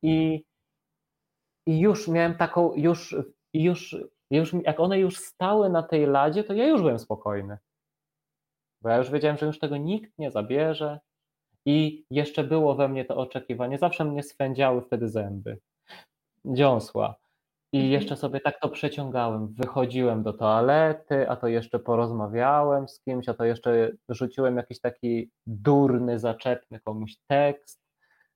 i, 0.02 0.46
i 1.66 1.80
już 1.80 2.08
miałem 2.08 2.36
taką, 2.36 2.74
już, 2.76 3.16
już, 3.54 3.98
już 4.32 4.54
jak 4.54 4.80
one 4.80 5.00
już 5.00 5.18
stały 5.18 5.70
na 5.70 5.84
tej 5.84 6.06
ladzie, 6.06 6.44
to 6.44 6.54
ja 6.54 6.68
już 6.68 6.82
byłem 6.82 7.00
spokojny. 7.00 7.58
Bo 8.82 8.90
ja 8.90 8.98
już 8.98 9.12
wiedziałem, 9.12 9.38
że 9.38 9.46
już 9.46 9.60
tego 9.60 9.78
nikt 9.78 10.18
nie 10.18 10.32
zabierze 10.32 11.00
i 11.66 12.06
jeszcze 12.10 12.44
było 12.44 12.76
we 12.76 12.88
mnie 12.88 13.06
to 13.06 13.16
oczekiwanie. 13.16 13.78
Zawsze 13.78 14.06
mnie 14.06 14.24
swędziały 14.24 14.82
wtedy 14.82 15.10
zęby, 15.10 15.58
dziąsła 16.46 17.23
i 17.74 17.78
mhm. 17.78 17.92
jeszcze 17.92 18.16
sobie 18.16 18.40
tak 18.40 18.60
to 18.60 18.70
przeciągałem. 18.70 19.54
Wychodziłem 19.54 20.24
do 20.24 20.34
toalety, 20.34 21.30
a 21.30 21.36
to 21.36 21.48
jeszcze 21.48 21.80
porozmawiałem 21.80 22.88
z 22.88 23.00
kimś, 23.00 23.30
a 23.30 23.34
to 23.34 23.46
jeszcze 23.46 23.92
rzuciłem 24.10 24.58
jakiś 24.58 24.80
taki 24.80 25.32
durny, 25.48 26.20
zaczepny 26.20 26.80
komuś 26.80 27.16
tekst, 27.28 27.82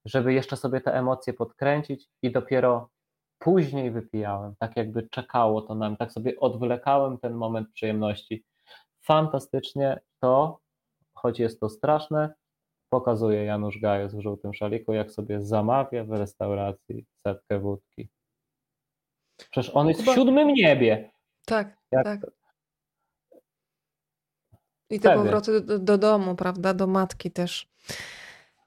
żeby 0.06 0.34
jeszcze 0.34 0.58
sobie 0.58 0.82
te 0.82 0.94
emocje 0.94 1.34
podkręcić 1.34 2.08
i 2.22 2.32
dopiero 2.32 2.90
później 3.40 3.92
wypijałem, 3.92 4.56
tak 4.60 4.78
jakby 4.78 5.10
czekało 5.10 5.62
to 5.62 5.76
na 5.76 5.90
mnie, 5.90 5.98
tak 5.98 6.12
sobie 6.12 6.40
odwlekałem 6.40 7.18
ten 7.18 7.34
moment 7.34 7.70
przyjemności. 7.74 8.44
Fantastycznie 9.02 10.00
to, 10.20 10.60
choć 11.14 11.40
jest 11.40 11.60
to 11.60 11.70
straszne, 11.70 12.34
pokazuje 12.90 13.46
Janusz 13.46 13.80
Gajos 13.80 14.16
w 14.16 14.22
żółtym 14.22 14.54
szaliku, 14.54 14.94
jak 14.94 15.12
sobie 15.12 15.42
zamawia 15.42 16.04
w 16.04 16.12
restauracji 16.12 17.06
setkę 17.28 17.60
wódki. 17.60 18.10
Przecież 19.38 19.76
on 19.76 19.88
jest 19.88 20.02
w 20.02 20.16
siódmym 20.16 20.54
niebie. 20.54 21.12
Tak, 21.46 21.78
Jak... 21.92 22.04
tak. 22.04 22.20
I 24.90 25.00
te 25.00 25.10
Wtedy. 25.10 25.24
powroty 25.24 25.62
do, 25.62 25.80
do, 25.80 25.98
domu, 25.98 26.36
prawda, 26.36 26.74
do 26.74 26.88
matki 26.88 27.32
też. 27.32 27.70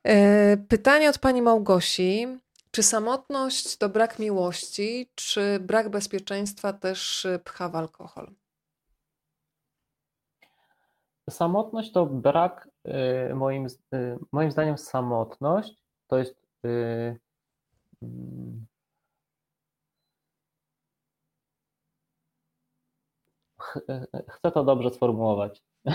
E, 0.07 0.57
pytanie 0.57 1.11
od 1.11 1.19
pani 1.19 1.43
Małgosi. 1.43 2.27
Czy 2.71 2.83
samotność 2.83 3.77
to 3.77 3.89
brak 3.89 4.19
miłości, 4.19 5.11
czy 5.15 5.61
brak 5.61 5.89
bezpieczeństwa 5.89 6.73
też 6.73 7.27
pcha 7.45 7.69
w 7.69 7.77
alkohol? 7.77 8.31
Samotność 11.31 11.93
to 11.93 12.07
brak, 12.07 12.69
e, 12.85 13.35
moim, 13.35 13.67
e, 13.93 14.19
moim 14.33 14.51
zdaniem, 14.51 14.79
samotność 14.79 15.75
to 16.07 16.19
jest 16.19 16.41
chcę 24.29 24.53
to 24.53 24.65
dobrze 24.65 24.91
sformułować. 24.91 25.63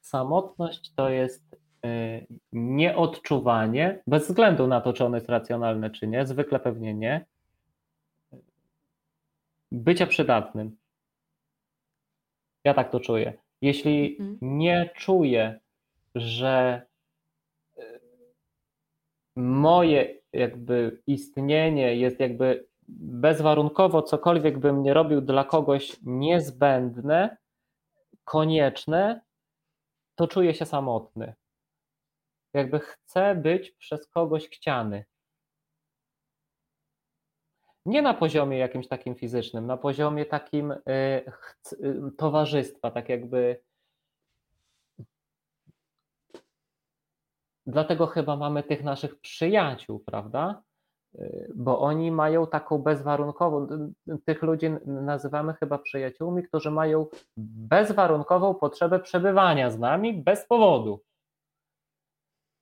Samotność 0.00 0.94
to 0.94 1.08
jest 1.10 1.56
y, 1.86 2.26
nieodczuwanie, 2.52 4.02
bez 4.06 4.28
względu 4.28 4.66
na 4.66 4.80
to, 4.80 4.92
czy 4.92 5.04
ono 5.04 5.16
jest 5.16 5.28
racjonalne, 5.28 5.90
czy 5.90 6.06
nie, 6.06 6.26
zwykle 6.26 6.60
pewnie 6.60 6.94
nie, 6.94 7.26
bycia 9.72 10.06
przydatnym. 10.06 10.76
Ja 12.64 12.74
tak 12.74 12.90
to 12.90 13.00
czuję. 13.00 13.32
Jeśli 13.62 14.16
mhm. 14.20 14.38
nie 14.58 14.90
czuję, 14.96 15.60
że 16.14 16.86
y, 17.78 18.00
moje 19.36 20.14
jakby 20.32 21.02
istnienie 21.06 21.96
jest 21.96 22.20
jakby 22.20 22.66
bezwarunkowo 22.88 24.02
cokolwiek 24.02 24.58
bym 24.58 24.82
nie 24.82 24.94
robił 24.94 25.20
dla 25.20 25.44
kogoś 25.44 25.96
niezbędne, 26.02 27.36
konieczne, 28.24 29.20
to 30.14 30.28
czuję 30.28 30.54
się 30.54 30.66
samotny. 30.66 31.34
Jakby 32.52 32.80
chcę 32.80 33.34
być 33.34 33.70
przez 33.70 34.08
kogoś 34.08 34.48
chciany. 34.48 35.04
Nie 37.86 38.02
na 38.02 38.14
poziomie 38.14 38.58
jakimś 38.58 38.88
takim 38.88 39.14
fizycznym, 39.14 39.66
na 39.66 39.76
poziomie 39.76 40.26
takim 40.26 40.70
y, 40.70 40.78
y, 41.72 42.12
towarzystwa, 42.18 42.90
tak 42.90 43.08
jakby. 43.08 43.60
Dlatego 47.66 48.06
chyba 48.06 48.36
mamy 48.36 48.62
tych 48.62 48.84
naszych 48.84 49.20
przyjaciół, 49.20 50.00
prawda? 50.00 50.62
Bo 51.54 51.80
oni 51.80 52.10
mają 52.10 52.46
taką 52.46 52.78
bezwarunkową, 52.78 53.66
tych 54.24 54.42
ludzi 54.42 54.66
nazywamy 54.86 55.54
chyba 55.54 55.78
przyjaciółmi, 55.78 56.42
którzy 56.42 56.70
mają 56.70 57.06
bezwarunkową 57.36 58.54
potrzebę 58.54 59.00
przebywania 59.00 59.70
z 59.70 59.78
nami 59.78 60.12
bez 60.12 60.46
powodu. 60.46 61.00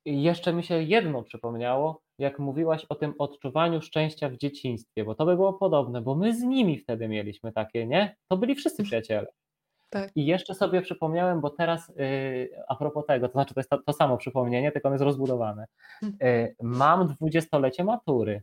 I 0.05 0.23
jeszcze 0.23 0.53
mi 0.53 0.63
się 0.63 0.81
jedno 0.81 1.23
przypomniało, 1.23 2.01
jak 2.19 2.39
mówiłaś 2.39 2.85
o 2.85 2.95
tym 2.95 3.13
odczuwaniu 3.19 3.81
szczęścia 3.81 4.29
w 4.29 4.37
dzieciństwie, 4.37 5.05
bo 5.05 5.15
to 5.15 5.25
by 5.25 5.35
było 5.35 5.53
podobne, 5.53 6.01
bo 6.01 6.15
my 6.15 6.35
z 6.35 6.41
nimi 6.41 6.79
wtedy 6.79 7.07
mieliśmy 7.07 7.51
takie, 7.51 7.87
nie? 7.87 8.15
To 8.27 8.37
byli 8.37 8.55
wszyscy 8.55 8.83
przyjaciele. 8.83 9.27
Tak. 9.93 10.11
I 10.15 10.25
jeszcze 10.25 10.53
sobie 10.55 10.81
przypomniałem, 10.81 11.41
bo 11.41 11.49
teraz 11.49 11.87
yy, 11.87 12.49
a 12.67 12.75
propos 12.75 13.05
tego, 13.05 13.27
to 13.27 13.31
znaczy 13.31 13.53
to 13.53 13.59
jest 13.59 13.69
to, 13.69 13.77
to 13.77 13.93
samo 13.93 14.17
przypomnienie, 14.17 14.71
tylko 14.71 14.87
ono 14.87 14.93
jest 14.93 15.03
rozbudowane. 15.03 15.67
Yy, 16.01 16.55
mam 16.61 17.07
dwudziestolecie 17.07 17.83
matury 17.83 18.41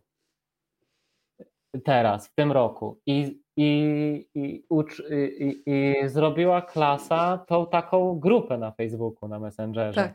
teraz, 1.85 2.29
w 2.29 2.35
tym 2.35 2.53
roku 2.53 3.01
i, 3.07 3.43
i, 3.57 4.29
i, 4.35 4.65
ucz, 4.69 5.03
i, 5.39 5.63
i 5.67 6.09
zrobiła 6.09 6.63
klasa 6.63 7.39
tą 7.39 7.67
taką 7.67 8.19
grupę 8.19 8.59
na 8.59 8.73
Facebooku, 8.73 9.29
na 9.29 9.39
Messengerze. 9.39 10.03
Tak. 10.03 10.15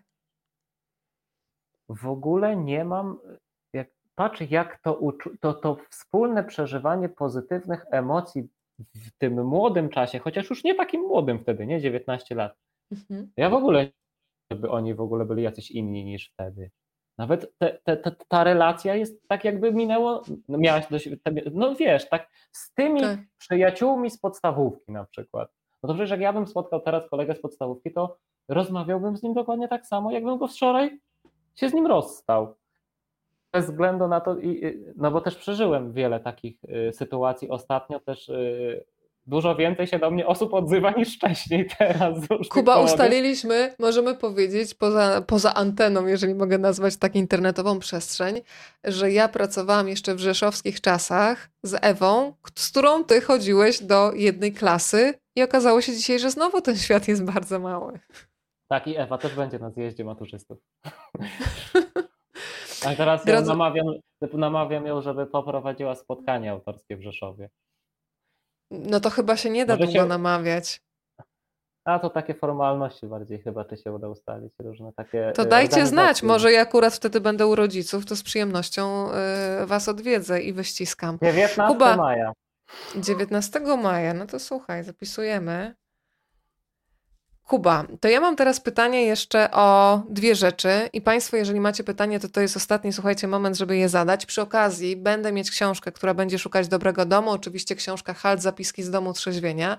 W 1.90 2.08
ogóle 2.08 2.56
nie 2.56 2.86
mam, 2.86 3.20
jak 3.74 3.88
patrzę 4.16 4.46
jak 4.46 4.80
to, 4.80 5.00
to, 5.40 5.54
to 5.54 5.78
wspólne 5.90 6.44
przeżywanie 6.44 7.10
pozytywnych 7.10 7.86
emocji 7.92 8.50
w 8.80 9.12
tym 9.18 9.46
młodym 9.46 9.90
czasie, 9.90 10.20
chociaż 10.20 10.50
już 10.50 10.64
nie 10.64 10.76
takim 10.76 11.02
młodym 11.02 11.40
wtedy, 11.40 11.68
nie 11.68 11.82
19 11.82 12.36
lat. 12.36 12.58
Mhm. 12.92 13.32
Ja 13.38 13.50
w 13.50 13.54
ogóle, 13.54 13.92
żeby 14.52 14.70
oni 14.70 14.94
w 14.94 15.02
ogóle 15.02 15.26
byli 15.26 15.44
jacyś 15.44 15.72
inni 15.72 16.06
niż 16.06 16.30
wtedy. 16.30 16.72
Nawet 17.18 17.58
te, 17.58 17.80
te, 17.84 17.98
te, 17.98 18.16
ta 18.28 18.44
relacja 18.44 18.96
jest 18.96 19.28
tak 19.28 19.44
jakby 19.44 19.72
minęło, 19.72 20.22
no 20.48 20.58
miałaś 20.58 20.88
dość, 20.90 21.10
no 21.54 21.76
wiesz, 21.76 22.10
tak 22.10 22.30
z 22.52 22.74
tymi 22.74 23.02
tak. 23.02 23.20
przyjaciółmi 23.38 24.12
z 24.12 24.20
podstawówki 24.20 24.92
na 24.92 25.06
przykład. 25.06 25.50
No 25.84 25.88
to 25.88 25.94
przecież 25.94 26.12
jak 26.12 26.22
ja 26.22 26.34
bym 26.34 26.48
spotkał 26.48 26.82
teraz 26.82 27.10
kolegę 27.10 27.36
z 27.36 27.42
podstawówki, 27.42 27.94
to 27.94 28.18
rozmawiałbym 28.48 29.18
z 29.18 29.24
nim 29.24 29.34
dokładnie 29.34 29.68
tak 29.68 29.88
samo, 29.88 30.12
jakbym 30.12 30.38
go 30.38 30.48
wczoraj 30.48 31.00
się 31.56 31.70
z 31.70 31.74
nim 31.74 31.88
rozstał. 31.88 32.56
Bez 33.56 33.66
względu 33.66 34.08
na 34.08 34.22
to, 34.22 34.36
no 34.96 35.12
bo 35.12 35.22
też 35.22 35.36
przeżyłem 35.36 35.94
wiele 35.94 36.20
takich 36.20 36.58
y, 36.90 36.94
sytuacji 36.94 37.50
ostatnio, 37.50 38.00
też 38.00 38.30
y, 38.30 38.86
dużo 39.28 39.56
więcej 39.56 39.88
się 39.88 40.00
do 40.00 40.12
mnie 40.12 40.28
osób 40.28 40.54
odzywa 40.54 40.92
niż 40.92 41.16
wcześniej 41.16 41.68
teraz. 41.78 42.16
Kuba, 42.50 42.74
powodów. 42.74 42.92
ustaliliśmy, 42.92 43.76
możemy 43.80 44.16
powiedzieć, 44.16 44.74
poza, 44.74 45.22
poza 45.22 45.54
anteną, 45.54 46.06
jeżeli 46.06 46.36
mogę 46.36 46.58
nazwać 46.58 46.98
tak 46.98 47.16
internetową 47.16 47.80
przestrzeń, 47.80 48.42
że 48.84 49.12
ja 49.12 49.28
pracowałam 49.28 49.88
jeszcze 49.88 50.16
w 50.16 50.20
rzeszowskich 50.20 50.82
czasach 50.82 51.50
z 51.64 51.76
Ewą, 51.82 52.34
z 52.56 52.72
którą 52.72 53.04
ty 53.04 53.22
chodziłeś 53.22 53.84
do 53.84 54.14
jednej 54.14 54.54
klasy 54.54 55.14
i 55.36 55.44
okazało 55.44 55.82
się 55.82 55.94
dzisiaj, 55.94 56.20
że 56.20 56.32
znowu 56.32 56.62
ten 56.62 56.78
świat 56.78 57.08
jest 57.08 57.24
bardzo 57.24 57.60
mały. 57.60 58.00
Tak, 58.68 58.88
i 58.88 58.98
Ewa 58.98 59.18
też 59.18 59.36
będzie 59.36 59.60
na 59.60 59.70
zjeździe 59.70 60.06
maturzystów. 60.06 60.58
A 62.86 62.96
teraz 62.96 63.26
ją 63.26 63.42
namawiam, 63.42 63.86
namawiam 64.34 64.86
ją, 64.86 65.02
żeby 65.02 65.26
poprowadziła 65.26 65.96
spotkanie 65.96 66.52
autorskie 66.52 66.98
w 66.98 67.02
Rzeszowie. 67.02 67.50
No 68.72 69.00
to 69.00 69.10
chyba 69.10 69.38
się 69.38 69.50
nie 69.50 69.66
da 69.66 69.74
Może 69.74 69.86
długo 69.86 70.00
się... 70.00 70.06
namawiać. 70.06 70.82
A 71.86 72.00
to 72.00 72.10
takie 72.10 72.34
formalności 72.34 73.08
bardziej 73.08 73.40
chyba, 73.40 73.66
czy 73.66 73.78
się 73.78 73.92
uda 73.92 74.10
ustalić 74.10 74.54
różne 74.60 74.94
takie. 74.94 75.32
To 75.36 75.42
e, 75.42 75.46
dajcie 75.46 75.86
znać, 75.86 76.24
może 76.24 76.52
ja 76.52 76.62
akurat 76.62 76.94
wtedy 76.94 77.22
będę 77.22 77.48
u 77.48 77.56
rodziców, 77.56 78.06
to 78.06 78.16
z 78.16 78.24
przyjemnością 78.24 79.10
y, 79.64 79.66
was 79.66 79.90
odwiedzę 79.90 80.42
i 80.42 80.54
wyściskam. 80.54 81.18
19 81.22 81.62
Kuba, 81.68 81.98
maja. 81.98 82.34
19 82.96 83.60
maja, 83.78 84.14
no 84.14 84.26
to 84.26 84.40
słuchaj, 84.40 84.84
zapisujemy. 84.84 85.76
Kuba, 87.46 87.86
to 88.00 88.08
ja 88.08 88.20
mam 88.20 88.36
teraz 88.36 88.60
pytanie 88.60 89.02
jeszcze 89.06 89.52
o 89.52 90.02
dwie 90.10 90.36
rzeczy 90.36 90.90
i 90.94 91.02
Państwo, 91.02 91.38
jeżeli 91.38 91.60
macie 91.60 91.84
pytanie, 91.84 92.20
to 92.20 92.30
to 92.30 92.42
jest 92.42 92.58
ostatni, 92.58 92.94
słuchajcie, 92.94 93.28
moment, 93.28 93.58
żeby 93.58 93.78
je 93.78 93.90
zadać. 93.90 94.26
Przy 94.26 94.42
okazji 94.42 94.98
będę 94.98 95.32
mieć 95.32 95.52
książkę, 95.52 95.92
która 95.92 96.14
będzie 96.14 96.40
szukać 96.40 96.68
dobrego 96.68 97.06
domu, 97.06 97.32
oczywiście 97.32 97.76
książka 97.76 98.14
Halt, 98.14 98.42
zapiski 98.42 98.84
z 98.84 98.90
domu 98.90 99.14
trzeźwienia. 99.14 99.78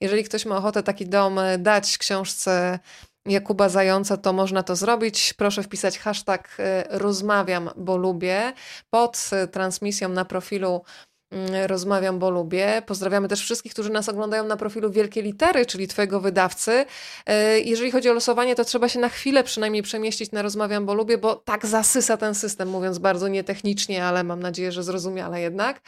Jeżeli 0.00 0.24
ktoś 0.24 0.46
ma 0.46 0.56
ochotę 0.56 0.82
taki 0.82 1.06
dom 1.06 1.40
dać 1.58 1.98
książce 1.98 2.78
Jakuba 3.26 3.68
Zająca, 3.68 4.16
to 4.16 4.32
można 4.32 4.62
to 4.62 4.76
zrobić. 4.76 5.34
Proszę 5.34 5.62
wpisać 5.62 5.98
hashtag 5.98 6.56
y, 6.60 6.62
rozmawiam, 6.98 7.70
bo 7.76 7.96
lubię 7.96 8.52
pod 8.90 9.30
y, 9.44 9.48
transmisją 9.48 10.08
na 10.08 10.24
profilu 10.24 10.82
rozmawiam, 11.66 12.18
bo 12.18 12.30
lubię. 12.30 12.82
Pozdrawiamy 12.86 13.28
też 13.28 13.40
wszystkich, 13.40 13.72
którzy 13.72 13.90
nas 13.90 14.08
oglądają 14.08 14.46
na 14.46 14.56
profilu 14.56 14.90
Wielkie 14.90 15.22
Litery, 15.22 15.66
czyli 15.66 15.88
Twojego 15.88 16.20
wydawcy. 16.20 16.84
E, 17.26 17.60
jeżeli 17.60 17.90
chodzi 17.90 18.10
o 18.10 18.12
losowanie, 18.12 18.54
to 18.54 18.64
trzeba 18.64 18.88
się 18.88 18.98
na 18.98 19.08
chwilę 19.08 19.44
przynajmniej 19.44 19.82
przemieścić 19.82 20.32
na 20.32 20.42
Rozmawiam, 20.42 20.86
bo 20.86 20.94
lubię, 20.94 21.18
bo 21.18 21.34
tak 21.34 21.66
zasysa 21.66 22.16
ten 22.16 22.34
system, 22.34 22.68
mówiąc 22.68 22.98
bardzo 22.98 23.28
nietechnicznie, 23.28 24.04
ale 24.04 24.24
mam 24.24 24.40
nadzieję, 24.40 24.72
że 24.72 24.82
zrozumiale 24.82 25.40
jednak. 25.40 25.80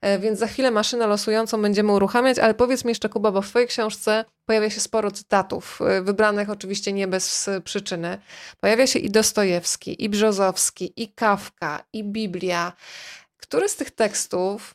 E, 0.00 0.18
więc 0.18 0.38
za 0.38 0.46
chwilę 0.46 0.70
maszynę 0.70 1.06
losującą 1.06 1.62
będziemy 1.62 1.92
uruchamiać, 1.92 2.38
ale 2.38 2.54
powiedz 2.54 2.84
mi 2.84 2.88
jeszcze, 2.88 3.08
Kuba, 3.08 3.32
bo 3.32 3.42
w 3.42 3.48
Twojej 3.48 3.68
książce 3.68 4.24
pojawia 4.46 4.70
się 4.70 4.80
sporo 4.80 5.10
cytatów, 5.10 5.80
e, 5.82 6.02
wybranych 6.02 6.50
oczywiście 6.50 6.92
nie 6.92 7.08
bez 7.08 7.50
przyczyny. 7.64 8.18
Pojawia 8.60 8.86
się 8.86 8.98
i 8.98 9.10
Dostojewski, 9.10 10.04
i 10.04 10.08
Brzozowski, 10.08 10.92
i 10.96 11.12
Kawka, 11.12 11.84
i 11.92 12.04
Biblia. 12.04 12.72
Który 13.36 13.68
z 13.68 13.76
tych 13.76 13.90
tekstów 13.90 14.74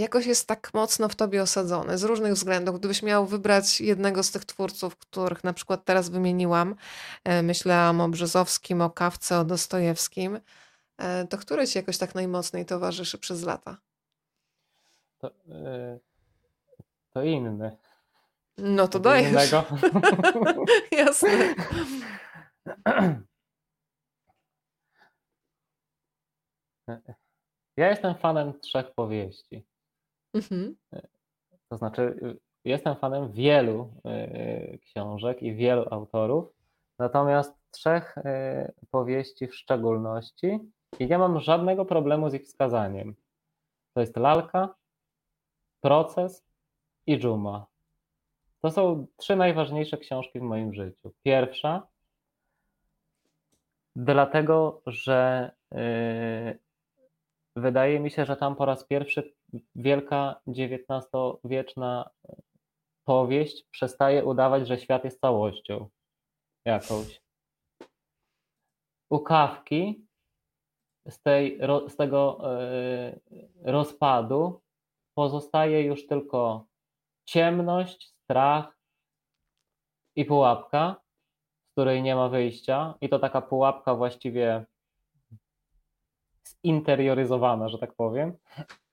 jakoś 0.00 0.26
jest 0.26 0.48
tak 0.48 0.74
mocno 0.74 1.08
w 1.08 1.14
tobie 1.14 1.42
osadzony 1.42 1.98
z 1.98 2.04
różnych 2.04 2.32
względów. 2.32 2.78
Gdybyś 2.78 3.02
miał 3.02 3.26
wybrać 3.26 3.80
jednego 3.80 4.22
z 4.22 4.30
tych 4.30 4.44
twórców, 4.44 4.96
których 4.96 5.44
na 5.44 5.52
przykład 5.52 5.84
teraz 5.84 6.08
wymieniłam, 6.08 6.74
e, 7.24 7.42
myślałam 7.42 8.00
o 8.00 8.08
Brzozowskim, 8.08 8.80
o 8.80 8.90
Kawce, 8.90 9.38
o 9.38 9.44
Dostojewskim, 9.44 10.40
e, 10.98 11.26
to 11.26 11.38
który 11.38 11.66
ci 11.66 11.78
jakoś 11.78 11.98
tak 11.98 12.14
najmocniej 12.14 12.66
towarzyszy 12.66 13.18
przez 13.18 13.42
lata? 13.42 13.76
To, 15.18 15.30
yy, 15.46 16.00
to 17.10 17.22
inny. 17.22 17.76
No 18.58 18.88
to 18.88 18.98
dajesz. 18.98 19.28
Innego. 19.28 19.64
Jasne. 20.92 21.54
Ja 27.76 27.88
jestem 27.88 28.14
fanem 28.14 28.60
trzech 28.60 28.94
powieści. 28.94 29.69
Mhm. 30.34 30.76
To 31.68 31.76
znaczy, 31.76 32.16
jestem 32.64 32.96
fanem 32.96 33.32
wielu 33.32 33.92
e, 34.04 34.78
książek 34.78 35.42
i 35.42 35.54
wielu 35.54 35.86
autorów, 35.90 36.52
natomiast 36.98 37.60
trzech 37.70 38.14
powieści 38.90 39.46
w 39.46 39.54
szczególności 39.54 40.58
i 40.98 41.06
nie 41.06 41.18
mam 41.18 41.40
żadnego 41.40 41.84
problemu 41.84 42.30
z 42.30 42.34
ich 42.34 42.42
wskazaniem. 42.42 43.14
To 43.94 44.00
jest 44.00 44.16
Lalka, 44.16 44.74
Proces 45.80 46.44
i 47.06 47.18
Dżuma. 47.18 47.66
To 48.60 48.70
są 48.70 49.06
trzy 49.16 49.36
najważniejsze 49.36 49.98
książki 49.98 50.40
w 50.40 50.42
moim 50.42 50.74
życiu. 50.74 51.12
Pierwsza, 51.22 51.86
dlatego 53.96 54.82
że 54.86 55.50
e, 55.74 56.54
wydaje 57.56 58.00
mi 58.00 58.10
się, 58.10 58.24
że 58.24 58.36
tam 58.36 58.56
po 58.56 58.64
raz 58.64 58.84
pierwszy 58.84 59.32
wielka 59.74 60.40
XIX-wieczna 60.48 62.10
powieść 63.04 63.64
przestaje 63.70 64.24
udawać, 64.24 64.68
że 64.68 64.78
świat 64.78 65.04
jest 65.04 65.20
całością 65.20 65.88
jakąś. 66.64 67.22
U 69.10 69.18
Kawki 69.18 70.06
z, 71.08 71.22
tej, 71.22 71.60
z 71.88 71.96
tego 71.96 72.40
e, 72.44 73.20
rozpadu 73.62 74.60
pozostaje 75.14 75.82
już 75.82 76.06
tylko 76.06 76.66
ciemność, 77.24 78.14
strach 78.24 78.78
i 80.16 80.24
pułapka, 80.24 80.96
z 81.68 81.72
której 81.72 82.02
nie 82.02 82.14
ma 82.14 82.28
wyjścia. 82.28 82.94
I 83.00 83.08
to 83.08 83.18
taka 83.18 83.40
pułapka 83.40 83.94
właściwie 83.94 84.64
zinterioryzowana, 86.66 87.68
że 87.68 87.78
tak 87.78 87.94
powiem. 87.94 88.36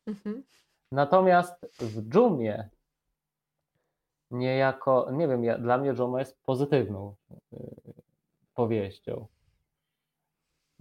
Mhm. 0.08 0.44
Natomiast 0.92 1.66
w 1.80 2.10
dżumie 2.10 2.70
niejako, 4.32 5.10
nie 5.12 5.28
wiem, 5.28 5.44
ja, 5.44 5.58
dla 5.58 5.78
mnie 5.78 5.94
dżuma 5.94 6.20
jest 6.20 6.44
pozytywną 6.44 7.16
y, 7.54 7.58
powieścią. 8.54 9.28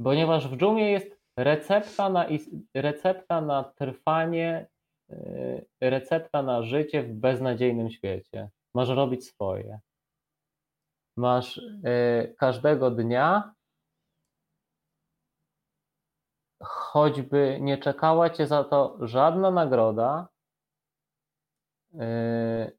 Ponieważ 0.05 0.48
w 0.48 0.57
dżumie 0.57 0.90
jest 0.90 1.20
recepta 1.36 2.09
na, 2.09 2.27
recepta 2.74 3.40
na 3.40 3.65
trwanie, 3.65 4.66
y, 5.11 5.66
recepta 5.81 6.43
na 6.43 6.62
życie 6.62 7.03
w 7.03 7.12
beznadziejnym 7.12 7.90
świecie. 7.90 8.51
Masz 8.74 8.89
robić 8.89 9.28
swoje. 9.28 9.81
Masz 11.16 11.59
y, 11.59 12.35
każdego 12.39 12.90
dnia 12.90 13.55
choćby 16.62 17.59
nie 17.61 17.78
czekała 17.78 18.31
cię 18.31 18.47
za 18.47 18.65
to 18.65 18.99
żadna 19.01 19.51
nagroda, 19.51 20.28
yy, 21.93 22.78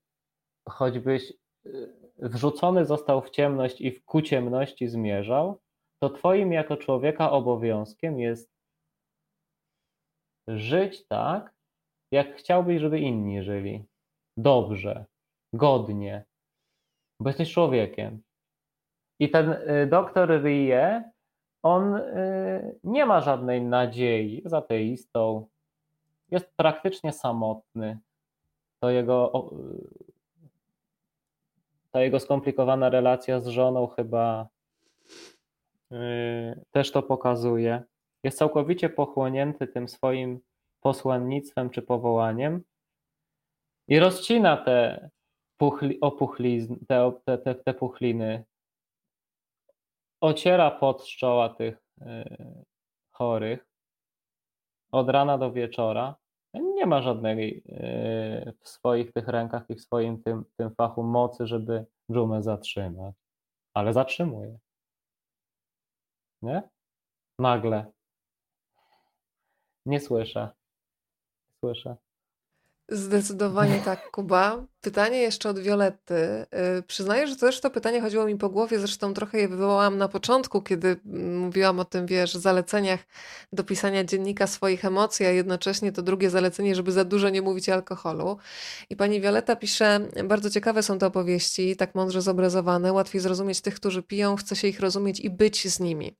choćbyś 0.70 1.34
yy, 1.66 1.98
wrzucony 2.20 2.86
został 2.86 3.22
w 3.22 3.30
ciemność 3.30 3.82
i 3.82 3.91
w 3.91 4.06
ku 4.06 4.22
ciemności 4.22 4.88
zmierzał, 4.88 5.62
to 5.99 6.10
twoim 6.10 6.54
jako 6.54 6.78
człowieka 6.78 7.32
obowiązkiem 7.32 8.20
jest 8.20 8.52
żyć 10.48 11.08
tak, 11.08 11.54
jak 12.12 12.36
chciałbyś, 12.36 12.82
żeby 12.82 12.99
inni 12.99 13.44
żyli. 13.44 13.86
Dobrze, 14.38 15.06
godnie, 15.54 16.26
bo 17.20 17.30
jesteś 17.30 17.54
człowiekiem. 17.54 18.22
I 19.20 19.30
ten 19.30 19.49
yy, 19.49 19.88
doktor 19.88 20.44
Rie 20.44 21.12
on 21.63 21.95
y, 21.95 22.79
nie 22.84 23.05
ma 23.05 23.21
żadnej 23.21 23.61
nadziei, 23.61 24.41
jest 24.43 24.55
ateistą, 24.55 25.47
jest 26.31 26.51
praktycznie 26.55 27.13
samotny. 27.13 27.99
To 28.79 28.89
jego, 28.89 29.49
ta 31.91 32.01
jego 32.01 32.19
skomplikowana 32.19 32.89
relacja 32.89 33.39
z 33.39 33.47
żoną 33.47 33.88
chyba 33.88 34.47
y, 35.91 35.95
też 36.71 36.91
to 36.91 37.03
pokazuje. 37.03 37.84
Jest 38.23 38.38
całkowicie 38.38 38.89
pochłonięty 38.89 39.67
tym 39.67 39.88
swoim 39.88 40.39
posłannictwem 40.81 41.69
czy 41.69 41.81
powołaniem 41.81 42.63
i 43.88 43.99
rozcina 43.99 44.57
te, 44.57 45.09
puchli, 45.57 46.01
opuchlizn, 46.01 46.75
te, 46.88 47.11
te, 47.25 47.38
te, 47.38 47.55
te 47.55 47.73
puchliny 47.73 48.43
ociera 50.22 50.72
pot 50.72 51.03
z 51.03 51.07
czoła 51.07 51.49
tych 51.49 51.84
chorych 53.11 53.68
od 54.91 55.10
rana 55.10 55.38
do 55.38 55.52
wieczora 55.52 56.15
nie 56.53 56.85
ma 56.85 57.02
żadnej 57.02 57.64
w 58.64 58.69
swoich 58.69 59.14
tych 59.14 59.27
rękach 59.27 59.69
i 59.69 59.76
w 59.76 59.81
swoim 59.81 60.23
tym, 60.23 60.45
tym 60.57 60.76
fachu 60.76 61.03
mocy, 61.03 61.48
żeby 61.48 61.85
dżumę 62.11 62.44
zatrzymać. 62.44 63.15
Ale 63.73 63.94
zatrzymuje. 63.94 64.60
Nie? 66.41 66.69
Nagle. 67.39 67.91
Nie 69.85 69.99
słyszę. 69.99 70.49
Słyszę. 71.60 71.95
Zdecydowanie 72.89 73.81
tak, 73.85 74.11
Kuba. 74.11 74.64
Pytanie 74.81 75.18
jeszcze 75.18 75.49
od 75.49 75.59
Violetty. 75.59 76.45
Przyznaję, 76.88 77.27
że 77.27 77.35
też 77.35 77.61
to 77.61 77.69
pytanie 77.69 78.01
chodziło 78.01 78.26
mi 78.26 78.35
po 78.35 78.49
głowie, 78.49 78.80
zresztą 78.80 79.14
trochę 79.14 79.39
je 79.39 79.47
wywołałam 79.47 79.97
na 79.97 80.07
początku, 80.07 80.61
kiedy 80.61 80.99
mówiłam 81.34 81.80
o 81.80 81.85
tym, 81.85 82.05
wiesz, 82.05 82.34
zaleceniach 82.34 82.99
do 83.53 83.64
pisania 83.64 84.03
dziennika 84.03 84.47
swoich 84.47 84.85
emocji, 84.85 85.26
a 85.26 85.30
jednocześnie 85.30 85.91
to 85.91 86.01
drugie 86.01 86.30
zalecenie, 86.30 86.76
żeby 86.76 86.91
za 86.91 87.05
dużo 87.05 87.30
nie 87.30 87.41
mówić 87.41 87.69
o 87.69 87.73
alkoholu. 87.73 88.38
I 88.89 88.95
pani 88.95 89.22
Violetta 89.22 89.55
pisze, 89.55 89.99
bardzo 90.23 90.49
ciekawe 90.49 90.84
są 90.84 90.99
te 90.99 91.05
opowieści, 91.05 91.76
tak 91.76 91.95
mądrze 91.95 92.22
zobrazowane, 92.22 92.93
łatwiej 92.93 93.22
zrozumieć 93.22 93.61
tych, 93.61 93.76
którzy 93.76 94.03
piją, 94.03 94.35
chce 94.35 94.55
się 94.55 94.68
ich 94.68 94.80
rozumieć 94.80 95.19
i 95.19 95.30
być 95.30 95.68
z 95.68 95.80
nimi. 95.80 96.15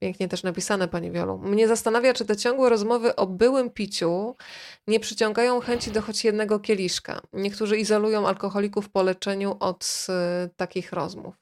Pięknie 0.00 0.28
też 0.28 0.42
napisane, 0.42 0.88
Pani 0.88 1.10
Wiolu. 1.10 1.38
Mnie 1.38 1.68
zastanawia, 1.68 2.12
czy 2.12 2.24
te 2.24 2.36
ciągłe 2.36 2.70
rozmowy 2.70 3.16
o 3.16 3.26
byłym 3.26 3.70
piciu 3.70 4.36
nie 4.86 5.00
przyciągają 5.00 5.60
chęci 5.60 5.90
do 5.90 6.02
choć 6.02 6.24
jednego 6.24 6.60
kieliszka. 6.60 7.20
Niektórzy 7.32 7.76
izolują 7.76 8.28
alkoholików 8.28 8.88
po 8.88 9.02
leczeniu 9.02 9.56
od 9.60 10.06
y, 10.44 10.48
takich 10.56 10.92
rozmów. 10.92 11.34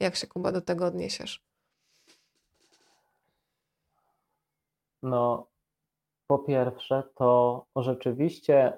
Jak 0.00 0.16
się, 0.16 0.26
Kuba, 0.26 0.52
do 0.52 0.60
tego 0.60 0.86
odniesiesz? 0.86 1.42
No, 5.02 5.46
po 6.26 6.38
pierwsze, 6.38 7.02
to 7.14 7.64
rzeczywiście 7.76 8.72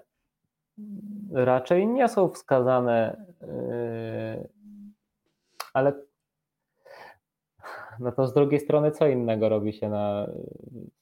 raczej 1.32 1.86
nie 1.86 2.08
są 2.08 2.28
wskazane, 2.28 3.26
yy, 3.40 4.48
ale 5.74 5.92
no 8.00 8.12
to 8.12 8.26
z 8.26 8.32
drugiej 8.32 8.60
strony 8.60 8.90
co 8.90 9.06
innego 9.06 9.48
robi 9.48 9.72
się 9.72 9.88
na 9.88 10.30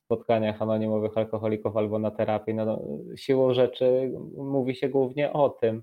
spotkaniach 0.04 0.62
anonimowych 0.62 1.18
alkoholików 1.18 1.76
albo 1.76 1.98
na 1.98 2.10
terapii? 2.10 2.54
No, 2.54 2.80
siłą 3.16 3.54
rzeczy 3.54 4.12
mówi 4.36 4.74
się 4.74 4.88
głównie 4.88 5.32
o 5.32 5.48
tym. 5.48 5.82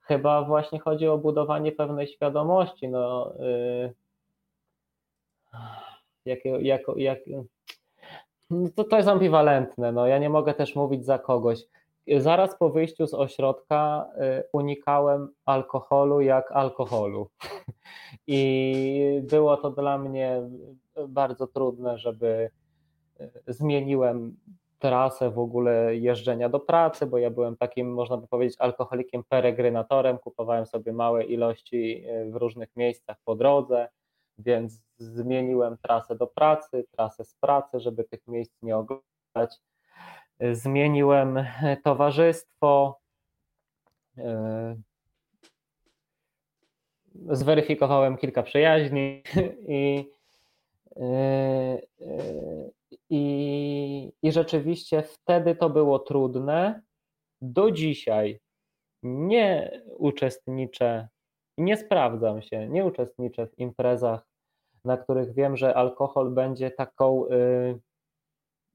Chyba 0.00 0.42
właśnie 0.42 0.78
chodzi 0.78 1.08
o 1.08 1.18
budowanie 1.18 1.72
pewnej 1.72 2.06
świadomości. 2.06 2.88
No, 2.88 3.32
yy, 3.38 3.94
jak, 6.24 6.38
jak, 6.60 6.82
jak, 6.96 7.18
no 8.50 8.68
to, 8.76 8.84
to 8.84 8.96
jest 8.96 9.08
ambiwalentne. 9.08 9.92
No, 9.92 10.06
ja 10.06 10.18
nie 10.18 10.30
mogę 10.30 10.54
też 10.54 10.76
mówić 10.76 11.04
za 11.04 11.18
kogoś. 11.18 11.58
Zaraz 12.18 12.58
po 12.58 12.70
wyjściu 12.70 13.06
z 13.06 13.14
ośrodka 13.14 14.06
y, 14.40 14.42
unikałem 14.52 15.28
alkoholu 15.44 16.20
jak 16.20 16.52
alkoholu. 16.52 17.30
I 18.26 19.22
było 19.22 19.56
to 19.56 19.70
dla 19.70 19.98
mnie 19.98 20.42
bardzo 21.08 21.46
trudne, 21.46 21.98
żeby 21.98 22.50
y, 23.20 23.30
zmieniłem 23.46 24.36
trasę 24.78 25.30
w 25.30 25.38
ogóle 25.38 25.96
jeżdżenia 25.96 26.48
do 26.48 26.60
pracy, 26.60 27.06
bo 27.06 27.18
ja 27.18 27.30
byłem 27.30 27.56
takim, 27.56 27.94
można 27.94 28.16
by 28.16 28.26
powiedzieć, 28.26 28.56
alkoholikiem 28.58 29.24
peregrynatorem. 29.28 30.18
Kupowałem 30.18 30.66
sobie 30.66 30.92
małe 30.92 31.24
ilości 31.24 32.04
y, 32.08 32.30
w 32.30 32.36
różnych 32.36 32.76
miejscach 32.76 33.16
po 33.24 33.34
drodze, 33.34 33.88
więc 34.38 34.82
zmieniłem 34.98 35.76
trasę 35.76 36.16
do 36.16 36.26
pracy, 36.26 36.84
trasę 36.90 37.24
z 37.24 37.34
pracy, 37.34 37.80
żeby 37.80 38.04
tych 38.04 38.26
miejsc 38.26 38.62
nie 38.62 38.76
oglądać 38.76 39.60
zmieniłem 40.52 41.44
towarzystwo, 41.84 43.00
e, 44.18 44.76
zweryfikowałem 47.30 48.16
kilka 48.16 48.42
przyjaźni 48.42 49.22
i, 49.68 50.10
e, 50.96 51.78
i, 53.10 54.12
i 54.22 54.32
rzeczywiście 54.32 55.02
wtedy 55.02 55.54
to 55.54 55.70
było 55.70 55.98
trudne. 55.98 56.82
Do 57.40 57.70
dzisiaj 57.70 58.40
nie 59.02 59.80
uczestniczę, 59.98 61.08
nie 61.58 61.76
sprawdzam 61.76 62.42
się, 62.42 62.68
nie 62.68 62.84
uczestniczę 62.84 63.46
w 63.46 63.58
imprezach, 63.58 64.26
na 64.84 64.96
których 64.96 65.34
wiem, 65.34 65.56
że 65.56 65.74
alkohol 65.74 66.30
będzie 66.30 66.70
taką 66.70 67.26
y, 67.26 67.78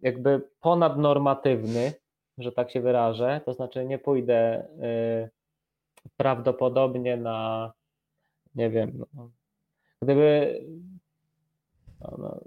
jakby 0.02 0.42
ponadnormatywny, 0.62 1.94
że 2.38 2.52
tak 2.52 2.72
się 2.72 2.82
wyrażę, 2.82 3.42
to 3.46 3.54
znaczy 3.54 3.86
nie 3.86 4.00
pójdę 4.00 4.68
y, 5.26 5.30
prawdopodobnie 6.18 7.18
na, 7.18 7.72
nie 8.56 8.70
wiem, 8.70 9.06
no, 9.14 9.30
gdyby 10.02 10.60
no, 12.02 12.18
no, 12.18 12.40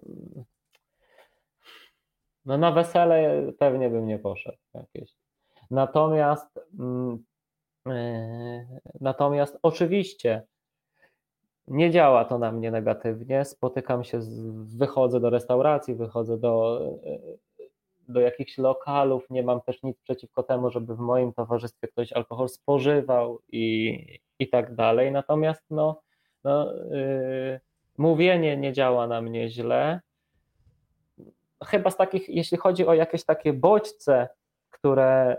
no, 2.45 2.59
na 2.59 2.73
wesele 2.73 3.53
pewnie 3.59 3.91
bym 3.91 4.07
nie 4.07 4.19
poszedł 4.19 4.59
jakieś. 4.75 5.15
Natomiast 5.71 6.61
mm, 6.79 7.25
y, 7.89 8.81
natomiast 9.01 9.59
oczywiście 9.63 10.43
nie 11.69 11.91
działa 11.91 12.25
to 12.25 12.39
na 12.39 12.53
mnie 12.53 12.71
negatywnie. 12.71 13.45
Spotykam 13.45 14.05
się, 14.05 14.23
z, 14.23 14.77
wychodzę 14.77 15.21
do 15.21 15.31
restauracji, 15.31 15.95
wychodzę 15.95 16.39
do, 16.39 16.81
do 18.09 18.21
jakichś 18.21 18.59
lokalów. 18.59 19.31
Nie 19.31 19.43
mam 19.43 19.61
też 19.61 19.83
nic 19.83 19.99
przeciwko 20.01 20.43
temu, 20.43 20.71
żeby 20.71 20.97
w 20.97 20.99
moim 20.99 21.33
towarzystwie 21.33 21.89
ktoś 21.89 22.13
alkohol 22.13 22.49
spożywał 22.49 23.41
i, 23.53 23.97
i 24.39 24.49
tak 24.49 24.75
dalej. 24.75 25.13
Natomiast 25.13 25.63
no, 25.71 26.01
no, 26.45 26.73
yy, 26.73 27.61
mówienie 27.99 28.57
nie 28.57 28.73
działa 28.73 29.07
na 29.07 29.21
mnie 29.21 29.49
źle. 29.49 30.01
Chyba 31.65 31.91
z 31.91 31.97
takich, 31.97 32.29
jeśli 32.29 32.59
chodzi 32.59 32.87
o 32.87 32.95
jakieś 32.95 33.25
takie 33.25 33.53
bodźce, 33.53 34.29
które 34.71 35.37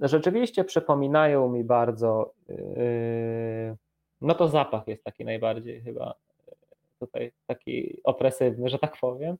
rzeczywiście 0.00 0.64
przypominają 0.64 1.48
mi 1.48 1.64
bardzo. 1.64 2.32
Yy, 2.48 3.76
no 4.24 4.34
to 4.34 4.48
zapach 4.48 4.88
jest 4.88 5.04
taki 5.04 5.24
najbardziej 5.24 5.82
chyba 5.82 6.14
e, 6.48 6.52
tutaj 6.98 7.32
taki 7.46 8.00
opresywny, 8.04 8.68
że 8.68 8.78
tak 8.78 8.96
powiem, 9.00 9.36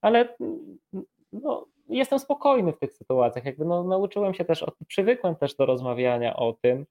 ale 0.00 0.36
no, 1.32 1.66
jestem 1.88 2.18
spokojny 2.18 2.72
w 2.72 2.78
tych 2.78 2.92
sytuacjach, 2.92 3.44
jakby 3.44 3.64
no, 3.64 3.84
nauczyłem 3.84 4.34
się 4.34 4.44
też, 4.44 4.64
przywykłem 4.86 5.36
też 5.36 5.54
do 5.54 5.66
rozmawiania 5.66 6.36
o 6.36 6.52
tym, 6.52 6.86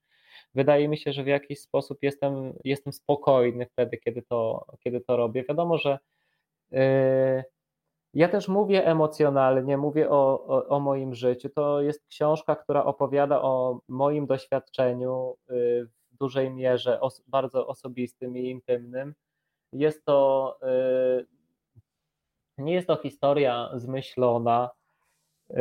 wydaje 0.55 0.87
mi 0.87 0.97
się, 0.97 1.13
że 1.13 1.23
w 1.23 1.27
jakiś 1.27 1.59
sposób 1.59 1.97
jestem, 2.01 2.53
jestem 2.63 2.93
spokojny 2.93 3.65
wtedy, 3.65 3.97
kiedy 3.97 4.21
to, 4.21 4.65
kiedy 4.79 5.01
to 5.01 5.17
robię. 5.17 5.43
Wiadomo, 5.43 5.77
że 5.77 5.99
yy, 6.71 7.43
ja 8.13 8.27
też 8.29 8.47
mówię 8.47 8.85
emocjonalnie, 8.85 9.77
mówię 9.77 10.09
o, 10.09 10.45
o, 10.47 10.67
o, 10.67 10.79
moim 10.79 11.15
życiu. 11.15 11.49
To 11.49 11.81
jest 11.81 12.07
książka, 12.07 12.55
która 12.55 12.83
opowiada 12.83 13.41
o 13.41 13.79
moim 13.87 14.25
doświadczeniu 14.25 15.35
yy, 15.49 15.89
dużej 16.21 16.51
mierze 16.51 17.01
os 17.01 17.23
bardzo 17.27 17.67
osobistym 17.67 18.37
i 18.37 18.49
intymnym. 18.49 19.13
Jest 19.73 20.05
to, 20.05 20.57
y, 21.19 21.25
nie 22.57 22.73
jest 22.73 22.87
to 22.87 22.95
historia 22.95 23.69
zmyślona 23.75 24.69
y, 25.49 25.55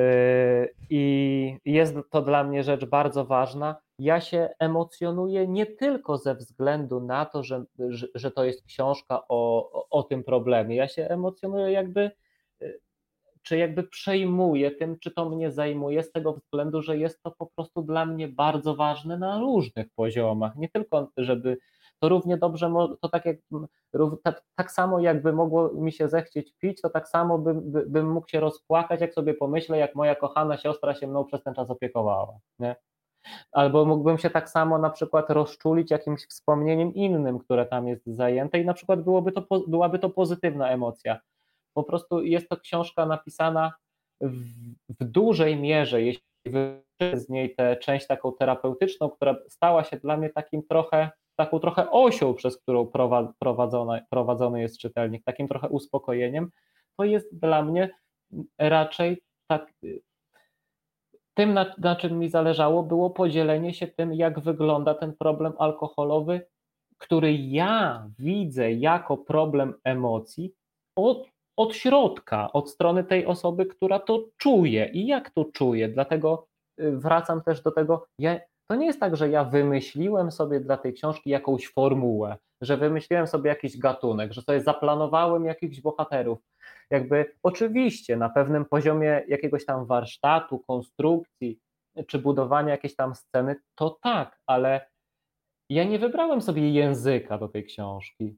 i 0.91 1.57
jest 1.65 1.95
to 2.11 2.23
dla 2.23 2.45
mnie 2.45 2.62
rzecz 2.62 2.85
bardzo 2.85 3.24
ważna. 3.24 3.77
Ja 3.99 4.20
się 4.20 4.49
emocjonuję 4.59 5.49
nie 5.49 5.66
tylko 5.66 6.19
ze 6.19 6.35
względu 6.35 7.01
na 7.01 7.27
to, 7.27 7.43
że, 7.43 7.65
że, 7.89 8.07
że 8.15 8.31
to 8.31 8.45
jest 8.45 8.65
książka 8.65 9.23
o, 9.28 9.70
o, 9.73 9.89
o 9.91 10.03
tym 10.03 10.24
problemie. 10.24 10.77
Ja 10.77 10.89
się 10.89 11.09
emocjonuję 11.09 11.73
jakby 11.73 12.11
y, 12.62 12.81
czy 13.42 13.58
jakby 13.58 13.82
przejmuję 13.82 14.70
tym, 14.70 14.98
czy 14.98 15.10
to 15.10 15.28
mnie 15.30 15.50
zajmuje, 15.50 16.02
z 16.02 16.12
tego 16.12 16.32
względu, 16.32 16.82
że 16.82 16.98
jest 16.98 17.22
to 17.22 17.30
po 17.30 17.46
prostu 17.46 17.82
dla 17.82 18.06
mnie 18.06 18.28
bardzo 18.28 18.76
ważne 18.76 19.18
na 19.18 19.38
różnych 19.38 19.86
poziomach. 19.96 20.56
Nie 20.56 20.68
tylko, 20.68 21.10
żeby 21.16 21.58
to 21.98 22.08
równie 22.08 22.36
dobrze, 22.36 22.72
to 23.00 23.08
tak, 23.08 23.26
jak, 23.26 23.36
tak, 24.22 24.42
tak 24.54 24.72
samo 24.72 25.00
jakby 25.00 25.32
mogło 25.32 25.72
mi 25.74 25.92
się 25.92 26.08
zechcieć 26.08 26.52
pić, 26.58 26.80
to 26.80 26.90
tak 26.90 27.08
samo 27.08 27.38
bym, 27.38 27.72
bym 27.86 28.12
mógł 28.12 28.28
się 28.28 28.40
rozpłakać, 28.40 29.00
jak 29.00 29.14
sobie 29.14 29.34
pomyślę, 29.34 29.78
jak 29.78 29.94
moja 29.94 30.14
kochana 30.14 30.56
siostra 30.56 30.94
się 30.94 31.06
mną 31.06 31.24
przez 31.24 31.42
ten 31.42 31.54
czas 31.54 31.70
opiekowała. 31.70 32.38
Nie? 32.58 32.76
Albo 33.52 33.84
mógłbym 33.84 34.18
się 34.18 34.30
tak 34.30 34.50
samo 34.50 34.78
na 34.78 34.90
przykład 34.90 35.30
rozczulić 35.30 35.90
jakimś 35.90 36.26
wspomnieniem 36.26 36.94
innym, 36.94 37.38
które 37.38 37.66
tam 37.66 37.88
jest 37.88 38.06
zajęte 38.06 38.58
i 38.58 38.64
na 38.64 38.74
przykład 38.74 39.02
byłoby 39.02 39.32
to, 39.32 39.46
byłaby 39.68 39.98
to 39.98 40.10
pozytywna 40.10 40.70
emocja 40.70 41.20
po 41.74 41.84
prostu 41.84 42.22
jest 42.22 42.48
to 42.48 42.56
książka 42.56 43.06
napisana 43.06 43.72
w, 44.20 44.44
w 45.01 45.05
dużej 45.05 45.56
mierze, 45.56 46.02
jeśli 46.02 46.22
z 47.14 47.28
niej 47.28 47.55
tę 47.55 47.76
część 47.76 48.06
taką 48.06 48.32
terapeutyczną, 48.32 49.10
która 49.10 49.36
stała 49.48 49.84
się 49.84 49.97
dla 49.97 50.16
mnie 50.16 50.30
takim 50.30 50.62
trochę, 50.62 51.10
taką 51.36 51.60
trochę 51.60 51.90
osią, 51.90 52.34
przez 52.34 52.59
którą 52.59 52.86
prowadzona, 53.38 54.01
prowadzony 54.10 54.60
jest 54.60 54.78
czytelnik, 54.78 55.24
takim 55.24 55.48
trochę 55.48 55.68
uspokojeniem, 55.68 56.51
to 56.97 57.05
jest 57.05 57.38
dla 57.38 57.62
mnie 57.62 57.90
raczej 58.59 59.22
tak. 59.47 59.72
Tym, 61.34 61.55
na, 61.55 61.74
na 61.78 61.97
czym 61.97 62.18
mi 62.18 62.28
zależało, 62.28 62.82
było 62.82 63.10
podzielenie 63.10 63.74
się 63.74 63.86
tym, 63.86 64.14
jak 64.14 64.40
wygląda 64.40 64.94
ten 64.94 65.16
problem 65.16 65.52
alkoholowy, 65.59 66.47
który 66.98 67.34
ja 67.34 68.06
widzę 68.18 68.72
jako 68.72 69.16
problem 69.16 69.74
emocji 69.84 70.55
od, 70.97 71.28
od 71.61 71.77
środka, 71.77 72.53
od 72.53 72.70
strony 72.70 73.05
tej 73.05 73.27
osoby, 73.27 73.66
która 73.66 73.99
to 73.99 74.24
czuje 74.37 74.91
i 74.93 75.07
jak 75.07 75.31
to 75.31 75.45
czuje. 75.45 75.89
Dlatego 75.89 76.47
y, 76.81 76.97
wracam 76.97 77.43
też 77.43 77.62
do 77.62 77.70
tego, 77.70 78.07
ja, 78.19 78.41
to 78.70 78.74
nie 78.74 78.87
jest 78.87 79.01
tak, 79.01 79.16
że 79.16 79.28
ja 79.28 79.45
wymyśliłem 79.45 80.31
sobie 80.31 80.61
dla 80.61 80.77
tej 80.77 80.93
książki 80.93 81.31
jakąś 81.31 81.69
formułę, 81.69 82.37
że 82.61 82.77
wymyśliłem 82.77 83.27
sobie 83.27 83.49
jakiś 83.49 83.78
gatunek, 83.78 84.32
że 84.32 84.43
sobie 84.43 84.61
zaplanowałem 84.61 85.45
jakichś 85.45 85.81
bohaterów. 85.81 86.39
Jakby 86.91 87.32
oczywiście 87.43 88.16
na 88.16 88.28
pewnym 88.28 88.65
poziomie 88.65 89.23
jakiegoś 89.28 89.65
tam 89.65 89.87
warsztatu, 89.87 90.59
konstrukcji 90.59 91.59
czy 92.07 92.19
budowania 92.19 92.70
jakiejś 92.70 92.97
tam 92.97 93.15
sceny, 93.15 93.57
to 93.74 93.99
tak, 94.03 94.41
ale 94.47 94.91
ja 95.70 95.85
nie 95.85 95.99
wybrałem 95.99 96.43
sobie 96.43 96.70
języka 96.70 97.39
do 97.39 97.49
tej 97.49 97.65
książki. 97.65 98.37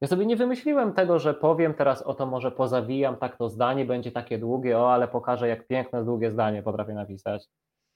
Ja 0.00 0.08
sobie 0.08 0.26
nie 0.26 0.36
wymyśliłem 0.36 0.92
tego, 0.92 1.18
że 1.18 1.34
powiem 1.34 1.74
teraz 1.74 2.02
o 2.02 2.14
to 2.14 2.26
może 2.26 2.50
pozawijam, 2.50 3.16
tak 3.16 3.36
to 3.36 3.48
zdanie 3.48 3.84
będzie 3.84 4.12
takie 4.12 4.38
długie, 4.38 4.78
o 4.78 4.92
ale 4.92 5.08
pokażę 5.08 5.48
jak 5.48 5.66
piękne 5.66 6.04
długie 6.04 6.30
zdanie 6.30 6.62
potrafię 6.62 6.94
napisać. 6.94 7.46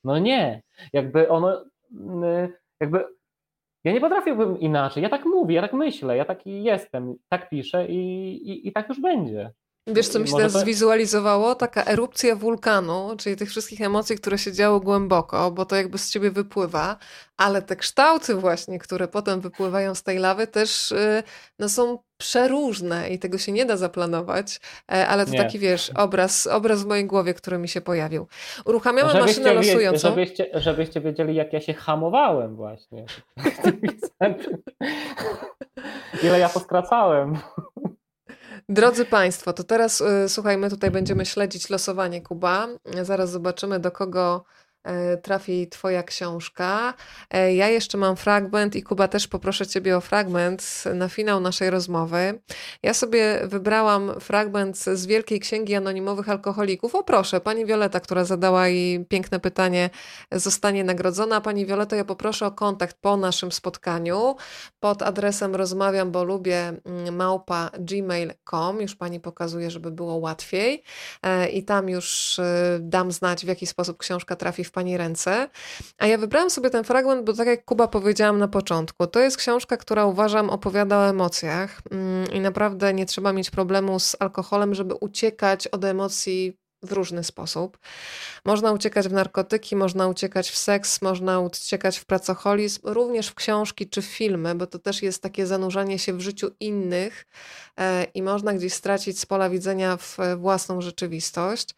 No 0.05 0.19
nie, 0.19 0.63
jakby 0.93 1.29
ono, 1.29 1.65
mm, 2.01 2.53
jakby 2.81 3.05
ja 3.85 3.93
nie 3.93 4.01
potrafiłbym 4.01 4.61
inaczej. 4.61 5.03
Ja 5.03 5.09
tak 5.09 5.25
mówię, 5.25 5.55
ja 5.55 5.63
tak 5.63 5.73
myślę, 5.73 6.17
ja 6.17 6.25
taki 6.25 6.63
jestem, 6.63 7.15
tak 7.29 7.49
piszę 7.49 7.87
i, 7.89 8.33
i, 8.51 8.69
i 8.69 8.73
tak 8.73 8.89
już 8.89 9.01
będzie. 9.01 9.53
Wiesz, 9.87 10.09
co 10.09 10.19
mi 10.19 10.29
się 10.29 10.37
teraz 10.37 10.53
to... 10.53 10.59
zwizualizowało? 10.59 11.55
Taka 11.55 11.85
erupcja 11.85 12.37
wulkanu, 12.37 13.17
czyli 13.19 13.37
tych 13.37 13.51
wszystkich 13.51 13.81
emocji, 13.81 14.17
które 14.17 14.39
się 14.39 14.53
działy 14.53 14.81
głęboko, 14.81 15.51
bo 15.51 15.65
to 15.65 15.77
jakby 15.77 15.99
z 15.99 16.11
ciebie 16.11 16.31
wypływa, 16.31 16.97
ale 17.37 17.63
te 17.63 17.77
kształty 17.77 18.35
właśnie, 18.35 18.79
które 18.79 19.09
potem 19.09 19.41
wypływają 19.41 19.95
z 19.95 20.03
tej 20.03 20.19
lawy 20.19 20.47
też 20.47 20.93
y, 20.93 21.23
no, 21.59 21.69
są 21.69 21.99
przeróżne 22.17 23.09
i 23.09 23.19
tego 23.19 23.39
się 23.39 23.53
nie 23.53 23.65
da 23.65 23.77
zaplanować, 23.77 24.61
e, 24.93 25.09
ale 25.09 25.27
to 25.27 25.33
nie. 25.33 25.39
taki, 25.39 25.59
wiesz, 25.59 25.91
obraz, 25.91 26.47
obraz 26.47 26.83
w 26.83 26.87
mojej 26.87 27.07
głowie, 27.07 27.35
który 27.35 27.59
mi 27.59 27.69
się 27.69 27.81
pojawił. 27.81 28.27
Uruchamiamy 28.65 29.11
żebyście 29.11 29.41
maszynę 29.41 29.55
losującą. 29.55 30.09
Żebyście, 30.09 30.47
żebyście 30.55 31.01
wiedzieli, 31.01 31.35
jak 31.35 31.53
ja 31.53 31.61
się 31.61 31.75
hamowałem 31.75 32.57
właśnie. 32.57 33.05
Ile 36.25 36.39
ja 36.39 36.49
poskracałem. 36.49 37.39
Drodzy 38.73 39.05
Państwo, 39.05 39.53
to 39.53 39.65
teraz 39.65 40.01
y, 40.01 40.29
słuchaj, 40.29 40.59
my 40.59 40.71
tutaj 40.71 40.91
będziemy 40.91 41.27
śledzić 41.27 41.71
losowanie 41.71 42.23
Kuba. 42.23 42.69
Zaraz 43.03 43.31
zobaczymy, 43.31 43.81
do 43.81 43.91
kogo 43.91 44.45
trafi 45.23 45.69
Twoja 45.69 46.03
książka. 46.03 46.95
E, 47.31 47.55
ja 47.55 47.69
jeszcze 47.69 47.99
mam 47.99 48.17
fragment 48.17 48.77
i 48.77 48.83
Kuba 48.83 49.09
też 49.09 49.29
poproszę 49.29 49.67
Ciebie 49.67 49.97
o 49.97 50.01
fragment 50.01 50.85
na 50.95 51.09
finał 51.09 51.41
naszej 51.41 51.71
rozmowy. 51.71 52.41
Ja 52.83 52.95
sobie 52.95 53.41
wybrałam 53.45 54.21
fragment 54.21 54.79
z 54.79 55.07
Wielkiej 55.07 55.41
Księgi 55.41 55.75
Anonimowych 55.75 56.29
Alkoholików. 56.29 56.95
O 56.95 57.05
proszę, 57.05 57.41
Pani 57.41 57.67
Wioleta, 57.67 58.01
która 58.01 58.25
zadała 58.25 58.69
jej 58.69 59.05
piękne 59.05 59.41
pytanie, 59.41 59.91
zostanie 60.33 60.85
nagrodzona. 60.85 61.41
Pani 61.41 61.67
Wioleto, 61.67 61.97
ja 61.97 62.05
poproszę 62.05 62.47
o 62.47 62.53
kontakt 62.53 62.97
po 63.01 63.17
naszym 63.17 63.53
spotkaniu 63.53 64.37
pod 64.81 65.03
adresem 65.03 65.57
rozmawiam, 65.57 66.11
bo 66.11 66.25
lubię 66.25 66.73
mm, 66.85 67.17
małpa 67.17 67.71
gmail.com. 67.79 68.81
Już 68.81 68.97
Pani 68.97 69.21
pokazuje, 69.21 69.71
żeby 69.71 69.91
było 69.91 70.15
łatwiej 70.17 70.83
e, 71.23 71.49
i 71.49 71.65
tam 71.65 71.89
już 71.89 72.41
dam 72.81 73.13
znać, 73.13 73.45
w 73.45 73.49
jaki 73.49 73.67
sposób 73.67 73.99
książka 73.99 74.37
trafi 74.37 74.65
w 74.65 74.72
Pani 74.73 74.97
ręce. 74.97 75.49
A 75.99 76.07
ja 76.07 76.19
wybrałam 76.19 76.51
sobie 76.51 76.71
ten 76.71 76.85
fragment, 76.85 77.25
bo 77.25 77.33
tak 77.33 77.47
jak 77.47 77.65
Kuba 77.65 77.89
powiedziałam 77.89 78.39
na 78.39 78.49
początku, 78.49 79.07
to 79.07 79.21
jest 79.21 79.37
książka, 79.37 79.77
która 79.77 80.07
uważam 80.07 80.51
opowiada 80.51 80.99
o 80.99 81.09
emocjach 81.09 81.81
mm, 81.91 82.33
i 82.33 82.41
naprawdę 82.41 82.95
nie 82.95 83.07
trzeba 83.07 83.33
mieć 83.33 83.51
problemu 83.51 84.01
z 84.01 84.17
alkoholem, 84.21 84.75
żeby 84.75 84.95
uciekać 84.95 85.69
od 85.69 85.85
emocji 85.85 86.62
w 86.83 86.93
różny 86.93 87.25
sposób. 87.25 87.79
Można 88.45 88.73
uciekać 88.73 89.09
w 89.09 89.13
narkotyki, 89.13 89.77
można 89.77 90.09
uciekać 90.09 90.51
w 90.51 90.57
seks, 90.57 91.03
można 91.03 91.41
uciekać 91.41 91.99
w 91.99 92.05
pracoholizm, 92.05 92.81
również 92.85 93.29
w 93.29 93.35
książki 93.35 93.89
czy 93.89 94.03
filmy, 94.03 94.55
bo 94.55 94.67
to 94.67 94.79
też 94.79 95.03
jest 95.03 95.23
takie 95.23 95.47
zanurzanie 95.47 95.99
się 95.99 96.13
w 96.13 96.21
życiu 96.21 96.51
innych 96.61 97.27
e, 97.81 98.05
i 98.05 98.23
można 98.23 98.55
gdzieś 98.55 98.73
stracić 98.73 99.21
z 99.21 99.27
pola 99.27 99.51
widzenia 99.51 99.97
w 99.97 100.19
własną 100.37 100.81
rzeczywistość. 100.81 101.69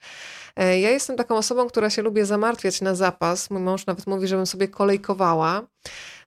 E, 0.57 0.81
ja 0.81 0.91
jestem 0.91 1.17
taką 1.17 1.37
osobą, 1.37 1.67
która 1.67 1.91
się 1.91 2.03
lubię 2.03 2.27
zamartwiać 2.27 2.81
na 2.81 2.95
zapas. 2.95 3.51
Mój 3.51 3.63
mąż 3.63 3.87
nawet 3.87 4.07
mówi, 4.07 4.29
żebym 4.29 4.47
sobie 4.47 4.69
kolejkowała. 4.69 5.63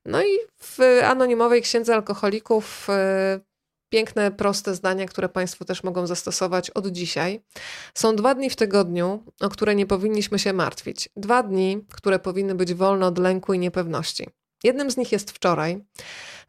No 0.05 0.23
i 0.23 0.37
w 0.61 0.79
anonimowej 1.03 1.61
księdze 1.61 1.95
alkoholików 1.95 2.87
e, 2.89 3.39
piękne, 3.89 4.31
proste 4.31 4.75
zdania, 4.75 5.05
które 5.05 5.29
Państwo 5.29 5.65
też 5.65 5.83
mogą 5.83 6.07
zastosować 6.07 6.69
od 6.69 6.87
dzisiaj. 6.87 7.41
Są 7.93 8.15
dwa 8.15 8.35
dni 8.35 8.49
w 8.49 8.55
tygodniu, 8.55 9.23
o 9.39 9.49
które 9.49 9.75
nie 9.75 9.85
powinniśmy 9.85 10.39
się 10.39 10.53
martwić. 10.53 11.09
Dwa 11.15 11.43
dni, 11.43 11.85
które 11.93 12.19
powinny 12.19 12.55
być 12.55 12.73
wolne 12.73 13.05
od 13.05 13.17
lęku 13.17 13.53
i 13.53 13.59
niepewności. 13.59 14.27
Jednym 14.63 14.91
z 14.91 14.97
nich 14.97 15.11
jest 15.11 15.31
wczoraj, 15.31 15.85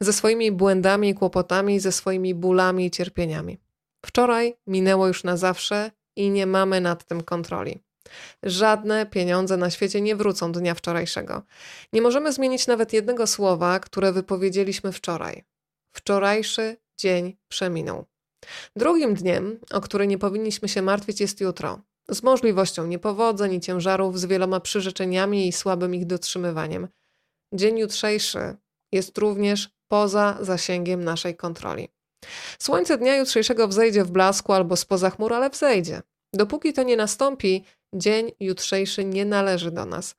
ze 0.00 0.12
swoimi 0.12 0.52
błędami 0.52 1.08
i 1.08 1.14
kłopotami, 1.14 1.80
ze 1.80 1.92
swoimi 1.92 2.34
bólami 2.34 2.86
i 2.86 2.90
cierpieniami. 2.90 3.58
Wczoraj 4.06 4.56
minęło 4.66 5.06
już 5.06 5.24
na 5.24 5.36
zawsze 5.36 5.90
i 6.16 6.30
nie 6.30 6.46
mamy 6.46 6.80
nad 6.80 7.04
tym 7.04 7.22
kontroli. 7.22 7.78
Żadne 8.42 9.06
pieniądze 9.06 9.56
na 9.56 9.70
świecie 9.70 10.00
nie 10.00 10.16
wrócą 10.16 10.52
dnia 10.52 10.74
wczorajszego. 10.74 11.42
Nie 11.92 12.02
możemy 12.02 12.32
zmienić 12.32 12.66
nawet 12.66 12.92
jednego 12.92 13.26
słowa, 13.26 13.80
które 13.80 14.12
wypowiedzieliśmy 14.12 14.92
wczoraj. 14.92 15.44
Wczorajszy 15.92 16.76
dzień 16.98 17.36
przeminął. 17.48 18.04
Drugim 18.76 19.14
dniem, 19.14 19.60
o 19.72 19.80
który 19.80 20.06
nie 20.06 20.18
powinniśmy 20.18 20.68
się 20.68 20.82
martwić, 20.82 21.20
jest 21.20 21.40
jutro. 21.40 21.80
Z 22.10 22.22
możliwością 22.22 22.86
niepowodzeń 22.86 23.54
i 23.54 23.60
ciężarów, 23.60 24.18
z 24.18 24.24
wieloma 24.24 24.60
przyrzeczeniami 24.60 25.48
i 25.48 25.52
słabym 25.52 25.94
ich 25.94 26.06
dotrzymywaniem. 26.06 26.88
Dzień 27.54 27.78
jutrzejszy 27.78 28.56
jest 28.92 29.18
również 29.18 29.70
poza 29.88 30.38
zasięgiem 30.40 31.04
naszej 31.04 31.36
kontroli. 31.36 31.88
Słońce 32.58 32.98
dnia 32.98 33.16
jutrzejszego 33.16 33.68
wzejdzie 33.68 34.04
w 34.04 34.10
blasku 34.10 34.52
albo 34.52 34.76
spoza 34.76 35.10
chmur, 35.10 35.34
ale 35.34 35.50
wzejdzie. 35.50 36.02
Dopóki 36.34 36.72
to 36.72 36.82
nie 36.82 36.96
nastąpi, 36.96 37.64
dzień 37.92 38.32
jutrzejszy 38.40 39.04
nie 39.04 39.24
należy 39.24 39.70
do 39.70 39.84
nas. 39.84 40.14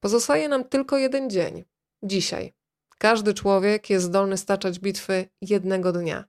Pozostaje 0.00 0.48
nam 0.48 0.64
tylko 0.64 0.98
jeden 0.98 1.30
dzień 1.30 1.64
dzisiaj. 2.02 2.52
Każdy 3.02 3.34
człowiek 3.34 3.90
jest 3.90 4.06
zdolny 4.06 4.36
staczać 4.36 4.78
bitwy 4.78 5.28
jednego 5.40 5.92
dnia. 5.92 6.24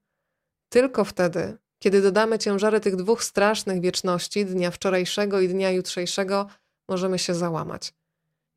Tylko 0.69 1.05
wtedy, 1.05 1.57
kiedy 1.79 2.01
dodamy 2.01 2.39
ciężary 2.39 2.79
tych 2.79 2.95
dwóch 2.95 3.23
strasznych 3.23 3.81
wieczności, 3.81 4.45
dnia 4.45 4.71
wczorajszego 4.71 5.39
i 5.39 5.47
dnia 5.47 5.71
jutrzejszego, 5.71 6.47
możemy 6.89 7.19
się 7.19 7.33
załamać. 7.35 7.93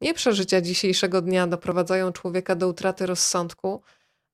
Nie 0.01 0.15
przeżycia 0.15 0.61
dzisiejszego 0.61 1.23
dnia 1.23 1.47
doprowadzają 1.47 2.13
człowieka 2.13 2.55
do 2.55 2.69
utraty 2.69 3.07
rozsądku, 3.07 3.83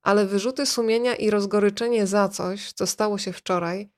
ale 0.03 0.25
wyrzuty 0.25 0.65
sumienia 0.65 1.15
i 1.15 1.29
rozgoryczenie 1.29 2.07
za 2.07 2.29
coś, 2.29 2.71
co 2.71 2.87
stało 2.87 3.17
się 3.17 3.33
wczoraj, 3.33 3.89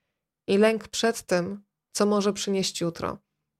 i 0.46 0.58
lęk 0.58 0.88
przed 0.88 1.22
tym, 1.22 1.64
co 1.92 2.06
może 2.06 2.32
przynieść 2.32 2.80
jutro. 2.80 3.18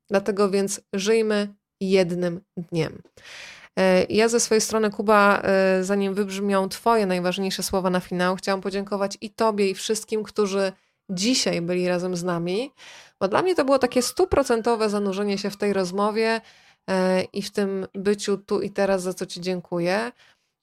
Dlatego 0.09 0.51
więc 0.51 0.81
żyjmy 0.93 1.55
jednym 1.81 2.40
dniem. 2.57 3.03
E, 3.78 4.07
ja 4.09 4.28
ze 4.28 4.40
swojej 4.40 4.61
strony, 4.61 4.90
Kuba, 4.90 5.43
e, 5.43 5.85
zanim 5.85 6.15
wybrzmią 6.15 6.69
Twoje 6.69 7.07
najważniejsze 7.07 7.62
słowa 7.62 7.90
na 7.90 8.01
finał, 8.01 8.36
chciałam 8.36 8.61
podziękować 8.61 9.19
i 9.20 9.31
Tobie, 9.31 9.70
i 9.70 9.74
wszystkim, 9.74 10.23
którzy 10.23 10.73
dzisiaj 11.11 11.62
byli 11.62 11.89
razem 11.89 12.16
z 12.16 12.24
nami, 12.24 12.73
bo 13.20 13.28
dla 13.28 13.43
mnie 13.43 13.55
to 13.55 13.65
było 13.65 13.78
takie 13.78 14.03
stuprocentowe 14.03 14.90
zanurzenie 14.90 15.39
się 15.39 15.51
w 15.51 15.57
tej 15.57 15.73
rozmowie 15.73 16.40
e, 16.90 17.23
i 17.23 17.43
w 17.43 17.51
tym 17.51 17.86
byciu 17.94 18.39
tu 18.39 18.61
i 18.61 18.70
teraz, 18.70 19.03
za 19.03 19.15
co 19.15 19.27
Ci 19.27 19.40
dziękuję. 19.40 20.12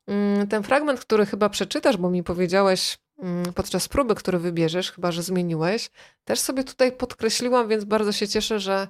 Mm, 0.07 0.48
ten 0.48 0.64
fragment, 0.64 0.99
który 0.99 1.26
chyba 1.26 1.49
przeczytasz, 1.49 1.98
bo 1.98 2.10
mi 2.10 2.23
powiedziałeś 2.23 2.98
mm, 3.19 3.53
podczas 3.53 3.88
próby, 3.88 4.15
który 4.15 4.40
wybierzesz, 4.40 4.91
chyba 4.91 5.11
że 5.11 5.23
zmieniłeś, 5.23 5.91
też 6.26 6.40
sobie 6.40 6.64
tutaj 6.64 6.91
podkreśliłam, 6.91 7.68
więc 7.68 7.84
bardzo 7.84 8.11
się 8.11 8.27
cieszę, 8.27 8.60
że 8.60 8.88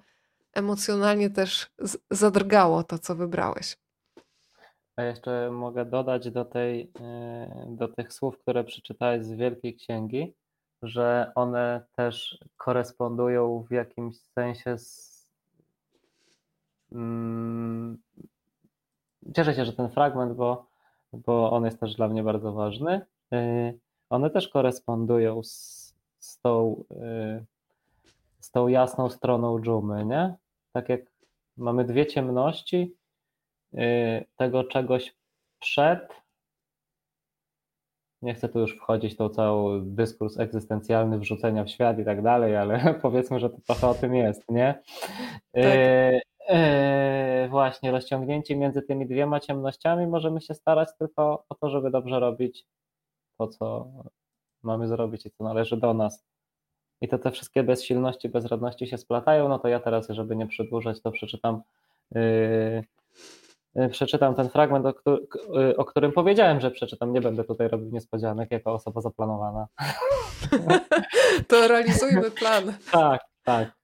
emocjonalnie 0.53 1.29
też 1.29 1.71
zadrgało 2.11 2.83
to, 2.83 2.99
co 2.99 3.15
wybrałeś. 3.15 3.82
A 4.95 5.03
jeszcze 5.03 5.51
mogę 5.51 5.85
dodać 5.85 6.31
do, 6.31 6.45
tej, 6.45 6.91
e, 6.99 7.65
do 7.69 7.87
tych 7.87 8.13
słów, 8.13 8.37
które 8.37 8.63
przeczytałeś 8.63 9.25
z 9.25 9.33
Wielkiej 9.33 9.75
Księgi, 9.75 10.33
że 10.81 11.31
one 11.35 11.85
też 11.95 12.39
korespondują 12.57 13.65
w 13.69 13.71
jakimś 13.71 14.17
sensie 14.17 14.77
z. 14.77 15.13
Mm, 16.91 17.97
cieszę 19.35 19.53
się, 19.53 19.65
że 19.65 19.73
ten 19.73 19.89
fragment, 19.89 20.33
bo, 20.33 20.65
bo 21.13 21.51
on 21.51 21.65
jest 21.65 21.79
też 21.79 21.95
dla 21.95 22.07
mnie 22.07 22.23
bardzo 22.23 22.53
ważny. 22.53 23.01
E, 23.33 23.73
one 24.09 24.29
też 24.29 24.47
korespondują 24.47 25.43
z, 25.43 25.83
z 26.19 26.39
tą, 26.39 26.83
y, 26.91 27.45
z 28.39 28.51
tą 28.51 28.67
jasną 28.67 29.09
stroną 29.09 29.61
dżumy, 29.61 30.05
nie? 30.05 30.35
Tak 30.71 30.89
jak 30.89 31.01
mamy 31.57 31.85
dwie 31.85 32.05
ciemności 32.05 32.95
tego 34.35 34.63
czegoś 34.63 35.15
przed. 35.59 36.23
Nie 38.21 38.33
chcę 38.33 38.49
tu 38.49 38.59
już 38.59 38.77
wchodzić 38.77 39.13
w 39.13 39.17
tą 39.17 39.29
cały 39.29 39.81
dyskurs 39.85 40.39
egzystencjalny, 40.39 41.19
wrzucenia 41.19 41.63
w 41.63 41.69
świat 41.69 41.99
i 41.99 42.05
tak 42.05 42.21
dalej, 42.21 42.55
ale 42.55 42.93
powiedzmy, 43.01 43.39
że 43.39 43.49
to 43.49 43.57
trochę 43.67 43.87
o 43.87 43.93
tym 43.93 44.15
jest, 44.15 44.49
nie? 44.49 44.83
Tak. 45.53 45.63
E, 46.47 47.47
właśnie, 47.49 47.91
rozciągnięcie 47.91 48.55
między 48.55 48.81
tymi 48.81 49.07
dwiema 49.07 49.39
ciemnościami 49.39 50.07
możemy 50.07 50.41
się 50.41 50.53
starać 50.53 50.89
tylko 50.99 51.45
o 51.49 51.55
to, 51.55 51.69
żeby 51.69 51.91
dobrze 51.91 52.19
robić 52.19 52.65
to, 53.37 53.47
co 53.47 53.87
mamy 54.63 54.87
zrobić 54.87 55.25
i 55.25 55.31
co 55.31 55.43
należy 55.43 55.77
do 55.77 55.93
nas. 55.93 56.25
I 57.01 57.07
to 57.07 57.19
te 57.19 57.31
wszystkie 57.31 57.63
bezsilności, 57.63 58.29
bezradności 58.29 58.87
się 58.87 58.97
splatają, 58.97 59.49
no 59.49 59.59
to 59.59 59.67
ja 59.67 59.79
teraz, 59.79 60.07
żeby 60.09 60.35
nie 60.35 60.47
przedłużać, 60.47 61.01
to 61.01 61.11
przeczytam 61.11 61.61
yy, 62.11 62.83
przeczytam 63.91 64.35
ten 64.35 64.49
fragment, 64.49 64.85
o, 64.85 64.93
który, 64.93 65.77
o, 65.77 65.85
którym 65.85 66.11
powiedziałem, 66.11 66.61
że 66.61 66.71
przeczytam. 66.71 67.13
Nie 67.13 67.21
będę 67.21 67.43
tutaj 67.43 67.67
robił 67.67 67.89
niespodzianek 67.91 68.51
jako 68.51 68.73
osoba 68.73 69.01
zaplanowana. 69.01 69.67
To 71.47 71.67
realizujmy 71.67 72.31
plan. 72.31 72.73
tak, 72.91 73.21
tak. 73.43 73.77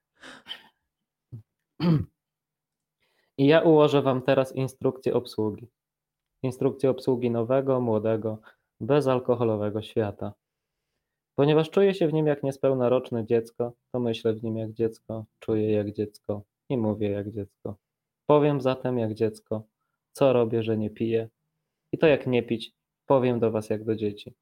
I 3.38 3.46
ja 3.46 3.60
ułożę 3.60 4.02
Wam 4.02 4.22
teraz 4.22 4.56
instrukcję 4.56 5.14
obsługi. 5.14 5.68
Instrukcję 6.42 6.90
obsługi 6.90 7.30
nowego, 7.30 7.80
młodego, 7.80 8.38
bezalkoholowego 8.80 9.82
świata. 9.82 10.32
Ponieważ 11.34 11.70
czuję 11.70 11.94
się 11.94 12.08
w 12.08 12.12
nim 12.12 12.26
jak 12.26 12.42
niespełna 12.42 12.88
roczne 12.88 13.26
dziecko, 13.26 13.72
to 13.92 14.00
myślę 14.00 14.32
w 14.32 14.42
nim 14.42 14.56
jak 14.56 14.72
dziecko, 14.72 15.24
czuję 15.38 15.72
jak 15.72 15.92
dziecko 15.92 16.42
i 16.68 16.78
mówię 16.78 17.10
jak 17.10 17.30
dziecko. 17.30 17.76
Powiem 18.26 18.60
zatem 18.60 18.98
jak 18.98 19.14
dziecko, 19.14 19.62
co 20.20 20.32
robię, 20.32 20.62
że 20.62 20.76
nie 20.76 20.90
piję. 20.90 21.28
I 21.92 21.98
to 21.98 22.06
jak 22.06 22.26
nie 22.26 22.42
pić, 22.42 22.72
powiem 23.06 23.40
do 23.40 23.50
Was 23.50 23.70
jak 23.70 23.84
do 23.84 23.96
dzieci. 23.96 24.34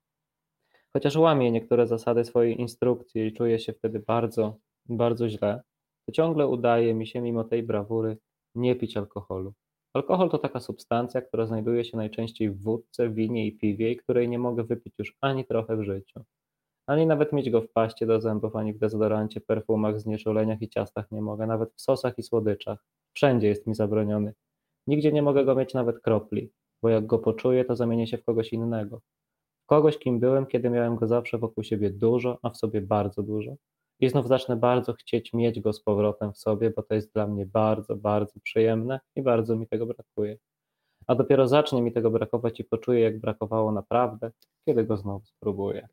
Chociaż 0.93 1.17
łamię 1.17 1.51
niektóre 1.51 1.87
zasady 1.87 2.25
swojej 2.25 2.61
instrukcji 2.61 3.27
i 3.27 3.33
czuję 3.33 3.59
się 3.59 3.73
wtedy 3.73 4.01
bardzo, 4.01 4.57
bardzo 4.89 5.29
źle, 5.29 5.63
to 6.07 6.13
ciągle 6.13 6.47
udaje 6.47 6.95
mi 6.95 7.07
się 7.07 7.21
mimo 7.21 7.45
tej 7.45 7.63
brawury 7.63 8.19
nie 8.55 8.77
pić 8.77 8.97
alkoholu. 8.97 9.53
Alkohol 9.95 10.31
to 10.31 10.39
taka 10.39 10.61
substancja, 10.61 11.23
która 11.23 11.47
znajduje 11.47 11.85
się 11.85 11.97
najczęściej 11.97 12.51
w 12.51 12.63
wódce, 12.63 13.11
winie 13.11 13.47
i 13.47 13.59
piwie, 13.59 13.91
i 13.93 13.97
której 13.97 14.29
nie 14.29 14.39
mogę 14.39 14.65
wypić 14.65 14.95
już 14.99 15.17
ani 15.21 15.45
trochę 15.45 15.77
w 15.77 15.83
życiu. 15.83 16.25
Ani 16.87 17.07
nawet 17.07 17.33
mieć 17.33 17.51
go 17.51 17.61
w 17.61 17.73
paście 17.73 18.07
do 18.07 18.21
zębów, 18.21 18.57
ani 18.57 18.73
w 18.73 18.79
dezodorancie, 18.79 19.41
perfumach, 19.41 20.01
znieczuleniach 20.01 20.63
i 20.63 20.69
ciastach 20.69 21.11
nie 21.11 21.23
mogę, 21.23 21.47
nawet 21.47 21.75
w 21.75 21.81
sosach 21.81 22.19
i 22.19 22.23
słodyczach. 22.23 22.85
Wszędzie 23.13 23.49
jest 23.49 23.67
mi 23.67 23.75
zabroniony. 23.75 24.35
Nigdzie 24.89 25.13
nie 25.13 25.23
mogę 25.23 25.45
go 25.45 25.55
mieć 25.55 25.75
nawet 25.75 26.01
kropli, 26.01 26.51
bo 26.83 26.89
jak 26.89 27.07
go 27.07 27.19
poczuję, 27.19 27.65
to 27.65 27.77
zamienię 27.77 28.07
się 28.07 28.19
w 28.19 28.25
kogoś 28.25 28.53
innego. 28.53 29.01
W 29.65 29.67
kogoś, 29.67 29.99
kim 29.99 30.21
byłem, 30.21 30.47
kiedy 30.47 30.71
miałem 30.71 30.97
go 30.97 31.07
zawsze 31.07 31.39
wokół 31.39 31.65
siebie 31.65 31.91
dużo, 31.91 32.39
a 32.43 32.51
w 32.51 32.57
sobie 32.57 32.81
bardzo 32.81 33.23
dużo. 33.23 33.57
I 34.01 34.09
znów 34.09 34.29
zacznę 34.29 34.57
bardzo 34.57 34.93
chcieć 34.93 35.33
mieć 35.33 35.61
go 35.61 35.73
z 35.73 35.83
powrotem 35.83 36.33
w 36.33 36.39
sobie, 36.39 36.71
bo 36.71 36.83
to 36.83 36.95
jest 36.95 37.13
dla 37.13 37.27
mnie 37.27 37.47
bardzo, 37.47 37.97
bardzo 37.97 38.41
przyjemne 38.41 39.01
i 39.17 39.23
bardzo 39.23 39.57
mi 39.57 39.67
tego 39.67 39.87
brakuje. 39.87 40.39
A 41.07 41.15
dopiero 41.15 41.49
zacznie 41.49 41.83
mi 41.83 41.93
tego 41.93 42.11
brakować 42.11 42.61
i 42.61 42.65
poczuję, 42.65 43.01
jak 43.01 43.21
brakowało 43.21 43.73
naprawdę, 43.73 44.31
kiedy 44.65 44.85
go 44.85 44.97
znowu 44.97 45.27
spróbuję. 45.27 45.89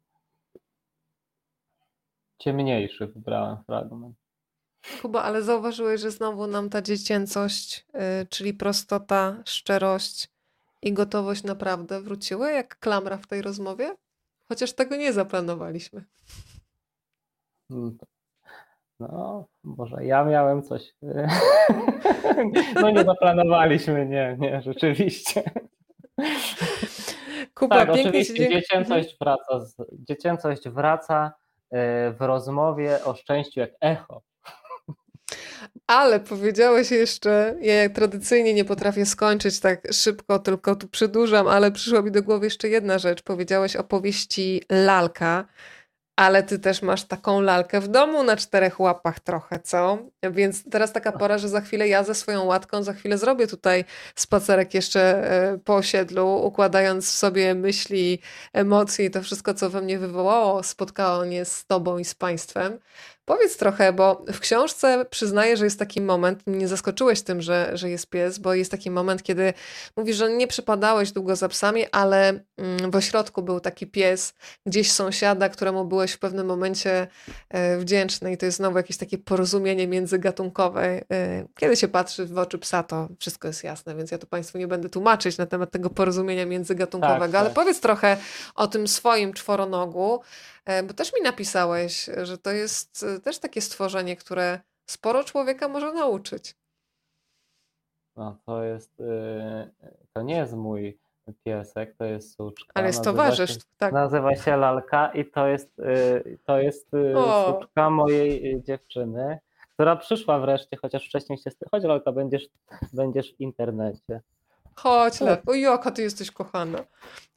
Ciemniejszy 2.37 3.07
wybrałem 3.07 3.57
fragment. 3.63 4.24
Kuba, 5.01 5.23
ale 5.23 5.43
zauważyłeś, 5.43 6.01
że 6.01 6.11
znowu 6.11 6.47
nam 6.47 6.69
ta 6.69 6.81
dziecięcość, 6.81 7.85
yy, 7.93 7.99
czyli 8.29 8.53
prostota, 8.53 9.35
szczerość 9.45 10.29
i 10.81 10.93
gotowość 10.93 11.43
naprawdę 11.43 12.01
wróciły, 12.01 12.51
jak 12.51 12.79
klamra 12.79 13.17
w 13.17 13.27
tej 13.27 13.41
rozmowie? 13.41 13.95
Chociaż 14.47 14.73
tego 14.73 14.95
nie 14.95 15.13
zaplanowaliśmy. 15.13 16.03
Mm, 17.71 17.97
no, 18.99 19.45
może 19.63 20.05
ja 20.05 20.23
miałem 20.23 20.63
coś. 20.63 20.93
No 22.75 22.89
nie 22.89 23.03
zaplanowaliśmy, 23.03 24.05
nie, 24.05 24.37
nie, 24.39 24.61
rzeczywiście. 24.61 25.43
Kuba, 27.53 27.75
tak, 27.75 27.89
oczywiście 27.89 28.49
dziecięcość 28.49 29.17
wraca, 29.21 29.65
dziecięcość 29.91 30.69
wraca 30.69 31.33
e, 31.71 32.11
w 32.11 32.21
rozmowie 32.21 33.03
o 33.03 33.15
szczęściu 33.15 33.59
jak 33.59 33.71
echo. 33.81 34.21
Ale 35.87 36.19
powiedziałeś 36.19 36.91
jeszcze, 36.91 37.55
ja 37.61 37.89
tradycyjnie 37.89 38.53
nie 38.53 38.65
potrafię 38.65 39.05
skończyć 39.05 39.59
tak 39.59 39.93
szybko, 39.93 40.39
tylko 40.39 40.75
tu 40.75 40.87
przedłużam, 40.87 41.47
ale 41.47 41.71
przyszła 41.71 42.01
mi 42.01 42.11
do 42.11 42.23
głowy 42.23 42.45
jeszcze 42.45 42.69
jedna 42.69 42.99
rzecz. 42.99 43.21
Powiedziałeś 43.21 43.75
o 43.75 43.83
powieści 43.83 44.61
Lalka. 44.69 45.45
Ale 46.15 46.43
ty 46.43 46.59
też 46.59 46.81
masz 46.81 47.03
taką 47.03 47.41
lalkę 47.41 47.81
w 47.81 47.87
domu 47.87 48.23
na 48.23 48.35
czterech 48.37 48.79
łapach 48.79 49.19
trochę, 49.19 49.59
co? 49.59 49.97
Więc 50.31 50.69
teraz 50.69 50.93
taka 50.93 51.11
pora, 51.11 51.37
że 51.37 51.49
za 51.49 51.61
chwilę 51.61 51.87
ja 51.87 52.03
ze 52.03 52.15
swoją 52.15 52.43
łatką, 52.43 52.83
za 52.83 52.93
chwilę 52.93 53.17
zrobię 53.17 53.47
tutaj 53.47 53.85
spacerek 54.15 54.73
jeszcze 54.73 55.01
e, 55.01 55.57
po 55.57 55.75
osiedlu, 55.75 56.45
układając 56.45 57.05
w 57.05 57.11
sobie 57.11 57.55
myśli, 57.55 58.19
emocje 58.53 59.05
i 59.05 59.11
to 59.11 59.21
wszystko, 59.21 59.53
co 59.53 59.69
we 59.69 59.81
mnie 59.81 59.99
wywołało 59.99 60.63
spotkanie 60.63 61.45
z 61.45 61.65
tobą 61.65 61.97
i 61.97 62.05
z 62.05 62.15
państwem. 62.15 62.79
Powiedz 63.25 63.57
trochę, 63.57 63.93
bo 63.93 64.25
w 64.33 64.39
książce 64.39 65.05
przyznaję, 65.09 65.57
że 65.57 65.65
jest 65.65 65.79
taki 65.79 66.01
moment, 66.01 66.43
nie 66.47 66.67
zaskoczyłeś 66.67 67.21
tym, 67.21 67.41
że, 67.41 67.71
że 67.73 67.89
jest 67.89 68.09
pies, 68.09 68.39
bo 68.39 68.53
jest 68.53 68.71
taki 68.71 68.91
moment, 68.91 69.23
kiedy 69.23 69.53
mówisz, 69.97 70.17
że 70.17 70.29
nie 70.29 70.47
przypadałeś 70.47 71.11
długo 71.11 71.35
za 71.35 71.49
psami, 71.49 71.85
ale 71.91 72.39
mm, 72.57 72.91
w 72.91 72.95
ośrodku 72.95 73.41
był 73.41 73.59
taki 73.59 73.87
pies, 73.87 74.33
gdzieś 74.65 74.91
sąsiada, 74.91 75.49
któremu 75.49 75.85
byłeś 75.85 76.11
w 76.11 76.19
pewnym 76.19 76.47
momencie 76.47 77.07
e, 77.49 77.77
wdzięczny 77.77 78.31
i 78.31 78.37
to 78.37 78.45
jest 78.45 78.57
znowu 78.57 78.77
jakieś 78.77 78.97
takie 78.97 79.17
porozumienie 79.17 79.87
międzygatunkowe. 79.87 80.83
E, 80.83 81.45
kiedy 81.59 81.75
się 81.75 81.87
patrzy 81.87 82.25
w 82.25 82.37
oczy 82.37 82.57
psa, 82.57 82.83
to 82.83 83.07
wszystko 83.19 83.47
jest 83.47 83.63
jasne, 83.63 83.95
więc 83.95 84.11
ja 84.11 84.17
tu 84.17 84.27
Państwu 84.27 84.57
nie 84.57 84.67
będę 84.67 84.89
tłumaczyć 84.89 85.37
na 85.37 85.45
temat 85.45 85.71
tego 85.71 85.89
porozumienia 85.89 86.45
międzygatunkowego, 86.45 87.19
tak, 87.19 87.31
tak. 87.31 87.41
ale 87.41 87.49
powiedz 87.49 87.79
trochę 87.79 88.17
o 88.55 88.67
tym 88.67 88.87
swoim 88.87 89.33
czworonogu, 89.33 90.21
bo 90.87 90.93
też 90.93 91.13
mi 91.13 91.21
napisałeś, 91.21 92.09
że 92.23 92.37
to 92.37 92.51
jest 92.51 93.03
e, 93.03 93.19
też 93.19 93.39
takie 93.39 93.61
stworzenie, 93.61 94.15
które 94.15 94.59
sporo 94.89 95.23
człowieka 95.23 95.67
może 95.67 95.93
nauczyć. 95.93 96.55
No, 98.15 98.37
to 98.45 98.63
jest, 98.63 99.01
e, 99.01 99.69
to 100.13 100.21
nie 100.21 100.35
jest 100.35 100.53
mój 100.53 100.99
piesek, 101.43 101.95
to 101.97 102.05
jest 102.05 102.35
suczka. 102.35 102.71
Ale 102.73 102.87
jest 102.87 103.03
towarzysz, 103.03 103.57
tak. 103.77 103.93
Nazywa 103.93 104.35
się 104.35 104.57
Lalka 104.57 105.07
i 105.13 105.25
to 105.25 105.47
jest, 105.47 105.81
to 106.45 106.59
jest 106.59 106.91
suczka 107.45 107.89
mojej 107.89 108.63
dziewczyny, 108.63 109.39
która 109.73 109.95
przyszła 109.95 110.39
wreszcie, 110.39 110.77
chociaż 110.77 111.05
wcześniej 111.05 111.37
się... 111.37 111.51
Chodź 111.71 111.83
Lalka, 111.83 112.11
będziesz, 112.11 112.47
będziesz 112.93 113.33
w 113.33 113.41
internecie. 113.41 114.21
Chodź, 114.79 115.21
Lew. 115.21 115.39
O, 115.47 115.53
jaka 115.53 115.91
ty 115.91 116.01
jesteś 116.01 116.31
kochana. 116.31 116.79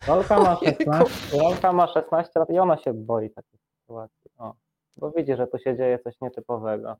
Rolka 0.06 0.39
ma, 0.39 0.56
16, 0.65 1.39
Rolka 1.39 1.73
ma 1.73 1.86
16 1.86 2.40
lat 2.40 2.51
i 2.51 2.59
ona 2.59 2.77
się 2.78 2.93
boi 2.94 3.31
takiej 3.31 3.59
sytuacji. 3.81 4.31
O, 4.39 4.55
bo 4.97 5.10
widzi, 5.10 5.36
że 5.36 5.47
tu 5.47 5.59
się 5.59 5.77
dzieje 5.77 5.98
coś 5.98 6.20
nietypowego. 6.20 6.97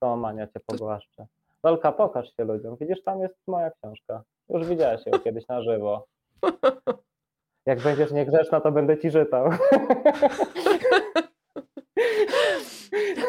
To 0.00 0.16
Mania 0.16 0.46
cię 0.46 0.60
pogłaszcze. 0.66 1.26
Rolka, 1.62 1.92
pokaż 1.92 2.36
się 2.36 2.44
ludziom. 2.44 2.76
Widzisz, 2.80 3.02
tam 3.02 3.20
jest 3.20 3.34
moja 3.46 3.70
książka. 3.70 4.22
Już 4.48 4.66
widziałaś 4.66 5.06
ją 5.06 5.18
kiedyś 5.18 5.48
na 5.48 5.62
żywo. 5.62 6.06
Jak 7.66 7.80
będziesz 7.80 8.12
niegrzeczna, 8.12 8.60
to 8.60 8.72
będę 8.72 8.98
ci 8.98 9.10
czytał. 9.10 9.50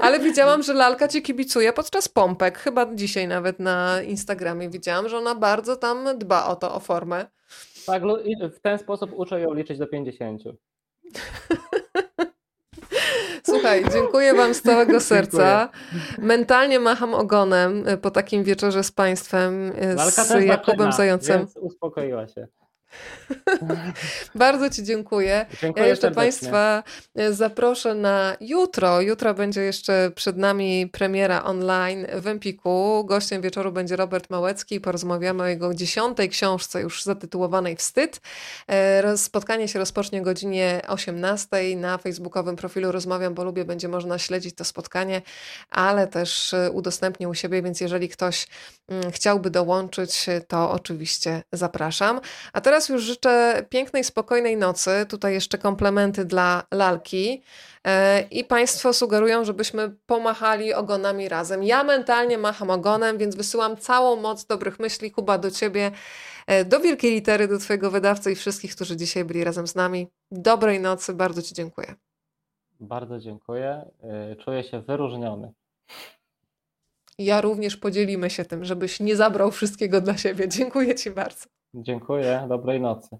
Ale 0.01 0.19
widziałam, 0.19 0.63
że 0.63 0.73
lalka 0.73 1.07
cię 1.07 1.21
kibicuje 1.21 1.73
podczas 1.73 2.07
pompek. 2.07 2.57
Chyba 2.57 2.95
dzisiaj 2.95 3.27
nawet 3.27 3.59
na 3.59 4.01
Instagramie 4.01 4.69
widziałam, 4.69 5.09
że 5.09 5.17
ona 5.17 5.35
bardzo 5.35 5.75
tam 5.75 6.07
dba 6.17 6.45
o 6.45 6.55
to, 6.55 6.75
o 6.75 6.79
formę. 6.79 7.25
Tak, 7.85 8.03
w 8.55 8.59
ten 8.59 8.79
sposób 8.79 9.11
uczę 9.13 9.41
ją 9.41 9.53
liczyć 9.53 9.77
do 9.77 9.87
50. 9.87 10.43
Słuchaj, 13.43 13.85
dziękuję 13.93 14.33
Wam 14.33 14.53
z 14.53 14.61
całego 14.61 14.99
serca. 15.11 15.69
Mentalnie 16.17 16.79
macham 16.79 17.13
ogonem 17.13 17.85
po 18.01 18.11
takim 18.11 18.43
wieczorze 18.43 18.83
z 18.83 18.91
Państwem, 18.91 19.71
z 19.97 20.43
Jakubem 20.45 20.91
Zającem. 20.91 21.47
uspokoiła 21.61 22.27
się. 22.27 22.47
Bardzo 24.35 24.69
Ci 24.69 24.83
dziękuję. 24.83 25.45
Dziękuję 25.61 25.83
ja 25.83 25.89
jeszcze 25.89 26.01
serdecznie. 26.01 26.23
Państwa 26.23 26.83
e, 27.15 27.33
zaproszę 27.33 27.95
na 27.95 28.37
jutro. 28.41 29.01
Jutro 29.01 29.33
będzie 29.33 29.61
jeszcze 29.61 30.11
przed 30.15 30.37
nami 30.37 30.87
premiera 30.87 31.43
online 31.43 32.07
w 32.13 32.27
Empiku. 32.27 33.05
Gościem 33.05 33.41
wieczoru 33.41 33.71
będzie 33.71 33.95
Robert 33.95 34.29
Małecki. 34.29 34.81
Porozmawiamy 34.81 35.43
o 35.43 35.47
jego 35.47 35.73
dziesiątej 35.73 36.29
książce, 36.29 36.81
już 36.81 37.03
zatytułowanej 37.03 37.75
Wstyd. 37.75 38.21
E, 38.67 39.17
spotkanie 39.17 39.67
się 39.67 39.79
rozpocznie 39.79 40.21
o 40.21 40.23
godzinie 40.23 40.81
18 40.87 41.47
na 41.75 41.97
facebookowym 41.97 42.55
profilu 42.55 42.91
Rozmawiam, 42.91 43.33
bo 43.33 43.43
lubię. 43.43 43.65
Będzie 43.65 43.87
można 43.87 44.19
śledzić 44.19 44.55
to 44.55 44.63
spotkanie, 44.63 45.21
ale 45.69 46.07
też 46.07 46.53
e, 46.53 46.71
udostępnię 46.71 47.29
u 47.29 47.33
siebie, 47.33 47.61
więc 47.61 47.81
jeżeli 47.81 48.09
ktoś 48.09 48.47
mm, 48.87 49.11
chciałby 49.11 49.49
dołączyć, 49.49 50.25
to 50.47 50.71
oczywiście 50.71 51.41
zapraszam. 51.53 52.21
A 52.53 52.61
teraz 52.61 52.78
już 52.87 53.03
życzę 53.03 53.65
pięknej, 53.69 54.03
spokojnej 54.03 54.57
nocy. 54.57 55.05
Tutaj 55.09 55.33
jeszcze 55.33 55.57
komplementy 55.57 56.25
dla 56.25 56.63
lalki. 56.71 57.43
E, 57.87 58.21
I 58.21 58.43
Państwo 58.43 58.93
sugerują, 58.93 59.45
żebyśmy 59.45 59.89
pomachali 60.05 60.73
ogonami 60.73 61.29
razem. 61.29 61.63
Ja 61.63 61.83
mentalnie 61.83 62.37
macham 62.37 62.69
ogonem, 62.69 63.17
więc 63.17 63.35
wysyłam 63.35 63.77
całą 63.77 64.15
moc 64.15 64.45
dobrych 64.45 64.79
myśli, 64.79 65.11
Kuba, 65.11 65.37
do 65.37 65.51
Ciebie, 65.51 65.91
e, 66.47 66.65
do 66.65 66.79
wielkiej 66.79 67.11
litery, 67.11 67.47
do 67.47 67.59
Twojego 67.59 67.91
wydawcy 67.91 68.31
i 68.31 68.35
wszystkich, 68.35 68.75
którzy 68.75 68.97
dzisiaj 68.97 69.25
byli 69.25 69.43
razem 69.43 69.67
z 69.67 69.75
nami. 69.75 70.07
Dobrej 70.31 70.79
nocy, 70.79 71.13
bardzo 71.13 71.41
Ci 71.41 71.53
dziękuję. 71.53 71.95
Bardzo 72.79 73.19
dziękuję. 73.19 73.85
E, 74.03 74.35
czuję 74.35 74.63
się 74.63 74.81
wyróżniony. 74.81 75.53
Ja 77.17 77.41
również 77.41 77.77
podzielimy 77.77 78.29
się 78.29 78.45
tym, 78.45 78.65
żebyś 78.65 78.99
nie 78.99 79.15
zabrał 79.15 79.51
wszystkiego 79.51 80.01
dla 80.01 80.17
siebie. 80.17 80.47
Dziękuję 80.47 80.95
Ci 80.95 81.11
bardzo. 81.11 81.58
Dziękuję. 81.73 82.45
Dobrej 82.49 82.81
nocy. 82.81 83.17